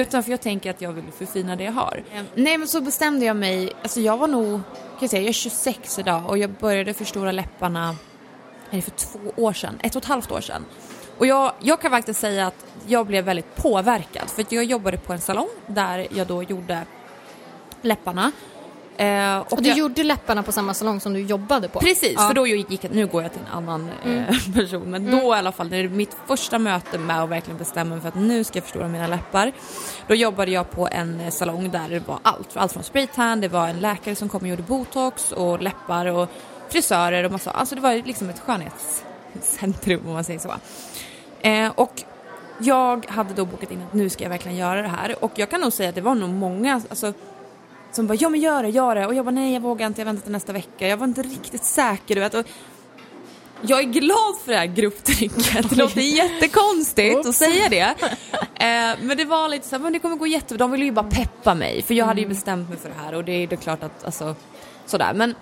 Utan 0.00 0.22
för 0.22 0.30
jag 0.30 0.40
tänker 0.40 0.70
att 0.70 0.80
jag 0.80 0.92
vill 0.92 1.04
förfina 1.18 1.56
det 1.56 1.64
jag 1.64 1.72
har. 1.72 2.02
Ehm, 2.12 2.26
nej 2.34 2.58
men 2.58 2.68
så 2.68 2.80
bestämde 2.80 3.26
jag 3.26 3.36
mig, 3.36 3.72
alltså 3.82 4.00
jag 4.00 4.16
var 4.16 4.28
nog, 4.28 4.52
kan 4.52 4.98
jag 5.00 5.10
säga, 5.10 5.22
jag 5.22 5.28
är 5.28 5.32
26 5.32 5.98
idag 5.98 6.22
och 6.28 6.38
jag 6.38 6.50
började 6.50 6.94
förstora 6.94 7.32
läpparna 7.32 7.96
är 8.70 8.76
det 8.76 8.82
för 8.82 8.90
två 8.90 9.18
år 9.36 9.52
sedan, 9.52 9.78
ett 9.82 9.96
och 9.96 10.02
ett 10.02 10.08
halvt 10.08 10.30
år 10.30 10.40
sedan. 10.40 10.64
Och 11.18 11.26
jag, 11.26 11.52
jag 11.60 11.80
kan 11.80 11.90
faktiskt 11.90 12.20
säga 12.20 12.46
att 12.46 12.66
jag 12.86 13.06
blev 13.06 13.24
väldigt 13.24 13.56
påverkad 13.56 14.30
för 14.30 14.42
att 14.42 14.52
jag 14.52 14.64
jobbade 14.64 14.96
på 14.96 15.12
en 15.12 15.20
salong 15.20 15.48
där 15.66 16.06
jag 16.10 16.26
då 16.26 16.42
gjorde 16.42 16.82
läpparna. 17.82 18.32
Eh, 18.96 19.38
Och 19.38 19.62
du 19.62 19.68
jag, 19.68 19.78
gjorde 19.78 20.02
läpparna 20.02 20.42
på 20.42 20.52
samma 20.52 20.74
salong 20.74 21.00
som 21.00 21.12
du 21.12 21.20
jobbade 21.20 21.68
på? 21.68 21.80
Precis, 21.80 22.12
Ja. 22.16 22.26
för 22.28 22.34
då 22.34 22.46
gick 22.46 22.84
jag, 22.84 22.94
nu 22.94 23.06
går 23.06 23.22
jag 23.22 23.32
till 23.32 23.40
en 23.40 23.52
annan 23.56 23.90
eh, 24.04 24.36
person, 24.54 24.90
men 24.90 25.10
då 25.10 25.34
i 25.34 25.38
alla 25.38 25.52
fall, 25.52 25.68
när 25.70 25.78
det 25.78 25.84
är 25.84 25.88
mitt 25.88 26.16
första 26.26 26.58
möte 26.58 26.98
med 26.98 27.22
att 27.22 27.28
verkligen 27.28 27.58
bestämma 27.58 27.90
mig 27.94 28.00
för 28.00 28.08
att 28.08 28.14
nu 28.14 28.44
ska 28.44 28.56
jag 28.58 28.64
förstora 28.64 28.88
mina 28.88 29.06
läppar, 29.06 29.52
då 30.06 30.14
jobbade 30.14 30.50
jag 30.50 30.70
på 30.70 30.88
en 30.92 31.20
eh, 31.20 31.30
salong 31.30 31.70
där 31.70 31.88
det 31.88 32.08
var 32.08 32.18
allt, 32.22 32.56
allt 32.56 32.72
från 32.72 32.82
spraytan, 32.82 33.40
det 33.40 33.48
var 33.48 33.68
en 33.68 33.80
läkare 33.80 34.14
som 34.14 34.28
kom 34.28 34.40
och 34.42 34.48
gjorde 34.48 34.62
botox 34.62 35.32
och 35.32 35.62
läppar 35.62 36.06
och 36.06 36.28
frisörer 36.68 37.24
och 37.24 37.32
massa, 37.32 37.50
alltså 37.50 37.74
det 37.74 37.80
var 37.80 37.94
liksom 37.94 38.28
ett 38.30 38.40
skönhetscentrum 38.40 40.06
om 40.06 40.12
man 40.12 40.24
säger 40.24 40.40
så. 40.40 40.54
Eh, 41.48 41.72
och 41.74 42.02
jag 42.58 43.06
hade 43.08 43.34
då 43.34 43.44
bokat 43.44 43.70
in 43.70 43.82
att 43.88 43.92
nu 43.94 44.08
ska 44.10 44.22
jag 44.24 44.30
verkligen 44.30 44.56
göra 44.58 44.82
det 44.82 44.88
här 44.88 45.24
och 45.24 45.32
jag 45.34 45.50
kan 45.50 45.60
nog 45.60 45.72
säga 45.72 45.88
att 45.88 45.94
det 45.94 46.00
var 46.00 46.14
nog 46.14 46.30
många 46.30 46.82
alltså, 46.90 47.12
som 47.92 48.06
bara 48.06 48.14
ja 48.14 48.28
men 48.28 48.40
gör 48.40 48.62
det, 48.62 48.68
gör 48.68 48.94
det 48.94 49.06
och 49.06 49.14
jag 49.14 49.24
bara 49.24 49.30
nej 49.30 49.52
jag 49.54 49.60
vågar 49.60 49.86
inte, 49.86 50.00
jag 50.00 50.06
väntar 50.06 50.22
till 50.22 50.32
nästa 50.32 50.52
vecka. 50.52 50.88
Jag 50.88 50.96
var 50.96 51.06
inte 51.06 51.22
riktigt 51.22 51.64
säker 51.64 52.14
du 52.14 52.20
vet. 52.20 52.34
Och 52.34 52.46
jag 53.62 53.78
är 53.78 53.82
glad 53.84 54.36
för 54.44 54.52
det 54.52 54.58
här 54.58 54.66
grupptrycket. 54.66 55.70
Det 55.70 55.76
låter 55.76 56.00
jättekonstigt 56.00 57.26
att 57.26 57.34
säga 57.34 57.68
det. 57.68 57.94
Eh, 58.64 58.98
men 59.02 59.16
det 59.16 59.24
var 59.24 59.48
lite 59.48 59.68
så 59.68 59.76
här, 59.76 59.82
men 59.82 59.92
det 59.92 59.98
kommer 59.98 60.16
gå 60.16 60.26
jättebra. 60.26 60.58
De 60.58 60.70
ville 60.70 60.84
ju 60.84 60.92
bara 60.92 61.10
peppa 61.10 61.54
mig 61.54 61.82
för 61.82 61.94
jag 61.94 62.06
hade 62.06 62.20
ju 62.20 62.28
bestämt 62.28 62.68
mig 62.68 62.78
för 62.78 62.88
det 62.88 62.94
här 63.04 63.14
och 63.14 63.24
det 63.24 63.32
är 63.32 63.46
det 63.46 63.56
klart 63.56 63.82
att 63.82 64.04
alltså 64.04 64.34
sådär. 64.86 65.14
Men 65.14 65.34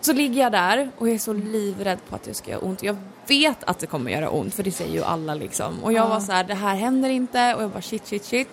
så 0.00 0.12
ligger 0.12 0.42
jag 0.42 0.52
där 0.52 0.90
och 0.98 1.08
jag 1.08 1.14
är 1.14 1.18
så 1.18 1.32
livrädd 1.32 1.98
på 2.08 2.14
att 2.16 2.22
det 2.22 2.34
ska 2.34 2.50
göra 2.50 2.60
ont. 2.60 2.82
Jag 2.82 2.96
vet 3.28 3.64
att 3.64 3.78
det 3.78 3.86
kommer 3.86 4.10
göra 4.10 4.30
ont 4.30 4.54
för 4.54 4.62
det 4.62 4.70
säger 4.70 4.92
ju 4.92 5.02
alla 5.04 5.34
liksom. 5.34 5.84
Och 5.84 5.92
jag 5.92 6.04
Ja. 6.04 6.08
var 6.08 6.20
så 6.20 6.32
här, 6.32 6.44
det 6.44 6.54
här 6.54 6.74
händer 6.74 7.08
inte 7.10 7.54
och 7.54 7.62
jag 7.62 7.70
bara 7.70 7.82
shit 7.82 8.06
shit 8.06 8.24
shit. 8.24 8.48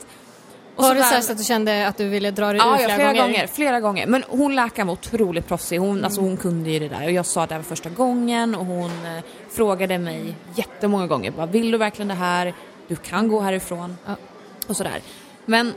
Och 0.75 0.83
Var 0.83 0.95
det 0.95 1.03
så, 1.03 1.21
så 1.21 1.31
att 1.31 1.37
du 1.37 1.43
kände 1.43 1.87
att 1.87 1.97
du 1.97 2.09
ville 2.09 2.31
dra 2.31 2.47
dig 2.47 2.57
Ja, 2.57 2.65
ur 2.67 2.71
ja, 2.71 2.77
flera, 2.77 2.95
flera 2.95 3.13
gånger? 3.13 3.21
gånger. 3.33 3.47
Flera 3.47 3.79
gånger. 3.79 4.07
Men 4.07 4.23
hon 4.27 4.55
läkaren 4.55 4.87
var 4.87 4.93
otroligt 4.93 5.47
proffsig. 5.47 5.77
Hon, 5.77 6.05
alltså, 6.05 6.21
hon 6.21 6.37
kunde 6.37 6.69
ju 6.71 6.79
det 6.79 6.87
där. 6.87 7.05
Och 7.05 7.11
jag 7.11 7.25
sa 7.25 7.45
det 7.47 7.55
här 7.55 7.61
första 7.61 7.89
gången 7.89 8.55
och 8.55 8.65
hon 8.65 8.91
eh, 9.05 9.23
frågade 9.51 9.97
mig 9.97 10.35
jättemånga 10.55 11.07
gånger. 11.07 11.31
Bara, 11.31 11.45
Vill 11.45 11.71
du 11.71 11.77
verkligen 11.77 12.07
det 12.07 12.13
här? 12.13 12.53
Du 12.87 12.95
kan 12.95 13.27
gå 13.27 13.39
härifrån. 13.41 13.97
Ja. 14.05 14.15
Och 14.67 14.77
sådär. 14.77 15.01
Men 15.45 15.73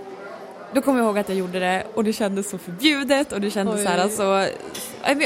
då 0.77 0.83
kommer 0.83 0.99
jag 0.99 1.07
ihåg 1.07 1.19
att 1.19 1.29
jag 1.29 1.39
gjorde 1.39 1.59
det 1.61 1.85
och 1.95 2.05
det 2.05 2.13
kändes 2.13 2.51
så 2.51 2.59
förbjudet 2.59 3.33
och 3.33 3.41
det 3.41 3.51
kändes 3.51 3.77
Oj. 3.77 3.83
så 3.85 3.89
här 3.89 3.99
alltså... 3.99 4.47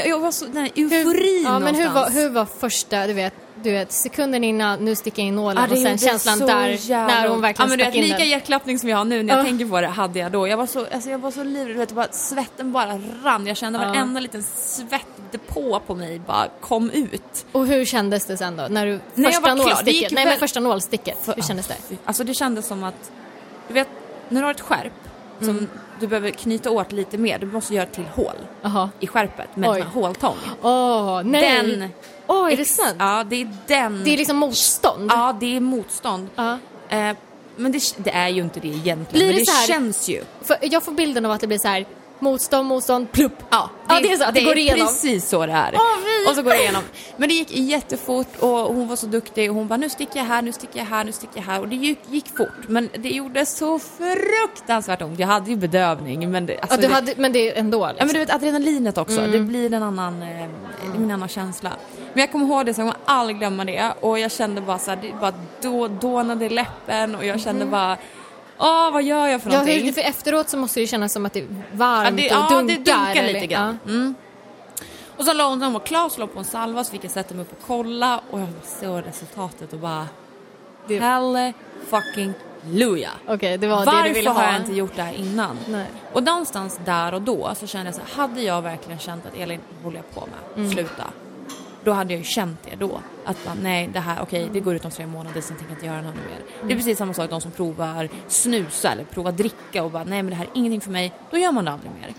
Jag 0.05 0.19
var 0.19 0.31
så, 0.31 0.45
den 0.45 0.57
här 0.57 0.71
euforin 0.75 1.43
Ja, 1.43 1.59
men 1.59 1.75
hur 1.75 1.89
var, 1.89 2.09
hur 2.09 2.29
var 2.29 2.45
första, 2.45 3.07
du 3.07 3.13
vet, 3.13 3.33
du 3.63 3.71
vet, 3.71 3.91
sekunden 3.91 4.43
innan, 4.43 4.79
nu 4.85 4.95
sticker 4.95 5.21
jag 5.21 5.27
in 5.27 5.35
nålen 5.35 5.63
Ja, 5.69 5.75
och 5.75 5.81
sen 5.81 5.97
känslan 5.97 6.39
där 6.39 6.67
jävla 6.67 7.13
när 7.21 7.27
hon 7.27 7.41
verkligen 7.41 7.69
ja, 7.71 7.75
men 7.77 7.85
stack 7.85 7.93
vet, 7.93 7.95
in 7.95 8.03
Lika 8.03 8.17
den. 8.17 8.29
hjärtklappning 8.29 8.79
som 8.79 8.89
jag 8.89 8.97
har 8.97 9.05
nu 9.05 9.23
när 9.23 9.33
jag 9.33 9.39
Ja. 9.39 9.47
tänker 9.47 9.65
på 9.65 9.81
det 9.81 9.87
hade 9.87 10.19
jag 10.19 10.31
då. 10.31 10.47
Jag 10.47 10.57
var 10.57 10.65
så, 10.65 10.85
alltså, 10.93 11.09
jag 11.09 11.19
var 11.19 11.31
så 11.31 11.43
livrädd, 11.43 11.67
du 11.67 11.73
vet, 11.79 11.91
bara, 11.91 12.07
svetten 12.11 12.71
bara 12.71 12.99
rann. 13.23 13.47
Jag 13.47 13.57
kände 13.57 13.79
Ja. 13.79 13.85
varenda 13.87 14.19
liten 14.19 14.43
svettdepå 14.43 15.79
på 15.87 15.95
mig 15.95 16.19
bara 16.27 16.47
kom 16.61 16.89
ut. 16.91 17.45
Och 17.51 17.67
hur 17.67 17.85
kändes 17.85 18.25
det 18.25 18.37
sen 18.37 18.57
då? 18.57 18.67
När 18.69 18.85
du, 18.85 18.99
När 19.13 19.23
jag 19.23 19.33
första 19.33 19.41
var 19.49 19.55
klar, 19.55 19.65
nålsticket, 19.65 19.93
gick 20.01 20.11
nej 20.11 20.25
men 20.25 20.37
första 20.39 20.59
nålsticket, 20.59 21.17
hur 21.35 21.43
kändes 21.43 21.67
det? 21.67 21.75
Alltså 22.05 22.23
det 22.23 22.33
kändes 22.33 22.67
som 22.67 22.83
att, 22.83 23.11
du 23.67 23.73
vet, 23.73 23.87
när 24.29 24.41
du 24.41 24.45
har 24.45 24.51
ett 24.51 24.61
skärp 24.61 24.93
som 25.41 25.49
Mm. 25.49 25.67
du 25.99 26.07
behöver 26.07 26.31
knyta 26.31 26.71
åt 26.71 26.91
lite 26.91 27.17
mer, 27.17 27.39
du 27.39 27.45
måste 27.45 27.73
göra 27.73 27.83
ett 27.83 27.91
till 27.93 28.03
hål 28.15 28.35
Jaha. 28.61 28.89
i 28.99 29.07
skärpet 29.07 29.55
med 29.55 29.69
Oj. 29.69 29.79
en 29.81 29.87
håltång. 29.87 30.35
Åh, 30.61 31.21
nej! 31.23 31.41
Den, 31.77 31.89
Åh, 32.27 32.53
är 32.53 32.57
det 32.57 32.65
sant? 32.65 32.95
Ja, 32.99 33.23
det 33.29 33.41
är 33.41 33.49
den. 33.67 34.01
Det 34.03 34.13
är 34.13 34.17
liksom 34.17 34.37
motstånd? 34.37 35.11
Ja, 35.13 35.37
det 35.39 35.55
är 35.55 35.59
motstånd. 35.59 36.27
Ja. 36.35 36.57
Eh, 36.89 37.15
men 37.55 37.71
det, 37.71 37.79
det 37.97 38.11
är 38.11 38.27
ju 38.29 38.41
inte 38.41 38.59
det 38.59 38.67
egentligen, 38.67 39.05
Blir 39.11 39.25
men 39.25 39.35
det 39.35 39.41
det 39.41 39.45
så 39.45 39.51
här- 39.51 39.67
känns 39.67 40.09
ju. 40.09 40.23
För 40.41 40.57
jag 40.61 40.83
får 40.83 40.91
bilden 40.91 41.25
av 41.25 41.31
att 41.31 41.41
det 41.41 41.47
blir 41.47 41.57
så 41.57 41.67
här 41.67 41.85
motstånd, 42.21 42.67
motstånd, 42.67 43.11
plupp. 43.11 43.43
Ja, 43.49 43.69
Ja, 43.87 43.99
det 44.01 44.11
är 44.11 44.17
så 44.17 44.23
att 44.23 44.33
det 44.35 44.41
går 44.41 44.57
igenom. 44.57 44.87
precis 44.87 45.29
så 45.29 45.45
det 45.45 45.51
är. 45.51 45.71
Vi- 45.71 46.31
och 46.31 46.35
så 46.35 46.41
går 46.41 46.51
det 46.51 46.61
igenom. 46.61 46.83
Men 47.17 47.29
det 47.29 47.35
gick 47.35 47.51
jättefort 47.51 48.27
och 48.39 48.49
hon 48.49 48.87
var 48.87 48.95
så 48.95 49.05
duktig 49.05 49.49
och 49.49 49.55
hon 49.55 49.67
bara 49.67 49.77
nu 49.77 49.89
sticker 49.89 50.19
jag 50.19 50.25
här, 50.25 50.41
nu 50.41 50.51
sticker 50.51 50.79
jag 50.79 50.85
här, 50.85 51.03
nu 51.03 51.11
sticker 51.11 51.37
jag 51.37 51.43
här 51.43 51.59
och 51.59 51.67
det 51.67 51.75
gick, 51.75 51.99
gick 52.09 52.37
fort. 52.37 52.67
Men 52.67 52.89
det 52.99 53.09
gjorde 53.09 53.45
så 53.45 53.79
fruktansvärt 53.79 55.01
ont. 55.01 55.19
Jag 55.19 55.27
hade 55.27 55.49
ju 55.49 55.55
bedövning 55.55 56.31
men 56.31 56.45
det, 56.45 56.59
alltså 56.59 56.75
Ja, 56.77 56.81
du 56.81 56.87
det, 56.87 56.93
hade, 56.93 57.13
men 57.17 57.31
det 57.31 57.49
är 57.51 57.59
ändå 57.59 57.79
Ja 57.79 57.87
liksom. 57.91 58.07
men 58.07 58.13
du 58.13 58.19
vet 58.19 58.33
adrenalinet 58.35 58.97
också, 58.97 59.17
Mm. 59.19 59.31
det 59.31 59.39
blir 59.39 59.73
en 59.73 59.83
annan, 59.83 60.21
eh, 60.21 60.43
en 60.95 61.11
annan 61.11 61.29
känsla. 61.29 61.71
Men 62.13 62.21
jag 62.21 62.31
kommer 62.31 62.45
ihåg 62.45 62.65
det, 62.65 62.73
så 62.73 62.81
jag 62.81 62.93
kommer 62.93 63.17
aldrig 63.17 63.37
glömma 63.37 63.65
det 63.65 63.93
och 63.99 64.19
jag 64.19 64.31
kände 64.31 64.61
bara 64.61 64.79
så 64.79 64.89
här, 64.91 64.99
det 65.01 65.13
bara 65.21 65.33
då, 65.61 65.87
dånade 65.87 66.45
i 66.45 66.49
läppen 66.49 67.15
och 67.15 67.25
jag 67.25 67.41
kände 67.41 67.65
bara 67.65 67.97
Åh, 68.61 68.91
vad 68.91 69.03
gör 69.03 69.27
jag 69.27 69.41
för 69.41 69.49
Mhm. 69.49 69.53
Ja, 69.53 69.59
någonting? 69.59 69.85
hur, 69.85 69.91
för 69.93 70.01
efteråt 70.01 70.49
så 70.49 70.57
måste 70.57 70.79
det 70.79 70.87
kännas 70.87 71.13
som 71.13 71.25
att 71.25 71.33
det 71.33 71.39
är 71.39 71.47
varmt 71.73 72.19
Ja, 72.21 72.29
det, 72.29 72.35
och 72.37 72.43
ja, 72.43 72.49
dunkar. 72.57 72.75
det 72.77 72.83
dunkar 72.91 73.15
eller- 73.23 73.33
lite 73.33 73.47
grann. 73.47 73.79
Mm. 73.85 74.15
Och 75.17 75.25
så 75.25 75.33
la 75.33 75.49
hon, 75.49 75.79
klar 75.79 76.09
så 76.09 76.19
la 76.19 76.25
hon 76.25 76.33
på 76.33 76.39
en 76.39 76.45
salva 76.45 76.83
så 76.83 76.91
fick 76.91 77.03
jag 77.03 77.11
sätta 77.11 77.33
mig 77.33 77.41
upp 77.41 77.51
och 77.51 77.67
kolla 77.67 78.21
och 78.31 78.39
jag 78.39 78.47
såg 78.81 79.03
resultatet 79.07 79.73
och 79.73 79.79
bara 79.79 80.07
Det- 80.87 80.99
Helle 80.99 81.53
fucking 81.89 82.33
luja. 82.71 83.09
Okej, 83.27 83.57
det 83.57 83.67
var 83.67 83.77
det 83.79 83.91
du 83.91 83.97
Varför 83.97 84.13
ville 84.13 84.29
har 84.29 84.41
ha. 84.41 84.51
jag 84.51 84.61
inte 84.61 84.73
gjort 84.73 84.95
det 84.95 85.01
här 85.01 85.13
innan? 85.13 85.57
Nej. 85.67 85.85
Och 86.13 86.23
någonstans 86.23 86.79
där 86.85 87.13
och 87.13 87.21
då 87.21 87.51
så 87.55 87.67
kände 87.67 87.87
jag 87.87 87.95
så 87.95 88.01
här, 88.01 88.21
hade 88.27 88.41
jag 88.41 88.61
verkligen 88.61 88.99
känt 88.99 89.25
att 89.25 89.35
Elin, 89.37 89.59
håller 89.83 89.97
jag 89.97 90.11
på 90.11 90.21
med? 90.27 90.57
Mm. 90.63 90.71
Sluta. 90.71 91.03
Då 91.83 91.91
hade 91.91 92.13
jag 92.13 92.17
ju 92.17 92.23
känt 92.25 92.63
det 92.63 92.75
då. 92.75 93.01
Att 93.25 93.45
bara, 93.45 93.55
nej, 93.63 93.89
det 93.93 93.99
här, 93.99 94.21
okej, 94.21 94.49
det 94.53 94.59
går 94.59 94.75
ut 94.75 94.85
om 94.85 94.91
tre 94.91 95.07
månader, 95.07 95.41
sen 95.41 95.57
tänker 95.57 95.73
jag 95.73 95.77
inte 95.77 95.85
göra 95.85 95.95
här 95.95 96.03
mer. 96.03 96.11
Mm. 96.11 96.67
Det 96.67 96.73
är 96.73 96.77
precis 96.77 96.97
samma 96.97 97.13
sak 97.13 97.29
de 97.29 97.41
som 97.41 97.51
provar 97.51 98.09
snusa 98.27 98.91
eller 98.91 99.03
provar 99.03 99.31
dricka 99.31 99.83
och 99.83 99.91
bara, 99.91 100.03
nej 100.03 100.23
men 100.23 100.29
det 100.29 100.35
här 100.35 100.45
är 100.45 100.49
ingenting 100.53 100.81
för 100.81 100.91
mig. 100.91 101.13
Då 101.31 101.37
gör 101.37 101.51
man 101.51 101.65
det 101.65 101.71
aldrig 101.71 101.91
mer. 101.91 102.13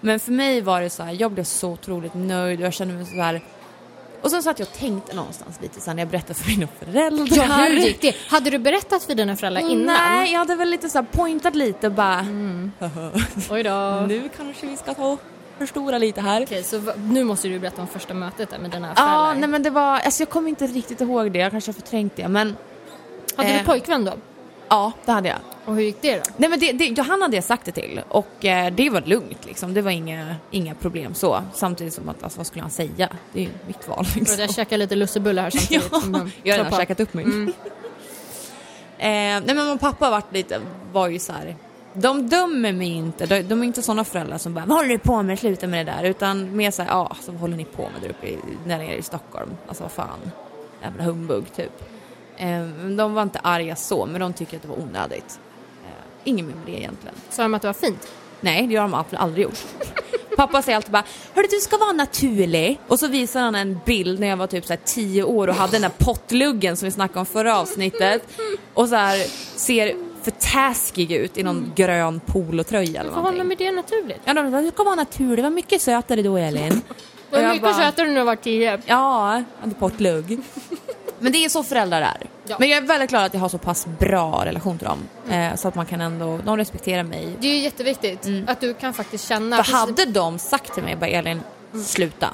Men 0.00 0.20
för 0.20 0.32
mig 0.32 0.60
var 0.60 0.80
det 0.80 0.90
så 0.90 1.02
här, 1.02 1.16
jag 1.20 1.32
blev 1.32 1.44
så 1.44 1.70
otroligt 1.70 2.14
nöjd 2.14 2.60
och 2.60 2.66
jag 2.66 2.72
kände 2.72 2.94
mig 2.94 3.06
så 3.06 3.16
här 3.16 3.42
och 4.22 4.30
sen 4.30 4.42
satt 4.42 4.58
jag 4.58 4.68
och 4.68 4.74
tänkte 4.74 5.16
någonstans 5.16 5.58
lite 5.62 5.80
sen 5.80 5.96
när 5.96 6.02
jag 6.02 6.10
berättade 6.10 6.34
för 6.34 6.50
mina 6.50 6.66
föräldrar. 6.78 7.36
Ja, 7.36 7.44
hur 7.44 7.76
gick 7.76 8.00
det? 8.00 8.16
Hade 8.28 8.50
du 8.50 8.58
berättat 8.58 9.02
för 9.02 9.14
dina 9.14 9.36
föräldrar 9.36 9.70
innan? 9.70 9.86
Nej, 9.86 10.32
jag 10.32 10.38
hade 10.38 10.54
väl 10.54 10.70
lite 10.70 10.88
så 10.88 10.98
här 10.98 11.06
pointat 11.12 11.54
lite 11.54 11.86
och 11.86 11.92
bara 11.92 12.20
Oj 13.50 13.62
då. 13.62 14.04
nu 14.08 14.28
kanske 14.36 14.66
vi 14.66 14.76
ska 14.76 14.94
ta 14.94 15.16
förstora 15.58 15.98
lite 15.98 16.20
här. 16.20 16.42
Okej, 16.42 16.62
så 16.62 16.80
nu 16.96 17.24
måste 17.24 17.48
du 17.48 17.58
berätta 17.58 17.82
om 17.82 17.88
första 17.88 18.14
mötet 18.14 18.50
där 18.50 18.58
med 18.58 18.70
dina 18.70 18.88
Ja, 18.88 18.94
föräldrar. 18.94 19.34
nej 19.34 19.48
men 19.48 19.62
det 19.62 19.70
var, 19.70 19.98
alltså 20.00 20.22
jag 20.22 20.28
kommer 20.30 20.48
inte 20.48 20.66
riktigt 20.66 21.00
ihåg 21.00 21.32
det, 21.32 21.38
jag 21.38 21.50
kanske 21.50 21.68
har 21.68 21.74
förträngt 21.74 22.16
det 22.16 22.28
men 22.28 22.56
Hade 23.36 23.48
eh. 23.48 23.58
du 23.58 23.64
pojkvän 23.64 24.04
då? 24.04 24.12
ja, 24.68 24.92
det 25.04 25.12
hade 25.12 25.28
jag. 25.28 25.38
Och 25.64 25.74
hur 25.74 25.82
gick 25.82 26.02
det 26.02 26.16
då? 26.16 26.22
Nej 26.36 26.50
men 26.50 26.60
det, 26.60 26.72
det, 26.72 26.84
Johanna 26.84 27.24
hade 27.24 27.36
jag 27.36 27.44
sagt 27.44 27.64
det 27.64 27.72
till 27.72 28.00
och 28.08 28.44
eh, 28.44 28.72
det 28.72 28.90
var 28.90 29.00
lugnt 29.00 29.46
liksom, 29.46 29.74
det 29.74 29.82
var 29.82 29.90
inga, 29.90 30.36
inga 30.50 30.74
problem 30.74 31.14
så. 31.14 31.42
Samtidigt 31.54 31.94
som 31.94 32.08
att, 32.08 32.22
alltså, 32.22 32.38
vad 32.38 32.46
skulle 32.46 32.62
han 32.62 32.70
säga? 32.70 33.08
Det 33.32 33.40
är 33.40 33.44
ju 33.44 33.50
mitt 33.66 33.88
val 33.88 34.06
liksom. 34.14 34.40
jag 34.40 34.54
käkar 34.54 34.78
lite 34.78 34.94
lussebullar 34.96 35.42
här 35.42 35.50
samtidigt. 35.50 35.88
Ja, 35.92 36.02
Mm. 36.06 36.30
jag 36.42 36.54
har 36.58 36.64
redan 36.64 36.78
käkat 36.78 37.00
upp 37.00 37.14
mig. 37.14 37.24
Mm. 37.24 37.52
Eh, 38.98 39.06
nej 39.46 39.54
men 39.54 39.70
och 39.70 39.80
pappa 39.80 40.10
varit 40.10 40.32
lite, 40.32 40.60
var 40.92 41.08
ju 41.08 41.18
så 41.18 41.32
här. 41.32 41.56
De 41.92 42.28
dömer 42.28 42.72
mig 42.72 42.88
inte, 42.88 43.26
de, 43.26 43.42
de 43.42 43.62
är 43.62 43.66
inte 43.66 43.82
sådana 43.82 44.04
föräldrar 44.04 44.38
som 44.38 44.54
bara 44.54 44.64
vad 44.66 44.78
håller 44.78 44.88
du 44.88 44.98
på 44.98 45.22
med, 45.22 45.38
sluta 45.38 45.66
med 45.66 45.86
det 45.86 45.92
där. 45.92 46.04
Utan 46.04 46.56
mer 46.56 46.70
såhär, 46.70 46.90
ja 46.90 47.16
så 47.20 47.32
vad 47.32 47.40
håller 47.40 47.56
ni 47.56 47.64
på 47.64 47.82
med 47.82 48.02
där 48.02 48.08
uppe 48.08 48.26
i, 48.26 48.38
när 48.66 48.78
ni 48.78 48.84
är 48.84 48.96
i 48.96 49.02
Stockholm? 49.02 49.50
Alltså 49.68 49.84
vad 49.84 49.92
fan, 49.92 50.30
jävla 50.82 51.04
humbug 51.04 51.44
typ. 51.56 51.82
Eh, 52.36 52.48
men 52.48 52.96
de 52.96 53.14
var 53.14 53.22
inte 53.22 53.38
arga 53.38 53.76
så, 53.76 54.06
men 54.06 54.20
de 54.20 54.32
tycker 54.32 54.56
att 54.56 54.62
det 54.62 54.68
var 54.68 54.78
onödigt. 54.78 55.40
Eh, 55.84 55.90
inget 56.24 56.46
mer 56.46 56.54
med 56.54 56.66
det 56.66 56.78
egentligen. 56.78 57.14
Sa 57.30 57.42
de 57.42 57.54
att 57.54 57.62
det 57.62 57.68
var 57.68 57.72
fint? 57.72 58.08
Nej, 58.40 58.66
det 58.66 58.76
har 58.76 58.88
de 58.88 59.04
aldrig, 59.16 59.42
gjort. 59.42 59.64
Pappa 60.36 60.62
säger 60.62 60.76
alltid 60.76 60.92
bara 60.92 61.04
Hörru 61.34 61.46
du 61.50 61.60
ska 61.60 61.76
vara 61.76 61.92
naturlig. 61.92 62.80
Och 62.88 62.98
så 62.98 63.08
visar 63.08 63.40
han 63.40 63.54
en 63.54 63.80
bild 63.86 64.20
när 64.20 64.26
jag 64.26 64.36
var 64.36 64.46
typ 64.46 64.66
så 64.66 64.72
här 64.72 64.80
10 64.84 65.22
år 65.22 65.48
och 65.48 65.54
hade 65.54 65.72
den 65.72 65.82
där 65.82 65.92
pottluggen 65.98 66.76
som 66.76 66.86
vi 66.86 66.92
snackade 66.92 67.20
om 67.20 67.26
förra 67.26 67.58
avsnittet. 67.58 68.22
Och 68.74 68.88
så 68.88 68.94
här 68.94 69.16
ser 69.58 70.07
för 70.30 70.50
taskig 70.50 71.12
ut 71.12 71.38
i 71.38 71.42
någon 71.42 71.72
grön 71.74 72.20
polotröja 72.26 73.00
eller 73.00 73.10
någonting. 73.10 73.48
med 73.48 73.58
det 73.58 73.70
naturligt? 73.70 74.20
Ja, 74.24 74.34
de 74.34 74.50
bara, 74.50 74.62
du 74.62 74.70
ska 74.70 74.84
vara 74.84 74.94
naturlig, 74.94 75.42
var 75.42 75.50
mycket 75.50 75.82
sötare 75.82 76.22
då 76.22 76.36
Elin. 76.36 76.82
Det 77.30 77.36
Och 77.36 77.42
var 77.42 77.48
mycket 77.48 77.62
bara, 77.62 77.74
sötare 77.74 78.08
när 78.08 78.14
du 78.14 78.24
var 78.24 78.36
tio. 78.36 78.80
Ja, 78.86 79.42
hade 79.60 79.74
pottlugg. 79.74 80.38
Men 81.18 81.32
det 81.32 81.44
är 81.44 81.48
så 81.48 81.62
föräldrar 81.62 82.00
är. 82.00 82.26
Ja. 82.44 82.56
Men 82.58 82.68
jag 82.68 82.76
är 82.78 82.82
väldigt 82.82 83.10
glad 83.10 83.24
att 83.24 83.34
jag 83.34 83.40
har 83.40 83.48
så 83.48 83.58
pass 83.58 83.86
bra 83.98 84.44
relation 84.44 84.78
till 84.78 84.86
dem. 84.86 84.98
Eh, 85.30 85.54
så 85.54 85.68
att 85.68 85.74
man 85.74 85.86
kan 85.86 86.00
ändå, 86.00 86.38
de 86.44 86.56
respekterar 86.56 87.02
mig 87.02 87.36
Det 87.40 87.46
är 87.48 87.54
ju 87.54 87.60
jätteviktigt 87.60 88.28
att 88.46 88.60
du 88.60 88.74
kan 88.74 88.94
faktiskt 88.94 89.28
känna... 89.28 89.56
Mm. 89.56 89.64
För 89.64 89.72
hade 89.72 90.04
de 90.04 90.38
sagt 90.38 90.74
till 90.74 90.82
mig 90.82 90.96
bara 90.96 91.08
Elin, 91.08 91.40
sluta. 91.84 92.30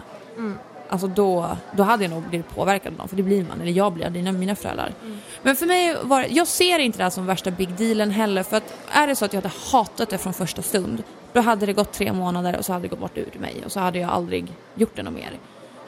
Alltså 0.89 1.07
då, 1.07 1.57
då 1.77 1.83
hade 1.83 2.05
jag 2.05 2.11
nog 2.11 2.23
blivit 2.23 2.49
påverkad 2.55 2.93
av 2.93 2.99
dem, 2.99 3.09
för 3.09 3.17
det 3.17 3.23
blir 3.23 3.45
man, 3.45 3.61
eller 3.61 3.73
jag 3.73 3.93
blir, 3.93 4.11
dina, 4.11 4.33
mina 4.33 4.55
föräldrar. 4.57 4.95
Men 5.43 5.57
för 5.57 5.67
mig 5.67 5.97
var 6.03 6.21
det- 6.23 6.29
jag 6.29 6.47
ser 6.47 6.79
inte 6.79 6.99
det 6.99 7.03
här 7.05 7.11
som 7.11 7.27
värsta 7.27 7.51
big 7.51 7.69
dealen 7.77 8.11
heller, 8.11 8.43
för 8.43 8.57
att 8.57 8.75
är 8.91 9.07
det 9.07 9.17
så 9.17 9.25
att 9.25 9.33
jag 9.33 9.43
hade 9.43 9.55
hatat 9.73 10.09
det 10.09 10.19
från 10.19 10.33
första 10.35 10.63
stund, 10.63 11.03
då 11.33 11.41
hade 11.41 11.67
det 11.67 11.73
gått 11.73 11.93
tre 11.93 12.13
månader 12.13 12.57
och 12.59 12.65
så 12.65 12.73
hade 12.73 12.85
det 12.85 12.89
gått 12.89 13.01
bort 13.01 13.17
ur 13.19 13.39
mig 13.41 13.63
och 13.65 13.73
så 13.73 13.81
hade 13.81 13.99
jag 13.99 14.11
aldrig 14.11 14.53
gjort 14.75 14.97
det 14.97 15.03
något 15.03 15.15
mer. 15.15 15.31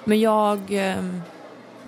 Men 0.05 0.21
jag, 0.21 0.61
ehm, 0.71 1.23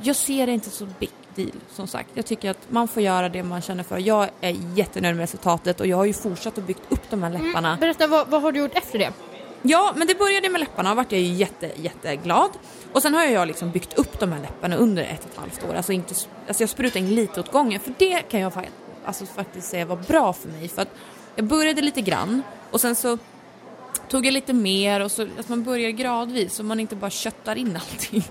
jag 0.02 0.16
ser 0.16 0.46
det 0.46 0.52
inte 0.52 0.70
så 0.70 0.86
big 0.98 1.10
deal, 1.34 1.50
som 1.70 1.86
sagt. 1.86 2.08
Jag 2.14 2.26
tycker 2.26 2.50
att 2.50 2.58
man 2.68 2.88
får 2.88 3.02
göra 3.02 3.28
det 3.28 3.42
man 3.42 3.60
känner 3.62 3.82
för. 3.82 3.98
Jag 3.98 4.28
är 4.40 4.56
jättenöjd 4.74 5.16
med 5.16 5.22
resultatet 5.22 5.80
och 5.80 5.86
jag 5.86 5.96
har 5.96 6.04
ju 6.04 6.12
fortsatt 6.12 6.58
att 6.58 6.64
byggt 6.66 6.82
upp 6.92 7.10
de 7.10 7.22
här 7.22 7.30
läpparna. 7.30 7.76
Berätta, 7.80 8.06
vad, 8.06 8.28
vad 8.28 8.42
har 8.42 8.52
du 8.52 8.58
gjort 8.58 8.74
efter 8.74 8.98
det? 8.98 9.12
Ja, 9.62 9.92
men 9.96 10.06
det 10.06 10.18
började 10.18 10.48
med 10.48 10.60
läpparna 10.60 10.90
och 10.90 10.96
vart 10.96 11.12
jag 11.12 11.20
ju 11.20 11.34
jätte, 11.34 11.70
jätteglad. 11.76 12.50
Och 12.92 13.02
sen 13.02 13.14
har 13.14 13.24
jag 13.24 13.48
liksom 13.48 13.70
byggt 13.70 13.98
upp 13.98 14.20
de 14.20 14.32
här 14.32 14.40
läpparna 14.40 14.76
under 14.76 15.02
ett 15.02 15.24
och 15.24 15.30
ett 15.30 15.36
halvt 15.38 15.64
år. 15.70 15.74
Alltså, 15.74 15.92
inte, 15.92 16.14
alltså 16.48 16.62
jag 16.62 16.70
sprutar 16.70 17.00
in 17.00 17.14
lite 17.14 17.40
åt 17.40 17.52
gången, 17.52 17.80
för 17.80 17.92
det 17.98 18.22
kan 18.22 18.40
jag 18.40 18.52
alltså 19.04 19.26
faktiskt 19.26 19.68
säga 19.70 19.84
var 19.86 19.96
bra 19.96 20.32
för 20.32 20.48
mig. 20.48 20.68
För 20.68 20.82
att 20.82 20.88
jag 21.36 21.44
började 21.44 21.82
lite 21.82 22.00
grann 22.00 22.42
och 22.70 22.80
sen 22.80 22.94
så 22.94 23.18
tog 24.08 24.26
jag 24.26 24.32
lite 24.32 24.52
mer 24.52 25.00
och 25.00 25.12
så 25.12 25.22
att 25.38 25.48
man 25.48 25.64
börjar 25.64 25.90
gradvis 25.90 26.54
så 26.54 26.62
man 26.62 26.80
inte 26.80 26.96
bara 26.96 27.10
köttar 27.10 27.56
in 27.56 27.76
allting. 27.92 28.24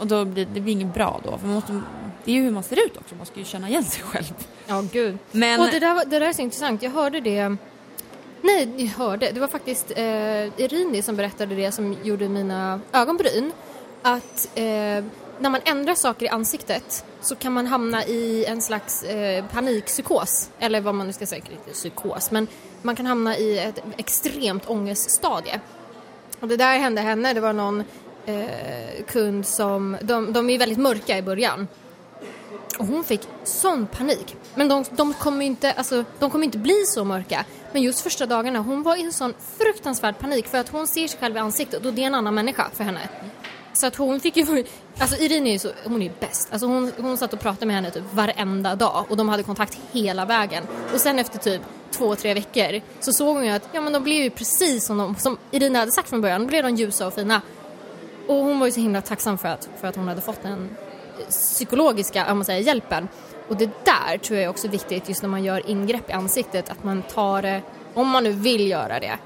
Och 0.00 0.06
då 0.06 0.24
blir 0.24 0.46
det 0.54 0.60
blir 0.60 0.72
inget 0.72 0.94
bra 0.94 1.20
då, 1.24 1.38
för 1.38 1.46
man 1.46 1.54
måste 1.54 1.80
det 2.24 2.30
är 2.32 2.34
ju 2.34 2.42
hur 2.42 2.50
man 2.50 2.62
ser 2.62 2.86
ut 2.86 2.96
också, 2.96 3.14
man 3.14 3.26
ska 3.26 3.38
ju 3.38 3.44
känna 3.44 3.68
igen 3.68 3.84
sig 3.84 4.02
själv. 4.02 4.34
Ja, 4.66 4.84
gud. 4.92 5.18
Men- 5.30 5.60
Och 5.60 5.66
det 5.70 5.78
där, 5.78 6.04
det 6.04 6.18
där 6.18 6.26
är 6.28 6.32
så 6.32 6.42
intressant. 6.42 6.82
Jag 6.82 6.90
hörde 6.90 7.20
det... 7.20 7.56
Nej, 8.42 8.68
jag 8.76 8.86
hörde. 8.86 9.30
Det 9.32 9.40
var 9.40 9.48
faktiskt 9.48 9.90
eh, 9.90 10.60
Irini 10.60 11.02
som 11.02 11.16
berättade 11.16 11.54
det 11.54 11.72
som 11.72 11.96
gjorde 12.02 12.28
mina 12.28 12.80
ögonbryn. 12.92 13.52
Att 14.02 14.48
eh, 14.54 15.04
när 15.38 15.50
man 15.50 15.60
ändrar 15.64 15.94
saker 15.94 16.26
i 16.26 16.28
ansiktet 16.28 17.04
så 17.20 17.34
kan 17.36 17.52
man 17.52 17.66
hamna 17.66 18.04
i 18.04 18.44
en 18.44 18.62
slags 18.62 19.02
eh, 19.02 19.44
panikpsykos. 19.46 20.50
Eller 20.58 20.80
vad 20.80 20.94
man 20.94 21.06
nu 21.06 21.12
ska 21.12 21.26
säga, 21.26 21.42
inte 21.50 21.70
psykos, 21.72 22.30
men 22.30 22.46
man 22.82 22.96
kan 22.96 23.06
hamna 23.06 23.36
i 23.36 23.58
ett 23.58 23.82
extremt 23.96 24.68
ångeststadie. 24.70 25.60
Och 26.40 26.48
det 26.48 26.56
där 26.56 26.78
hände 26.78 27.00
henne. 27.00 27.34
Det 27.34 27.40
var 27.40 27.52
någon 27.52 27.84
eh, 28.26 29.04
kund 29.06 29.46
som... 29.46 29.96
De, 30.02 30.32
de 30.32 30.48
är 30.48 30.52
ju 30.52 30.58
väldigt 30.58 30.78
mörka 30.78 31.18
i 31.18 31.22
början. 31.22 31.68
Och 32.78 32.86
hon 32.86 33.04
fick 33.04 33.20
sån 33.44 33.86
panik. 33.86 34.36
Men 34.54 34.68
de, 34.68 34.84
de 34.90 35.14
kommer 35.14 35.40
ju 35.40 35.46
inte, 35.46 35.72
alltså, 35.72 36.04
de 36.18 36.30
kommer 36.30 36.44
inte 36.44 36.58
bli 36.58 36.84
så 36.86 37.04
mörka. 37.04 37.44
Men 37.72 37.82
just 37.82 38.00
första 38.00 38.26
dagarna, 38.26 38.58
hon 38.58 38.82
var 38.82 38.96
i 38.96 39.02
en 39.02 39.12
sån 39.12 39.34
fruktansvärd 39.58 40.18
panik 40.18 40.46
för 40.46 40.58
att 40.58 40.68
hon 40.68 40.86
ser 40.86 41.08
sig 41.08 41.20
själv 41.20 41.36
i 41.36 41.38
ansiktet 41.38 41.86
och 41.86 41.94
det 41.94 42.02
är 42.02 42.06
en 42.06 42.14
annan 42.14 42.34
människa 42.34 42.70
för 42.74 42.84
henne. 42.84 43.00
Så 43.72 43.86
att 43.86 43.96
hon 43.96 44.20
fick 44.20 44.36
ju, 44.36 44.64
alltså 44.98 45.16
Irene 45.16 45.50
är 45.50 45.52
ju 45.52 45.58
så, 45.58 45.70
hon 45.84 46.02
är 46.02 46.06
ju 46.06 46.12
bäst. 46.20 46.48
Alltså 46.52 46.66
hon, 46.66 46.92
hon 46.98 47.16
satt 47.16 47.32
och 47.32 47.40
pratade 47.40 47.66
med 47.66 47.76
henne 47.76 47.90
typ 47.90 48.04
varenda 48.12 48.74
dag 48.74 49.06
och 49.08 49.16
de 49.16 49.28
hade 49.28 49.42
kontakt 49.42 49.78
hela 49.92 50.24
vägen. 50.24 50.64
Och 50.94 51.00
sen 51.00 51.18
efter 51.18 51.38
typ 51.38 51.62
två, 51.90 52.14
tre 52.14 52.34
veckor 52.34 52.80
så 53.00 53.12
såg 53.12 53.36
hon 53.36 53.44
ju 53.44 53.50
att, 53.50 53.68
ja 53.72 53.80
men 53.80 53.92
de 53.92 54.02
blev 54.02 54.22
ju 54.22 54.30
precis 54.30 54.84
som, 54.86 54.98
de, 54.98 55.16
som 55.16 55.38
Irina 55.50 55.78
hade 55.78 55.92
sagt 55.92 56.08
från 56.08 56.20
början, 56.20 56.40
då 56.40 56.46
blev 56.46 56.62
de 56.62 56.74
ljusa 56.74 57.06
och 57.06 57.14
fina. 57.14 57.42
Och 58.26 58.36
hon 58.36 58.58
var 58.58 58.66
ju 58.66 58.72
så 58.72 58.80
himla 58.80 59.00
tacksam 59.00 59.38
för 59.38 59.48
att, 59.48 59.68
för 59.80 59.88
att 59.88 59.96
hon 59.96 60.08
hade 60.08 60.20
fått 60.20 60.44
en 60.44 60.68
psykologiska 61.28 62.30
om 62.30 62.38
man 62.38 62.44
säger, 62.44 62.62
hjälpen. 62.62 63.08
Och 63.48 63.56
det 63.56 63.70
där 63.84 64.18
tror 64.18 64.38
jag 64.38 64.44
är 64.44 64.48
också 64.48 64.68
viktigt 64.68 65.08
just 65.08 65.22
när 65.22 65.28
man 65.28 65.44
gör 65.44 65.70
ingrepp 65.70 66.10
i 66.10 66.12
ansiktet, 66.12 66.70
att 66.70 66.84
man 66.84 67.02
tar 67.02 67.42
det, 67.42 67.62
om 67.94 68.08
man 68.08 68.24
nu 68.24 68.32
vill 68.32 68.70
göra 68.70 69.00
det, 69.00 69.18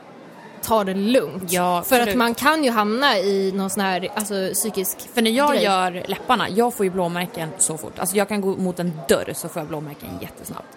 ta 0.62 0.84
det 0.84 0.94
lugnt. 0.94 1.52
Ja, 1.52 1.82
för 1.86 2.00
att 2.00 2.14
man 2.14 2.34
kan 2.34 2.64
ju 2.64 2.70
hamna 2.70 3.18
i 3.18 3.52
någon 3.52 3.70
sån 3.70 3.82
här 3.82 4.08
alltså, 4.14 4.34
psykisk 4.54 5.08
För 5.14 5.22
när 5.22 5.30
jag 5.30 5.52
grej. 5.52 5.62
gör 5.62 6.04
läpparna, 6.06 6.48
jag 6.48 6.74
får 6.74 6.86
ju 6.86 6.90
blåmärken 6.90 7.48
så 7.58 7.78
fort. 7.78 7.98
Alltså 7.98 8.16
jag 8.16 8.28
kan 8.28 8.40
gå 8.40 8.56
mot 8.56 8.78
en 8.78 8.92
dörr 9.08 9.32
så 9.34 9.48
får 9.48 9.60
jag 9.60 9.68
blåmärken 9.68 10.08
jättesnabbt. 10.20 10.76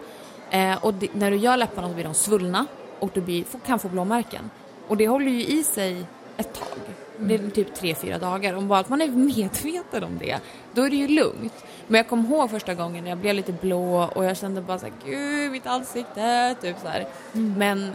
Eh, 0.50 0.86
och 0.86 0.94
det, 0.94 1.08
när 1.14 1.32
du 1.32 1.38
gör 1.38 1.58
läpparna 1.58 1.88
så 1.88 1.94
blir 1.94 2.04
de 2.04 2.14
svullna 2.14 2.66
och 3.00 3.10
du 3.14 3.22
blir, 3.22 3.44
kan 3.66 3.80
få 3.80 3.88
blåmärken. 3.88 4.50
Och 4.88 4.98
det 4.98 5.08
håller 5.08 5.32
ju 5.32 5.46
i 5.46 5.64
sig 5.64 6.06
ett 6.38 6.54
tag. 6.54 7.05
Det 7.18 7.36
är 7.36 7.50
typ 7.50 7.76
tre 7.76 7.96
fyra 7.96 8.18
dagar. 8.18 8.54
Om 8.54 8.68
bara 8.68 8.80
att 8.80 8.90
man 8.90 9.02
är 9.02 9.08
medveten 9.08 10.04
om 10.04 10.18
det, 10.18 10.40
då 10.74 10.82
är 10.82 10.90
det 10.90 10.96
ju 10.96 11.08
lugnt. 11.08 11.66
Men 11.88 11.98
jag 11.98 12.08
kommer 12.08 12.30
ihåg 12.30 12.50
första 12.50 12.74
gången 12.74 13.04
när 13.04 13.12
jag 13.12 13.18
blev 13.18 13.36
lite 13.36 13.52
blå 13.52 14.04
och 14.16 14.26
jag 14.26 14.38
kände 14.38 14.62
bara 14.62 14.80
såhär, 14.80 14.94
gud 15.06 15.52
mitt 15.52 15.66
ansikte, 15.68 16.56
typ 16.62 16.76
så 16.82 16.88
här. 16.88 17.08
Men 17.32 17.92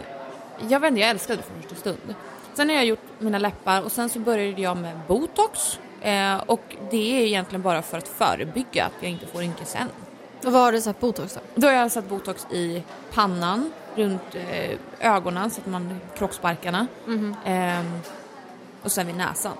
jag 0.69 0.79
vet 0.79 0.87
inte, 0.87 1.01
jag 1.01 1.09
älskade 1.09 1.37
det 1.37 1.43
från 1.43 1.61
första 1.61 1.75
stund. 1.75 2.15
Sen 2.53 2.69
har 2.69 2.75
jag 2.75 2.85
gjort 2.85 2.99
mina 3.19 3.37
läppar 3.37 3.81
och 3.81 3.91
sen 3.91 4.09
så 4.09 4.19
började 4.19 4.61
jag 4.61 4.77
med 4.77 4.99
botox. 5.07 5.79
Eh, 6.01 6.37
och 6.45 6.75
det 6.91 7.21
är 7.21 7.25
egentligen 7.25 7.61
bara 7.61 7.81
för 7.81 7.97
att 7.97 8.07
förebygga 8.07 8.85
att 8.85 8.93
jag 8.99 9.11
inte 9.11 9.25
får 9.25 9.65
sen. 9.65 9.87
Och 10.45 10.51
vad 10.51 10.61
har 10.61 10.71
du 10.71 10.81
satt 10.81 10.99
botox 10.99 11.33
då? 11.33 11.39
Då 11.55 11.67
har 11.67 11.73
jag 11.73 11.91
satt 11.91 12.09
botox 12.09 12.47
i 12.51 12.83
pannan, 13.13 13.71
runt 13.95 14.35
eh, 14.35 14.77
ögonen 14.99 15.51
så 15.51 15.61
att 15.61 15.67
man 15.67 15.99
kroppsparkarna. 16.17 16.87
Ehm, 17.45 17.99
och 18.83 18.91
sen 18.91 19.07
vid 19.07 19.15
näsan 19.15 19.53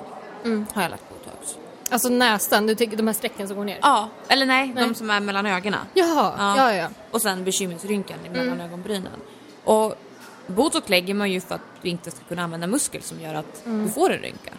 har 0.74 0.82
jag 0.82 0.92
lagt 0.92 1.04
botox. 1.10 1.58
Alltså 1.90 2.10
nästan, 2.10 2.68
du 2.68 2.76
tycker 2.76 2.98
de 2.98 3.08
här 3.08 3.14
strecken 3.14 3.48
som 3.48 3.58
går 3.58 3.66
ner? 3.66 3.80
Ja, 3.82 4.10
eller 4.28 4.46
nej, 4.46 4.72
Nej. 4.76 4.84
de 4.88 4.96
som 4.96 5.10
är 5.10 5.20
mellan 5.20 5.46
ögonen. 5.46 5.80
Jaha, 5.94 6.34
Ja. 6.38 6.58
ja 6.58 6.74
ja. 6.76 6.88
Och 7.12 7.22
sen 7.22 7.44
bekymmersrynkan 7.44 8.18
mellan 8.34 8.62
ögonbrynen. 8.62 9.12
Och 9.64 9.96
botox 10.48 10.90
lägger 10.90 11.14
man 11.14 11.32
ju 11.32 11.42
för 11.42 11.56
att 11.56 11.62
du 11.82 11.90
inte 11.90 12.12
ska 12.12 12.24
kunna 12.24 12.44
använda 12.44 12.68
muskel 12.68 13.02
som 13.02 13.22
gör 13.22 13.34
att 13.34 13.62
du 13.66 13.90
får 13.90 14.14
en 14.14 14.20
rynka. 14.22 14.52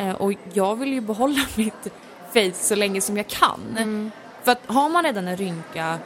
Eh, 0.00 0.14
och 0.14 0.32
jag 0.52 0.76
vill 0.76 0.92
ju 0.92 1.00
behålla 1.00 1.40
mitt 1.56 1.88
face 2.32 2.52
så 2.54 2.74
länge 2.74 3.00
som 3.00 3.16
jag 3.16 3.26
kan. 3.28 4.10
För 4.42 4.52
att 4.52 4.60
har 4.66 4.88
man 4.88 5.04
redan 5.04 5.28
en 5.28 5.36
rynka 5.36 5.98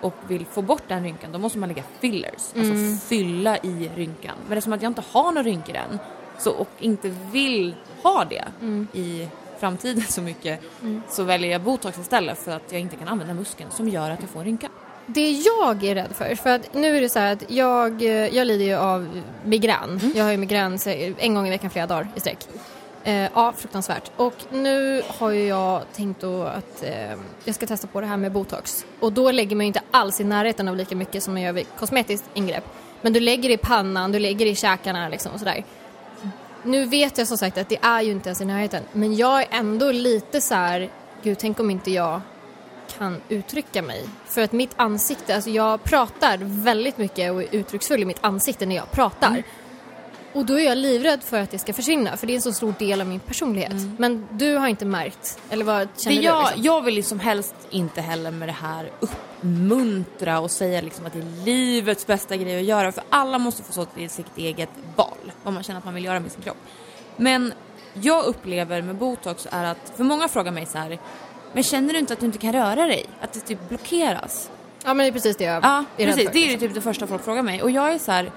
och 0.00 0.14
vill 0.28 0.46
få 0.46 0.62
bort 0.62 0.82
den 0.88 1.02
rynkan 1.02 1.32
då 1.32 1.38
måste 1.38 1.58
man 1.58 1.68
lägga 1.68 1.82
fillers, 2.00 2.32
alltså 2.56 3.06
fylla 3.08 3.58
i 3.58 3.90
rynkan. 3.96 4.34
Men 4.48 4.58
eftersom 4.58 4.72
att 4.72 4.82
jag 4.82 4.90
inte 4.90 5.02
har 5.12 5.24
några 5.32 5.42
rynkor 5.42 5.74
än 5.74 5.98
så, 6.38 6.50
och 6.50 6.68
inte 6.78 7.12
vill 7.32 7.74
ha 8.02 8.24
det 8.24 8.44
i 8.92 9.28
framtiden 9.58 10.04
så 10.08 10.20
mycket 10.20 10.60
så 11.08 11.24
väljer 11.24 11.50
jag 11.50 11.60
botox 11.60 11.98
istället 11.98 12.38
för 12.38 12.52
att 12.52 12.72
jag 12.72 12.80
inte 12.80 12.96
kan 12.96 13.08
använda 13.08 13.34
muskeln 13.34 13.70
som 13.70 13.88
gör 13.88 14.10
att 14.10 14.20
jag 14.20 14.30
får 14.30 14.40
en 14.40 14.46
rynka. 14.46 14.68
Det 15.06 15.30
jag 15.30 15.84
är 15.84 15.94
rädd 15.94 16.10
för, 16.14 16.34
för 16.34 16.50
att 16.50 16.74
nu 16.74 16.96
är 16.96 17.00
det 17.00 17.08
så 17.08 17.18
här 17.18 17.32
att 17.32 17.50
jag, 17.50 18.02
jag 18.02 18.46
lider 18.46 18.64
ju 18.64 18.74
av 18.74 19.22
migrän. 19.44 20.12
Jag 20.14 20.24
har 20.24 20.30
ju 20.30 20.36
migrän 20.36 20.78
en 21.18 21.34
gång 21.34 21.46
i 21.46 21.50
veckan 21.50 21.70
flera 21.70 21.86
dagar 21.86 22.08
i 22.14 22.20
sträck. 22.20 22.48
Eh, 23.04 23.28
ja, 23.34 23.52
fruktansvärt. 23.56 24.10
Och 24.16 24.34
nu 24.50 25.02
har 25.18 25.30
ju 25.30 25.46
jag 25.46 25.82
tänkt 25.92 26.20
då 26.20 26.42
att 26.42 26.82
eh, 26.82 27.12
jag 27.44 27.54
ska 27.54 27.66
testa 27.66 27.86
på 27.86 28.00
det 28.00 28.06
här 28.06 28.16
med 28.16 28.32
botox. 28.32 28.86
Och 29.00 29.12
då 29.12 29.30
lägger 29.30 29.56
man 29.56 29.66
ju 29.66 29.66
inte 29.66 29.82
alls 29.90 30.20
i 30.20 30.24
närheten 30.24 30.68
av 30.68 30.76
lika 30.76 30.96
mycket 30.96 31.22
som 31.22 31.34
man 31.34 31.42
gör 31.42 31.52
vid 31.52 31.66
kosmetiskt 31.78 32.30
ingrepp. 32.34 32.64
Men 33.02 33.12
du 33.12 33.20
lägger 33.20 33.50
i 33.50 33.56
pannan, 33.56 34.12
du 34.12 34.18
lägger 34.18 34.46
i 34.46 34.54
käkarna 34.54 35.08
liksom 35.08 35.32
och 35.32 35.38
sådär. 35.38 35.64
Nu 36.66 36.84
vet 36.84 37.18
jag 37.18 37.28
som 37.28 37.38
sagt 37.38 37.58
att 37.58 37.68
det 37.68 37.78
är 37.82 38.02
ju 38.02 38.10
inte 38.10 38.28
ens 38.28 38.40
i 38.40 38.44
närheten. 38.44 38.82
Men 38.92 39.16
jag 39.16 39.42
är 39.42 39.48
ändå 39.50 39.92
lite 39.92 40.40
så 40.40 40.54
här, 40.54 40.90
gud 41.22 41.38
tänk 41.38 41.60
om 41.60 41.70
inte 41.70 41.90
jag 41.90 42.20
kan 42.98 43.20
uttrycka 43.28 43.82
mig. 43.82 44.04
För 44.26 44.40
att 44.40 44.52
mitt 44.52 44.72
ansikte, 44.76 45.34
alltså 45.34 45.50
jag 45.50 45.84
pratar 45.84 46.38
väldigt 46.40 46.98
mycket 46.98 47.32
och 47.32 47.42
är 47.42 47.48
uttrycksfull 47.50 48.02
i 48.02 48.04
mitt 48.04 48.18
ansikte 48.20 48.66
när 48.66 48.76
jag 48.76 48.90
pratar. 48.90 49.28
Mm. 49.28 49.42
Och 50.36 50.46
då 50.46 50.60
är 50.60 50.64
jag 50.64 50.78
livrädd 50.78 51.22
för 51.22 51.40
att 51.40 51.50
det 51.50 51.58
ska 51.58 51.72
försvinna, 51.72 52.16
för 52.16 52.26
det 52.26 52.32
är 52.32 52.34
en 52.34 52.42
så 52.42 52.52
stor 52.52 52.74
del 52.78 53.00
av 53.00 53.06
min 53.06 53.20
personlighet. 53.20 53.72
Men 53.98 54.26
du 54.30 54.54
har 54.54 54.68
inte 54.68 54.84
märkt, 54.84 55.38
eller 55.50 55.64
vad 55.64 55.76
Mm. 55.76 55.88
Det 55.96 56.02
känner 56.02 56.22
jag, 56.22 56.36
du? 56.44 56.46
Liksom? 56.46 56.62
jag 56.64 56.82
vill 56.82 56.96
ju 56.96 57.02
som 57.02 57.20
helst 57.20 57.54
inte 57.70 58.00
heller 58.00 58.30
med 58.30 58.48
det 58.48 58.52
här 58.52 58.90
uppmuntra 59.00 60.38
och 60.40 60.50
säga 60.50 60.80
liksom 60.80 61.06
att 61.06 61.12
det 61.12 61.18
är 61.18 61.44
livets 61.44 62.06
bästa 62.06 62.36
grej 62.36 62.58
att 62.58 62.64
göra 62.64 62.92
för 62.92 63.04
alla 63.10 63.38
måste 63.38 63.62
få 63.62 63.72
stå 63.72 63.84
till 63.84 64.10
sitt 64.10 64.36
eget 64.38 64.68
val, 64.96 65.32
vad 65.42 65.54
man 65.54 65.62
känner 65.62 65.78
att 65.78 65.84
man 65.84 65.94
vill 65.94 66.04
göra 66.04 66.20
med 66.20 66.32
sin 66.32 66.42
kropp. 66.42 66.56
Men 67.16 67.52
jag 67.94 68.24
upplever 68.24 68.82
med 68.82 68.96
botox 68.96 69.46
är 69.50 69.64
att, 69.64 69.92
för 69.96 70.04
många 70.04 70.28
frågar 70.28 70.52
mig 70.52 70.66
så 70.66 70.78
här, 70.78 70.98
men 71.52 71.62
känner 71.62 71.92
du 71.92 71.98
inte 71.98 72.12
att 72.12 72.20
du 72.20 72.26
inte 72.26 72.38
kan 72.38 72.52
röra 72.52 72.86
dig? 72.86 73.06
Att 73.20 73.32
det 73.32 73.40
typ 73.40 73.68
blockeras? 73.68 74.50
Ja 74.84 74.94
men 74.94 75.04
det 75.04 75.10
är 75.10 75.12
precis 75.12 75.36
det 75.36 75.44
jag 75.44 75.64
Ja, 75.64 75.84
är 75.96 76.06
precis. 76.06 76.24
för. 76.24 76.32
Det 76.32 76.38
är 76.38 76.40
ju 76.42 76.48
liksom. 76.50 76.68
typ 76.68 76.74
det 76.74 76.80
första 76.80 77.06
folk 77.06 77.24
frågar 77.24 77.42
mig. 77.42 77.62
Och 77.62 77.70
jag 77.70 77.92
är 77.92 77.98
så 77.98 78.12
här, 78.12 78.32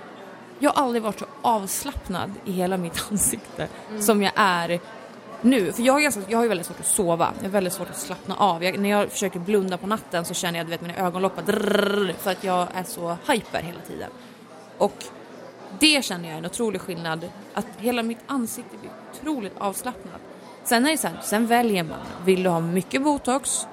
jag 0.60 0.72
har 0.72 0.84
aldrig 0.84 1.04
varit 1.04 1.20
så 1.20 1.26
avslappnad 1.42 2.32
i 2.46 2.52
hela 2.52 2.78
mitt 2.78 3.06
ansikte 3.12 3.68
Mm. 3.90 4.02
som 4.02 4.24
jag 4.24 4.32
är 4.36 4.80
nu. 5.42 5.72
För 5.72 5.84
jag 5.84 6.02
ganska, 6.02 6.22
jag 6.28 6.38
har 6.38 6.44
ju 6.44 6.50
väldigt 6.50 6.68
svårt 6.68 6.80
att 6.80 6.86
sova. 6.86 7.34
Jag 7.38 7.44
har 7.44 7.50
väldigt 7.50 7.74
svårt 7.74 7.90
att 7.90 7.98
slappna 8.00 8.36
av. 8.36 8.64
Jag, 8.64 8.80
när 8.80 8.90
jag 8.90 9.10
försöker 9.12 9.40
blunda 9.40 9.78
på 9.78 9.88
natten 9.88 10.26
så 10.26 10.34
känner 10.34 10.60
jag 10.60 10.66
du 10.68 10.70
vet, 10.70 10.82
mina 10.82 10.96
ögonloppar 10.96 11.42
drrrr, 11.42 12.14
för 12.20 12.32
att 12.32 12.44
jag 12.44 12.68
är 12.74 12.84
så 12.84 13.18
hyper 13.28 13.62
hela 13.62 13.80
tiden. 13.88 14.10
Och 14.78 15.04
det 15.80 16.06
känner 16.06 16.26
jag 16.26 16.34
är 16.34 16.38
en 16.38 16.46
otrolig 16.46 16.82
skillnad. 16.82 17.30
Att 17.54 17.66
hela 17.78 18.04
mitt 18.04 18.20
ansikte 18.28 18.78
blir 18.78 18.92
otroligt 19.14 19.54
avslappnat. 19.58 20.22
Sen 20.64 20.86
är 20.86 20.92
det 20.92 20.98
så 20.98 21.08
här, 21.08 21.18
sen 21.24 21.48
väljer 21.48 21.84
man. 21.84 21.98
Vill 22.26 22.44
du 22.44 22.50
ha 22.50 22.60
mycket 22.60 23.04
botox 23.04 23.68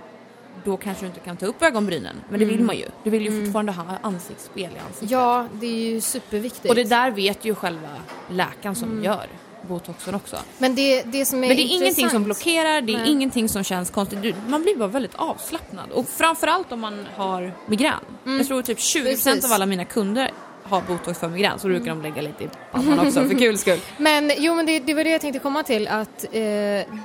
då 0.66 0.76
kanske 0.76 1.02
du 1.02 1.06
inte 1.06 1.20
kan 1.20 1.36
ta 1.36 1.46
upp 1.46 1.62
ögonbrynen. 1.62 2.16
Men 2.28 2.40
det 2.40 2.46
vill 2.46 2.60
man 2.60 2.76
ju. 2.76 2.86
Du 3.04 3.10
vill 3.10 3.22
ju 3.22 3.44
fortfarande 3.44 3.72
ha 3.72 3.84
ansiktsspel 4.02 4.64
i 4.64 4.78
ansiktet. 4.86 5.10
Ja, 5.10 5.46
det 5.60 5.66
är 5.66 5.92
ju 5.92 6.00
superviktigt. 6.00 6.68
Och 6.68 6.74
det 6.74 6.84
där 6.84 7.10
vet 7.10 7.44
ju 7.44 7.54
själva 7.54 7.88
läkaren 8.30 8.74
som 8.74 9.04
gör 9.04 9.26
botoxen 9.68 10.14
också. 10.14 10.36
Men 10.58 10.74
det, 10.74 11.02
det 11.02 11.26
som 11.26 11.44
är 11.44 11.48
Men 11.48 11.56
det 11.56 11.62
är 11.62 11.64
intressant... 11.64 11.82
ingenting 11.82 12.10
som 12.10 12.24
blockerar, 12.24 12.80
det 12.80 12.92
är 12.92 12.98
Nej. 12.98 13.10
ingenting 13.10 13.48
som 13.48 13.64
känns 13.64 13.90
konstigt. 13.90 14.22
Du, 14.22 14.34
man 14.48 14.62
blir 14.62 14.76
bara 14.76 14.88
väldigt 14.88 15.14
avslappnad. 15.14 15.90
Och 15.90 16.08
framförallt 16.08 16.72
om 16.72 16.80
man 16.80 17.06
har 17.16 17.52
migrän. 17.66 18.00
Jag 18.24 18.46
tror 18.46 18.62
typ 18.62 18.78
20% 18.78 19.02
Precis. 19.02 19.44
av 19.44 19.52
alla 19.52 19.66
mina 19.66 19.84
kunder 19.84 20.30
har 20.68 20.82
botox 20.88 21.18
för 21.18 21.28
migrän, 21.28 21.58
så 21.58 21.68
brukar 21.68 21.86
de 21.86 22.02
lägga 22.02 22.22
lite 22.22 22.44
i 22.44 22.48
pannan 22.72 22.98
också 22.98 23.24
för 23.24 23.38
kul 23.38 23.58
skull. 23.58 23.78
Men 23.96 24.32
jo, 24.38 24.54
men 24.54 24.66
det, 24.66 24.78
det 24.78 24.94
var 24.94 25.04
det 25.04 25.10
jag 25.10 25.20
tänkte 25.20 25.38
komma 25.38 25.62
till 25.62 25.88
att 25.88 26.24
eh, 26.24 26.40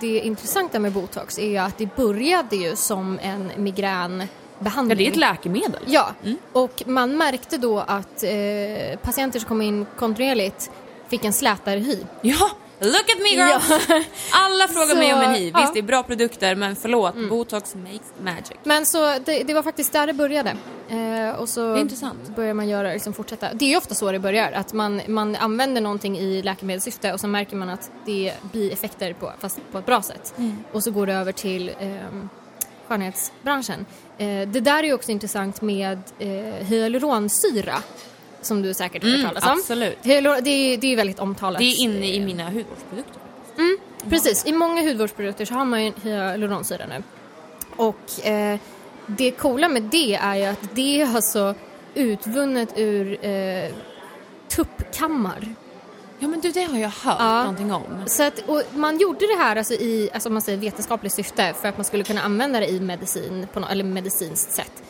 det 0.01 0.22
intressanta 0.24 0.80
med 0.80 0.91
botox 0.91 1.39
är 1.39 1.49
ju 1.49 1.57
att 1.57 1.78
det 1.78 1.95
började 1.95 2.55
ju 2.55 2.76
som 2.76 3.20
en 3.22 3.51
migränbehandling. 3.57 4.30
Ja, 4.89 4.95
det 4.95 5.07
är 5.07 5.12
ett 5.12 5.16
läkemedel. 5.16 5.82
Ja, 5.86 6.14
och 6.51 6.84
man 6.86 7.18
märkte 7.18 7.57
då 7.57 7.80
att 7.80 8.24
eh, 8.24 8.99
patienter 9.01 9.39
som 9.39 9.47
kom 9.47 9.62
in 9.62 9.86
kontinuerligt 9.97 10.72
fick 11.07 11.26
en 11.26 11.34
slätare 11.34 11.80
hy. 11.80 11.97
Ja, 12.22 12.49
look 12.82 13.09
at 13.09 13.21
me 13.21 13.29
girls! 13.29 13.88
Alla 14.32 14.67
frågar 14.67 14.88
Så, 14.88 14.95
mig 14.95 15.13
om 15.13 15.21
en 15.21 15.34
hiv. 15.34 15.51
ja. 15.53 15.61
Visst, 15.61 15.73
det 15.73 15.79
är 15.79 15.84
bra 15.84 16.03
produkter, 16.03 16.55
men 16.55 16.75
förlåt, 16.75 17.15
botox 17.29 17.75
makes 17.75 18.13
magic. 18.23 18.57
Men 18.63 18.86
så 18.86 19.19
det, 19.25 19.43
det 19.43 19.53
var 19.53 19.63
faktiskt 19.63 19.93
där 19.93 20.07
det 20.07 20.13
började. 20.13 20.55
Eh, 20.89 21.39
och 21.39 21.49
så 21.49 21.75
intressant. 21.77 22.36
börjar 22.36 22.53
man 22.53 22.69
göra, 22.69 22.93
liksom 22.93 23.13
fortsätta. 23.13 23.53
Det 23.53 23.65
är 23.65 23.69
ju 23.69 23.77
ofta 23.77 23.95
så 23.95 24.11
det 24.11 24.19
börjar, 24.19 24.51
att 24.51 24.73
man, 24.73 25.01
man 25.07 25.36
använder 25.36 25.82
någonting 25.82 26.17
i 26.17 26.41
läkemedelssyfte 26.41 27.13
och 27.13 27.19
så 27.19 27.27
märker 27.27 27.55
man 27.55 27.69
att 27.69 27.91
det 28.05 28.34
blir 28.51 28.73
effekter 28.73 29.13
på, 29.13 29.32
fast 29.39 29.59
på 29.71 29.77
ett 29.77 29.86
bra 29.86 30.01
sätt. 30.01 30.34
Mm. 30.38 30.57
Och 30.71 30.84
så 30.84 30.91
går 30.91 31.07
det 31.07 31.13
över 31.13 31.32
till 31.32 31.71
ehm, 31.79 32.29
skönhetsbranschen. 32.88 33.86
Eh, 34.17 34.47
det 34.47 34.59
där 34.59 34.79
är 34.79 34.84
ju 34.88 34.93
också 34.93 35.11
intressant 35.11 35.61
med 35.61 35.99
eh, 36.19 36.65
hyaluronsyra 36.67 37.75
som 38.42 38.62
du 38.62 38.74
säkert 38.74 39.04
har 39.04 39.10
hört 39.10 39.20
Mm, 39.20 39.28
talas 39.30 39.44
om. 39.46 39.52
absolut. 39.60 39.98
Det, 40.04 40.18
är, 40.18 40.42
det 40.78 40.88
är 40.94 40.96
väldigt 40.96 41.20
omtalat. 41.20 41.60
Det 41.60 41.66
är 41.66 41.82
inne 41.84 42.08
i 42.14 42.20
mina 42.20 42.44
hudvårdsprodukter. 42.46 43.22
Precis, 44.10 44.46
i 44.46 44.52
många 44.52 44.82
hudvårdsprodukter 44.82 45.46
så 45.46 45.54
har 45.54 45.66
man 45.66 45.86
ju 45.86 45.92
hyaluronsyra 46.04 46.86
nu. 46.88 47.04
Och 47.76 48.26
eh, 48.28 48.60
det 49.06 49.32
coola 49.32 49.70
med 49.70 49.84
det 49.84 50.14
är 50.16 50.36
ju 50.36 50.44
att 50.46 50.70
det 50.76 51.02
är 51.02 51.16
alltså 51.16 51.56
utvunnet 51.94 52.70
ur 52.78 53.26
eh, 53.26 53.72
tuppkammar. 54.48 55.56
Ja 56.20 56.28
men 56.28 56.39
du 56.42 56.52
det 56.52 56.64
har 56.64 56.78
jag 56.78 56.89
hört 56.89 57.16
Ja. 57.20 57.39
någonting 57.44 57.74
om. 57.74 57.84
Så 58.06 58.24
att, 58.24 58.39
och 58.48 58.62
man 58.76 58.98
gjorde 59.00 59.28
det 59.28 59.36
här 59.44 59.56
alltså 59.56 59.74
i 59.74 60.10
alltså 60.14 60.30
man 60.30 60.42
säger 60.42 60.58
vetenskapligt 60.58 61.14
syfte 61.14 61.54
för 61.62 61.68
att 61.68 61.78
man 61.78 61.86
skulle 61.86 62.04
kunna 62.04 62.22
använda 62.22 62.60
det 62.60 62.68
i 62.70 62.80
medicin, 62.80 63.48
på 63.54 63.60
no, 63.60 63.66
eller 63.72 63.84
medicinskt 63.84 64.52
sätt. 64.52 64.84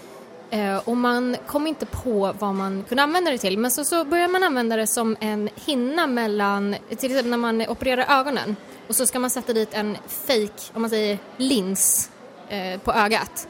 Eh, 0.54 0.78
och 0.78 0.98
man 0.98 1.36
kom 1.48 1.68
inte 1.68 1.86
på 1.86 2.34
vad 2.40 2.56
man 2.56 2.84
kunde 2.84 3.04
använda 3.04 3.32
det 3.32 3.38
till 3.38 3.58
men 3.58 3.72
så, 3.72 3.84
så 3.86 4.06
började 4.06 4.34
man 4.34 4.44
använda 4.44 4.76
det 4.76 4.88
som 4.88 5.18
en 5.20 5.50
hinna 5.56 6.08
mellan, 6.08 6.76
till 6.90 7.12
exempel 7.12 7.30
när 7.30 7.38
man 7.38 7.62
opererar 7.62 8.20
ögonen 8.20 8.56
och 8.88 8.96
så 8.96 9.06
ska 9.06 9.20
man 9.20 9.30
sätta 9.30 9.54
dit 9.54 9.70
en 9.72 9.98
fake, 10.08 10.72
om 10.74 10.82
man 10.82 10.90
säger 10.90 11.18
lins 11.38 12.12
eh, 12.50 12.80
på 12.80 12.94
ögat. 12.94 13.48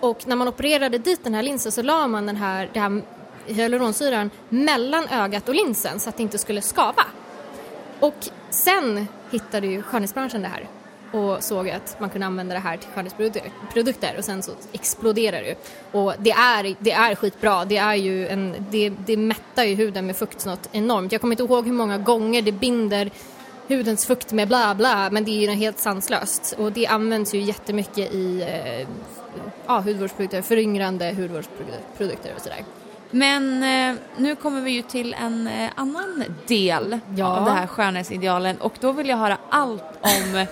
Och 0.00 0.26
när 0.26 0.36
man 0.36 0.48
opererade 0.48 0.98
dit 0.98 1.24
den 1.24 1.34
här 1.34 1.42
linsen 1.42 1.72
så 1.72 1.82
la 1.82 2.06
man 2.06 2.26
den 2.26 2.36
här, 2.36 2.70
den 2.72 2.82
här 2.82 3.02
hyaluronsyran 3.46 4.30
mellan 4.48 5.08
ögat 5.08 5.48
och 5.48 5.54
linsen 5.54 6.00
så 6.00 6.08
att 6.08 6.16
det 6.16 6.22
inte 6.22 6.38
skulle 6.38 6.62
skava. 6.62 7.04
Och 8.00 8.28
sen 8.50 9.08
hittade 9.30 9.66
ju 9.66 9.82
skönhetsbranschen 9.82 10.42
det 10.42 10.48
här 10.48 10.68
och 11.12 11.42
såg 11.42 11.70
att 11.70 12.00
man 12.00 12.10
kunde 12.10 12.26
använda 12.26 12.54
det 12.54 12.60
här 12.60 12.76
till 12.76 12.88
skönhetsprodukter 12.94 14.14
och 14.18 14.24
sen 14.24 14.42
så 14.42 14.52
exploderar 14.72 15.42
det. 15.42 15.54
Och 15.92 16.14
det 16.18 16.30
är, 16.30 16.74
det 16.78 16.92
är 16.92 17.14
skitbra, 17.14 17.64
det 17.64 17.76
är 17.76 17.94
ju 17.94 18.28
en, 18.28 18.54
det, 18.70 18.88
det 19.06 19.16
mättar 19.16 19.64
ju 19.64 19.74
huden 19.74 20.06
med 20.06 20.16
fukt 20.16 20.46
något 20.46 20.68
enormt. 20.72 21.12
Jag 21.12 21.20
kommer 21.20 21.32
inte 21.32 21.42
ihåg 21.42 21.66
hur 21.66 21.72
många 21.72 21.98
gånger 21.98 22.42
det 22.42 22.52
binder 22.52 23.10
hudens 23.68 24.06
fukt 24.06 24.32
med 24.32 24.48
bla 24.48 24.74
bla 24.74 25.08
men 25.10 25.24
det 25.24 25.30
är 25.30 25.40
ju 25.40 25.50
helt 25.50 25.78
sanslöst 25.78 26.54
och 26.58 26.72
det 26.72 26.86
används 26.86 27.34
ju 27.34 27.40
jättemycket 27.40 28.14
i 28.14 28.42
eh, 28.42 28.88
ja, 29.66 29.78
hudvårdsprodukter, 29.80 30.42
föryngrande 30.42 31.14
hudvårdsprodukter 31.16 32.32
och 32.36 32.42
sådär. 32.42 32.64
Men 33.10 33.62
eh, 33.62 33.96
nu 34.16 34.36
kommer 34.36 34.60
vi 34.60 34.70
ju 34.70 34.82
till 34.82 35.14
en 35.14 35.46
eh, 35.46 35.70
annan 35.74 36.24
del 36.46 36.98
Ja. 37.16 37.26
av 37.26 37.44
det 37.44 37.50
här 37.50 37.66
skönhetsidealen 37.66 38.56
och 38.56 38.72
då 38.80 38.92
vill 38.92 39.08
jag 39.08 39.16
höra 39.16 39.38
allt 39.50 39.84
om 40.00 40.46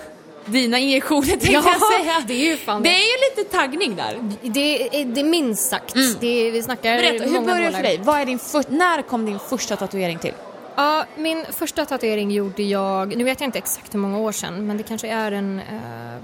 dina 0.47 0.77
injektioner 0.79 1.27
tänkte 1.27 1.51
Ja, 1.51 1.61
jag 1.65 2.01
säga. 2.01 2.23
det 2.27 2.33
är 2.33 2.45
ju 2.51 2.57
fan 2.57 2.83
Det 2.83 2.89
det. 2.89 2.95
är 2.95 2.99
ju 2.99 3.43
lite 3.43 3.51
taggning 3.57 3.95
där. 3.95 4.17
Det 4.41 4.99
är, 5.01 5.05
det 5.05 5.21
är 5.21 5.25
minst 5.25 5.69
sagt. 5.69 5.93
Det 6.19 6.47
är, 6.47 6.51
vi 6.51 6.63
snackar 6.63 6.91
Mm. 6.97 7.01
Berätta, 7.17 7.23
hur 7.29 7.39
började 7.45 7.65
det 7.65 7.71
för 7.71 7.83
dig? 7.83 7.99
Vad 8.03 8.19
är 8.21 8.25
din 8.25 8.39
för, 8.39 8.63
när 8.69 9.01
kom 9.01 9.25
din 9.25 9.39
första 9.39 9.75
tatuering 9.75 10.19
till? 10.19 10.33
Ja, 10.75 11.05
min 11.15 11.45
första 11.51 11.85
tatuering 11.85 12.31
gjorde 12.31 12.63
jag, 12.63 13.15
nu 13.15 13.23
vet 13.23 13.41
jag 13.41 13.47
inte 13.47 13.57
exakt 13.57 13.93
hur 13.93 13.99
många 13.99 14.17
år 14.19 14.31
sedan, 14.31 14.67
men 14.67 14.77
det 14.77 14.83
kanske 14.83 15.07
är 15.07 15.31
en 15.31 15.59
eh, 15.59 16.21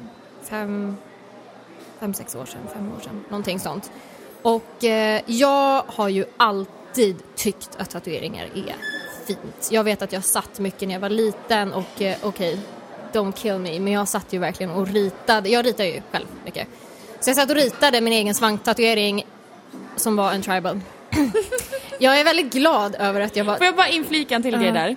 fem, 0.50 0.98
fem, 2.00 2.14
sex 2.14 2.36
år 2.36 2.46
sedan, 2.46 2.62
fem 2.74 2.92
år 2.98 3.02
sedan, 3.04 3.24
någonting 3.30 3.60
sånt. 3.60 3.92
Och 4.42 4.84
eh, 4.84 5.22
jag 5.26 5.84
har 5.88 6.10
ju 6.10 6.26
alltid 6.38 7.16
tyckt 7.36 7.70
att 7.78 7.90
tatueringar 7.90 8.46
är 8.56 8.76
fint. 9.28 9.70
Jag 9.72 9.84
vet 9.84 10.02
att 10.02 10.12
jag 10.14 10.24
satt 10.24 10.60
mycket 10.60 10.88
när 10.88 10.96
jag 10.96 11.00
var 11.02 11.10
liten 11.10 11.74
och 11.74 12.02
eh, 12.02 12.16
okej, 12.24 12.60
don't 13.14 13.34
kill 13.34 13.58
me, 13.58 13.80
men 13.80 13.94
jag 13.94 14.08
satt 14.08 14.34
ju 14.34 14.40
verkligen 14.40 14.72
och 14.72 14.88
ritade, 14.88 15.50
jag 15.50 15.66
ritar 15.66 15.84
ju 15.84 16.02
själv 16.12 16.26
mycket. 16.46 16.68
Så 17.20 17.30
jag 17.30 17.38
satt 17.38 17.50
och 17.50 17.56
ritade 17.56 18.02
min 18.02 18.14
egen 18.14 18.36
svanktatuering 18.36 19.26
som 19.96 20.16
var 20.16 20.32
en 20.32 20.42
tribal. 20.42 20.82
jag 22.00 22.20
är 22.20 22.24
väldigt 22.24 22.54
glad 22.54 22.96
över 23.00 23.22
att 23.22 23.36
jag 23.36 23.46
var 23.46 23.58
Får 23.58 23.66
jag 23.66 23.76
bara 23.76 23.88
inflika 23.88 24.36
en 24.36 24.44
till 24.44 24.58
grej 24.58 24.72
där? 24.72 24.96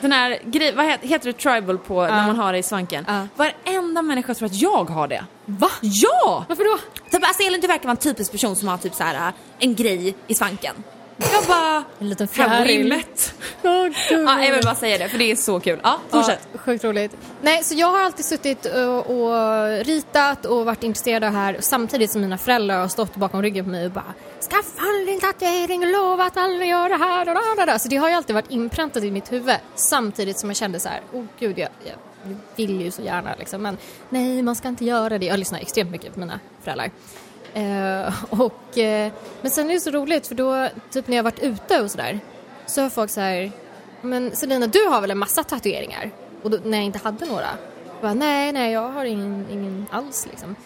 Den 0.00 0.12
här 0.12 0.38
grejen, 0.44 0.76
vad 0.76 0.86
heter, 0.86 1.08
heter 1.08 1.26
det 1.26 1.38
tribal 1.38 1.78
på 1.78 2.02
när 2.02 2.26
man 2.26 2.36
har 2.36 2.52
det 2.52 2.58
i 2.58 2.62
svanken? 2.62 3.04
Ja. 3.08 3.26
Varenda 3.36 4.02
människa 4.02 4.34
tror 4.34 4.46
att 4.46 4.54
jag 4.54 4.90
har 4.90 5.08
det. 5.08 5.24
Va? 5.44 5.70
Ja! 5.80 6.44
Varför 6.48 6.64
då? 6.64 6.78
Typ, 7.10 7.26
alltså 7.26 7.42
Elin, 7.42 7.60
du 7.60 7.66
verkar 7.66 7.84
vara 7.84 7.90
en 7.90 7.96
typisk 7.96 8.32
person 8.32 8.56
som 8.56 8.68
har 8.68 8.78
typ 8.78 8.94
så 8.94 9.04
här 9.04 9.32
en 9.58 9.74
grej 9.74 10.14
i 10.26 10.34
svanken. 10.34 10.74
Jag 11.32 11.44
bara... 11.48 11.84
En 11.98 12.08
liten 12.08 12.28
fjäril. 12.28 13.02
gud. 13.62 13.94
Ja, 14.10 14.44
jag 14.44 14.54
vill 14.54 14.64
bara 14.64 14.74
säga 14.74 14.98
det 14.98 15.08
för 15.08 15.18
det 15.18 15.30
är 15.30 15.36
så 15.36 15.60
kul. 15.60 15.80
Ja, 15.82 16.00
fortsätt. 16.08 16.48
Ja, 16.52 16.58
sjukt 16.58 16.84
roligt. 16.84 17.16
Nej, 17.42 17.64
så 17.64 17.74
jag 17.74 17.86
har 17.86 18.00
alltid 18.00 18.24
suttit 18.24 18.66
och, 18.66 19.10
och 19.10 19.68
ritat 19.84 20.46
och 20.46 20.66
varit 20.66 20.82
intresserad 20.82 21.24
av 21.24 21.32
det 21.32 21.38
här 21.38 21.56
samtidigt 21.60 22.10
som 22.10 22.20
mina 22.20 22.38
föräldrar 22.38 22.80
har 22.80 22.88
stått 22.88 23.16
bakom 23.16 23.42
ryggen 23.42 23.64
på 23.64 23.70
mig 23.70 23.86
och 23.86 23.92
bara 23.92 24.14
Skaffa 24.50 24.82
din 25.06 25.20
tatuering 25.20 25.82
och 25.82 25.92
lova 25.92 26.24
att 26.24 26.36
aldrig 26.36 26.68
göra 26.68 26.88
det 26.88 27.04
här 27.04 27.28
och 27.28 27.34
da, 27.56 27.66
da. 27.66 27.78
Så 27.78 27.88
det 27.88 27.96
har 27.96 28.08
ju 28.08 28.14
alltid 28.14 28.34
varit 28.34 28.50
inpräntat 28.50 29.04
i 29.04 29.10
mitt 29.10 29.32
huvud 29.32 29.56
samtidigt 29.74 30.38
som 30.38 30.50
jag 30.50 30.56
kände 30.56 30.80
så 30.80 30.88
här, 30.88 31.00
oh 31.12 31.24
gud, 31.38 31.58
jag, 31.58 31.68
jag 31.84 31.96
vill 32.56 32.80
ju 32.80 32.90
så 32.90 33.02
gärna 33.02 33.34
liksom, 33.38 33.62
men 33.62 33.76
nej, 34.08 34.42
man 34.42 34.56
ska 34.56 34.68
inte 34.68 34.84
göra 34.84 35.18
det. 35.18 35.26
Jag 35.26 35.38
lyssnar 35.38 35.58
extremt 35.58 35.90
mycket 35.90 36.14
på 36.14 36.20
mina 36.20 36.40
föräldrar. 36.62 36.90
Eh, 37.54 38.14
och, 38.30 38.78
eh, 38.78 39.12
men 39.40 39.50
sen 39.50 39.70
är 39.70 39.74
det 39.74 39.80
så 39.80 39.90
roligt 39.90 40.26
för 40.26 40.34
då, 40.34 40.68
typ 40.90 41.08
när 41.08 41.16
jag 41.16 41.24
varit 41.24 41.42
ute 41.42 41.82
och 41.82 41.90
sådär, 41.90 42.20
så 42.66 42.82
har 42.82 42.90
folk 42.90 43.10
så 43.10 43.20
här, 43.20 43.52
men 44.00 44.36
Selina 44.36 44.66
du 44.66 44.86
har 44.86 45.00
väl 45.00 45.10
en 45.10 45.18
massa 45.18 45.44
tatueringar? 45.44 46.10
Och 46.42 46.50
då, 46.50 46.58
när 46.64 46.78
jag 46.78 46.84
inte 46.84 46.98
hade 46.98 47.26
några, 47.26 47.48
jag 47.84 48.00
bara, 48.00 48.14
nej, 48.14 48.52
nej, 48.52 48.72
jag 48.72 48.88
har 48.88 49.04
ingen, 49.04 49.46
ingen 49.50 49.86
alls 49.90 50.26
liksom. 50.30 50.56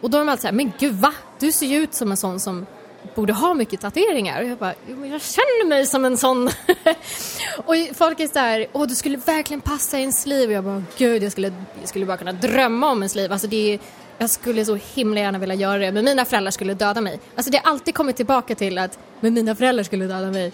Och 0.00 0.10
då 0.10 0.18
är 0.18 0.20
de 0.20 0.28
alltid 0.28 0.42
så 0.42 0.46
här, 0.46 0.54
men 0.54 0.72
gud 0.78 0.94
va? 0.94 1.14
Du 1.38 1.52
ser 1.52 1.66
ju 1.66 1.76
ut 1.76 1.94
som 1.94 2.10
en 2.10 2.16
sån 2.16 2.40
som 2.40 2.66
borde 3.14 3.32
ha 3.32 3.54
mycket 3.54 3.80
tatueringar. 3.80 4.42
Och 4.42 4.48
jag 4.48 4.58
bara, 4.58 4.74
jo 4.88 4.96
men 4.96 5.10
jag 5.10 5.22
känner 5.22 5.66
mig 5.66 5.86
som 5.86 6.04
en 6.04 6.16
sån. 6.16 6.46
och 7.56 7.74
folk 7.94 8.20
är 8.20 8.28
så 8.28 8.38
här, 8.38 8.66
åh 8.72 8.86
du 8.86 8.94
skulle 8.94 9.16
verkligen 9.16 9.60
passa 9.60 9.98
i 9.98 10.04
en 10.04 10.12
sleeve. 10.12 10.46
Och 10.46 10.52
jag 10.52 10.64
bara, 10.64 10.82
gud 10.96 11.22
jag 11.22 11.32
skulle, 11.32 11.52
jag 11.80 11.88
skulle 11.88 12.06
bara 12.06 12.16
kunna 12.16 12.32
drömma 12.32 12.90
om 12.90 13.02
en 13.02 13.08
sleeve. 13.08 13.34
Alltså 13.34 13.48
det 13.48 13.74
är, 13.74 13.78
jag 14.18 14.30
skulle 14.30 14.64
så 14.64 14.78
himla 14.94 15.20
gärna 15.20 15.38
vilja 15.38 15.54
göra 15.54 15.78
det, 15.78 15.92
men 15.92 16.04
mina 16.04 16.24
föräldrar 16.24 16.50
skulle 16.50 16.74
döda 16.74 17.00
mig. 17.00 17.20
Alltså 17.34 17.50
det 17.50 17.58
har 17.64 17.70
alltid 17.70 17.94
kommit 17.94 18.16
tillbaka 18.16 18.54
till 18.54 18.78
att, 18.78 18.98
men 19.20 19.34
mina 19.34 19.54
föräldrar 19.54 19.84
skulle 19.84 20.06
döda 20.06 20.30
mig. 20.30 20.46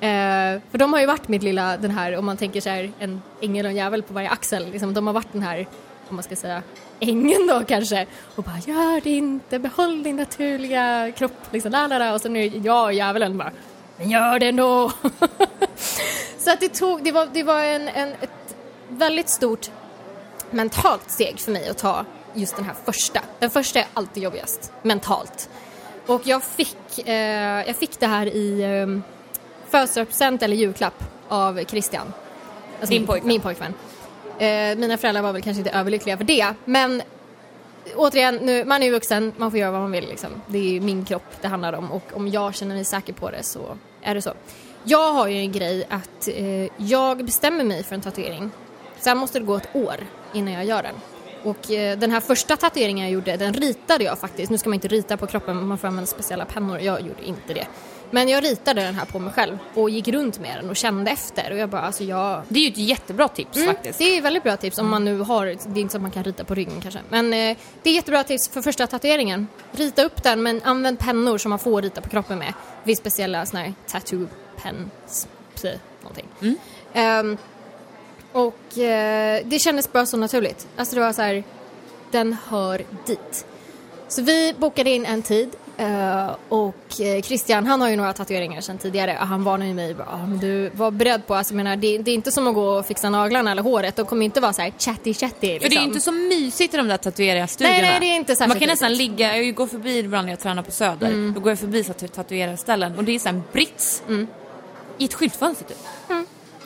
Eh, 0.00 0.60
för 0.70 0.78
de 0.78 0.92
har 0.92 1.00
ju 1.00 1.06
varit 1.06 1.28
mitt 1.28 1.42
lilla, 1.42 1.76
den 1.76 1.90
här, 1.90 2.16
om 2.16 2.26
man 2.26 2.36
tänker 2.36 2.60
så 2.60 2.68
här, 2.68 2.92
en 2.98 3.22
ängel 3.40 3.66
och 3.66 3.70
en 3.70 3.76
djävul 3.76 4.02
på 4.02 4.14
varje 4.14 4.28
axel. 4.28 4.70
Liksom, 4.70 4.94
de 4.94 5.06
har 5.06 5.14
varit 5.14 5.32
den 5.32 5.42
här, 5.42 5.66
om 6.08 6.16
man 6.16 6.22
ska 6.22 6.36
säga, 6.36 6.62
ängeln 7.00 7.46
då 7.46 7.64
kanske. 7.64 8.06
Och 8.36 8.44
bara, 8.44 8.58
gör 8.66 9.00
det 9.00 9.10
inte, 9.10 9.58
behåll 9.58 10.02
din 10.02 10.16
naturliga 10.16 11.12
kropp. 11.16 11.46
Liksom, 11.50 11.72
la, 11.72 11.86
la, 11.86 11.98
la. 11.98 12.14
Och 12.14 12.20
sen 12.20 12.36
är 12.36 12.50
det 12.50 12.58
jag 12.58 12.84
och 12.84 12.92
djävulen 12.92 13.38
bara, 13.38 13.50
men 13.98 14.10
gör 14.10 14.38
det 14.38 14.46
ändå. 14.48 14.92
så 16.38 16.50
att 16.50 16.60
det 16.60 16.68
tog, 16.68 17.04
det 17.04 17.12
var, 17.12 17.28
det 17.32 17.42
var 17.42 17.62
en, 17.62 17.88
en, 17.88 18.08
ett 18.08 18.56
väldigt 18.88 19.28
stort 19.28 19.70
mentalt 20.52 21.10
steg 21.10 21.38
för 21.38 21.52
mig 21.52 21.68
att 21.68 21.78
ta 21.78 22.04
just 22.34 22.56
den 22.56 22.64
här 22.64 22.74
första. 22.84 23.20
Den 23.38 23.50
första 23.50 23.80
är 23.80 23.86
alltid 23.94 24.22
jobbigast, 24.22 24.72
mentalt. 24.82 25.48
Och 26.06 26.20
jag 26.24 26.42
fick, 26.42 27.08
eh, 27.08 27.66
jag 27.66 27.76
fick 27.76 28.00
det 28.00 28.06
här 28.06 28.26
i 28.26 28.62
eh, 28.62 29.02
födelsedagspresent 29.70 30.42
eller 30.42 30.56
julklapp 30.56 31.04
av 31.28 31.64
Christian. 31.64 32.12
Alltså 32.80 32.90
Din 32.90 33.00
min, 33.00 33.06
pojkvän. 33.06 33.28
Min 33.28 33.40
pojkvän. 33.40 33.74
Eh, 34.38 34.78
mina 34.78 34.98
föräldrar 34.98 35.22
var 35.22 35.32
väl 35.32 35.42
kanske 35.42 35.58
inte 35.58 35.70
överlyckliga 35.70 36.16
för 36.16 36.24
det, 36.24 36.54
men 36.64 37.02
återigen, 37.96 38.36
nu, 38.36 38.64
man 38.64 38.82
är 38.82 38.86
ju 38.86 38.92
vuxen, 38.92 39.32
man 39.36 39.50
får 39.50 39.60
göra 39.60 39.70
vad 39.70 39.80
man 39.80 39.92
vill. 39.92 40.08
Liksom. 40.08 40.30
Det 40.46 40.58
är 40.58 40.62
ju 40.62 40.80
min 40.80 41.04
kropp 41.04 41.22
det 41.40 41.48
handlar 41.48 41.72
om 41.72 41.92
och 41.92 42.04
om 42.14 42.28
jag 42.28 42.54
känner 42.54 42.74
mig 42.74 42.84
säker 42.84 43.12
på 43.12 43.30
det 43.30 43.42
så 43.42 43.76
är 44.02 44.14
det 44.14 44.22
så. 44.22 44.32
Jag 44.84 45.12
har 45.12 45.28
ju 45.28 45.36
en 45.36 45.52
grej 45.52 45.86
att 45.88 46.28
eh, 46.28 46.68
jag 46.76 47.24
bestämmer 47.24 47.64
mig 47.64 47.82
för 47.82 47.94
en 47.94 48.00
tatuering. 48.00 48.50
Sen 48.98 49.18
måste 49.18 49.38
det 49.38 49.44
gå 49.44 49.56
ett 49.56 49.76
år 49.76 49.96
innan 50.32 50.52
jag 50.54 50.64
gör 50.64 50.82
den. 50.82 50.94
Och 51.44 51.70
eh, 51.70 51.98
den 51.98 52.10
här 52.10 52.20
första 52.20 52.56
tatueringen 52.56 53.04
jag 53.04 53.12
gjorde, 53.12 53.36
den 53.36 53.54
ritade 53.54 54.04
jag 54.04 54.18
faktiskt. 54.18 54.50
Nu 54.50 54.58
ska 54.58 54.68
man 54.68 54.74
inte 54.74 54.88
rita 54.88 55.16
på 55.16 55.26
kroppen, 55.26 55.66
man 55.66 55.78
får 55.78 55.88
använda 55.88 56.06
speciella 56.06 56.44
pennor. 56.44 56.78
Jag 56.80 57.00
gjorde 57.00 57.24
inte 57.24 57.54
det. 57.54 57.66
Men 58.10 58.28
jag 58.28 58.44
ritade 58.44 58.82
den 58.82 58.94
här 58.94 59.04
på 59.04 59.18
mig 59.18 59.32
själv 59.32 59.58
och 59.74 59.90
gick 59.90 60.08
runt 60.08 60.40
med 60.40 60.56
den 60.56 60.70
och 60.70 60.76
kände 60.76 61.10
efter. 61.10 61.50
Och 61.52 61.58
jag 61.58 61.68
bara, 61.68 61.80
alltså 61.82 62.04
jag, 62.04 62.42
Det 62.48 62.58
är 62.58 62.62
ju 62.62 62.68
ett 62.68 62.78
jättebra 62.78 63.28
tips 63.28 63.56
Mm, 63.56 63.68
faktiskt. 63.74 63.98
Det 63.98 64.16
är 64.16 64.22
väldigt 64.22 64.42
bra 64.42 64.56
tips 64.56 64.78
om 64.78 64.88
man 64.90 65.04
nu 65.04 65.18
har, 65.18 65.46
det 65.46 65.52
är 65.52 65.82
inte 65.82 65.92
så 65.92 65.98
att 65.98 66.02
man 66.02 66.10
kan 66.10 66.24
rita 66.24 66.44
på 66.44 66.54
ryggen 66.54 66.80
kanske. 66.80 67.00
Men 67.08 67.32
eh, 67.32 67.56
det 67.82 67.90
är 67.90 67.94
jättebra 67.94 68.24
tips 68.24 68.48
för 68.48 68.62
första 68.62 68.86
tatueringen. 68.86 69.48
Rita 69.72 70.02
upp 70.04 70.22
den 70.22 70.42
men 70.42 70.60
använd 70.64 70.98
pennor 70.98 71.38
som 71.38 71.50
man 71.50 71.58
får 71.58 71.82
rita 71.82 72.00
på 72.00 72.08
kroppen 72.08 72.38
med. 72.38 72.54
Finns 72.84 72.98
speciella 72.98 73.46
såna 73.46 73.62
här 73.62 73.74
tattoo 73.86 74.26
pens, 74.62 75.28
någonting. 76.02 76.56
Ehm, 76.92 77.38
och 78.32 78.78
eh, 78.78 79.42
det 79.44 79.58
kändes 79.58 79.92
bara 79.92 80.06
så 80.06 80.16
naturligt. 80.16 80.66
Alltså 80.76 80.94
det 80.94 81.00
var 81.00 81.12
så 81.12 81.22
här, 81.22 81.44
den 82.10 82.36
hör 82.48 82.82
dit. 83.06 83.46
Så 84.08 84.22
vi 84.22 84.54
bokade 84.58 84.90
in 84.90 85.06
en 85.06 85.22
tid 85.22 85.56
Eh, 85.76 86.30
och 86.48 87.00
eh, 87.00 87.22
Christian, 87.22 87.66
han 87.66 87.80
har 87.80 87.88
ju 87.88 87.96
några 87.96 88.12
tatueringar 88.12 88.60
sedan 88.60 88.78
tidigare 88.78 89.18
och 89.20 89.26
han 89.26 89.44
varnar 89.44 89.66
ju 89.66 89.74
mig 89.74 89.94
bara, 89.94 90.08
ah, 90.12 90.26
men 90.26 90.38
du 90.38 90.68
var 90.68 90.90
beredd 90.90 91.26
på, 91.26 91.34
alltså 91.34 91.54
menar, 91.54 91.76
det, 91.76 91.98
det 91.98 92.10
är 92.10 92.14
inte 92.14 92.32
som 92.32 92.46
att 92.46 92.54
gå 92.54 92.66
och 92.78 92.86
fixa 92.86 93.10
naglarna 93.10 93.50
eller 93.50 93.62
håret, 93.62 93.96
de 93.96 94.06
kommer 94.06 94.24
inte 94.24 94.40
vara 94.40 94.52
så 94.52 94.62
här 94.62 94.72
chatty 94.78 95.14
chatty 95.14 95.46
liksom. 95.46 95.60
För 95.60 95.68
det 95.68 95.76
är 95.76 95.80
ju 95.80 95.86
inte 95.86 96.00
så 96.00 96.12
mysigt 96.12 96.74
i 96.74 96.76
de 96.76 96.88
där 96.88 96.96
tatuerarstugorna. 96.96 97.74
Nej, 97.74 97.82
nej, 97.82 98.00
det 98.00 98.06
är 98.06 98.16
inte 98.16 98.36
särskilt 98.36 98.48
Man 98.48 98.58
kan 98.58 98.68
nästan 98.68 98.94
ligga, 98.94 99.36
jag 99.36 99.54
går 99.54 99.66
förbi 99.66 99.98
ibland 99.98 100.26
när 100.26 100.32
jag 100.32 100.40
tränar 100.40 100.62
på 100.62 100.70
Söder, 100.70 101.06
Mm. 101.06 101.32
då 101.34 101.40
går 101.40 101.52
jag 101.52 101.58
förbi 101.58 101.84
så 101.84 101.90
att 101.90 102.12
tatuerarställen 102.12 102.98
och 102.98 103.04
det 103.04 103.12
är 103.12 103.18
så 103.18 103.28
en 103.28 103.42
brits 103.52 104.02
i 104.98 105.04
ett 105.04 105.14
skyltfönster 105.14 105.64
typ. 105.64 105.78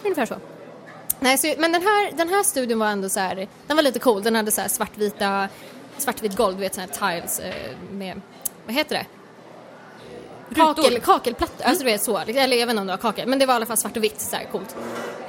Ungefär 0.05 0.27
så. 0.27 0.35
Nej, 1.27 1.39
så, 1.39 1.55
men 1.59 1.73
den 1.73 1.83
här, 1.83 2.13
den 2.13 2.29
här 2.29 2.43
studion 2.43 2.79
var 2.79 2.87
ändå 2.87 3.09
så 3.09 3.21
här, 3.21 3.49
den 3.67 3.77
var 3.77 3.83
lite 3.83 3.99
cool. 3.99 4.23
Den 4.23 4.35
hade 4.35 4.51
så 4.51 4.61
här 4.61 4.69
svartvita, 4.69 5.49
svartvit 5.99 6.37
golv, 6.37 6.55
du 6.55 6.61
vet 6.61 6.75
såna 6.75 6.87
här 6.87 7.15
tiles 7.15 7.41
eh, 7.41 7.53
med, 7.93 8.21
vad 8.67 8.75
heter 8.75 8.95
det? 8.95 9.07
Kakel, 10.55 11.01
kakelplattor, 11.01 11.65
alltså 11.65 11.85
du 11.85 11.91
vet 11.91 12.03
så, 12.03 12.19
eller 12.19 12.57
jag 12.57 12.67
vet 12.67 12.71
inte 12.71 12.81
om 12.81 12.87
det 12.87 12.93
var 12.93 12.99
kakel, 12.99 13.29
men 13.29 13.39
det 13.39 13.47
var 13.47 13.55
i 13.55 13.57
alla 13.57 13.67
fall 13.67 13.77
svart 13.77 13.97
och 13.97 14.05
vitt, 14.05 14.21
så 14.21 14.37
här 14.37 14.45
coolt. 14.53 14.77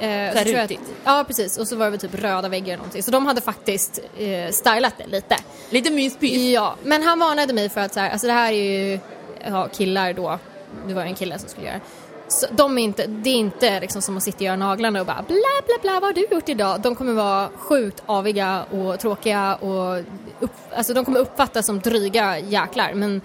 så 0.00 0.06
här 0.06 0.44
tror 0.44 0.56
jag 0.56 0.64
rutigt. 0.64 0.94
Ja, 1.04 1.24
precis. 1.26 1.58
Och 1.58 1.68
så 1.68 1.76
var 1.76 1.84
det 1.84 1.90
väl 1.90 2.00
typ 2.00 2.14
röda 2.14 2.48
väggar 2.48 2.66
eller 2.66 2.76
någonting. 2.76 3.02
Så 3.02 3.10
de 3.10 3.26
hade 3.26 3.40
faktiskt 3.40 4.00
eh, 4.18 4.50
stylat 4.50 4.94
det 4.98 5.06
lite. 5.06 5.36
Lite 5.70 5.90
myspys. 5.90 6.52
Ja, 6.52 6.76
men 6.82 7.02
han 7.02 7.18
varnade 7.18 7.52
mig 7.52 7.68
för 7.68 7.80
att 7.80 7.94
så 7.94 8.00
här, 8.00 8.10
alltså 8.10 8.26
det 8.26 8.32
här 8.32 8.52
är 8.52 8.62
ju 8.62 9.00
ja, 9.44 9.68
killar 9.68 10.12
då, 10.12 10.38
det 10.86 10.94
var 10.94 11.02
en 11.02 11.14
kille 11.14 11.38
som 11.38 11.48
skulle 11.48 11.66
göra 11.66 11.80
så 12.28 12.46
de 12.50 12.78
är 12.78 12.82
inte, 12.82 13.06
det 13.06 13.30
är 13.30 13.34
inte 13.34 13.80
liksom 13.80 14.02
som 14.02 14.16
att 14.16 14.22
sitta 14.22 14.36
och 14.36 14.42
göra 14.42 14.56
naglarna 14.56 15.00
och 15.00 15.06
bara 15.06 15.24
bla 15.28 15.36
bla 15.66 15.74
bla, 15.82 15.92
vad 15.92 16.02
har 16.02 16.12
du 16.12 16.26
gjort 16.30 16.48
idag? 16.48 16.80
De 16.80 16.94
kommer 16.94 17.12
vara 17.12 17.48
sjukt 17.56 18.02
aviga 18.06 18.64
och 18.70 19.00
tråkiga 19.00 19.54
och 19.54 19.98
upp, 20.40 20.50
alltså 20.76 20.94
de 20.94 21.04
kommer 21.04 21.20
uppfattas 21.20 21.66
som 21.66 21.80
dryga 21.80 22.38
jäklar 22.38 22.92
men 22.94 23.20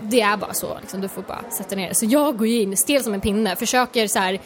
det 0.00 0.20
är 0.20 0.36
bara 0.36 0.54
så, 0.54 0.78
liksom, 0.80 1.00
du 1.00 1.08
får 1.08 1.22
bara 1.22 1.42
sätta 1.50 1.76
ner 1.76 1.88
det. 1.88 1.94
Så 1.94 2.04
jag 2.06 2.36
går 2.38 2.46
in 2.46 2.76
stel 2.76 3.02
som 3.02 3.14
en 3.14 3.20
pinne, 3.20 3.56
försöker 3.56 4.06
så 4.08 4.18
här 4.18 4.40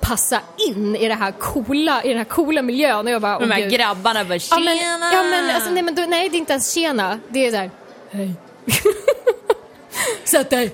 passa 0.00 0.40
in 0.68 0.96
i 0.96 1.08
det 1.08 1.14
här 1.14 1.32
coola, 1.32 2.02
i 2.02 2.08
den 2.08 2.18
här 2.18 2.24
coola 2.24 2.62
miljön 2.62 3.06
och 3.06 3.12
jag 3.12 3.22
bara, 3.22 3.38
De 3.38 3.50
här 3.50 3.60
gud. 3.60 3.70
grabbarna 3.72 4.24
bara 4.24 4.34
Ja 4.34 4.38
tjena! 4.38 4.60
men, 4.64 4.76
ja, 5.12 5.22
men, 5.22 5.54
alltså, 5.54 5.70
nej, 5.70 5.82
men 5.82 5.94
då, 5.94 6.02
nej, 6.02 6.28
det 6.28 6.36
är 6.36 6.38
inte 6.38 6.52
ens 6.52 6.72
tjena. 6.74 7.18
Det 7.28 7.46
är 7.46 7.50
så 7.50 7.56
här, 7.56 7.70
hej. 8.10 8.34
Sätt 10.32 10.50
dig. 10.50 10.70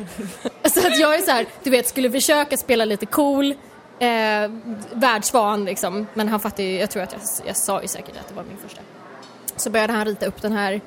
Så 0.64 0.86
att 0.86 0.98
jag 0.98 1.14
är 1.14 1.22
så 1.22 1.30
här, 1.30 1.46
du 1.62 1.70
vet, 1.70 1.88
skulle 1.88 2.10
försöka 2.10 2.56
spela 2.56 2.84
lite 2.84 3.06
cool, 3.06 3.54
eh, 3.98 4.50
världsvan 4.92 5.64
liksom. 5.64 6.06
Men 6.14 6.28
han 6.28 6.40
fattade 6.40 6.62
ju, 6.62 6.78
jag 6.78 6.90
tror 6.90 7.02
att 7.02 7.12
jag, 7.12 7.20
jag 7.46 7.56
sa 7.56 7.82
ju 7.82 7.88
säkert 7.88 8.16
att 8.20 8.28
det 8.28 8.34
var 8.34 8.44
min 8.44 8.56
första. 8.56 8.80
Så 9.56 9.70
började 9.70 9.92
han 9.92 10.04
rita 10.04 10.26
upp 10.26 10.42
den 10.42 10.52
här. 10.52 10.80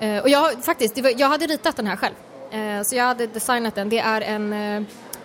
Eh, 0.00 0.18
och 0.18 0.28
jag 0.28 0.64
faktiskt, 0.64 0.94
det 0.94 1.02
var, 1.02 1.12
jag 1.16 1.28
hade 1.28 1.46
ritat 1.46 1.76
den 1.76 1.86
här 1.86 1.96
själv. 1.96 2.14
Eh, 2.50 2.82
så 2.82 2.96
jag 2.96 3.04
hade 3.04 3.26
designat 3.26 3.74
den. 3.74 3.88
Det 3.88 3.98
är 3.98 4.20
en, 4.20 4.52
eh, 4.52 4.82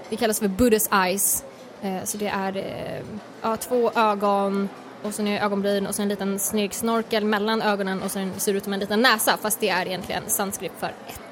det 0.09 0.15
kallas 0.15 0.39
för 0.39 0.47
Buddha's 0.47 1.05
Eyes. 1.05 1.43
Eh, 1.81 2.03
så 2.03 2.17
det 2.17 2.27
är 2.27 2.57
eh, 2.57 3.05
ja, 3.41 3.57
två 3.57 3.91
ögon 3.95 4.69
och 5.03 5.13
sen 5.13 5.27
är 5.27 5.43
ögonbryn 5.43 5.87
och 5.87 5.95
sen 5.95 6.03
en 6.03 6.09
liten 6.09 6.39
snygg 6.39 6.73
snorkel 6.73 7.25
mellan 7.25 7.61
ögonen 7.61 8.01
och 8.01 8.11
sen 8.11 8.31
ser 8.37 8.53
det 8.53 8.57
ut 8.57 8.63
som 8.63 8.73
en 8.73 8.79
liten 8.79 9.01
näsa 9.01 9.37
fast 9.41 9.59
det 9.59 9.69
är 9.69 9.87
egentligen 9.87 10.23
sanskrit 10.27 10.71
för 10.79 10.87
ett. 10.87 11.30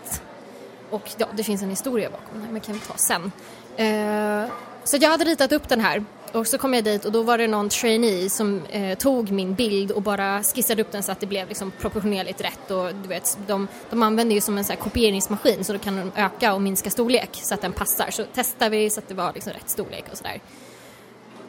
Och 0.89 1.09
ja, 1.17 1.27
det 1.35 1.43
finns 1.43 1.61
en 1.61 1.69
historia 1.69 2.09
bakom 2.09 2.41
det 2.41 2.51
men 2.51 2.61
kan 2.61 2.73
vi 2.73 2.79
ta 2.79 2.93
sen. 2.93 3.31
Eh, 3.77 4.51
så 4.83 4.97
jag 5.01 5.09
hade 5.09 5.25
ritat 5.25 5.51
upp 5.51 5.69
den 5.69 5.81
här 5.81 6.03
och 6.31 6.47
så 6.47 6.57
kom 6.57 6.73
jag 6.73 6.83
dit 6.83 7.05
och 7.05 7.11
då 7.11 7.21
var 7.21 7.37
det 7.37 7.47
någon 7.47 7.69
trainee 7.69 8.29
som 8.29 8.61
eh, 8.69 8.97
tog 8.97 9.31
min 9.31 9.53
bild 9.53 9.91
och 9.91 10.01
bara 10.01 10.43
skissade 10.43 10.81
upp 10.81 10.91
den 10.91 11.03
så 11.03 11.11
att 11.11 11.19
det 11.19 11.25
blev 11.25 11.49
liksom 11.49 11.71
proportionerligt 11.71 12.41
rätt 12.41 12.71
och 12.71 12.95
du 13.03 13.09
vet, 13.09 13.37
de, 13.47 13.67
de 13.89 14.03
använder 14.03 14.35
ju 14.35 14.41
som 14.41 14.57
en 14.57 14.63
så 14.63 14.73
här 14.73 14.79
kopieringsmaskin 14.79 15.63
så 15.63 15.73
då 15.73 15.79
kan 15.79 15.95
de 15.95 16.21
öka 16.21 16.53
och 16.53 16.61
minska 16.61 16.89
storlek 16.89 17.29
så 17.33 17.53
att 17.53 17.61
den 17.61 17.73
passar. 17.73 18.11
Så 18.11 18.23
testade 18.33 18.77
vi 18.77 18.89
så 18.89 18.99
att 18.99 19.07
det 19.07 19.13
var 19.13 19.33
liksom 19.33 19.53
rätt 19.53 19.69
storlek 19.69 20.05
och 20.11 20.17
sådär. 20.17 20.41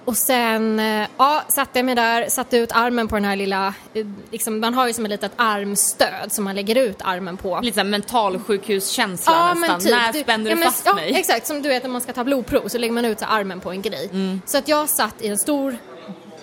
Och 0.04 0.16
sen, 0.16 0.80
eh, 0.80 1.08
ja, 1.16 1.42
satte 1.48 1.78
jag 1.78 1.86
mig 1.86 1.94
där, 1.94 2.28
satte 2.28 2.56
ut 2.56 2.72
armen 2.72 3.08
på 3.08 3.16
den 3.16 3.24
här 3.24 3.36
lilla, 3.36 3.74
eh, 3.94 4.06
liksom, 4.30 4.60
man 4.60 4.74
har 4.74 4.86
ju 4.86 4.92
som 4.92 5.04
ett 5.04 5.10
litet 5.10 5.32
armstöd 5.36 6.32
som 6.32 6.44
man 6.44 6.54
lägger 6.54 6.76
ut 6.78 6.96
armen 7.02 7.36
på. 7.36 7.60
Lite 7.62 7.74
såhär 7.74 7.84
mentalsjukhuskänsla 7.88 9.54
nästan. 9.54 9.80
När 9.90 10.12
Du- 10.12 10.20
spänner 10.20 10.50
ja, 10.50 10.54
du 10.56 10.60
men- 10.60 10.68
fast 10.70 10.86
ja, 10.86 10.94
mig? 10.94 11.14
Exakt, 11.16 11.46
som 11.46 11.62
du 11.62 11.68
vet 11.68 11.82
när 11.82 11.90
man 11.90 12.00
ska 12.00 12.12
ta 12.12 12.24
blodprov 12.24 12.68
så 12.68 12.78
lägger 12.78 12.94
man 12.94 13.04
ut 13.04 13.18
så 13.20 13.24
armen 13.24 13.60
på 13.60 13.70
en 13.70 13.82
grej. 13.82 14.08
Mm. 14.12 14.40
Så 14.46 14.58
att 14.58 14.68
jag 14.68 14.88
satt 14.88 15.22
i 15.22 15.28
en 15.28 15.38
stor 15.38 15.76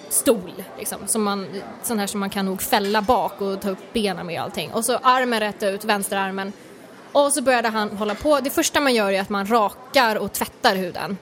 stol, 0.09 0.53
liksom, 0.79 0.97
som 1.07 1.23
man, 1.23 1.47
sån 1.83 1.99
här 1.99 2.07
som 2.07 2.19
man 2.19 2.29
kan 2.29 2.45
nog 2.45 2.61
fälla 2.61 3.01
bak 3.01 3.41
och 3.41 3.61
ta 3.61 3.69
upp 3.69 3.93
benen 3.93 4.25
med 4.25 4.39
och 4.39 4.43
allting. 4.45 4.71
Och 4.73 4.85
så 4.85 4.97
armen 5.03 5.39
rätt 5.39 5.63
ut, 5.63 5.85
vänsterarmen. 5.85 6.53
Och 7.11 7.33
så 7.33 7.41
började 7.41 7.67
han 7.69 7.89
hålla 7.89 8.15
på. 8.15 8.39
Det 8.39 8.49
första 8.49 8.79
man 8.79 8.93
gör 8.95 9.11
är 9.11 9.21
att 9.21 9.29
man 9.29 9.47
rakar 9.47 10.15
och 10.15 10.33
tvättar 10.33 10.75
huden. 10.75 11.17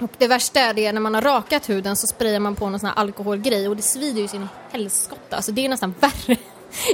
Och 0.00 0.10
det 0.18 0.26
värsta 0.26 0.60
är 0.60 0.74
det 0.74 0.92
när 0.92 1.00
man 1.00 1.14
har 1.14 1.22
rakat 1.22 1.68
huden 1.68 1.96
så 1.96 2.06
sprayar 2.06 2.40
man 2.40 2.54
på 2.54 2.70
någon 2.70 2.80
sån 2.80 2.88
här 2.88 2.98
alkoholgrej 2.98 3.68
och 3.68 3.76
det 3.76 3.82
svider 3.82 4.20
ju 4.20 4.28
sin 4.28 4.48
helskotta. 4.72 5.36
Alltså 5.36 5.52
det 5.52 5.64
är 5.64 5.68
nästan 5.68 5.94
värre 6.00 6.36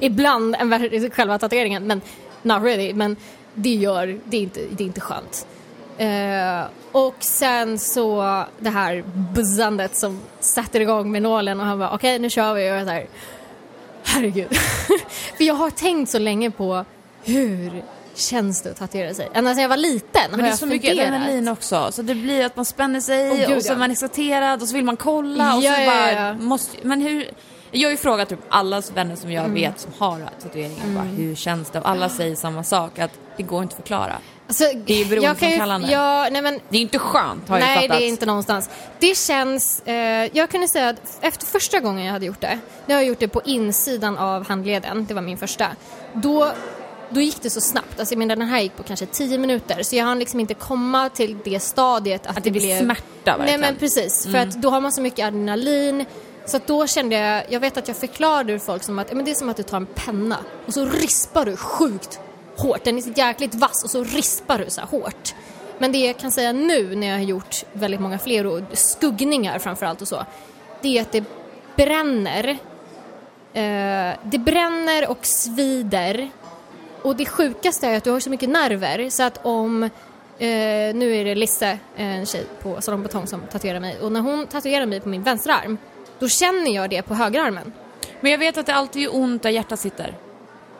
ibland 0.00 0.56
än 0.58 0.70
värre, 0.70 1.10
själva 1.10 1.38
tatueringen. 1.38 1.86
Men 1.86 2.00
not 2.42 2.62
really. 2.62 2.94
Men 2.94 3.16
det 3.54 3.74
gör, 3.74 4.20
det 4.24 4.36
är 4.36 4.40
inte, 4.40 4.60
det 4.70 4.84
är 4.84 4.86
inte 4.86 5.00
skönt. 5.00 5.46
Uh, 6.00 6.66
och 6.92 7.16
sen 7.18 7.78
så 7.78 8.44
det 8.58 8.70
här 8.70 9.04
buzzandet 9.34 9.96
som 9.96 10.20
sätter 10.40 10.80
igång 10.80 11.12
med 11.12 11.22
nålen 11.22 11.60
och 11.60 11.66
han 11.66 11.78
bara 11.78 11.90
okej 11.90 12.18
nu 12.18 12.30
kör 12.30 12.54
vi 12.54 12.70
och 12.70 12.74
jag 12.74 12.86
så 12.86 12.92
här 12.92 13.06
herregud. 14.02 14.54
För 15.36 15.44
jag 15.44 15.54
har 15.54 15.70
tänkt 15.70 16.10
så 16.10 16.18
länge 16.18 16.50
på 16.50 16.84
hur 17.24 17.82
känns 18.16 18.62
det 18.62 18.70
att 18.70 18.76
tatuera 18.76 19.14
sig? 19.14 19.28
Ända 19.34 19.50
sedan 19.54 19.62
jag 19.62 19.68
var 19.68 19.76
liten 19.76 20.20
Men 20.30 20.30
har 20.30 20.38
det 20.38 20.44
är 20.44 20.50
jag 20.50 20.58
så 20.58 20.66
mycket 20.66 20.90
funderat. 20.90 21.08
adrenalin 21.14 21.48
också, 21.48 21.92
så 21.92 22.02
det 22.02 22.14
blir 22.14 22.46
att 22.46 22.56
man 22.56 22.64
spänner 22.64 23.00
sig 23.00 23.30
Åh, 23.30 23.36
gud, 23.48 23.56
och 23.56 23.62
så 23.62 23.68
är 23.68 23.72
ja. 23.74 23.78
man 23.78 23.90
exalterad 23.90 24.62
och 24.62 24.68
så 24.68 24.74
vill 24.74 24.84
man 24.84 24.96
kolla 24.96 25.54
och 25.56 25.62
så 25.62 25.66
Ja, 25.68 25.80
ja, 25.80 25.86
bara 25.86 26.12
ja. 26.12 26.34
måste, 26.34 26.76
men 26.82 27.00
hur 27.00 27.30
jag 27.70 27.86
har 27.86 27.90
ju 27.90 27.96
frågat 27.96 28.28
typ 28.28 28.38
alla 28.48 28.82
vänner 28.94 29.16
som 29.16 29.32
jag 29.32 29.44
Mm. 29.44 29.54
vet 29.54 29.80
som 29.80 29.92
har 29.98 30.30
tatueringar, 30.42 30.86
bara, 30.94 31.04
hur 31.04 31.34
känns 31.34 31.70
det? 31.70 31.80
Och 31.80 31.88
alla 31.88 32.08
säger 32.08 32.36
samma 32.36 32.64
sak, 32.64 32.98
att 32.98 33.10
det 33.36 33.42
går 33.42 33.62
inte 33.62 33.72
att 33.72 33.76
förklara. 33.80 34.12
Alltså, 34.48 34.64
Det 34.86 34.94
är 34.94 34.98
jag 35.00 35.08
beroendeframkallande. 35.08 35.88
Ja, 35.92 36.28
nej 36.32 36.42
men 36.42 36.60
Det 36.68 36.76
är 36.78 36.82
inte 36.82 36.98
skönt 36.98 37.48
har 37.48 37.58
jag 37.58 37.66
Nej, 37.66 37.76
fattat. 37.76 37.98
det 38.00 38.04
är 38.04 38.08
inte 38.08 38.26
någonstans. 38.26 38.70
Det 38.98 39.16
känns, 39.18 39.80
eh, 39.80 40.30
jag 40.32 40.50
kunde 40.50 40.68
säga 40.68 40.88
att 40.88 41.18
efter 41.20 41.46
första 41.46 41.80
gången 41.80 42.04
jag 42.04 42.12
hade 42.12 42.26
gjort 42.26 42.40
det, 42.40 42.58
när 42.86 42.94
jag 42.94 43.02
har 43.02 43.06
gjort 43.06 43.18
det 43.20 43.28
på 43.28 43.42
insidan 43.44 44.18
av 44.18 44.46
handleden, 44.48 45.06
det 45.06 45.14
var 45.14 45.22
min 45.22 45.38
första, 45.38 45.66
då, 46.12 46.52
då 47.10 47.20
gick 47.20 47.42
det 47.42 47.50
så 47.50 47.60
snabbt. 47.60 48.00
Alltså 48.00 48.14
jag 48.14 48.18
menar 48.18 48.36
den 48.36 48.48
här 48.48 48.60
gick 48.60 48.76
på 48.76 48.82
kanske 48.82 49.06
10 49.06 49.38
minuter, 49.38 49.82
så 49.82 49.96
jag 49.96 50.04
hann 50.04 50.18
liksom 50.18 50.40
inte 50.40 50.54
komma 50.54 51.08
till 51.08 51.36
det 51.44 51.60
stadiet 51.60 52.26
att, 52.26 52.36
Att 52.36 52.44
det 52.44 52.50
blir 52.50 52.60
blev... 52.60 52.78
smärta, 52.78 53.02
Nej 53.24 53.36
verkligen. 53.38 53.60
men 53.60 53.76
precis, 53.76 54.26
för 54.26 54.38
att 54.38 54.50
då 54.62 54.70
har 54.70 54.80
man 54.80 54.92
så 54.92 55.00
mycket 55.00 55.26
adrenalin, 55.26 56.04
så 56.46 56.56
att 56.56 56.66
då 56.66 56.86
kände 56.86 57.16
jag, 57.16 57.44
jag 57.48 57.60
vet 57.60 57.76
att 57.76 57.88
jag 57.88 57.96
förklarade 57.96 58.58
för 58.58 58.66
folk 58.66 58.82
som 58.82 58.98
att 58.98 59.12
men 59.12 59.24
det 59.24 59.30
är 59.30 59.34
som 59.34 59.48
att 59.48 59.56
du 59.56 59.62
tar 59.62 59.76
en 59.76 59.86
penna 59.86 60.36
och 60.66 60.74
så 60.74 60.84
rispar 60.84 61.44
du 61.44 61.56
sjukt 61.56 62.18
hårt. 62.56 62.84
Den 62.84 62.98
är 62.98 63.02
så 63.02 63.10
jäkligt 63.16 63.54
vass 63.54 63.84
och 63.84 63.90
så 63.90 64.04
rispar 64.04 64.58
du 64.58 64.70
så 64.70 64.80
här 64.80 64.88
hårt. 64.88 65.34
Men 65.78 65.92
det 65.92 65.98
jag 65.98 66.18
kan 66.18 66.32
säga 66.32 66.52
nu 66.52 66.96
när 66.96 67.06
jag 67.06 67.14
har 67.14 67.22
gjort 67.22 67.64
väldigt 67.72 68.00
många 68.00 68.18
fler 68.18 68.46
och 68.46 68.60
skuggningar 68.72 69.58
framförallt 69.58 70.02
och 70.02 70.08
så, 70.08 70.24
det 70.82 70.98
är 70.98 71.02
att 71.02 71.12
det 71.12 71.24
bränner. 71.76 72.48
Eh, 73.52 74.16
det 74.22 74.38
bränner 74.38 75.10
och 75.10 75.26
svider. 75.26 76.30
Och 77.06 77.16
det 77.16 77.26
sjukaste 77.26 77.86
är 77.86 77.96
att 77.96 78.04
du 78.04 78.10
har 78.10 78.20
så 78.20 78.30
mycket 78.30 78.48
nerver 78.48 79.10
så 79.10 79.22
att 79.22 79.40
om 79.46 79.82
eh, 79.82 79.88
nu 80.94 81.16
är 81.16 81.24
det 81.24 81.34
Lisse, 81.34 81.78
en 81.96 82.26
tjej 82.26 82.44
på 82.62 82.80
Salong 82.80 83.02
Betong 83.02 83.26
som 83.26 83.40
tatuerar 83.52 83.80
mig 83.80 83.98
och 84.00 84.12
när 84.12 84.20
hon 84.20 84.46
tatuerar 84.46 84.86
mig 84.86 85.00
på 85.00 85.08
min 85.08 85.22
vänstra 85.22 85.54
arm 85.56 85.78
då 86.18 86.28
känner 86.28 86.74
jag 86.74 86.90
det 86.90 87.02
på 87.02 87.14
högerarmen. 87.14 87.72
Men 88.20 88.30
jag 88.30 88.38
vet 88.38 88.58
att 88.58 88.66
det 88.66 88.74
alltid 88.74 89.02
är 89.02 89.14
ont 89.16 89.42
där 89.42 89.50
hjärtat 89.50 89.80
sitter. 89.80 90.14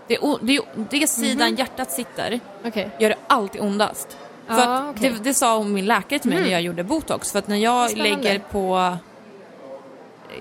Det, 0.09 0.18
o- 0.18 0.39
det, 0.43 0.61
det 0.91 1.07
sidan 1.07 1.55
hjärtat 1.55 1.91
sitter 1.93 2.41
Okej. 2.64 2.91
gör 2.99 3.09
det 3.09 3.16
alltid 3.27 3.61
ondast. 3.61 4.16
För 4.47 4.55
att 4.55 4.97
okej. 4.97 5.11
det, 5.11 5.24
det 5.24 5.35
sa 5.35 5.62
min 5.62 5.87
läkare 5.87 6.18
till 6.18 6.31
mig 6.31 6.41
när 6.43 6.51
jag 6.51 6.62
gjorde 6.62 6.85
botox. 6.85 7.33
För 7.33 7.39
att 7.39 7.49
när 7.49 7.57
jag 7.57 7.91
Spännande. 7.91 8.16
lägger 8.22 8.39
på... 8.39 8.97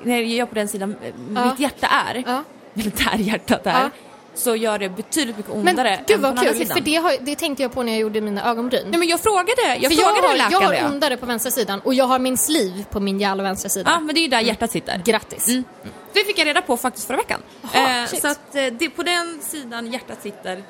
När 0.03 0.15
jag 0.15 0.23
gör 0.25 0.45
på 0.45 0.55
den 0.55 0.67
sidan 0.67 0.95
eh, 1.03 1.13
Ja. 1.35 1.45
mitt 1.45 1.59
hjärta 1.59 1.87
är, 1.87 2.15
eller 2.15 2.91
där 3.11 3.17
hjärtat 3.17 3.67
är. 3.67 3.89
Så 4.35 4.55
gör 4.55 4.79
det 4.79 4.89
betydligt 4.89 5.37
mycket 5.37 5.55
Men 5.55 5.67
ondare 5.67 5.99
gud 6.07 6.15
än 6.15 6.21
på 6.21 6.27
den 6.27 6.35
vad 6.35 6.57
kul, 6.57 6.67
för 6.67 6.79
det, 6.79 6.95
har, 6.95 7.13
det 7.21 7.35
tänkte 7.35 7.63
jag 7.63 7.73
på 7.73 7.83
när 7.83 7.91
jag 7.91 8.01
gjorde 8.01 8.21
mina 8.21 8.49
ögonbryn. 8.49 8.87
Nej 8.89 8.99
men 8.99 9.07
jag 9.07 9.19
frågade, 9.19 9.61
jag 9.81 9.91
för 9.91 10.01
frågade 10.01 10.17
jag 10.21 10.27
har, 10.27 10.35
läkaren 10.35 10.61
jag 10.61 10.71
det. 10.71 10.77
har 10.77 10.89
ondare 10.89 11.17
på 11.17 11.25
vänstra 11.25 11.51
sidan 11.51 11.79
och 11.79 11.93
jag 11.93 12.05
har 12.05 12.19
min 12.19 12.37
sleeve 12.37 12.83
på 12.89 12.99
min 12.99 13.19
jävla 13.19 13.43
vänstra 13.43 13.69
sida. 13.69 13.91
Ja, 13.91 13.99
men 13.99 14.15
det 14.15 14.19
är 14.19 14.21
ju 14.21 14.27
där 14.27 14.41
hjärtat 14.41 14.71
sitter. 14.71 15.01
Grattis. 15.05 15.47
Mm. 15.47 15.63
Det 16.13 16.23
fick 16.23 16.39
jag 16.39 16.47
reda 16.47 16.61
på 16.61 16.77
faktiskt 16.77 17.07
förra 17.07 17.17
veckan. 17.17 17.41
Jaha, 17.73 18.03
Eh, 18.03 18.19
så 18.19 18.27
att 18.27 18.55
eh, 18.55 18.65
det, 18.65 18.89
på 18.89 19.03
den 19.03 19.39
sidan 19.41 19.91
hjärtat 19.93 20.21
sitter, 20.23 20.63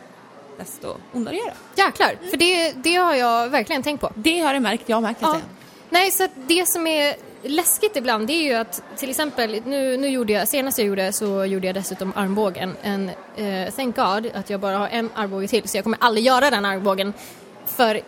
desto 0.57 0.95
ondare 1.13 1.35
gör 1.35 1.45
det. 1.45 1.81
Jäklar, 1.81 2.17
för 2.29 2.37
det, 2.37 2.71
det 2.71 2.95
har 2.95 3.13
jag 3.15 3.49
verkligen 3.49 3.83
tänkt 3.83 4.01
på. 4.01 4.11
Det 4.15 4.39
har 4.39 4.53
jag 4.53 4.61
märkt, 4.63 4.83
jag 4.85 4.97
har 4.97 5.01
märkt 5.01 5.21
jag 5.21 5.35
Ja. 5.35 5.41
Nej, 5.89 6.11
så 6.11 6.23
att 6.23 6.31
det 6.47 6.65
som 6.69 6.87
är 6.87 7.15
läskigt 7.47 7.95
ibland 7.95 8.27
det 8.27 8.33
är 8.33 8.43
ju 8.43 8.53
att 8.53 8.83
till 8.95 9.09
exempel, 9.09 9.61
nu, 9.65 9.97
nu 9.97 10.07
gjorde 10.07 10.33
jag, 10.33 10.47
senast 10.47 10.77
jag 10.77 10.87
gjorde 10.87 11.13
så 11.13 11.45
gjorde 11.45 11.67
jag 11.67 11.75
dessutom 11.75 12.13
armbågen. 12.15 12.75
En, 12.81 13.11
eh, 13.35 13.73
thank 13.75 13.95
God 13.95 14.31
att 14.33 14.49
jag 14.49 14.59
bara 14.59 14.77
har 14.77 14.87
en 14.87 15.09
armbåge 15.15 15.47
till 15.47 15.69
så 15.69 15.77
jag 15.77 15.83
kommer 15.83 15.97
aldrig 16.01 16.25
göra 16.25 16.49
den 16.49 16.65
armbågen. 16.65 17.13
För 17.65 18.01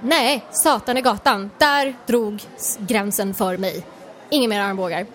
nej, 0.00 0.44
satan 0.50 0.96
i 0.96 1.00
gatan, 1.00 1.50
där 1.58 1.94
drog 2.06 2.42
gränsen 2.78 3.34
för 3.34 3.56
mig. 3.56 3.86
Inga 4.30 4.48
mer 4.48 4.60
armbågar. 4.60 5.06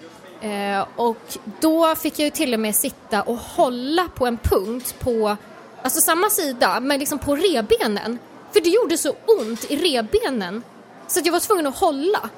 Eh, 0.41 0.85
och 0.95 1.37
då 1.59 1.95
fick 1.95 2.19
jag 2.19 2.25
ju 2.25 2.31
till 2.31 2.53
och 2.53 2.59
med 2.59 2.75
sitta 2.75 3.21
och 3.21 3.37
hålla 3.37 4.07
på 4.15 4.25
en 4.25 4.37
punkt 4.37 4.95
på, 4.99 5.37
alltså 5.81 6.01
samma 6.01 6.29
sida, 6.29 6.79
men 6.79 6.99
liksom 6.99 7.19
på 7.19 7.35
rebenen. 7.35 8.19
För 8.53 8.61
det 8.61 8.69
gjorde 8.69 8.97
så 8.97 9.15
ont 9.39 9.71
i 9.71 9.75
rebenen 9.75 10.63
så 11.07 11.19
att 11.19 11.25
jag 11.25 11.33
var 11.33 11.39
tvungen 11.39 11.67
att 11.67 11.77
hålla. 11.77 12.29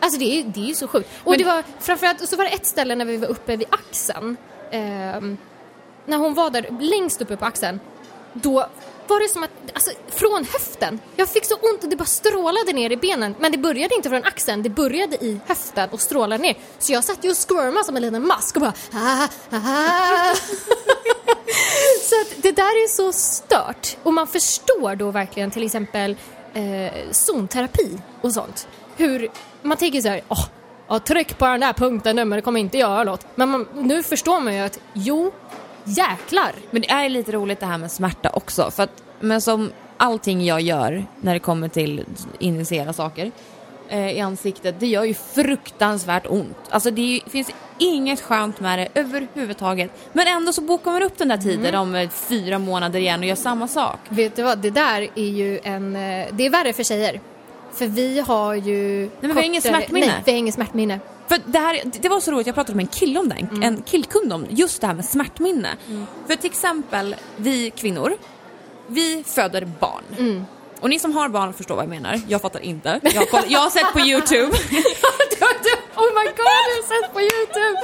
Alltså 0.00 0.18
det 0.18 0.24
är, 0.40 0.44
det 0.44 0.60
är 0.60 0.64
ju 0.64 0.74
så 0.74 0.88
sjukt. 0.88 1.08
Och 1.24 1.30
Men- 1.30 1.38
det 1.38 1.44
var 1.44 1.62
framförallt, 1.80 2.20
och 2.22 2.28
så 2.28 2.36
var 2.36 2.44
det 2.44 2.50
ett 2.50 2.66
ställe 2.66 2.94
när 2.94 3.04
vi 3.04 3.16
var 3.16 3.28
uppe 3.28 3.56
vid 3.56 3.68
axeln. 3.70 4.36
ehm, 4.70 5.36
när 6.06 6.16
hon 6.16 6.34
var 6.34 6.50
där 6.50 6.66
längst 6.80 7.20
uppe 7.22 7.36
på 7.36 7.44
axeln. 7.44 7.80
Då 8.32 8.66
var 9.06 9.20
det 9.20 9.28
som 9.28 9.42
att, 9.42 9.50
alltså 9.74 9.90
från 10.08 10.44
höften. 10.52 11.00
Jag 11.16 11.28
fick 11.28 11.44
så 11.44 11.54
ont 11.54 11.84
och 11.84 11.90
det 11.90 11.96
bara 11.96 12.04
strålade 12.04 12.72
ner 12.72 12.90
i 12.92 12.96
benen. 12.96 13.34
Men 13.38 13.52
det 13.52 13.58
började 13.58 13.94
inte 13.94 14.08
från 14.08 14.24
axeln, 14.24 14.62
det 14.62 14.68
började 14.70 15.16
i 15.16 15.40
höften 15.46 15.88
och 15.90 16.00
strålade 16.00 16.42
ner. 16.42 16.56
Så 16.78 16.92
jag 16.92 17.04
satt 17.04 17.24
ju 17.24 17.30
och 17.30 17.36
squirmade 17.48 17.84
som 17.84 17.96
en 17.96 18.02
liten 18.02 18.26
mask 18.26 18.56
och 18.56 18.60
bara 18.62 18.72
ah, 18.94 19.28
ah. 19.50 20.34
Så 22.08 22.20
att 22.20 22.42
det 22.42 22.52
där 22.52 22.84
är 22.84 22.88
så 22.88 23.12
stört. 23.12 23.96
Och 24.02 24.12
man 24.12 24.26
förstår 24.26 24.94
då 24.96 25.10
verkligen 25.10 25.50
till 25.50 25.62
exempel 25.66 26.16
eh, 26.54 26.92
zonterapi 27.10 27.98
och 28.20 28.32
sånt. 28.32 28.68
Hur 28.96 29.30
man 29.62 29.76
tänker 29.76 30.00
så 30.00 30.08
här, 30.08 30.20
åh, 30.28 30.44
ja, 30.88 30.98
tryck 30.98 31.38
på 31.38 31.46
den 31.46 31.60
där 31.60 31.72
punkten 31.72 32.16
nu 32.16 32.24
men 32.24 32.36
det 32.36 32.42
kommer 32.42 32.60
inte 32.60 32.78
göra 32.78 33.04
något. 33.04 33.26
Men 33.34 33.48
man, 33.48 33.66
nu 33.74 34.02
förstår 34.02 34.40
man 34.40 34.54
ju 34.54 34.60
att 34.60 34.80
jo, 34.92 35.32
jäklar. 35.84 36.52
Men 36.70 36.82
det 36.82 36.90
är 36.90 37.08
lite 37.08 37.32
roligt 37.32 37.60
det 37.60 37.66
här 37.66 37.78
med 37.78 37.92
smärta 37.92 38.30
också. 38.30 38.70
För 38.70 38.82
att, 38.82 39.02
men 39.20 39.40
som 39.40 39.70
allting 39.96 40.44
jag 40.44 40.60
gör 40.60 41.04
när 41.20 41.34
det 41.34 41.40
kommer 41.40 41.68
till 41.68 42.04
injicera 42.38 42.92
saker 42.92 43.30
eh, 43.88 44.10
i 44.10 44.20
ansiktet, 44.20 44.80
det 44.80 44.86
gör 44.86 45.04
ju 45.04 45.14
fruktansvärt 45.14 46.26
ont. 46.26 46.56
Alltså 46.70 46.90
det 46.90 47.02
ju, 47.02 47.20
finns 47.20 47.50
inget 47.78 48.20
skönt 48.20 48.60
med 48.60 48.78
det 48.78 48.88
överhuvudtaget. 49.00 49.90
Men 50.12 50.26
ändå 50.26 50.52
så 50.52 50.60
bokar 50.60 50.90
man 50.90 51.02
upp 51.02 51.18
den 51.18 51.28
där 51.28 51.36
tiden 51.36 51.74
om 51.74 51.94
eh, 51.94 52.08
fyra 52.08 52.58
månader 52.58 52.98
igen 52.98 53.20
och 53.20 53.26
gör 53.26 53.34
samma 53.34 53.68
sak. 53.68 53.98
Vet 54.08 54.36
du 54.36 54.42
vad, 54.42 54.58
det 54.58 54.70
där 54.70 55.08
är 55.14 55.28
ju 55.28 55.60
en, 55.62 55.96
eh, 55.96 56.26
det 56.32 56.46
är 56.46 56.50
värre 56.50 56.72
för 56.72 56.82
tjejer. 56.82 57.20
För 57.72 57.86
vi 57.86 58.20
har 58.20 58.54
ju... 58.54 59.00
Nej 59.00 59.10
men 59.20 59.30
vi 59.30 59.36
har 59.36 59.42
ingen 59.42 59.62
smärtminne. 59.62 60.06
Nej, 60.06 60.22
vi 60.24 60.32
har 60.32 60.38
ingen 60.38 60.52
smärtminne. 60.52 61.00
För 61.28 61.40
det, 61.44 61.58
här, 61.58 61.80
det 62.00 62.08
var 62.08 62.20
så 62.20 62.30
roligt, 62.30 62.46
jag 62.46 62.54
pratade 62.54 62.76
med 62.76 62.82
en 62.82 62.88
kille 62.88 63.20
om 63.20 63.28
det, 63.28 63.34
en, 63.34 63.62
en 63.62 63.82
killkund 63.82 64.32
om 64.32 64.46
just 64.50 64.80
det 64.80 64.86
här 64.86 64.94
med 64.94 65.04
smärtminne. 65.04 65.68
För 66.26 66.36
till 66.36 66.50
exempel, 66.50 67.16
vi 67.36 67.70
kvinnor, 67.70 68.12
vi 68.86 69.24
föder 69.26 69.64
barn. 69.80 70.04
Och 70.80 70.90
ni 70.90 70.98
som 70.98 71.12
har 71.12 71.28
barn 71.28 71.52
förstår 71.54 71.74
vad 71.74 71.84
jag 71.84 71.90
menar, 71.90 72.20
jag 72.28 72.42
fattar 72.42 72.60
inte. 72.60 73.00
Jag 73.02 73.12
har, 73.12 73.26
koll, 73.26 73.42
jag 73.48 73.60
har 73.60 73.70
sett 73.70 73.92
på 73.92 74.00
YouTube. 74.00 74.46
oh 75.96 76.08
my 76.14 76.26
god, 76.26 76.58
du 76.68 76.74
har 76.78 77.02
sett 77.02 77.12
på 77.12 77.20
Youtube! 77.20 77.78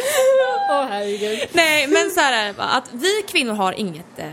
Åh 0.71 0.81
oh, 0.81 0.87
herregud. 0.89 1.49
Nej 1.53 1.87
men 1.87 2.11
så 2.11 2.21
här 2.21 2.33
är 2.33 2.47
det 2.47 2.53
va, 2.53 2.65
att 2.65 2.89
vi 2.93 3.23
kvinnor 3.29 3.55
har 3.55 3.73
inget 3.73 4.19
eh, 4.19 4.27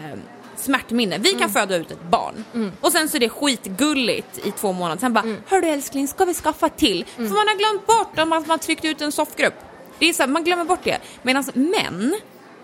smärtminne. 0.61 1.17
Vi 1.17 1.29
kan 1.33 1.49
föda 1.49 1.75
ut 1.75 1.91
ett 1.91 2.03
barn 2.09 2.43
och 2.81 2.91
sen 2.91 3.09
så 3.09 3.17
är 3.17 3.19
det 3.19 3.29
skitgulligt 3.29 4.45
i 4.47 4.51
två 4.51 4.71
månader. 4.73 4.99
Sen 4.99 5.13
bara, 5.13 5.35
hörru 5.47 5.67
älskling 5.67 6.07
ska 6.07 6.25
vi 6.25 6.33
skaffa 6.33 6.69
till? 6.69 7.05
För 7.15 7.21
man 7.21 7.31
har 7.31 7.57
glömt 7.57 7.87
bort 7.87 8.19
om 8.19 8.33
att 8.33 8.47
man 8.47 8.59
tryckt 8.59 8.85
ut 8.85 9.01
en 9.01 9.11
soffgrupp. 9.11 9.53
Det 9.99 10.09
är 10.09 10.13
så 10.13 10.23
här, 10.23 10.27
man 10.29 10.43
glömmer 10.43 10.63
bort 10.63 10.83
det. 10.83 10.97
Medan 11.21 11.43
män 11.53 12.15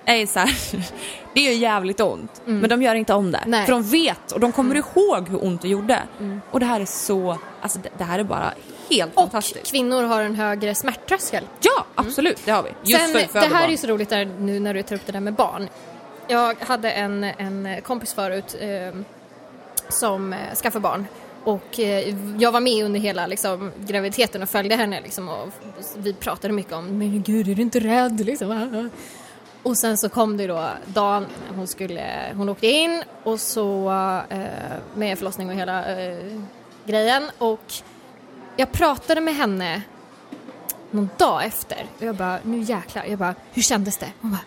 är 0.06 0.26
så 0.26 0.40
här, 0.40 0.56
det 1.34 1.42
gör 1.42 1.52
jävligt 1.52 2.00
ont 2.00 2.42
men 2.46 2.70
de 2.70 2.82
gör 2.82 2.96
inte 2.96 3.14
om 3.14 3.32
det. 3.32 3.44
Nej. 3.46 3.66
För 3.66 3.72
de 3.74 3.84
vet 3.84 4.32
och 4.32 4.40
de 4.40 4.52
kommer 4.52 4.76
ihåg 4.76 5.30
hur 5.30 5.44
ont 5.46 5.62
det 5.62 5.68
gjorde. 5.68 6.04
Och 6.52 6.60
det 6.60 6.66
här 6.66 6.80
är 6.80 6.86
så, 6.86 7.38
alltså 7.62 7.80
det, 7.80 7.90
det 7.98 8.04
här 8.04 8.20
är 8.20 8.24
bara 8.24 8.54
helt 8.90 9.12
Och 9.16 9.22
fantastiskt. 9.22 9.72
kvinnor 9.72 10.04
har 10.04 10.22
en 10.22 10.36
högre 10.36 10.76
smärttröskel. 10.76 11.44
Ja 11.62 11.86
absolut, 11.96 12.40
det 12.46 12.52
har 12.52 12.64
vi. 12.64 12.70
Just 12.84 13.06
Sen, 13.12 13.28
för 13.28 13.40
det 13.40 13.46
här 13.48 13.56
är 13.56 13.62
barn. 13.62 13.72
ju 13.72 13.78
så 13.78 13.88
roligt 13.88 14.10
där 14.10 14.26
nu 14.40 14.60
när 14.60 14.74
du 14.74 14.84
tar 14.84 14.96
upp 14.96 15.02
det 15.06 15.12
där 15.12 15.20
med 15.20 15.34
barn. 15.34 15.70
Jag 16.28 16.56
hade 16.60 16.92
en, 16.92 17.24
en 17.24 17.82
kompis 17.82 18.14
förut 18.14 18.56
eh, 18.60 19.00
som 19.90 20.34
eh, 20.34 20.56
skaffade 20.56 20.84
barn. 20.84 21.08
Och 21.44 21.80
eh, 21.80 22.16
jag 22.38 22.52
var 22.52 22.60
med 22.60 22.86
under 22.86 23.00
hela 23.00 23.28
liksom, 23.28 23.72
graviditeten 23.86 24.42
och 24.42 24.50
följde 24.50 24.76
henne 24.76 25.02
liksom, 25.02 25.30
och 25.30 25.50
vi 25.98 26.14
pratade 26.14 26.54
mycket 26.54 26.74
om 26.74 26.98
men 26.98 27.24
gud 27.24 27.48
är 27.48 27.56
du 27.56 27.62
inte 27.62 27.80
rädd 27.80 28.26
liksom. 28.26 28.90
Och 29.64 29.78
sen 29.78 29.98
så 29.98 30.10
kom 30.10 30.38
det 30.38 30.48
då 30.48 30.70
dagen 30.86 31.26
hon 31.56 31.68
skulle, 31.68 32.32
hon 32.36 32.50
åkte 32.50 32.68
in 32.68 33.04
och 33.24 33.40
så 33.40 33.90
eh, 34.30 34.46
med 34.96 35.18
förlossning 35.18 35.50
och 35.50 35.56
hela 35.56 36.00
eh, 36.00 36.42
grejen 36.86 37.24
och 37.38 37.74
jag 38.56 38.72
pratade 38.72 39.22
med 39.22 39.36
henne 39.36 39.82
någon 40.92 41.10
dag 41.18 41.46
efter 41.46 41.86
och 41.98 42.04
jag 42.04 42.16
bara, 42.16 42.40
nu 42.44 42.60
jäklar, 42.60 43.06
jag 43.06 43.20
bara, 43.20 43.36
hur 43.54 43.62
kändes 43.62 43.98
det? 43.98 44.12
Hon 44.22 44.32
bara, 44.32 44.42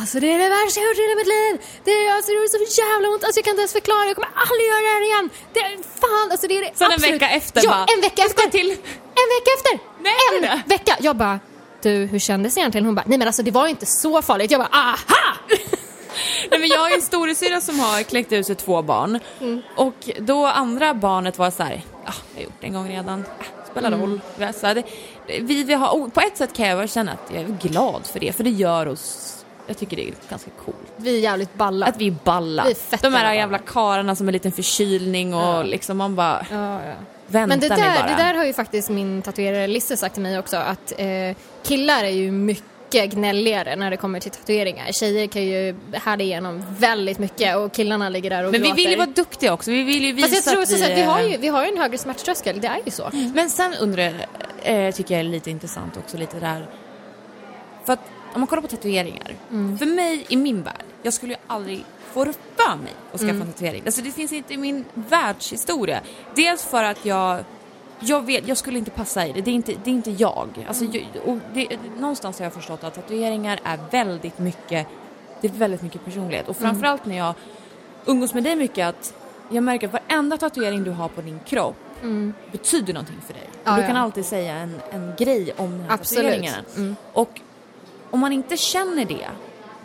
alltså 0.00 0.16
det 0.22 0.28
är 0.34 0.38
det 0.44 0.48
värsta 0.58 0.80
jag 0.80 0.88
gjort 0.88 0.98
i 0.98 1.02
hela 1.06 1.18
mitt 1.22 1.32
liv. 1.36 1.52
Det, 1.86 1.90
är, 1.90 2.06
alltså, 2.16 2.28
det 2.30 2.36
gjorde 2.36 2.48
så 2.48 2.82
jävla 2.84 3.06
ont, 3.12 3.24
alltså 3.24 3.38
jag 3.38 3.44
kan 3.44 3.52
inte 3.54 3.64
ens 3.66 3.76
förklara, 3.80 4.04
jag 4.10 4.16
kommer 4.18 4.32
aldrig 4.44 4.66
göra 4.72 4.82
det 4.86 4.92
här 4.96 5.04
igen. 5.10 5.26
Det 5.54 5.60
är 5.68 5.74
fan, 6.02 6.26
alltså 6.32 6.46
det 6.48 6.54
är 6.58 6.62
det 6.66 6.72
Sen 6.74 6.86
en 6.86 6.92
absolut. 6.92 7.14
vecka 7.14 7.28
efter 7.40 7.60
ja, 7.64 7.70
bara, 7.70 7.86
en 7.94 8.00
vecka 8.08 8.22
efter. 8.28 8.44
till. 8.56 8.70
En 9.22 9.28
vecka 9.36 9.50
efter! 9.56 9.74
Nej, 10.08 10.20
en 10.34 10.42
det. 10.42 10.62
vecka! 10.74 10.92
Jag 11.00 11.16
bara, 11.16 11.36
du 11.82 11.90
hur 12.12 12.18
kändes 12.18 12.54
det 12.54 12.60
egentligen? 12.60 12.84
Hon 12.86 12.94
bara, 12.94 13.06
nej 13.06 13.18
men 13.18 13.26
alltså 13.26 13.42
det 13.42 13.50
var 13.50 13.66
inte 13.66 13.86
så 13.86 14.22
farligt. 14.22 14.50
Jag 14.50 14.60
bara, 14.60 14.74
aha! 14.82 15.36
Nej, 16.50 16.60
men 16.60 16.68
jag 16.68 16.78
har 16.78 16.90
en 16.90 17.02
storasyrra 17.02 17.60
som 17.60 17.80
har 17.80 18.02
kläckt 18.02 18.32
ut 18.32 18.46
sig 18.46 18.54
två 18.56 18.82
barn. 18.82 19.20
Och 19.76 20.10
då 20.18 20.46
andra 20.46 20.94
barnet 20.94 21.38
var 21.38 21.50
så 21.50 21.62
här, 21.62 21.82
ja, 22.06 22.12
jag 22.34 22.40
har 22.40 22.44
gjort 22.44 22.60
det 22.60 22.66
en 22.66 22.72
gång 22.72 22.88
redan, 22.88 23.18
äh, 23.18 23.70
spelar 23.70 23.90
roll. 23.90 24.20
Mm. 24.38 24.52
Så 24.52 24.66
här, 24.66 24.74
det, 24.74 24.84
vi, 25.40 25.64
vi 25.64 25.74
har, 25.74 26.10
på 26.10 26.20
ett 26.20 26.36
sätt 26.36 26.52
kan 26.56 26.68
jag 26.68 26.90
känna 26.90 27.12
att 27.12 27.30
jag 27.34 27.42
är 27.42 27.58
glad 27.68 28.06
för 28.06 28.20
det, 28.20 28.32
för 28.32 28.44
det 28.44 28.50
gör 28.50 28.88
oss, 28.88 29.39
jag 29.70 29.78
tycker 29.78 29.96
det 29.96 30.08
är 30.08 30.12
ganska 30.30 30.50
coolt. 30.64 30.76
Vi 30.96 31.16
är 31.16 31.20
jävligt 31.20 31.54
balla. 31.54 31.86
Att 31.86 31.96
vi 31.96 32.06
är 32.06 32.14
balla. 32.24 32.64
Vi 32.64 32.70
är 32.70 33.02
De 33.02 33.14
här 33.14 33.34
jävla 33.34 33.58
kararna 33.58 34.16
som 34.16 34.28
en 34.28 34.32
liten 34.32 34.52
förkylning 34.52 35.34
och 35.34 35.40
Ja. 35.40 35.62
liksom 35.62 35.96
man 35.96 36.14
bara, 36.16 36.46
Ja, 36.50 36.74
ja. 36.74 36.92
vänta 37.26 37.46
Men 37.48 37.60
det 37.60 37.68
där, 37.68 37.76
bara. 37.98 38.06
det 38.08 38.14
där 38.22 38.34
har 38.34 38.44
ju 38.44 38.52
faktiskt 38.52 38.90
min 38.90 39.22
tatuerare 39.22 39.66
Lisse 39.66 39.96
sagt 39.96 40.14
till 40.14 40.22
mig 40.22 40.38
också 40.38 40.56
att 40.56 40.92
eh, 40.98 41.36
killar 41.62 42.04
är 42.04 42.08
ju 42.10 42.30
mycket 42.30 43.10
gnälligare 43.10 43.76
när 43.76 43.90
det 43.90 43.96
kommer 43.96 44.20
till 44.20 44.30
tatueringar. 44.30 44.92
Tjejer 44.92 45.26
kan 45.26 45.42
ju 45.42 45.74
härda 45.92 46.24
igenom 46.24 46.62
väldigt 46.78 47.18
mycket 47.18 47.56
och 47.56 47.72
killarna 47.72 48.08
ligger 48.08 48.30
där 48.30 48.44
och 48.46 48.52
Men 48.52 48.62
vi 48.62 48.68
gråter. 48.68 48.76
vill 48.82 48.90
ju 48.90 48.96
vara 48.96 49.06
duktiga 49.06 49.52
också, 49.52 49.70
vi 49.70 49.82
vill 49.82 50.04
ju 50.04 50.12
visa 50.12 50.28
Fast 50.28 50.46
jag 50.46 50.52
tror 50.54 50.62
att 50.62 50.70
vi, 50.80 50.84
att 50.92 50.98
vi, 50.98 51.02
har 51.02 51.20
ju, 51.20 51.36
vi 51.36 51.48
har 51.48 51.64
en 51.66 51.78
högre 51.78 51.98
smärttröskel, 51.98 52.60
det 52.60 52.68
är 52.68 52.78
ju 52.84 52.90
så. 52.90 53.10
Men 53.34 53.50
sen 53.50 53.74
undrar 53.80 54.02
jag, 54.02 54.86
eh, 54.86 54.94
tycker 54.94 55.14
jag 55.14 55.20
är 55.20 55.28
lite 55.28 55.50
intressant 55.50 55.96
också 55.96 56.16
lite 56.16 56.40
där. 56.40 56.66
För 57.84 57.92
att 57.92 58.00
om 58.34 58.40
man 58.40 58.46
kollar 58.46 58.62
på 58.62 58.68
tatueringar. 58.68 59.34
För 59.78 59.86
mig 59.86 60.26
i 60.28 60.36
min 60.36 60.62
värld, 60.62 60.84
jag 61.02 61.12
skulle 61.12 61.32
ju 61.32 61.38
aldrig 61.46 61.84
få 62.12 62.24
det 62.24 62.32
för 62.56 62.76
mig 62.76 62.92
att 63.12 63.20
skaffa 63.20 63.34
en 63.34 63.52
tatuering. 63.52 63.82
Alltså 63.86 64.02
det 64.02 64.10
finns 64.10 64.32
inte 64.32 64.54
i 64.54 64.56
min 64.56 64.84
världshistoria. 64.94 66.00
Dels 66.34 66.64
för 66.64 66.84
att 66.84 67.04
jag 67.04 67.44
jag 68.00 68.26
vet, 68.26 68.48
jag 68.48 68.56
skulle 68.56 68.78
inte 68.78 68.90
passa 68.90 69.26
i 69.26 69.32
det. 69.32 69.40
Det 69.40 69.50
är 69.50 69.54
inte, 69.54 69.74
det 69.84 69.90
är 69.90 69.94
inte 69.94 70.10
jag. 70.10 70.48
Alltså, 70.68 70.84
jag 70.84 71.06
och 71.24 71.38
det, 71.54 71.78
någonstans 71.98 72.38
har 72.38 72.46
jag 72.46 72.52
förstått 72.52 72.84
att 72.84 72.94
tatueringar 72.94 73.60
är 73.64 73.78
väldigt 73.90 74.38
mycket, 74.38 74.86
det 75.40 75.48
är 75.48 75.52
väldigt 75.52 75.82
mycket 75.82 76.04
personlighet. 76.04 76.48
Och 76.48 76.56
framförallt 76.56 77.06
när 77.06 77.16
jag 77.16 77.34
umgås 78.06 78.34
med 78.34 78.44
dig 78.44 78.56
mycket 78.56 78.86
att 78.86 79.14
jag 79.50 79.64
märker 79.64 79.86
att 79.86 79.92
varenda 79.92 80.36
tatuering 80.36 80.84
du 80.84 80.90
har 80.90 81.08
på 81.08 81.20
din 81.20 81.40
kropp 81.46 81.76
betyder 82.52 82.94
någonting 82.94 83.20
för 83.26 83.34
dig. 83.34 83.48
Ja, 83.64 83.74
du 83.74 83.80
ja. 83.80 83.86
kan 83.86 83.96
alltid 83.96 84.26
säga 84.26 84.54
en, 84.54 84.80
en 84.90 85.14
grej 85.18 85.52
om 85.56 85.70
den 85.70 85.80
här 85.80 85.94
Absolut. 85.94 86.24
tatueringen. 86.24 86.64
Mm. 86.76 86.96
Och 87.12 87.40
om 88.10 88.20
man 88.20 88.32
inte 88.32 88.56
känner 88.56 89.04
det, 89.04 89.28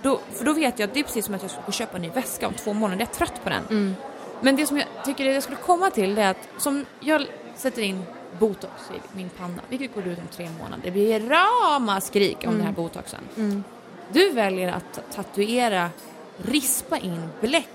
då, 0.02 0.20
för 0.34 0.46
då 0.46 0.54
vet 0.54 0.80
jag 0.80 0.88
att 0.88 0.94
det 0.94 1.00
är 1.00 1.04
precis 1.04 1.26
som 1.26 1.36
att 1.36 1.42
jag 1.42 1.52
ska 1.52 1.72
köpa 1.72 1.96
en 1.96 2.02
ny 2.02 2.10
väska 2.10 2.48
om 2.48 2.54
två 2.54 2.74
månader, 2.74 3.00
jag 3.02 3.10
är 3.10 3.14
trött 3.14 3.44
på 3.44 3.50
den. 3.50 3.64
Mm. 3.70 3.96
Men 4.42 4.56
det 4.56 4.66
som 4.66 4.78
jag 4.78 4.88
tycker 5.06 5.26
jag 5.26 5.44
skulle 5.44 5.58
komma 5.58 5.90
till 5.90 6.16
det 6.16 6.22
är 6.22 6.32
att 6.32 6.50
som 6.58 6.86
jag 7.00 7.26
sätter 7.56 7.82
in 7.82 8.04
botox 8.40 8.74
i 8.92 9.18
min 9.18 9.30
panna, 9.30 9.62
vilket 9.70 9.96
går 9.96 10.08
ut 10.08 10.20
om 10.20 10.28
tre 10.32 10.50
månader. 10.60 10.84
Det 10.84 10.92
blir 10.92 11.20
ramaskrik 11.20 12.38
om 12.48 12.54
den 12.54 12.62
här 12.62 12.72
botoxen. 12.72 13.20
Mm. 13.38 13.64
Du 14.12 14.32
väljer 14.32 14.72
att 14.72 15.16
tatuera, 15.16 15.90
rispa 16.38 16.98
in 16.98 17.30
bläck 17.42 17.70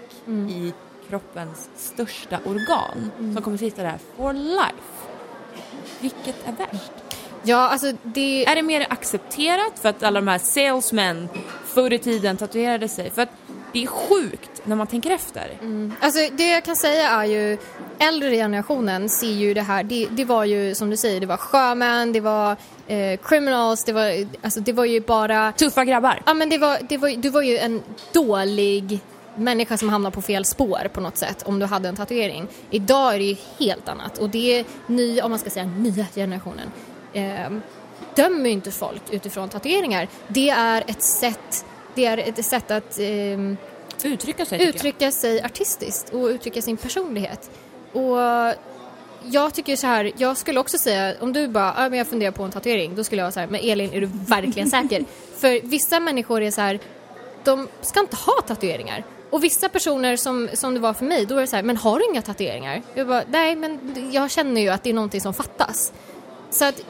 i 0.51 0.73
kroppens 1.09 1.71
största 1.77 2.39
organ 2.45 3.11
som 3.35 3.43
kommer 3.43 3.57
sitta 3.57 3.83
där 3.83 3.99
for 4.17 4.33
life. 4.33 5.11
Vilket 6.01 6.49
är 6.49 6.53
värst? 6.53 6.93
Ja, 7.43 7.69
alltså 7.69 7.93
det... 8.03 8.45
Är 8.47 8.55
det 8.55 8.63
mer 8.63 8.87
accepterat 8.91 9.79
för 9.83 9.89
att 9.89 10.03
alla 10.03 10.21
de 10.21 10.29
här 10.29 10.39
salesmen 10.39 11.29
förr 11.67 11.93
i 11.93 11.99
tiden 11.99 12.37
tatuerade 12.37 12.89
sig? 12.89 13.11
För 13.11 13.23
att 13.23 13.31
det 13.73 13.83
är 13.83 13.87
sjukt 13.87 14.63
när 14.65 14.77
man 14.77 14.87
tänker 14.87 15.11
efter. 15.11 15.59
Alltså 16.01 16.19
det 16.33 16.51
jag 16.51 16.65
kan 16.65 16.77
säga 16.77 17.09
är 17.09 17.25
ju 17.25 17.59
äldre 17.99 18.31
generationen 18.31 19.09
ser 19.09 19.27
ju 19.27 19.55
det 19.55 19.63
här, 19.63 19.83
det, 19.83 20.07
det 20.11 20.25
var 20.25 20.45
ju 20.45 20.75
som 20.75 20.91
du 20.91 20.97
säger, 20.97 21.21
det 21.21 21.27
var 21.27 21.37
sjömän, 21.37 22.13
det 22.13 22.21
var 22.21 22.57
eh, 22.87 23.21
criminals, 23.23 23.85
det 23.85 23.93
var, 23.93 24.27
alltså 24.43 24.61
det 24.61 24.73
var 24.73 24.85
ju 24.85 25.01
bara 25.01 25.53
Tuffa 25.53 25.85
grabbar. 25.85 26.23
Ja 26.27 26.35
men 26.35 26.49
det 26.49 26.59
var, 26.59 26.79
det 26.89 26.97
var, 26.97 27.09
du 27.09 27.31
var 27.31 27.43
ju 27.43 27.59
en 27.59 27.83
dålig 28.13 29.01
människa 29.35 29.77
som 29.77 29.89
hamnade 29.89 30.15
på 30.15 30.23
fel 30.23 30.45
spår 30.45 30.89
på 30.93 31.01
något 31.01 31.17
sätt 31.17 31.43
om 31.47 31.59
du 31.59 31.67
hade 31.67 31.89
en 31.89 31.97
tatuering. 31.97 32.47
Idag 32.71 33.15
är 33.15 33.19
det 33.19 33.25
ju 33.25 33.37
helt 33.59 33.89
annat 33.89 34.19
och 34.19 34.31
det 34.31 34.59
är 34.59 34.65
ny, 34.87 35.21
om 35.21 35.31
man 35.31 35.39
ska 35.39 35.51
säga 35.51 35.67
nya 35.67 36.07
generationen. 36.15 36.71
Eh, 37.13 37.51
dömer 38.15 38.45
ju 38.45 38.51
inte 38.51 38.71
folk 38.71 39.03
utifrån 39.11 39.49
tatueringar. 39.49 40.09
Det 40.29 40.51
är 40.51 40.85
ett 40.87 41.03
sätt, 41.03 41.65
det 41.95 42.05
är 42.05 42.19
ett 42.19 42.45
sätt 42.45 42.71
att 42.71 42.99
ehm, 42.99 43.57
Uttrycka 44.05 44.47
sig 44.47 44.69
uttrycka 44.69 45.13
sig 45.13 45.43
artistiskt 45.43 46.11
och 46.15 46.27
uttrycka 46.27 46.63
sin 46.63 46.77
personlighet. 46.77 47.51
Och 47.93 48.19
jag 49.23 49.55
tycker 49.55 49.77
så 49.77 49.87
här, 49.87 50.13
jag 50.17 50.37
skulle 50.37 50.61
också 50.61 50.79
säga, 50.79 51.15
om 51.21 51.33
du 51.33 51.49
bara, 51.49 51.75
ja 51.77 51.89
men 51.89 51.99
jag 51.99 52.07
funderar 52.07 52.33
på 52.33 52.43
en 52.43 52.51
tatuering, 52.51 52.95
då 52.95 53.05
skulle 53.05 53.21
jag 53.21 53.25
vara 53.25 53.33
så 53.33 53.41
här, 53.41 53.47
men 53.47 53.61
Elin 53.61 53.93
är 53.93 54.01
du 54.01 54.11
verkligen 54.13 54.71
säker? 54.71 55.05
För 55.37 55.61
vissa 55.67 56.01
människor 56.01 56.43
är 56.43 56.51
så 56.51 56.61
här, 56.61 56.79
de 57.45 57.69
ska 57.81 58.01
inte 58.01 58.17
ha 58.17 58.43
tatueringar. 58.47 59.05
Och 59.31 59.45
vissa 59.45 59.69
personer 59.69 60.17
som, 60.17 60.49
som 60.53 60.75
det 60.75 60.81
var 60.81 60.93
för 60.93 61.05
mig, 61.05 61.27
då 61.27 61.37
är 61.37 61.41
det 61.41 61.47
så 61.47 61.57
här, 61.57 61.63
men 61.63 61.77
har 61.77 61.99
du 61.99 62.05
inga 62.11 62.23
tatueringar? 62.23 62.83
Jag 62.95 63.07
bara, 63.07 63.23
nej 63.29 63.57
men 63.57 63.95
jag 64.13 64.31
känner 64.31 64.61
ju 64.61 64.69
att 64.69 64.83
det 64.83 64.91
är 64.91 64.95
någonting 64.95 65.21
som 65.21 65.35
fattas. 65.35 65.93
Så 66.51 66.65
att 66.65 66.83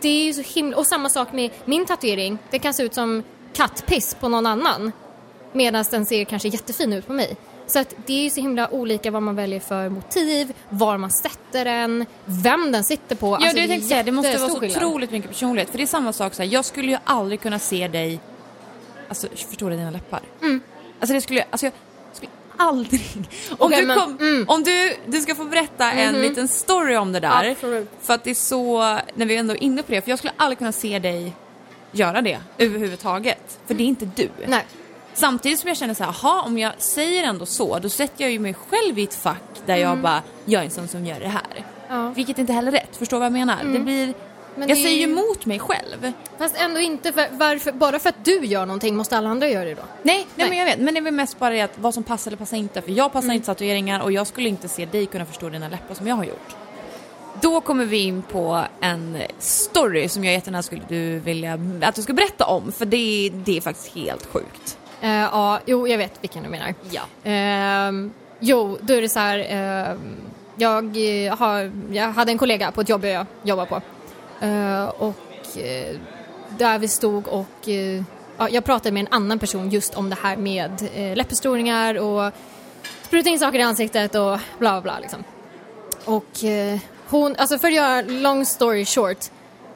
det 0.00 0.08
är 0.08 0.24
ju 0.24 0.32
så 0.34 0.42
himla, 0.58 0.76
och 0.76 0.86
samma 0.86 1.08
sak 1.08 1.32
med 1.32 1.50
min 1.64 1.86
tatuering, 1.86 2.38
det 2.50 2.58
kan 2.58 2.74
se 2.74 2.82
ut 2.82 2.94
som 2.94 3.22
kattpiss 3.52 4.14
på 4.14 4.28
någon 4.28 4.46
annan. 4.46 4.92
Medan 5.52 5.84
den 5.90 6.06
ser 6.06 6.24
kanske 6.24 6.48
jättefin 6.48 6.92
ut 6.92 7.06
på 7.06 7.12
mig. 7.12 7.36
Så 7.66 7.78
att 7.78 7.94
det 8.06 8.12
är 8.12 8.22
ju 8.22 8.30
så 8.30 8.40
himla 8.40 8.70
olika 8.70 9.10
vad 9.10 9.22
man 9.22 9.36
väljer 9.36 9.60
för 9.60 9.88
motiv, 9.88 10.52
var 10.68 10.98
man 10.98 11.10
sätter 11.10 11.64
den, 11.64 12.06
vem 12.24 12.72
den 12.72 12.84
sitter 12.84 13.16
på. 13.16 13.26
Ja, 13.26 13.34
Alltså, 13.36 13.56
det 13.56 13.64
jag 13.74 13.82
säga, 13.82 14.02
det 14.02 14.12
måste 14.12 14.38
vara 14.38 14.50
så 14.50 14.60
skillnad. 14.60 14.82
otroligt 14.84 15.10
mycket 15.10 15.30
personlighet. 15.30 15.70
För 15.70 15.78
det 15.78 15.84
är 15.84 15.86
samma 15.86 16.12
sak 16.12 16.34
så 16.34 16.42
här, 16.42 16.50
jag 16.50 16.64
skulle 16.64 16.90
ju 16.90 16.98
aldrig 17.04 17.40
kunna 17.40 17.58
se 17.58 17.88
dig, 17.88 18.20
alltså 19.08 19.26
förstår 19.48 19.70
du 19.70 19.76
dina 19.76 19.90
läppar? 19.90 20.20
Alltså 21.00 21.14
det 21.14 21.20
skulle, 21.20 21.44
alltså 21.50 21.66
jag 21.66 21.72
aldrig, 22.58 23.02
om 23.16 23.18
Mm. 23.18 23.26
Okej, 23.58 23.80
du 23.80 23.86
men- 23.86 23.98
mm. 23.98 24.34
Mhm. 24.38 24.44
om 24.48 24.62
du, 24.62 24.96
du 25.06 25.20
ska 25.20 25.34
få 25.34 25.44
berätta 25.44 25.92
en 25.92 26.14
liten 26.22 26.48
story 26.48 26.96
om 26.96 27.12
det 27.12 27.20
där. 27.20 27.50
Absolut. 27.50 27.90
För 28.02 28.14
att 28.14 28.24
det 28.24 28.30
är 28.30 28.34
så, 28.34 28.78
när 29.14 29.26
vi 29.26 29.36
ändå 29.36 29.54
är 29.54 29.62
inne 29.62 29.82
på 29.82 29.92
det, 29.92 30.00
för 30.02 30.10
jag 30.10 30.18
skulle 30.18 30.32
aldrig 30.36 30.58
kunna 30.58 30.72
se 30.72 30.98
dig 30.98 31.32
göra 31.92 32.20
det 32.22 32.38
överhuvudtaget. 32.58 33.58
För 33.66 33.74
det 33.74 33.82
är 33.82 33.86
inte 33.86 34.08
du. 34.16 34.28
Nej. 34.46 34.64
Samtidigt 35.14 35.58
som 35.60 35.68
jag 35.68 35.76
känner 35.76 35.94
så 35.94 36.04
här, 36.04 36.10
aha, 36.10 36.42
om 36.46 36.58
jag 36.58 36.72
säger 36.78 37.24
ändå 37.24 37.46
så, 37.46 37.78
då 37.78 37.88
sätter 37.88 38.24
jag 38.24 38.30
ju 38.32 38.38
mig 38.38 38.54
själv 38.68 38.98
i 38.98 39.02
ett 39.02 39.14
fack 39.14 39.42
där 39.66 39.74
Mm. 39.76 39.88
jag 39.88 39.98
bara, 39.98 40.22
jag 40.44 40.60
är 40.60 40.64
en 40.64 40.70
sån 40.70 40.88
som 40.88 41.06
gör 41.06 41.20
det 41.20 41.28
här. 41.28 41.64
Ja. 41.88 42.08
Vilket 42.10 42.38
inte 42.38 42.52
heller 42.52 42.68
är 42.72 42.76
rätt, 42.76 42.96
förstår 42.96 43.18
vad 43.18 43.26
jag 43.26 43.32
menar? 43.32 43.56
Det 43.72 43.78
blir, 43.78 44.02
Mm. 44.04 44.14
Men 44.58 44.68
jag 44.68 44.78
det 44.78 44.82
säger 44.82 44.96
ju 44.96 45.02
emot 45.12 45.46
mig 45.46 45.58
själv. 45.58 46.12
Fast 46.38 46.56
ändå 46.60 46.80
inte, 46.80 47.12
för, 47.12 47.26
varför, 47.32 47.72
bara 47.72 47.98
för 47.98 48.08
att 48.08 48.24
du 48.24 48.44
gör 48.44 48.66
någonting 48.66 48.96
måste 48.96 49.16
alla 49.18 49.28
andra 49.28 49.48
göra 49.48 49.64
det 49.64 49.74
då? 49.74 49.82
Nej, 50.02 50.16
nej, 50.16 50.26
Nej. 50.34 50.48
men 50.48 50.58
jag 50.58 50.64
vet, 50.64 50.78
men 50.78 50.94
det 50.94 51.00
är 51.00 51.02
väl 51.02 51.14
mest 51.14 51.38
bara 51.38 51.50
det 51.54 51.60
att 51.60 51.78
vad 51.78 51.94
som 51.94 52.02
passar 52.02 52.30
eller 52.30 52.38
passar 52.38 52.56
inte. 52.56 52.82
För 52.82 52.90
jag 52.92 53.12
passar 53.12 53.24
Mm. 53.26 53.34
inte 53.36 53.46
tatueringar 53.46 54.00
och 54.00 54.12
jag 54.12 54.26
skulle 54.26 54.48
inte 54.48 54.68
se 54.68 54.86
dig 54.86 55.06
kunna 55.06 55.24
förstå 55.26 55.48
dina 55.48 55.68
läppar 55.68 55.94
som 55.94 56.06
jag 56.06 56.14
har 56.16 56.24
gjort. 56.24 56.56
Då 57.40 57.60
kommer 57.60 57.84
vi 57.84 57.98
in 57.98 58.22
på 58.22 58.64
en 58.80 59.18
story 59.38 60.08
som 60.08 60.24
jag 60.24 60.34
jättegärna 60.34 60.62
skulle 60.62 60.82
du 60.88 61.18
vilja 61.18 61.58
att 61.82 61.94
du 61.94 62.02
ska 62.02 62.12
berätta 62.12 62.44
om, 62.46 62.72
för 62.72 62.84
det, 62.86 63.30
det 63.34 63.56
är 63.56 63.60
faktiskt 63.60 63.94
helt 63.94 64.26
sjukt. 64.26 64.78
Eh, 65.00 65.10
ja, 65.10 65.60
jo, 65.66 65.88
jag 65.88 65.98
vet 65.98 66.12
vilken 66.20 66.42
du 66.42 66.48
menar. 66.48 66.74
Ja. 66.90 67.02
Ehm, 67.24 68.12
jo, 68.40 68.78
då 68.80 68.94
är 68.94 69.02
det 69.02 69.08
så 69.08 69.18
här. 69.18 69.46
ehm, 69.48 69.98
jag, 70.56 70.96
har, 71.36 71.72
jag 71.92 72.12
hade 72.12 72.32
en 72.32 72.38
kollega 72.38 72.70
på 72.70 72.80
ett 72.80 72.88
jobb 72.88 73.04
jag 73.04 73.26
jobbar 73.42 73.66
på. 73.66 73.80
Eh, 74.40 74.88
och 74.88 75.58
eh, 75.58 75.96
där 76.58 76.78
vi 76.78 76.88
stod 76.88 77.28
och 77.28 77.68
eh, 77.68 78.02
ja, 78.38 78.48
jag 78.48 78.64
pratade 78.64 78.92
med 78.92 79.00
en 79.00 79.12
annan 79.12 79.38
person 79.38 79.70
just 79.70 79.94
om 79.94 80.10
det 80.10 80.16
här 80.22 80.36
med 80.36 80.88
läppförstoringar 81.16 81.94
och 81.98 82.32
spruta 83.02 83.28
in 83.28 83.38
saker 83.38 83.58
i 83.58 83.62
ansiktet 83.62 84.14
och 84.14 84.38
bla 84.58 84.80
bla 84.80 84.80
bla 84.80 84.98
liksom. 85.00 85.24
Och 86.04 86.44
eh, 86.44 86.78
hon, 87.08 87.36
alltså 87.36 87.58
för 87.58 87.68
att 87.68 87.74
göra 87.74 88.02
long 88.02 88.46
story 88.46 88.84
short, 88.84 89.18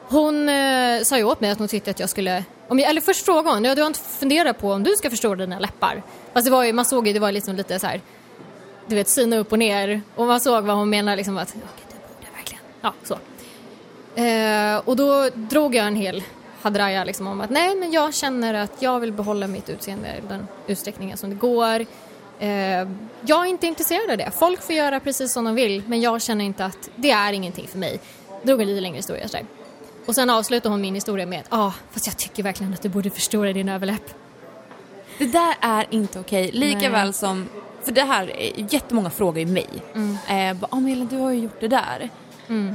hon 0.07 0.49
eh, 0.49 1.01
sa 1.01 1.17
ju 1.17 1.23
åt 1.23 1.41
mig 1.41 1.51
att 1.51 1.59
hon 1.59 1.67
tyckte 1.67 1.91
att 1.91 1.99
jag 1.99 2.09
skulle, 2.09 2.43
om 2.67 2.79
jag, 2.79 2.89
eller 2.89 3.01
först 3.01 3.25
frågade 3.25 3.55
hon, 3.55 3.65
ja, 3.65 3.75
du 3.75 3.81
har 3.81 3.87
inte 3.87 3.99
funderat 3.99 4.59
på 4.59 4.71
om 4.71 4.83
du 4.83 4.95
ska 4.95 5.09
förstå 5.09 5.35
dina 5.35 5.59
läppar? 5.59 6.03
Fast 6.33 6.45
det 6.45 6.51
var 6.51 6.63
ju, 6.63 6.73
man 6.73 6.85
såg 6.85 7.07
ju, 7.07 7.13
det 7.13 7.19
var 7.19 7.31
liksom 7.31 7.55
lite 7.55 7.79
så 7.79 7.87
här, 7.87 8.01
du 8.87 8.95
vet, 8.95 9.09
syna 9.09 9.37
upp 9.37 9.51
och 9.51 9.59
ner 9.59 10.01
och 10.15 10.27
man 10.27 10.39
såg 10.39 10.63
vad 10.63 10.75
hon 10.75 10.89
menade 10.89 11.17
liksom 11.17 11.37
att, 11.37 11.49
okej, 11.49 11.85
du 11.89 11.95
borde 11.95 12.37
verkligen, 12.37 12.63
ja 12.81 12.93
så. 13.03 13.17
Eh, 14.15 14.81
och 14.85 14.95
då 14.95 15.29
drog 15.33 15.75
jag 15.75 15.87
en 15.87 15.95
hel 15.95 16.23
hadraja 16.61 17.03
liksom 17.03 17.27
om 17.27 17.41
att 17.41 17.49
nej 17.49 17.75
men 17.75 17.91
jag 17.91 18.13
känner 18.13 18.53
att 18.53 18.71
jag 18.81 18.99
vill 18.99 19.11
behålla 19.13 19.47
mitt 19.47 19.69
utseende 19.69 20.07
i 20.07 20.27
den 20.29 20.47
utsträckningen 20.67 21.17
som 21.17 21.29
det 21.29 21.35
går. 21.35 21.85
Eh, 22.39 22.87
jag 23.21 23.45
är 23.45 23.45
inte 23.45 23.67
intresserad 23.67 24.11
av 24.11 24.17
det. 24.17 24.31
Folk 24.31 24.61
får 24.61 24.75
göra 24.75 24.99
precis 24.99 25.33
som 25.33 25.45
de 25.45 25.55
vill 25.55 25.83
men 25.87 26.01
jag 26.01 26.21
känner 26.21 26.45
inte 26.45 26.65
att 26.65 26.89
det 26.95 27.11
är 27.11 27.33
ingenting 27.33 27.67
för 27.67 27.77
mig. 27.77 27.99
Drog 28.43 28.61
en 28.61 28.67
lite 28.67 28.81
längre 28.81 28.97
historia 28.97 29.27
så 29.27 29.37
där. 29.37 29.45
Och 30.05 30.15
sen 30.15 30.29
avslutade 30.29 30.73
hon 30.73 30.81
min 30.81 30.95
historia 30.95 31.25
med 31.25 31.39
att 31.39 31.47
ah, 31.49 31.73
fast 31.91 32.07
jag 32.07 32.17
tycker 32.17 32.43
verkligen 32.43 32.73
att 32.73 32.81
du 32.81 32.89
borde 32.89 33.09
förstora 33.09 33.53
din 33.53 33.69
överläpp. 33.69 34.13
Det 35.17 35.25
där 35.25 35.55
är 35.61 35.85
inte 35.89 36.19
okej, 36.19 36.51
lika 36.51 36.79
Nej. 36.79 36.89
väl 36.89 37.13
som, 37.13 37.49
för 37.83 37.91
det 37.91 38.03
här, 38.03 38.31
är 38.37 38.73
jättemånga 38.73 39.09
frågar 39.09 39.39
ju 39.39 39.45
mig. 39.45 39.69
Mm. 39.95 40.17
Eh, 40.29 40.59
bara, 40.61 40.67
ah, 40.71 40.79
men 40.79 40.91
Elin, 40.91 41.07
du 41.07 41.17
har 41.17 41.31
ju 41.31 41.39
gjort 41.39 41.59
det 41.59 41.67
där. 41.67 42.09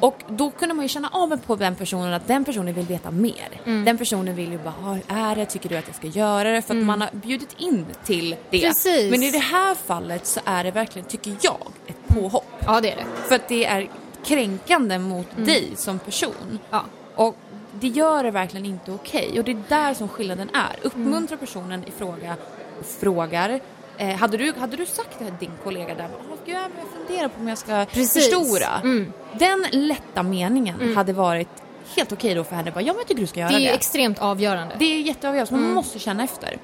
Och 0.00 0.18
då 0.28 0.50
kunde 0.50 0.74
man 0.74 0.84
ju 0.84 0.88
känna 0.88 1.08
av 1.08 1.36
på 1.36 1.56
den 1.56 1.74
personen 1.74 2.12
att 2.14 2.26
den 2.26 2.44
personen 2.44 2.74
vill 2.74 2.86
veta 2.86 3.10
mer. 3.10 3.48
Mm. 3.64 3.84
Den 3.84 3.98
personen 3.98 4.34
vill 4.34 4.52
ju 4.52 4.58
bara, 4.58 4.74
ah, 4.84 4.92
hur 4.92 5.02
är 5.08 5.36
det, 5.36 5.46
tycker 5.46 5.68
du 5.68 5.76
att 5.76 5.86
jag 5.86 5.96
ska 5.96 6.06
göra 6.06 6.50
det? 6.52 6.62
För 6.62 6.76
att 6.76 6.84
man 6.84 7.00
har 7.00 7.10
bjudit 7.12 7.56
in 7.58 7.86
till 8.04 8.36
det. 8.50 8.58
Mm. 8.58 8.70
Precis. 8.70 9.10
Men 9.10 9.22
i 9.22 9.30
det 9.30 9.38
här 9.38 9.74
fallet 9.74 10.26
så 10.26 10.40
är 10.44 10.64
det 10.64 10.70
verkligen, 10.70 11.08
tycker 11.08 11.36
jag, 11.40 11.66
ett 11.86 12.08
påhopp. 12.08 12.62
Ja, 12.66 12.80
det 12.80 12.92
är 12.92 12.96
det. 12.96 13.04
För 13.28 13.34
att 13.34 13.48
det 13.48 13.64
är 13.64 13.88
kränkande 14.24 14.98
mot 14.98 15.26
dig 15.36 15.72
som 15.76 15.98
person. 15.98 16.34
Mm. 16.42 16.58
Ja. 16.70 16.84
Och 17.14 17.36
det 17.80 17.88
gör 17.88 18.22
det 18.24 18.30
verkligen 18.30 18.66
inte 18.66 18.92
okej. 18.92 19.38
Och 19.38 19.44
det 19.44 19.52
är 19.52 19.62
där 19.68 19.94
som 19.94 20.08
skillnaden 20.08 20.48
är. 20.54 20.76
Mm. 20.76 20.80
Uppmuntra 20.82 21.36
personen 21.36 21.84
i 21.84 21.90
fråga 21.90 22.36
och 22.80 22.86
frågar. 22.86 23.60
Eh, 23.98 24.16
hade, 24.16 24.36
du, 24.36 24.52
hade 24.58 24.76
du 24.76 24.86
sagt 24.86 25.18
till 25.18 25.32
din 25.40 25.50
kollega 25.64 25.94
där, 25.94 26.06
oh, 26.06 26.36
gud, 26.46 26.56
jag 26.56 27.06
funderar 27.06 27.28
på 27.28 27.40
om 27.40 27.48
jag 27.48 27.58
ska 27.58 27.84
Precis. 27.84 28.24
förstora. 28.24 28.80
Mm. 28.82 29.12
Den 29.38 29.66
lätta 29.72 30.22
meningen 30.22 30.96
hade 30.96 31.12
varit 31.12 31.48
helt 31.96 32.12
okej 32.12 32.34
då 32.34 32.44
för 32.44 32.56
henne. 32.56 32.70
Bara, 32.70 32.80
ja, 32.82 32.92
men 32.92 32.98
jag 32.98 33.06
tycker 33.08 33.20
du 33.20 33.26
ska 33.26 33.40
göra 33.40 33.50
Det 33.50 33.58
det. 33.58 33.68
är 33.68 33.74
extremt 33.74 34.18
avgörande. 34.18 34.74
Det 34.78 34.84
är 34.84 35.00
jätteavgörande, 35.00 35.46
så 35.46 35.54
man 35.54 35.62
Mm. 35.62 35.74
måste 35.74 35.98
känna 35.98 36.24
efter. 36.24 36.58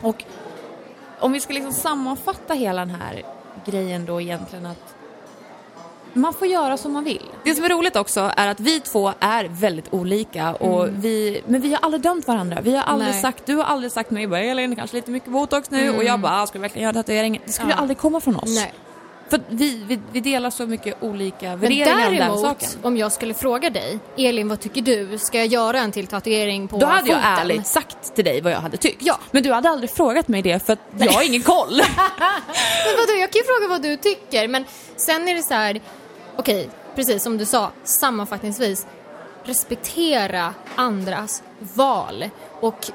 Och 0.00 0.24
om 1.20 1.32
vi 1.32 1.40
ska 1.40 1.52
liksom 1.54 1.72
sammanfatta 1.72 2.54
hela 2.54 2.80
den 2.80 2.94
här 2.94 3.22
grejen 3.66 4.04
då 4.06 4.20
egentligen 4.20 4.66
att 4.66 4.94
man 6.12 6.32
får 6.34 6.48
göra 6.48 6.76
som 6.76 6.92
man 6.92 7.04
vill. 7.04 7.22
Det 7.44 7.54
som 7.54 7.64
är 7.64 7.68
roligt 7.68 7.96
också 7.96 8.32
är 8.36 8.48
att 8.48 8.60
vi 8.60 8.80
två 8.80 9.12
är 9.20 9.44
väldigt 9.44 9.92
olika 9.94 10.54
och 10.54 10.88
vi, 10.92 11.42
men 11.46 11.60
vi 11.60 11.72
har 11.72 11.78
aldrig 11.82 12.02
dömt 12.02 12.26
varandra. 12.26 12.60
Vi 12.62 12.76
har 12.76 12.82
aldrig 12.82 13.10
Nej. 13.12 13.22
sagt, 13.22 13.46
du 13.46 13.54
har 13.56 13.64
aldrig 13.64 13.92
sagt 13.92 14.10
mig 14.10 14.24
Elin 14.24 14.76
kanske 14.76 14.96
lite 14.96 15.10
mycket 15.10 15.32
botox 15.32 15.70
nu 15.70 15.96
och 15.96 16.04
jag 16.04 16.20
bara, 16.20 16.42
"Ah, 16.42 16.46
ska 16.46 16.58
du 16.58 16.62
verkligen 16.62 16.82
göra 16.84 16.94
tatuering? 17.02 17.40
Det 17.46 17.52
skulle 17.52 17.70
Ja. 17.70 17.76
aldrig 17.76 17.98
komma 17.98 18.20
från 18.20 18.36
oss. 18.36 18.54
Nej. 18.56 18.72
För 19.30 19.40
vi, 19.48 19.84
vi, 19.86 20.00
vi 20.12 20.20
delar 20.20 20.50
så 20.50 20.66
mycket 20.66 21.02
olika 21.02 21.56
värderingar 21.56 22.30
om 22.30 22.36
den 22.36 22.38
saken. 22.38 22.68
om 22.82 22.96
jag 22.96 23.12
skulle 23.12 23.34
fråga 23.34 23.70
dig, 23.70 23.98
Elin 24.16 24.48
vad 24.48 24.60
tycker 24.60 24.82
du, 24.82 25.18
ska 25.18 25.38
jag 25.38 25.46
göra 25.46 25.78
en 25.80 25.92
till 25.92 26.06
tatuering 26.06 26.68
på 26.68 26.78
Då 26.78 26.86
hade 26.86 27.08
jag 27.08 27.16
foten? 27.16 27.38
ärligt 27.38 27.66
sagt 27.66 28.14
till 28.14 28.24
dig 28.24 28.40
vad 28.40 28.52
jag 28.52 28.58
hade 28.60 28.76
tyckt. 28.76 29.02
Ja. 29.02 29.18
Men 29.30 29.42
du 29.42 29.52
hade 29.52 29.68
aldrig 29.68 29.90
frågat 29.90 30.28
mig 30.28 30.42
det 30.42 30.66
för 30.66 30.72
att 30.72 30.78
jag 30.98 31.12
har 31.12 31.22
ingen 31.22 31.42
koll. 31.42 31.76
Men 32.86 32.96
vadå, 32.96 33.12
jag 33.20 33.30
kan 33.32 33.38
ju 33.38 33.44
fråga 33.44 33.68
vad 33.68 33.82
du 33.82 33.96
tycker, 33.96 34.48
men 34.48 34.64
sen 34.96 35.28
är 35.28 35.34
det 35.34 35.42
så 35.42 35.54
här, 35.54 35.80
okej, 36.36 36.68
precis 36.94 37.22
som 37.22 37.38
du 37.38 37.46
sa, 37.46 37.70
sammanfattningsvis, 37.84 38.86
respektera 39.44 40.54
andras 40.74 41.42
val. 41.58 42.30
Och 42.60 42.90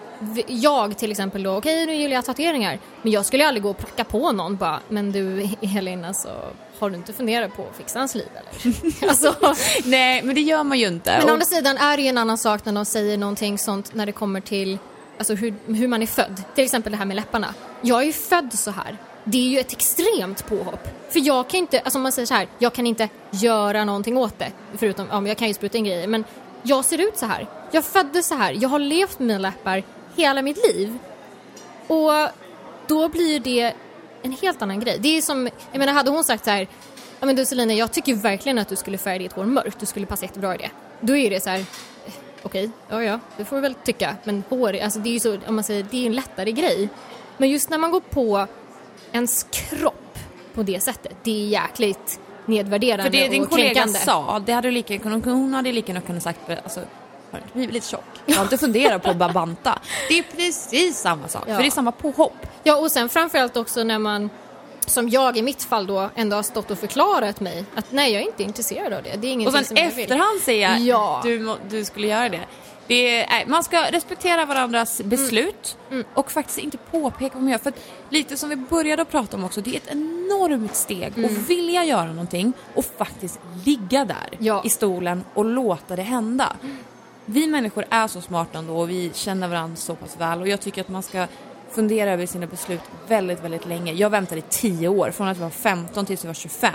jag 0.48 0.98
till 0.98 1.12
exempel 1.12 1.44
då, 1.44 1.56
okej 1.58 1.86
nu 1.86 1.96
gillar 1.96 2.16
jag 2.16 2.26
tatueringar, 2.26 2.80
men 3.02 3.12
jag 3.12 3.26
skulle 3.26 3.48
aldrig 3.48 3.64
gå 3.64 3.70
och 3.70 3.78
pracka 3.78 4.04
på 4.04 4.32
någon 4.32 4.56
bara, 4.56 4.80
men 4.90 5.12
du 5.12 5.50
Elin 5.78 6.06
alltså, 6.06 6.30
har 6.80 6.90
du 6.90 6.96
inte 6.96 7.14
funderat 7.14 7.56
på 7.56 7.64
att 7.72 7.78
fixa 7.78 8.00
hans 8.00 8.16
liv 8.16 8.28
eller? 8.32 9.10
alltså, 9.10 9.36
Nej, 9.86 10.24
men 10.24 10.36
det 10.36 10.42
gör 10.42 10.64
man 10.64 10.80
ju 10.80 10.88
inte. 10.88 11.18
men 11.20 11.30
å 11.30 11.34
andra 11.34 11.46
sidan 11.46 11.78
är 11.78 11.98
det 11.98 12.04
ju 12.04 12.10
en 12.10 12.18
annan 12.18 12.38
sak 12.38 12.66
när 12.66 12.74
de 12.74 12.86
säger 12.86 13.18
någonting 13.18 13.58
sånt 13.58 13.94
när 13.94 14.06
det 14.06 14.12
kommer 14.12 14.42
till 14.42 14.78
alltså 15.18 15.34
hur, 15.34 15.54
hur 15.68 15.88
man 15.88 16.02
är 16.02 16.08
född. 16.08 16.44
Till 16.56 16.64
exempel 16.64 16.92
det 16.92 16.98
här 16.98 17.06
med 17.06 17.16
läpparna. 17.16 17.54
Jag 17.82 18.02
är 18.02 18.06
ju 18.06 18.14
född 18.14 18.54
så 18.54 18.72
här. 18.72 18.98
Det 19.28 19.38
är 19.38 19.50
ju 19.50 19.60
ett 19.60 19.74
extremt 19.74 20.46
påhopp. 20.46 20.88
För 21.10 21.20
jag 21.20 21.50
kan 21.50 21.58
inte, 21.58 21.80
alltså 21.80 22.00
om 22.00 22.04
man 22.04 22.12
säger 22.12 22.26
så 22.26 22.34
här, 22.34 22.48
jag 22.60 22.74
kan 22.74 22.88
inte 22.88 23.10
göra 23.32 23.86
någonting 23.86 24.18
åt 24.18 24.40
det. 24.40 24.52
Förutom, 24.78 25.08
ja 25.12 25.20
men 25.20 25.26
jag 25.26 25.38
kan 25.38 25.48
ju 25.48 25.54
spruta 25.54 25.78
in 25.78 25.84
grejer. 25.84 26.08
Men 26.08 26.24
jag 26.64 26.86
ser 26.86 26.98
ut 27.08 27.18
så 27.18 27.26
här. 27.26 27.48
Jag 27.72 27.86
föddes 27.86 28.28
så 28.28 28.36
här. 28.36 28.58
Jag 28.60 28.70
har 28.70 28.80
levt 28.80 29.20
med 29.20 29.28
mina 29.28 29.40
läppar 29.40 29.84
hela 30.16 30.42
mitt 30.42 30.58
liv. 30.58 30.98
Och 31.88 32.12
då 32.88 33.10
blir 33.10 33.40
det 33.40 33.74
en 34.22 34.32
helt 34.32 34.62
annan 34.62 34.80
grej. 34.80 34.98
Det 35.00 35.18
är 35.18 35.22
som, 35.22 35.50
jag 35.72 35.80
menar 35.80 35.94
hade 35.94 36.10
hon 36.10 36.24
sagt 36.24 36.46
så 36.46 36.52
här, 36.52 36.68
ja 37.20 37.26
men 37.26 37.36
du 37.36 37.46
Selina 37.46 37.74
jag 37.74 37.92
tycker 37.92 38.16
verkligen 38.16 38.58
att 38.58 38.70
du 38.70 38.76
skulle 38.76 38.98
färga 38.98 39.20
ditt 39.20 39.34
hår 39.34 39.46
mörkt, 39.46 39.80
du 39.80 39.86
skulle 39.86 40.06
passa 40.06 40.26
jättebra 40.26 40.56
i 40.56 40.58
det. 40.58 40.70
Då 41.02 41.16
är 41.16 41.30
det 41.30 41.44
så 41.44 41.50
här, 41.50 41.66
okej, 42.08 42.14
okej, 42.42 42.70
ja 42.90 43.04
ja, 43.04 43.20
det 43.38 43.46
får 43.46 43.56
du 43.56 43.62
väl 43.62 43.74
tycka. 43.74 44.16
Men 44.24 44.44
hår, 44.50 44.80
alltså 44.84 45.00
det 45.00 45.10
är 45.10 45.14
ju 45.14 45.20
så, 45.20 45.38
om 45.48 45.56
man 45.56 45.64
säger, 45.64 45.86
det 45.92 45.98
är 45.98 46.06
en 46.06 46.16
lättare 46.16 46.52
grej. 46.52 46.90
Men 47.38 47.50
just 47.50 47.70
när 47.70 47.78
man 47.78 47.92
går 47.92 48.00
på 48.00 48.48
ens 49.16 49.44
kropp 49.52 50.20
på 50.54 50.64
det 50.64 50.84
sättet, 50.84 51.16
det 51.24 51.32
är 51.44 51.48
jäkligt 51.48 52.20
nedvärderande 52.46 53.04
För 53.04 53.10
det 53.12 53.28
din 53.28 53.44
och 53.44 53.50
kollega 53.50 53.74
kränkande. 53.74 54.00
sa, 54.00 54.40
det 54.46 54.52
hade 54.54 54.68
du 54.68 54.72
lika, 54.72 55.00
hon 55.24 55.54
hade 55.54 55.72
lika 55.72 55.88
gärna 55.88 56.02
kunnat 56.02 56.24
sagt, 56.24 56.40
alltså, 56.64 56.80
har 57.32 57.40
du 57.40 57.46
blivit 57.54 57.74
lite 57.74 57.88
tjock? 57.88 58.04
Jag 58.26 58.36
har 58.36 58.44
inte 58.44 58.58
funderat 58.58 59.04
på 59.04 59.10
att 59.10 59.18
bara 59.18 59.34
banta. 59.34 59.80
Det 60.10 60.20
är 60.20 60.24
precis 60.24 60.98
samma 61.00 61.28
sak, 61.28 61.44
Ja. 61.48 61.56
för 61.56 61.62
det 61.62 61.68
är 61.68 61.72
samma 61.72 61.92
påhopp. 61.92 62.34
Ja, 62.64 62.76
och 62.78 62.92
sen 62.92 63.10
framförallt 63.10 63.58
också 63.58 63.84
när 63.84 64.00
man, 64.00 64.30
som 64.86 65.10
jag 65.10 65.38
i 65.38 65.42
mitt 65.42 65.64
fall 65.64 65.88
då, 65.88 66.10
ändå 66.16 66.36
har 66.36 66.44
stått 66.44 66.72
och 66.72 66.80
förklarat 66.80 67.40
mig 67.40 67.66
att 67.76 67.92
nej, 67.92 68.14
jag 68.14 68.22
är 68.22 68.26
inte 68.28 68.44
intresserad 68.44 68.94
av 68.94 69.04
det. 69.04 69.10
Det 69.10 69.16
är 69.16 69.18
Och 69.18 69.26
ingenting 69.26 69.52
sen 69.54 69.66
som 69.66 69.78
jag 69.78 69.92
vill. 69.92 70.00
efterhand 70.04 70.42
säga 70.42 70.78
Ja. 70.78 71.22
du, 71.24 71.56
du 71.70 71.86
skulle 71.86 72.08
göra 72.08 72.30
det. 72.30 72.42
Är, 72.88 73.46
man 73.48 73.64
ska 73.64 73.92
respektera 73.92 74.46
varandras 74.46 75.00
Mm. 75.00 75.10
beslut 75.10 75.78
och 76.14 76.32
faktiskt 76.32 76.58
inte 76.60 76.78
påpeka 76.78 77.34
vad 77.34 77.44
man 77.44 77.52
gör. 77.52 77.58
För 77.60 77.70
att, 77.70 77.80
lite 78.10 78.38
som 78.38 78.50
vi 78.50 78.56
började 78.56 79.02
att 79.02 79.12
prata 79.12 79.38
om 79.38 79.44
också, 79.44 79.62
det 79.62 79.70
är 79.72 79.78
ett 79.78 79.92
enormt 79.92 80.76
steg 80.76 81.14
Mm. 81.18 81.26
att 81.26 81.50
vilja 81.50 81.84
göra 81.84 82.06
någonting 82.06 82.54
och 82.76 82.86
faktiskt 82.98 83.40
ligga 83.66 84.06
där 84.06 84.30
Ja. 84.40 84.62
i 84.66 84.70
stolen 84.70 85.24
och 85.34 85.46
låta 85.46 85.96
det 85.96 86.02
hända. 86.02 86.54
Vi 87.26 87.48
människor 87.48 87.86
är 87.90 88.08
så 88.08 88.22
smarta 88.22 88.58
ändå 88.60 88.78
och 88.78 88.90
vi 88.90 89.12
känner 89.14 89.48
varandra 89.48 89.76
så 89.76 89.96
pass 89.96 90.16
väl 90.20 90.42
och 90.42 90.48
jag 90.48 90.62
tycker 90.62 90.82
att 90.82 90.90
man 90.90 91.04
ska 91.04 91.28
fundera 91.72 92.12
över 92.12 92.26
sina 92.26 92.48
beslut 92.48 92.82
väldigt, 93.08 93.44
väldigt 93.44 93.66
länge. 93.66 93.94
Jag 93.94 94.10
väntade 94.10 94.40
i 94.40 94.44
10 94.50 94.88
år, 94.88 95.12
från 95.12 95.28
att 95.28 95.38
jag 95.38 95.44
var 95.44 95.50
15 95.50 96.06
tills 96.06 96.24
jag 96.24 96.30
var 96.30 96.34
25 96.34 96.72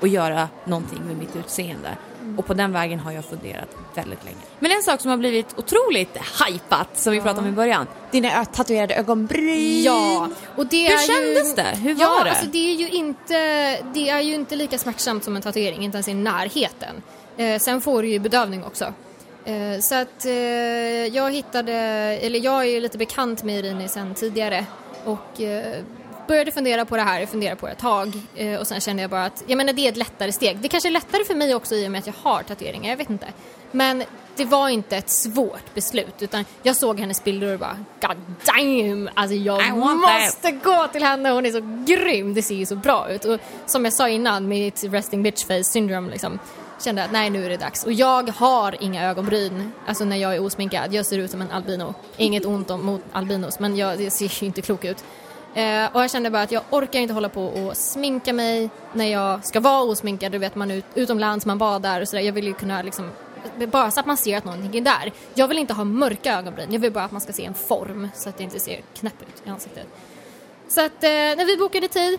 och 0.00 0.08
göra 0.08 0.48
någonting 0.64 0.98
med 1.06 1.16
mitt 1.16 1.36
utseende. 1.36 1.96
Och 2.36 2.46
på 2.46 2.54
den 2.54 2.72
vägen 2.72 2.98
har 2.98 3.12
jag 3.12 3.24
funderat 3.24 3.68
väldigt 3.94 4.24
länge. 4.24 4.36
Men 4.58 4.70
en 4.70 4.82
sak 4.82 5.00
som 5.00 5.10
har 5.10 5.18
blivit 5.18 5.58
otroligt 5.58 6.16
hypat, 6.46 6.88
som 6.98 7.12
vi 7.12 7.20
pratade 7.20 7.40
om 7.40 7.52
i 7.52 7.56
början, 7.56 7.86
dina 8.10 8.44
tatuerade 8.44 8.94
ögonbryn. 8.94 9.82
Ja, 9.82 10.28
och 10.56 10.66
det 10.66 10.82
Hur 10.82 10.92
är 10.92 10.98
kändes 10.98 11.50
ju... 11.50 11.54
det? 11.54 11.76
Hur 11.82 12.00
ja, 12.00 12.08
var 12.08 12.24
det? 12.24 12.30
Alltså 12.30 12.46
det 12.46 12.72
är 12.72 12.74
ju 12.74 12.88
inte, 12.88 13.38
det 13.94 14.08
är 14.10 14.20
ju 14.20 14.34
inte 14.34 14.56
lika 14.56 14.78
smärtsamt 14.78 15.24
som 15.24 15.36
en 15.36 15.42
tatuering, 15.42 15.84
inte 15.84 15.96
ens 15.96 16.08
i 16.08 16.14
närheten. 16.14 17.02
Eh, 17.36 17.58
sen 17.58 17.80
får 17.80 18.02
du 18.02 18.08
ju 18.08 18.18
bedövning 18.18 18.64
också. 18.64 18.92
Eh, 19.44 19.80
så 19.80 19.94
att 19.94 20.24
eh, 20.24 20.32
jag 21.06 21.32
hittade, 21.32 21.72
eller 21.72 22.44
jag 22.44 22.60
är 22.60 22.70
ju 22.70 22.80
lite 22.80 22.98
bekant 22.98 23.42
med 23.42 23.58
Irini 23.64 23.88
sen 23.88 24.14
tidigare 24.14 24.66
och 25.04 25.40
eh, 25.40 25.84
började 26.28 26.50
fundera 26.50 26.84
på 26.84 26.96
det 26.96 27.02
här, 27.02 27.26
fundera 27.26 27.56
på 27.56 27.66
det 27.66 27.72
ett 27.72 27.78
tag 27.78 28.12
eh, 28.36 28.60
och 28.60 28.66
sen 28.66 28.80
kände 28.80 29.02
jag 29.02 29.10
bara 29.10 29.24
att, 29.24 29.44
jag 29.46 29.56
menar 29.56 29.72
det 29.72 29.86
är 29.86 29.88
ett 29.88 29.96
lättare 29.96 30.32
steg. 30.32 30.58
Det 30.58 30.68
kanske 30.68 30.88
är 30.88 30.90
lättare 30.90 31.24
för 31.24 31.34
mig 31.34 31.54
också 31.54 31.74
i 31.74 31.86
och 31.86 31.90
med 31.90 31.98
att 31.98 32.06
jag 32.06 32.14
har 32.22 32.42
tatueringar, 32.42 32.90
jag 32.90 32.96
vet 32.96 33.10
inte. 33.10 33.26
Men 33.70 34.04
det 34.36 34.44
var 34.44 34.68
inte 34.68 34.96
ett 34.96 35.10
svårt 35.10 35.74
beslut 35.74 36.14
utan 36.18 36.44
jag 36.62 36.76
såg 36.76 37.00
hennes 37.00 37.24
bilder 37.24 37.52
och 37.52 37.58
bara 37.58 37.78
God 38.00 38.16
damn! 38.44 39.10
Alltså 39.14 39.36
jag 39.36 39.60
that. 39.60 39.76
måste 39.76 40.50
gå 40.50 40.88
till 40.92 41.02
henne, 41.02 41.30
hon 41.30 41.46
är 41.46 41.50
så 41.50 41.84
grym, 41.86 42.34
det 42.34 42.42
ser 42.42 42.54
ju 42.54 42.66
så 42.66 42.76
bra 42.76 43.10
ut. 43.10 43.24
Och 43.24 43.40
som 43.66 43.84
jag 43.84 43.94
sa 43.94 44.08
innan, 44.08 44.48
mitt 44.48 44.84
resting 44.84 45.22
bitch 45.22 45.44
face 45.44 45.64
syndrome 45.64 46.10
liksom, 46.10 46.38
kände 46.84 47.04
att 47.04 47.12
nej 47.12 47.30
nu 47.30 47.44
är 47.44 47.48
det 47.48 47.56
dags. 47.56 47.84
Och 47.84 47.92
jag 47.92 48.28
har 48.28 48.76
inga 48.80 49.10
ögonbryn, 49.10 49.72
alltså 49.86 50.04
när 50.04 50.16
jag 50.16 50.34
är 50.34 50.42
osminkad, 50.42 50.94
jag 50.94 51.06
ser 51.06 51.18
ut 51.18 51.30
som 51.30 51.42
en 51.42 51.50
albino. 51.50 51.94
Inget 52.16 52.44
ont 52.44 52.70
om, 52.70 52.86
mot 52.86 53.02
albinos, 53.12 53.58
men 53.58 53.76
jag, 53.76 53.98
det 53.98 54.10
ser 54.10 54.40
ju 54.42 54.46
inte 54.46 54.62
klok 54.62 54.84
ut. 54.84 55.04
Eh, 55.58 55.88
och 55.92 56.02
jag 56.02 56.10
kände 56.10 56.30
bara 56.30 56.42
att 56.42 56.52
jag 56.52 56.62
orkar 56.70 57.00
inte 57.00 57.14
hålla 57.14 57.28
på 57.28 57.44
och 57.44 57.76
sminka 57.76 58.32
mig 58.32 58.70
när 58.92 59.06
jag 59.06 59.44
ska 59.44 59.60
vara 59.60 59.82
osminkad, 59.82 60.32
du 60.32 60.38
vet 60.38 60.54
man 60.54 60.70
är 60.70 60.74
ut, 60.76 60.84
utomlands, 60.94 61.46
man 61.46 61.58
badar 61.58 62.00
och 62.00 62.08
sådär. 62.08 62.22
Jag 62.22 62.32
vill 62.32 62.46
ju 62.46 62.54
kunna 62.54 62.82
liksom 62.82 63.10
bara 63.72 63.90
så 63.90 64.00
att 64.00 64.06
man 64.06 64.16
ser 64.16 64.38
att 64.38 64.44
någonting 64.44 64.76
är 64.76 64.84
där. 64.84 65.12
Jag 65.34 65.48
vill 65.48 65.58
inte 65.58 65.74
ha 65.74 65.84
mörka 65.84 66.38
ögonbryn, 66.38 66.72
jag 66.72 66.80
vill 66.80 66.92
bara 66.92 67.04
att 67.04 67.10
man 67.10 67.20
ska 67.20 67.32
se 67.32 67.44
en 67.44 67.54
form 67.54 68.08
så 68.14 68.28
att 68.28 68.38
det 68.38 68.44
inte 68.44 68.60
ser 68.60 68.80
knäpp 68.94 69.22
ut 69.22 69.46
i 69.46 69.50
ansiktet. 69.50 69.86
Så 70.68 70.80
att 70.80 71.04
eh, 71.04 71.10
när 71.10 71.46
vi 71.46 71.56
bokade 71.56 71.88
tid, 71.88 72.18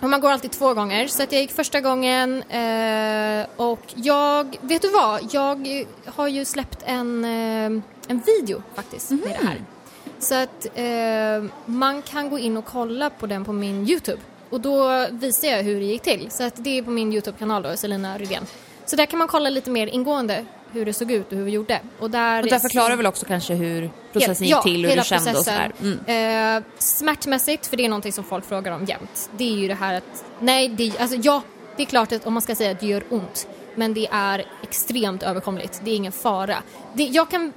och 0.00 0.10
man 0.10 0.20
går 0.20 0.30
alltid 0.30 0.50
två 0.50 0.74
gånger, 0.74 1.06
så 1.06 1.22
att 1.22 1.32
jag 1.32 1.40
gick 1.40 1.52
första 1.52 1.80
gången 1.80 2.42
eh, 2.42 3.46
och 3.56 3.80
jag, 3.94 4.56
vet 4.60 4.82
du 4.82 4.88
vad, 4.88 5.28
jag 5.30 5.86
har 6.04 6.28
ju 6.28 6.44
släppt 6.44 6.82
en, 6.84 7.24
eh, 7.24 7.82
en 8.08 8.22
video 8.26 8.62
faktiskt 8.74 9.10
med 9.10 9.20
det 9.20 9.46
här. 9.46 9.54
Mm-hmm. 9.54 9.81
Så 10.22 10.34
att 10.34 10.66
eh, 10.74 11.44
man 11.66 12.02
kan 12.02 12.30
gå 12.30 12.38
in 12.38 12.56
och 12.56 12.64
kolla 12.64 13.10
på 13.10 13.26
den 13.26 13.44
på 13.44 13.52
min 13.52 13.88
Youtube 13.88 14.18
och 14.50 14.60
då 14.60 15.06
visar 15.10 15.48
jag 15.48 15.62
hur 15.62 15.80
det 15.80 15.86
gick 15.86 16.02
till. 16.02 16.30
Så 16.30 16.42
att 16.44 16.52
det 16.56 16.78
är 16.78 16.82
på 16.82 16.90
min 16.90 17.12
Youtube-kanal 17.12 17.62
då, 17.62 17.76
Selina 17.76 18.18
Rydén. 18.18 18.46
Så 18.86 18.96
där 18.96 19.06
kan 19.06 19.18
man 19.18 19.28
kolla 19.28 19.50
lite 19.50 19.70
mer 19.70 19.86
ingående 19.86 20.44
hur 20.72 20.84
det 20.86 20.92
såg 20.92 21.10
ut 21.10 21.32
och 21.32 21.38
hur 21.38 21.44
vi 21.44 21.50
gjorde. 21.50 21.80
Och 21.98 22.10
där, 22.10 22.42
Och 22.42 22.48
där 22.48 22.58
förklarar 22.58 22.90
du 22.90 22.96
väl 22.96 23.06
också 23.06 23.26
kanske 23.26 23.54
hur 23.54 23.90
processen 24.12 24.46
gick 24.46 24.56
Ja, 24.56 24.62
till 24.62 24.84
och 24.84 24.90
hur 24.90 24.98
du 24.98 25.04
kände 25.04 25.30
och 25.30 25.36
processen. 25.36 25.72
sådär. 25.80 25.98
Mm. 26.06 26.56
Eh, 26.56 26.62
smärtmässigt, 26.78 27.66
för 27.66 27.76
det 27.76 27.84
är 27.84 27.88
någonting 27.88 28.12
som 28.12 28.24
folk 28.24 28.44
frågar 28.44 28.72
om 28.72 28.84
jämt. 28.84 29.30
Det 29.36 29.44
är 29.44 29.56
ju 29.56 29.68
det 29.68 29.74
här 29.74 29.94
att, 29.94 30.24
nej, 30.40 30.68
det, 30.68 30.92
alltså 30.98 31.16
ja, 31.22 31.42
det 31.76 31.82
är 31.82 31.86
klart 31.86 32.12
att 32.12 32.26
om 32.26 32.32
man 32.32 32.42
ska 32.42 32.54
säga 32.54 32.70
att 32.70 32.80
det 32.80 32.86
gör 32.86 33.04
ont, 33.10 33.48
men 33.74 33.94
det 33.94 34.08
är 34.12 34.44
extremt 34.62 35.22
överkomligt. 35.22 35.80
Det 35.84 35.90
är 35.90 35.96
ingen 35.96 36.12
fara. 36.12 36.56
Det, 36.92 37.02
jag 37.04 37.30
kan 37.30 37.52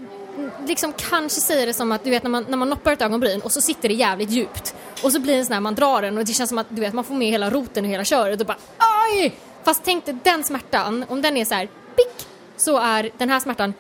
liksom 0.68 0.94
kanske 0.94 1.42
säga 1.42 1.66
det 1.66 1.74
som 1.74 1.92
att 1.92 2.04
du 2.04 2.10
vet 2.10 2.24
när 2.24 2.30
man, 2.30 2.46
när 2.50 2.58
man 2.58 2.70
noppar 2.70 2.94
ett 2.94 3.02
ögonbryn 3.02 3.42
och 3.42 3.52
så 3.52 3.62
sitter 3.62 3.90
det 3.90 3.96
jävligt 3.96 4.30
djupt 4.30 4.76
och 5.04 5.12
så 5.12 5.20
blir 5.20 5.34
det 5.34 5.40
en 5.40 5.46
sån 5.46 5.54
här, 5.54 5.60
man 5.60 5.76
drar 5.76 6.02
den 6.02 6.18
och 6.18 6.26
det 6.26 6.34
känns 6.34 6.50
som 6.50 6.58
att 6.58 6.68
du 6.70 6.82
vet 6.82 6.94
man 6.94 7.04
får 7.04 7.16
med 7.16 7.28
hela 7.28 7.50
roten 7.50 7.86
och 7.86 7.92
hela 7.92 8.04
köret 8.06 8.42
och 8.42 8.48
bara 8.48 8.58
aj! 8.78 9.34
Fast 9.64 9.82
tänk 9.84 10.06
dig 10.06 10.18
den 10.24 10.44
smärtan, 10.44 11.06
om 11.10 11.22
den 11.22 11.38
är 11.38 11.46
så 11.46 11.54
här 11.54 11.66
pick, 11.96 12.28
så 12.58 12.78
är 12.78 13.10
den 13.18 13.30
här 13.30 13.40
smärtan 13.40 13.74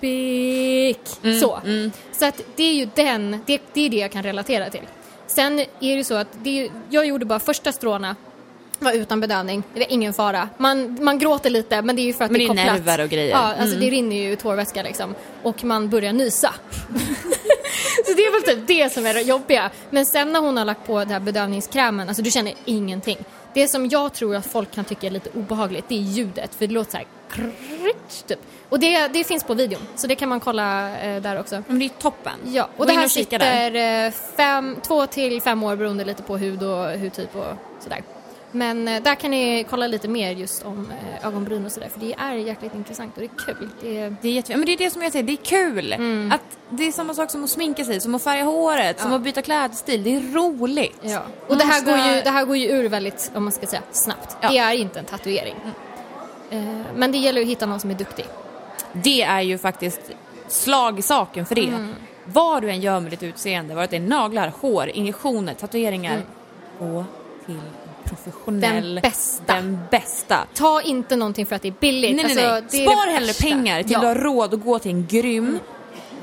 pick, 0.00 1.08
så. 1.40 1.60
Så 2.12 2.26
att 2.26 2.40
det 2.56 2.62
är 2.62 2.74
ju 2.74 2.88
den, 2.94 3.40
det, 3.46 3.62
det 3.72 3.86
är 3.86 3.90
det 3.90 3.96
jag 3.96 4.12
kan 4.12 4.22
relatera 4.22 4.70
till. 4.70 4.86
Sen 5.26 5.58
är 5.58 5.66
det 5.80 5.86
ju 5.86 6.04
så 6.04 6.14
att 6.14 6.28
det 6.42 6.70
jag 6.90 7.06
gjorde 7.06 7.24
bara 7.24 7.38
första 7.38 7.72
stråna 7.72 8.16
var 8.80 8.92
utan 8.92 9.20
bedövning, 9.20 9.62
det 9.74 9.80
var 9.80 9.86
ingen 9.90 10.12
fara. 10.12 10.48
Man, 10.58 10.98
man 11.04 11.18
gråter 11.18 11.50
lite 11.50 11.82
men 11.82 11.96
det 11.96 12.02
är 12.02 12.04
ju 12.04 12.12
för 12.12 12.24
att 12.24 12.30
Men 12.30 12.38
det 12.40 12.44
är 12.44 12.54
det 12.54 12.60
är 12.60 12.64
kopplat. 12.66 12.86
nerver 12.86 13.04
och 13.04 13.10
grejer. 13.10 13.30
Ja, 13.30 13.38
alltså 13.38 13.76
Mm. 13.76 13.80
det 13.80 13.90
rinner 13.90 14.16
ju 14.16 14.36
tårvätska 14.36 14.82
liksom. 14.82 15.14
Och 15.42 15.64
man 15.64 15.88
börjar 15.88 16.12
nysa. 16.12 16.54
så 18.06 18.12
det 18.16 18.22
är 18.22 18.32
väl 18.32 18.42
typ 18.56 18.66
det 18.66 18.92
som 18.92 19.06
är 19.06 19.14
det 19.14 19.20
jobbiga. 19.20 19.70
Men 19.90 20.06
sen 20.06 20.32
när 20.32 20.40
hon 20.40 20.56
har 20.56 20.64
lagt 20.64 20.86
på 20.86 20.98
den 20.98 21.10
här 21.10 21.20
bedövningskrämen, 21.20 22.08
alltså 22.08 22.22
du 22.22 22.30
känner 22.30 22.54
ingenting. 22.64 23.18
Det 23.54 23.68
som 23.68 23.86
jag 23.88 24.12
tror 24.12 24.36
att 24.36 24.46
folk 24.46 24.70
kan 24.70 24.84
tycka 24.84 25.06
är 25.06 25.10
lite 25.10 25.30
obehagligt, 25.34 25.84
det 25.88 25.94
är 25.94 25.98
ljudet. 26.02 26.54
För 26.54 26.66
det 26.66 26.74
låter 26.74 26.90
så 26.90 26.96
här 26.96 27.06
krrrrt, 27.30 28.26
typ. 28.26 28.38
Och 28.68 28.80
det, 28.80 29.08
det 29.08 29.24
finns 29.24 29.44
på 29.44 29.54
videon, 29.54 29.80
så 29.96 30.06
det 30.06 30.14
kan 30.14 30.28
man 30.28 30.40
kolla 30.40 30.98
eh, 31.00 31.22
där 31.22 31.40
också. 31.40 31.62
Men 31.66 31.78
det 31.78 31.84
är 31.84 31.88
toppen. 31.88 32.32
Ja, 32.44 32.64
och 32.64 32.78
Gå 32.78 32.84
det 32.84 32.92
här 32.92 32.98
och 32.98 33.02
där. 33.02 33.08
sitter 33.08 34.10
fem, 34.36 34.76
två 34.86 35.06
till 35.06 35.40
fem 35.42 35.62
år 35.62 35.76
beroende 35.76 36.04
lite 36.04 36.22
på 36.22 36.36
hud 36.36 36.62
och 36.62 36.90
hudtyp 36.98 37.36
och 37.36 37.54
sådär. 37.82 38.02
Men 38.52 38.88
eh, 38.88 39.02
där 39.02 39.14
kan 39.14 39.30
ni 39.30 39.66
kolla 39.70 39.86
lite 39.86 40.08
mer 40.08 40.30
just 40.30 40.64
om 40.64 40.88
eh, 41.20 41.26
ögonbryn 41.26 41.66
och 41.66 41.72
sådär 41.72 41.88
för 41.88 42.00
det 42.00 42.14
är 42.18 42.32
jäkligt 42.34 42.74
intressant 42.74 43.14
och 43.16 43.20
det 43.20 43.26
är 43.26 43.44
kul. 43.54 43.68
Det 43.80 43.98
är, 43.98 44.16
Det 44.22 44.28
är 44.28 44.32
jätte... 44.32 44.56
men 44.56 44.66
det 44.66 44.72
är 44.72 44.76
det 44.76 44.90
som 44.90 45.02
jag 45.02 45.12
säger, 45.12 45.24
det 45.24 45.32
är 45.32 45.36
kul. 45.36 45.92
Mm. 45.92 46.32
Att 46.32 46.40
det 46.70 46.84
är 46.88 46.92
samma 46.92 47.14
sak 47.14 47.30
som 47.30 47.44
att 47.44 47.50
sminka 47.50 47.84
sig, 47.84 48.00
som 48.00 48.14
att 48.14 48.22
färga 48.22 48.44
håret, 48.44 49.00
som 49.00 49.12
att 49.12 49.22
byta 49.22 49.42
klädstil. 49.42 50.02
Det 50.02 50.16
är 50.16 50.20
roligt. 50.34 50.98
ja. 51.02 51.22
Och 51.46 51.56
det 51.56 51.64
här, 51.64 51.80
måste- 51.82 51.90
går 51.90 52.16
ju, 52.16 52.22
det 52.22 52.30
här 52.30 52.44
går 52.44 52.56
ju 52.56 52.68
ur 52.68 52.88
väldigt, 52.88 53.30
om 53.34 53.42
man 53.44 53.52
ska 53.52 53.66
säga, 53.66 53.82
snabbt. 53.92 54.36
Ja. 54.40 54.48
Det 54.48 54.58
är 54.58 54.72
inte 54.72 54.98
en 54.98 55.04
tatuering. 55.04 55.54
Eh, 56.50 56.62
men 56.96 57.12
det 57.12 57.18
gäller 57.18 57.40
att 57.40 57.46
hitta 57.46 57.66
någon 57.66 57.80
som 57.80 57.90
är 57.90 57.94
duktig. 57.94 58.26
Det 58.92 59.22
är 59.22 59.40
ju 59.40 59.58
faktiskt 59.58 60.00
slag 60.48 60.98
i 60.98 61.02
saken 61.02 61.46
för 61.46 61.54
det. 61.54 61.68
Mm. 61.68 61.94
Vad 62.24 62.62
du 62.62 62.70
än 62.70 62.80
gör 62.80 63.00
med 63.00 63.10
ditt 63.10 63.22
utseende, 63.22 63.74
vare 63.74 63.86
det 63.90 63.96
är 63.96 64.00
naglar, 64.00 64.52
hår, 64.60 64.88
injektioner, 64.88 65.54
tatueringar, 65.54 66.22
gå 66.78 67.04
till 67.46 67.60
professionell, 68.04 68.74
Mm. 68.74 68.94
Den 68.94 69.02
bästa. 69.02 69.54
den 69.54 69.78
bästa. 69.90 70.46
Ta 70.54 70.82
inte 70.82 71.16
någonting 71.16 71.46
för 71.46 71.56
att 71.56 71.62
det 71.62 71.68
är 71.68 71.74
billigt. 71.80 72.16
Nej, 72.16 72.34
nej, 72.34 72.46
Alltså, 72.46 72.76
nej. 72.76 72.86
är 72.86 72.90
Spar 72.90 73.06
hellre 73.12 73.32
pengar 73.32 73.82
till 73.82 73.92
ja. 73.92 74.00
du 74.00 74.06
har 74.06 74.14
råd 74.14 74.54
att 74.54 74.64
gå 74.64 74.78
till 74.78 74.90
en 74.90 75.06
grym, 75.06 75.58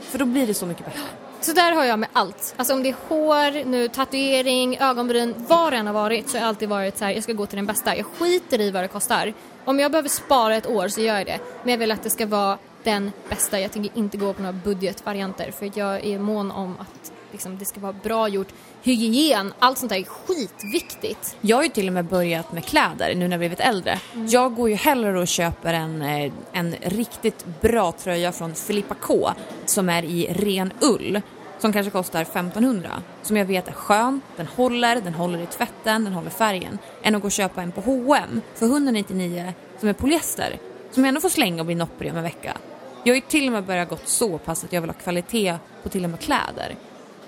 för 0.02 0.20
då 0.20 0.26
blir 0.26 0.48
det 0.48 0.54
så 0.54 0.66
mycket 0.66 0.86
bättre. 0.86 1.02
Så 1.42 1.54
där 1.54 1.72
har 1.72 1.86
jag 1.86 2.00
med 2.00 2.10
allt. 2.14 2.54
Alltså 2.58 2.74
om 2.74 2.84
det 2.84 2.90
är 2.90 2.96
hår, 3.08 3.66
nu 3.66 3.88
tatuering, 3.88 4.78
ögonbryn, 4.78 5.34
vad 5.38 5.74
det 5.74 5.78
än 5.78 5.88
har 5.88 5.94
varit 5.94 6.30
så 6.30 6.38
har 6.38 6.42
jag 6.42 6.48
alltid 6.48 6.70
varit 6.70 6.98
så 6.98 7.06
här, 7.06 7.12
jag 7.12 7.24
ska 7.24 7.34
gå 7.34 7.46
till 7.46 7.56
den 7.56 7.66
bästa. 7.66 7.96
Jag 7.98 8.06
skiter 8.06 8.62
i 8.62 8.72
vad 8.72 8.84
det 8.84 8.88
kostar. 8.88 9.34
Om 9.66 9.80
jag 9.80 9.92
behöver 9.92 10.10
spara 10.10 10.56
ett 10.56 10.68
år 10.68 10.88
så 10.88 11.02
gör 11.02 11.16
jag 11.18 11.26
det. 11.26 11.40
Men 11.64 11.72
jag 11.72 11.78
vill 11.78 11.92
att 11.92 12.04
det 12.04 12.10
ska 12.10 12.26
vara 12.26 12.58
den 12.84 13.12
bästa. 13.30 13.60
Jag 13.60 13.72
tänker 13.72 13.92
inte 13.98 14.18
gå 14.18 14.34
på 14.34 14.42
några 14.42 14.54
budgetvarianter 14.54 15.52
för 15.52 15.72
jag 15.76 16.06
är 16.06 16.20
mån 16.20 16.52
om 16.52 16.76
att 16.80 17.12
liksom, 17.32 17.58
det 17.58 17.66
ska 17.66 17.80
vara 17.80 17.94
bra 18.04 18.28
gjort. 18.28 18.48
Hygien, 18.84 19.54
allt 19.60 19.78
sånt 19.78 19.90
där 19.90 19.98
är 19.98 20.04
skitviktigt. 20.04 21.38
Jag 21.42 21.58
har 21.58 21.64
ju 21.64 21.70
till 21.70 21.88
och 21.88 21.94
med 21.94 22.06
börjat 22.06 22.52
med 22.52 22.66
kläder 22.66 23.16
nu 23.16 23.28
när 23.28 23.32
jag 23.32 23.40
blivit 23.40 23.60
äldre. 23.60 24.00
Mm. 24.14 24.28
Jag 24.28 24.56
går 24.56 24.70
ju 24.70 24.76
hellre 24.76 25.20
och 25.20 25.28
köper 25.28 25.74
en, 25.74 26.02
eh, 26.02 26.32
en 26.52 26.76
riktigt 26.82 27.46
bra 27.62 27.92
tröja 27.92 28.32
från 28.32 28.56
Filippa 28.56 28.96
K 29.02 29.30
som 29.66 29.90
är 29.90 30.04
i 30.04 30.34
ren 30.34 30.74
ull 30.82 31.22
som 31.60 31.74
kanske 31.74 31.92
kostar 31.92 32.22
1500 32.22 32.90
som 33.22 33.38
jag 33.38 33.46
vet 33.46 33.68
är 33.68 33.72
skön, 33.72 34.22
den 34.36 34.48
håller, 34.48 35.02
den 35.02 35.14
håller 35.14 35.40
i 35.40 35.46
tvätten, 35.46 36.04
den 36.04 36.14
håller 36.14 36.30
färgen 36.30 36.78
än 37.04 37.16
att 37.16 37.22
gå 37.22 37.26
och 37.26 37.32
köpa 37.32 37.62
en 37.62 37.72
på 37.72 37.82
H&M 37.82 38.42
för 38.56 38.66
199 38.66 39.54
som 39.80 39.90
är 39.90 39.94
polyester 39.94 40.58
som 40.92 41.04
jag 41.04 41.08
ändå 41.08 41.22
får 41.22 41.30
slänga 41.30 41.62
och 41.62 41.66
bli 41.66 41.76
nopprig 41.76 42.12
om 42.12 42.18
en 42.18 42.24
vecka. 42.24 42.58
Jag 43.04 43.14
har 43.14 43.16
ju 43.16 43.22
till 43.22 43.48
och 43.48 43.54
med 43.54 43.64
börjat 43.64 43.90
gått 43.90 44.08
så 44.08 44.38
pass 44.38 44.64
att 44.64 44.74
jag 44.74 44.82
vill 44.82 44.90
ha 44.90 44.98
kvalitet 44.98 45.56
på 45.84 45.90
till 45.90 46.04
och 46.04 46.10
med 46.10 46.20
kläder. 46.20 46.76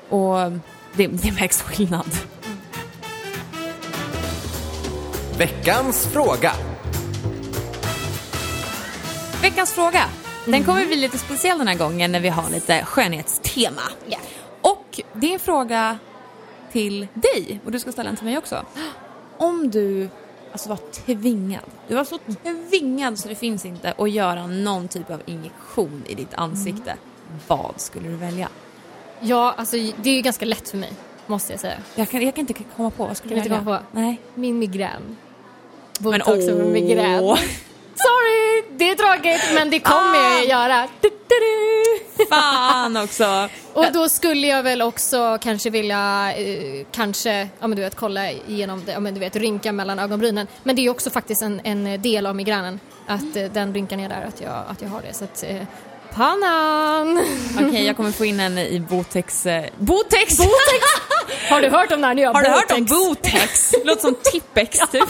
Och 0.10 0.52
det, 0.96 1.08
det 1.08 1.32
märks 1.32 1.62
skillnad. 1.62 2.08
Veckans 5.38 6.08
fråga. 6.08 6.52
Veckans 9.42 9.74
fråga. 9.74 10.06
Den 10.46 10.64
kommer 10.64 10.86
bli 10.86 10.96
lite 10.96 11.18
speciell 11.18 11.58
den 11.58 11.68
här 11.68 11.78
gången 11.78 12.12
när 12.12 12.20
vi 12.20 12.30
har 12.30 12.50
lite 12.50 12.86
skönhetstema. 12.86 13.82
Ja. 14.08 14.18
Och 14.62 15.02
det 15.14 15.30
är 15.30 15.34
en 15.34 15.40
fråga 15.40 15.98
till 16.72 17.08
dig 17.14 17.60
och 17.66 17.72
du 17.72 17.80
ska 17.80 17.92
ställa 17.92 18.10
den 18.10 18.18
till 18.18 18.26
mig 18.26 18.38
också. 18.38 18.66
Om 19.38 19.72
du 19.72 20.10
alltså 20.52 20.70
var 20.70 20.80
tvingad, 21.06 21.64
du 21.88 21.96
var 21.96 22.04
så 22.04 22.20
tvingad 22.70 23.20
så 23.20 23.28
det 23.28 23.36
finns 23.36 23.66
inte 23.66 23.94
att 23.98 24.12
göra 24.12 24.48
någon 24.48 24.88
typ 24.88 25.10
av 25.10 25.22
injektion 25.26 26.04
i 26.08 26.16
ditt 26.16 26.34
ansikte. 26.34 26.96
Vad 27.48 27.74
skulle 27.78 28.10
du 28.10 28.16
välja? 28.16 28.50
Ja, 29.22 29.54
alltså 29.58 29.78
det 30.02 30.10
är 30.10 30.14
ju 30.14 30.22
ganska 30.22 30.46
lätt 30.46 30.70
för 30.70 30.78
mig, 30.78 30.92
måste 31.28 31.54
jag 31.54 31.60
säga. 31.60 31.78
Jag 31.96 32.10
kan, 32.10 32.22
jag 32.26 32.36
kan 32.36 32.42
inte 32.42 32.54
komma 32.76 32.90
på, 32.90 33.06
vad 33.06 33.18
skulle 33.18 33.30
Kan 33.36 33.36
du 33.36 33.44
inte 33.44 33.50
välja? 33.50 33.66
komma 33.66 33.78
på? 33.92 34.00
Nej. 34.00 34.20
Min 34.36 34.60
migrän. 34.60 35.18
Men 36.00 36.12
Botox 36.12 36.46
för 36.46 36.62
åh. 36.66 36.72
migrän. 36.72 37.38
Sorry, 37.96 38.64
det 38.78 38.90
är 38.90 38.96
tråkigt 38.96 39.42
men 39.56 39.70
det 39.70 39.80
kommer 39.80 40.20
Ah. 40.20 40.34
jag 40.40 40.46
göra. 40.46 40.88
Du, 41.02 41.10
du, 41.10 41.36
du. 42.18 42.26
Fan 42.26 42.98
också! 42.98 43.50
Och 43.74 43.86
då 43.94 44.10
skulle 44.10 44.48
jag 44.48 44.64
väl 44.64 44.82
också 44.82 45.38
kanske 45.42 45.70
vilja, 45.70 46.34
eh, 46.38 46.86
kanske, 46.92 47.50
ja 47.60 47.68
men 47.68 47.76
du 47.76 47.82
vet, 47.82 47.96
kolla 47.96 48.32
igenom 48.32 48.84
det, 48.86 48.92
ja 48.92 49.00
men 49.00 49.14
du 49.14 49.20
vet, 49.20 49.36
rynka 49.36 49.72
mellan 49.72 50.00
ögonbrynen. 50.00 50.48
Men 50.64 50.76
det 50.76 50.82
är 50.82 50.84
ju 50.84 50.90
också 50.90 51.10
faktiskt 51.10 51.42
en, 51.42 51.62
en 51.64 52.02
del 52.02 52.26
av 52.26 52.36
migränen, 52.36 52.80
att 53.08 53.36
eh, 53.36 53.46
den 53.54 53.74
rynkan 53.74 54.00
är 54.00 54.10
där, 54.10 54.26
att 54.28 54.42
jag, 54.42 54.64
att 54.68 54.82
jag 54.82 54.90
har 54.90 55.02
det. 55.02 55.14
Så 55.14 55.24
att, 55.24 55.44
eh, 55.44 55.62
pannan! 56.20 57.26
Okej, 57.68 57.86
jag 57.86 57.98
kommer 57.98 58.12
få 58.12 58.26
in 58.26 58.40
en 58.40 58.58
i 58.58 58.80
Botex... 58.80 59.46
Eh, 59.46 59.66
Botex! 59.78 60.38
Har 61.50 61.62
du 61.62 61.70
hört 61.70 61.92
om 61.92 62.02
det 62.02 62.08
här 62.08 62.14
nya 62.14 62.34
Har 62.34 62.42
du 62.42 62.50
hört 62.50 62.72
om 62.72 62.86
Botex? 62.86 63.72
Botex? 63.72 63.74
Låter 63.86 64.02
som 64.02 64.16
Tippex 64.24 64.80
typ. 64.92 65.10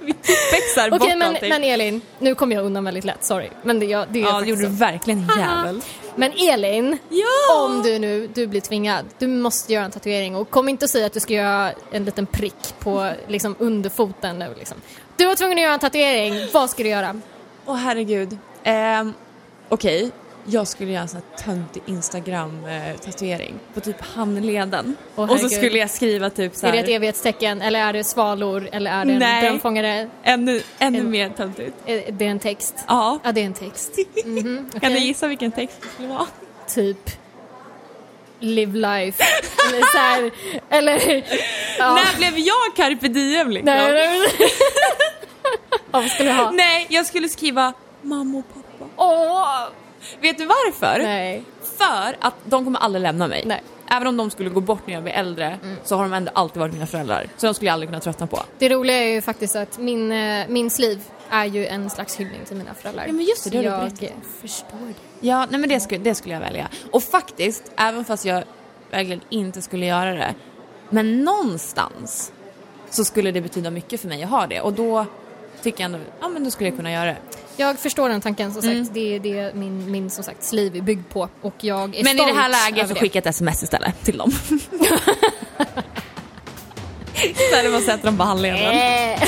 Vi 0.00 0.12
tippexar 0.12 0.90
bort 0.90 1.00
Okej 1.00 1.16
men, 1.16 1.36
men 1.40 1.64
Elin, 1.64 2.00
nu 2.18 2.34
kommer 2.34 2.56
jag 2.56 2.64
undan 2.64 2.84
väldigt 2.84 3.04
lätt, 3.04 3.24
sorry. 3.24 3.48
Men 3.62 3.78
det, 3.78 3.86
jag, 3.86 4.06
det 4.10 4.18
är 4.18 4.22
ja, 4.22 4.40
det 4.40 4.46
gjorde 4.46 4.62
du 4.62 4.68
verkligen 4.68 5.30
jävel. 5.38 5.80
Men 6.16 6.32
Elin, 6.32 6.98
Ja! 7.08 7.64
om 7.64 7.82
du 7.82 7.98
nu 7.98 8.26
du 8.34 8.46
blir 8.46 8.60
tvingad, 8.60 9.04
du 9.18 9.26
måste 9.26 9.72
göra 9.72 9.84
en 9.84 9.90
tatuering 9.90 10.36
och 10.36 10.50
kom 10.50 10.68
inte 10.68 10.84
och 10.84 10.90
säga 10.90 11.06
att 11.06 11.12
du 11.12 11.20
ska 11.20 11.34
göra 11.34 11.72
en 11.90 12.04
liten 12.04 12.26
prick 12.26 12.74
på 12.78 13.12
liksom 13.28 13.56
underfoten 13.58 14.38
nu 14.38 14.54
liksom. 14.58 14.76
Du 15.16 15.26
var 15.26 15.34
tvungen 15.34 15.58
att 15.58 15.62
göra 15.62 15.74
en 15.74 15.80
tatuering, 15.80 16.48
vad 16.52 16.70
ska 16.70 16.82
du 16.82 16.88
göra? 16.88 17.20
Åh 17.66 17.76
herregud. 17.76 18.38
Ehm, 18.64 19.12
Okej, 19.68 20.10
jag 20.46 20.68
skulle 20.68 20.90
göra 20.92 21.02
en 21.02 21.08
sån 21.08 21.20
här 21.36 21.44
töntig 21.44 21.82
Instagram-tatuering 21.86 23.54
på 23.74 23.80
typ 23.80 24.00
handleden. 24.00 24.96
Åh, 25.16 25.30
och 25.32 25.40
så 25.40 25.48
skulle 25.48 25.78
jag 25.78 25.90
skriva 25.90 26.30
typ 26.30 26.54
så 26.56 26.66
Är 26.66 26.70
här. 26.70 26.76
det 26.76 26.82
ett 26.82 26.88
evighetstecken 26.96 27.62
eller 27.62 27.80
är 27.80 27.92
det 27.92 28.04
svalor 28.04 28.68
eller 28.72 28.90
är 28.90 29.04
det 29.04 29.12
en 29.12 29.18
Nej. 29.18 29.42
drömfångare? 29.42 30.08
Ännu, 30.22 30.62
ännu 30.78 30.98
En- 30.98 31.10
mer 31.10 31.28
töntigt. 31.28 31.76
Är 31.86 32.12
det 32.12 32.26
en 32.26 32.38
text? 32.38 32.74
Ja. 32.88 33.18
Ja, 33.24 33.32
det 33.32 33.40
är 33.40 33.44
en 33.44 33.54
text. 33.54 33.98
Mhm, 34.24 34.70
Kan 34.80 34.92
du 34.92 34.98
gissa 34.98 35.28
vilken 35.28 35.52
text 35.52 35.76
det 35.82 35.88
skulle 35.88 36.08
vara? 36.08 36.26
Typ 36.74 37.10
live 38.40 38.72
life. 38.78 39.22
eller 39.68 39.80
så 39.92 39.98
här, 39.98 40.30
eller... 40.78 41.24
Ja. 41.78 41.94
När 41.94 42.16
blev 42.16 42.38
jag 42.38 42.76
carpe 42.76 43.08
diem 43.08 43.50
liksom? 43.50 43.74
Nej, 43.74 43.92
nej, 43.92 44.18
nej. 44.18 44.28
Ja, 45.92 46.00
vad 46.00 46.10
skulle 46.10 46.30
du 46.30 46.36
ha? 46.36 46.50
Nej, 46.50 46.86
jag 46.90 47.06
skulle 47.06 47.28
skriva 47.28 47.72
mamma 48.02 48.38
och 48.38 48.48
pappa. 48.54 48.63
Åh! 48.96 49.68
Vet 50.20 50.38
du 50.38 50.46
varför? 50.46 50.98
Nej. 50.98 51.42
För 51.78 52.16
att 52.20 52.34
de 52.44 52.64
kommer 52.64 52.78
aldrig 52.78 53.02
lämna 53.02 53.26
mig. 53.26 53.42
Nej. 53.46 53.62
Även 53.90 54.06
om 54.06 54.16
de 54.16 54.30
skulle 54.30 54.50
gå 54.50 54.60
bort 54.60 54.86
när 54.86 54.94
jag 54.94 55.02
blir 55.02 55.12
äldre 55.12 55.58
så 55.84 55.96
har 55.96 56.02
de 56.02 56.12
ändå 56.12 56.32
alltid 56.34 56.60
varit 56.60 56.72
mina 56.72 56.86
föräldrar. 56.86 57.26
Så 57.36 57.46
de 57.46 57.54
skulle 57.54 57.68
jag 57.68 57.72
aldrig 57.72 57.88
kunna 57.88 58.00
tröttna 58.00 58.26
på. 58.26 58.42
Det 58.58 58.68
roliga 58.68 58.96
är 58.96 59.08
ju 59.08 59.22
faktiskt 59.22 59.56
att 59.56 59.78
min, 59.78 60.12
eh, 60.12 60.48
min 60.48 60.70
sleeve 60.70 61.00
är 61.30 61.44
ju 61.44 61.66
en 61.66 61.90
slags 61.90 62.16
hyllning 62.16 62.40
till 62.44 62.56
mina 62.56 62.74
föräldrar. 62.74 63.06
Ja, 63.06 63.12
men 63.12 63.24
just 63.24 63.44
det, 63.44 63.50
det 63.50 63.56
har 63.56 63.62
du 63.62 63.70
jag 63.70 63.80
berättat 63.80 64.16
förstår 64.40 64.78
det. 64.78 65.26
Ja, 65.28 65.46
nej 65.50 65.60
men 65.60 65.68
det 65.68 65.80
skulle, 65.80 66.04
det 66.04 66.14
skulle 66.14 66.34
jag 66.34 66.40
välja. 66.40 66.68
Och 66.90 67.02
faktiskt, 67.02 67.72
även 67.76 68.04
fast 68.04 68.24
jag 68.24 68.44
verkligen 68.90 69.20
inte 69.30 69.62
skulle 69.62 69.86
göra 69.86 70.14
det, 70.14 70.34
men 70.90 71.24
någonstans 71.24 72.32
så 72.90 73.04
skulle 73.04 73.30
det 73.30 73.40
betyda 73.40 73.70
mycket 73.70 74.00
för 74.00 74.08
mig 74.08 74.22
att 74.22 74.30
ha 74.30 74.46
det. 74.46 74.60
Och 74.60 74.72
då 74.72 75.06
tycker 75.62 75.84
jag 75.84 75.94
ändå, 75.94 75.98
ja 76.20 76.28
men 76.28 76.44
då 76.44 76.50
skulle 76.50 76.68
jag 76.68 76.76
kunna 76.76 76.92
göra 76.92 77.04
det. 77.06 77.16
Jag 77.56 77.78
förstår 77.78 78.08
den 78.08 78.20
tanken 78.20 78.52
som 78.52 78.62
sagt. 78.62 78.72
Mm. 78.72 78.88
Det 78.92 79.14
är 79.14 79.20
det 79.20 79.54
min, 79.54 79.90
min 79.90 80.10
som 80.10 80.24
sagt 80.24 80.44
sleeve 80.44 80.78
är 80.78 80.82
byggd 80.82 81.08
på 81.08 81.28
och 81.40 81.54
jag 81.60 81.96
är 81.96 82.04
Men 82.04 82.12
i 82.12 82.18
stolt 82.18 82.34
det 82.34 82.40
här 82.40 82.48
läget 82.48 82.88
så 82.88 82.94
skicka 82.94 83.18
ett 83.18 83.26
sms 83.26 83.62
istället 83.62 84.04
till 84.04 84.18
dem. 84.18 84.32
Istället 87.14 87.70
för 87.72 87.78
att 87.78 87.84
sätta 87.84 88.06
dem 88.06 88.16
på 88.18 88.24
handleden. 88.24 88.60
Eh. 88.60 89.20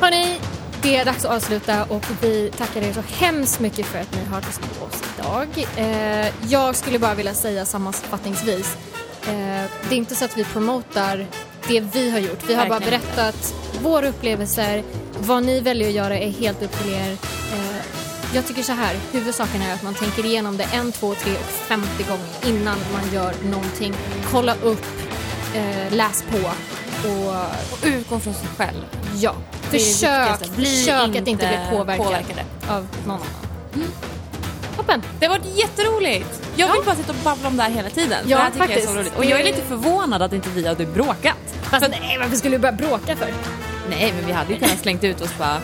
Hörni, 0.00 0.40
det 0.82 0.96
är 0.96 1.04
dags 1.04 1.24
att 1.24 1.36
avsluta 1.36 1.84
och 1.84 2.04
vi 2.22 2.50
tackar 2.56 2.82
er 2.82 2.92
så 2.92 3.02
hemskt 3.14 3.60
mycket 3.60 3.86
för 3.86 3.98
att 3.98 4.14
ni 4.14 4.24
har 4.24 4.40
lyssnat 4.40 4.78
på 4.78 4.84
oss 4.84 5.02
idag. 5.18 5.66
Eh, 5.76 6.28
jag 6.48 6.76
skulle 6.76 6.98
bara 6.98 7.14
vilja 7.14 7.34
säga 7.34 7.64
sammanfattningsvis. 7.64 8.76
Eh, 9.22 9.64
det 9.88 9.94
är 9.94 9.98
inte 9.98 10.14
så 10.14 10.24
att 10.24 10.38
vi 10.38 10.44
promotar 10.44 11.26
det 11.68 11.80
vi 11.80 12.10
har 12.10 12.18
gjort. 12.18 12.38
Vi 12.46 12.54
har 12.54 12.66
bara 12.68 12.78
Verkligen. 12.78 13.00
berättat 13.02 13.54
våra 13.82 14.08
upplevelser. 14.08 14.82
Vad 15.20 15.42
ni 15.44 15.60
väljer 15.60 15.88
att 15.88 15.94
göra 15.94 16.18
är 16.18 16.30
helt 16.30 16.62
upp 16.62 16.82
till 16.82 16.92
er. 16.92 17.10
Eh, 17.52 17.76
jag 18.34 18.46
tycker 18.46 18.62
så 18.62 18.72
här, 18.72 18.96
huvudsaken 19.12 19.62
är 19.62 19.74
att 19.74 19.82
man 19.82 19.94
tänker 19.94 20.24
igenom 20.26 20.56
det 20.56 20.64
en, 20.72 20.92
två, 20.92 21.14
tre 21.14 21.32
och 21.32 21.44
50 21.68 21.88
gånger 22.02 22.56
innan 22.56 22.78
man 22.92 23.14
gör 23.14 23.34
någonting. 23.50 23.94
Kolla 24.32 24.54
upp, 24.62 24.84
eh, 25.54 25.92
läs 25.96 26.24
på 26.30 26.38
och 27.08 27.34
Och 27.72 27.78
utgå 27.86 28.20
från 28.20 28.34
sig 28.34 28.48
själv. 28.56 28.84
ja, 29.16 29.34
försök, 29.62 30.38
försök 30.54 31.00
att 31.00 31.14
inte 31.14 31.30
inte 31.30 31.46
bli 31.46 31.76
påverkad 31.78 32.06
påverkade. 32.06 32.44
av 32.68 32.86
någon 33.06 33.16
annan. 33.16 33.90
Toppen! 34.80 35.02
Det 35.20 35.26
har 35.26 35.38
varit 35.38 35.58
jätteroligt. 35.58 36.42
Jag 36.56 36.72
vill 36.72 36.82
bara 36.84 36.96
sitta 36.96 37.12
och 37.12 37.18
babbla 37.24 37.48
om 37.48 37.56
det 37.56 37.62
här 37.62 37.70
hela 37.70 37.90
tiden. 37.90 38.22
för 38.22 38.30
Ja, 38.30 38.38
det 38.38 38.52
tycker 38.52 38.68
jag 38.68 38.70
är 38.70 38.80
så 38.80 38.86
faktiskt. 38.86 38.98
roligt. 38.98 39.16
Och 39.16 39.24
jag 39.24 39.40
är 39.40 39.44
lite 39.44 39.62
förvånad 39.62 40.22
att 40.22 40.32
inte 40.32 40.48
vi 40.50 40.66
hade 40.66 40.86
bråkat. 40.86 41.36
Fast 41.62 41.86
nej, 41.90 42.18
varför 42.20 42.36
skulle 42.36 42.56
du 42.56 42.60
börja 42.60 42.72
bråka 42.72 43.16
för? 43.16 43.28
Nej, 43.90 44.12
men 44.16 44.26
vi 44.26 44.32
hade 44.32 44.52
ju 44.52 44.58
kunnat 44.58 44.78
slängt 44.78 45.04
ut 45.04 45.20
oss 45.20 45.38
bara 45.38 45.60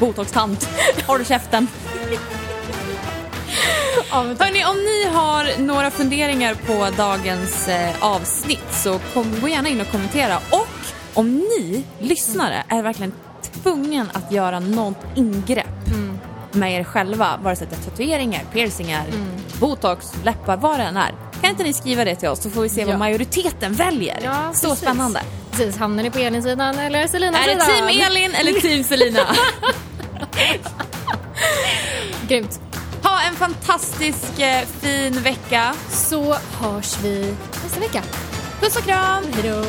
Botox-tant, 0.00 0.68
håll 1.06 1.24
käften. 1.24 1.68
Hörni, 4.10 4.64
om 4.64 4.76
ni 4.76 5.14
har 5.16 5.58
några 5.58 5.90
funderingar 5.90 6.54
på 6.54 6.88
dagens 6.96 7.68
eh, 7.68 7.90
avsnitt 8.00 8.72
så 8.72 8.98
kom, 9.14 9.40
gå 9.40 9.48
gärna 9.48 9.68
in 9.68 9.80
och 9.80 9.90
kommentera. 9.90 10.36
Och 10.36 10.68
om 11.14 11.36
ni 11.38 11.84
lyssnare 12.00 12.64
är 12.68 12.82
verkligen 12.82 13.12
tvungen 13.62 14.10
att 14.12 14.32
göra 14.32 14.60
något 14.60 14.98
ingrepp 15.14 15.66
med 16.52 16.80
er 16.80 16.84
själva, 16.84 17.38
vare 17.42 17.56
sig 17.56 17.66
det 17.70 17.76
är 17.76 17.80
tatueringar, 17.90 18.42
piercingar, 18.52 19.04
botox, 19.60 20.12
läppar, 20.24 20.56
vad 20.56 20.78
det 20.78 20.84
än 20.84 20.96
är. 20.96 21.14
Kan 21.40 21.50
inte 21.50 21.62
ni 21.62 21.72
skriva 21.72 22.04
det 22.04 22.14
till 22.16 22.28
oss 22.28 22.42
så 22.42 22.50
får 22.50 22.62
vi 22.62 22.68
se 22.68 22.80
Ja. 22.80 22.86
vad 22.86 22.98
majoriteten 22.98 23.72
väljer. 23.74 24.18
Ja, 24.24 24.50
så 24.54 24.68
precis. 24.68 24.82
spännande. 24.82 25.20
Precis, 25.50 25.76
hamnar 25.76 26.02
ni 26.02 26.10
på 26.10 26.18
Elin-sidan 26.18 26.78
eller 26.78 27.06
Selinas 27.06 27.40
Är 27.46 27.54
det 27.54 27.60
sidan? 27.60 27.88
team 27.88 28.06
Elin 28.06 28.34
eller 28.34 28.52
team 28.60 28.84
Selina? 28.84 29.20
Grymt. 32.28 32.60
Ha 33.02 33.20
en 33.22 33.34
fantastisk 33.36 34.38
eh, 34.40 34.60
fin 34.80 35.22
vecka. 35.22 35.74
Så 35.90 36.36
hörs 36.60 36.96
vi 37.02 37.34
nästa 37.62 37.80
vecka. 37.80 38.02
Puss 38.60 38.76
och 38.76 38.82
kram! 38.84 39.24
Hejdå! 39.32 39.64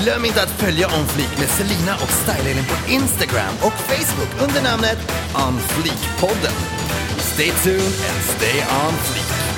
Glöm 0.00 0.24
inte 0.24 0.42
att 0.42 0.50
följa 0.50 0.86
On 0.86 1.06
Fleek 1.06 1.38
med 1.38 1.48
Selina 1.48 1.94
och 1.94 2.10
Style 2.10 2.62
på 2.62 2.90
Instagram 2.92 3.54
och 3.62 3.72
Facebook 3.72 4.48
under 4.48 4.62
namnet 4.62 4.98
On 5.34 5.58
Fleek-podden. 5.60 6.56
Stay 7.18 7.50
tuned 7.50 7.80
and 7.82 8.22
stay 8.36 8.60
on 8.60 8.92
fleek. 8.92 9.55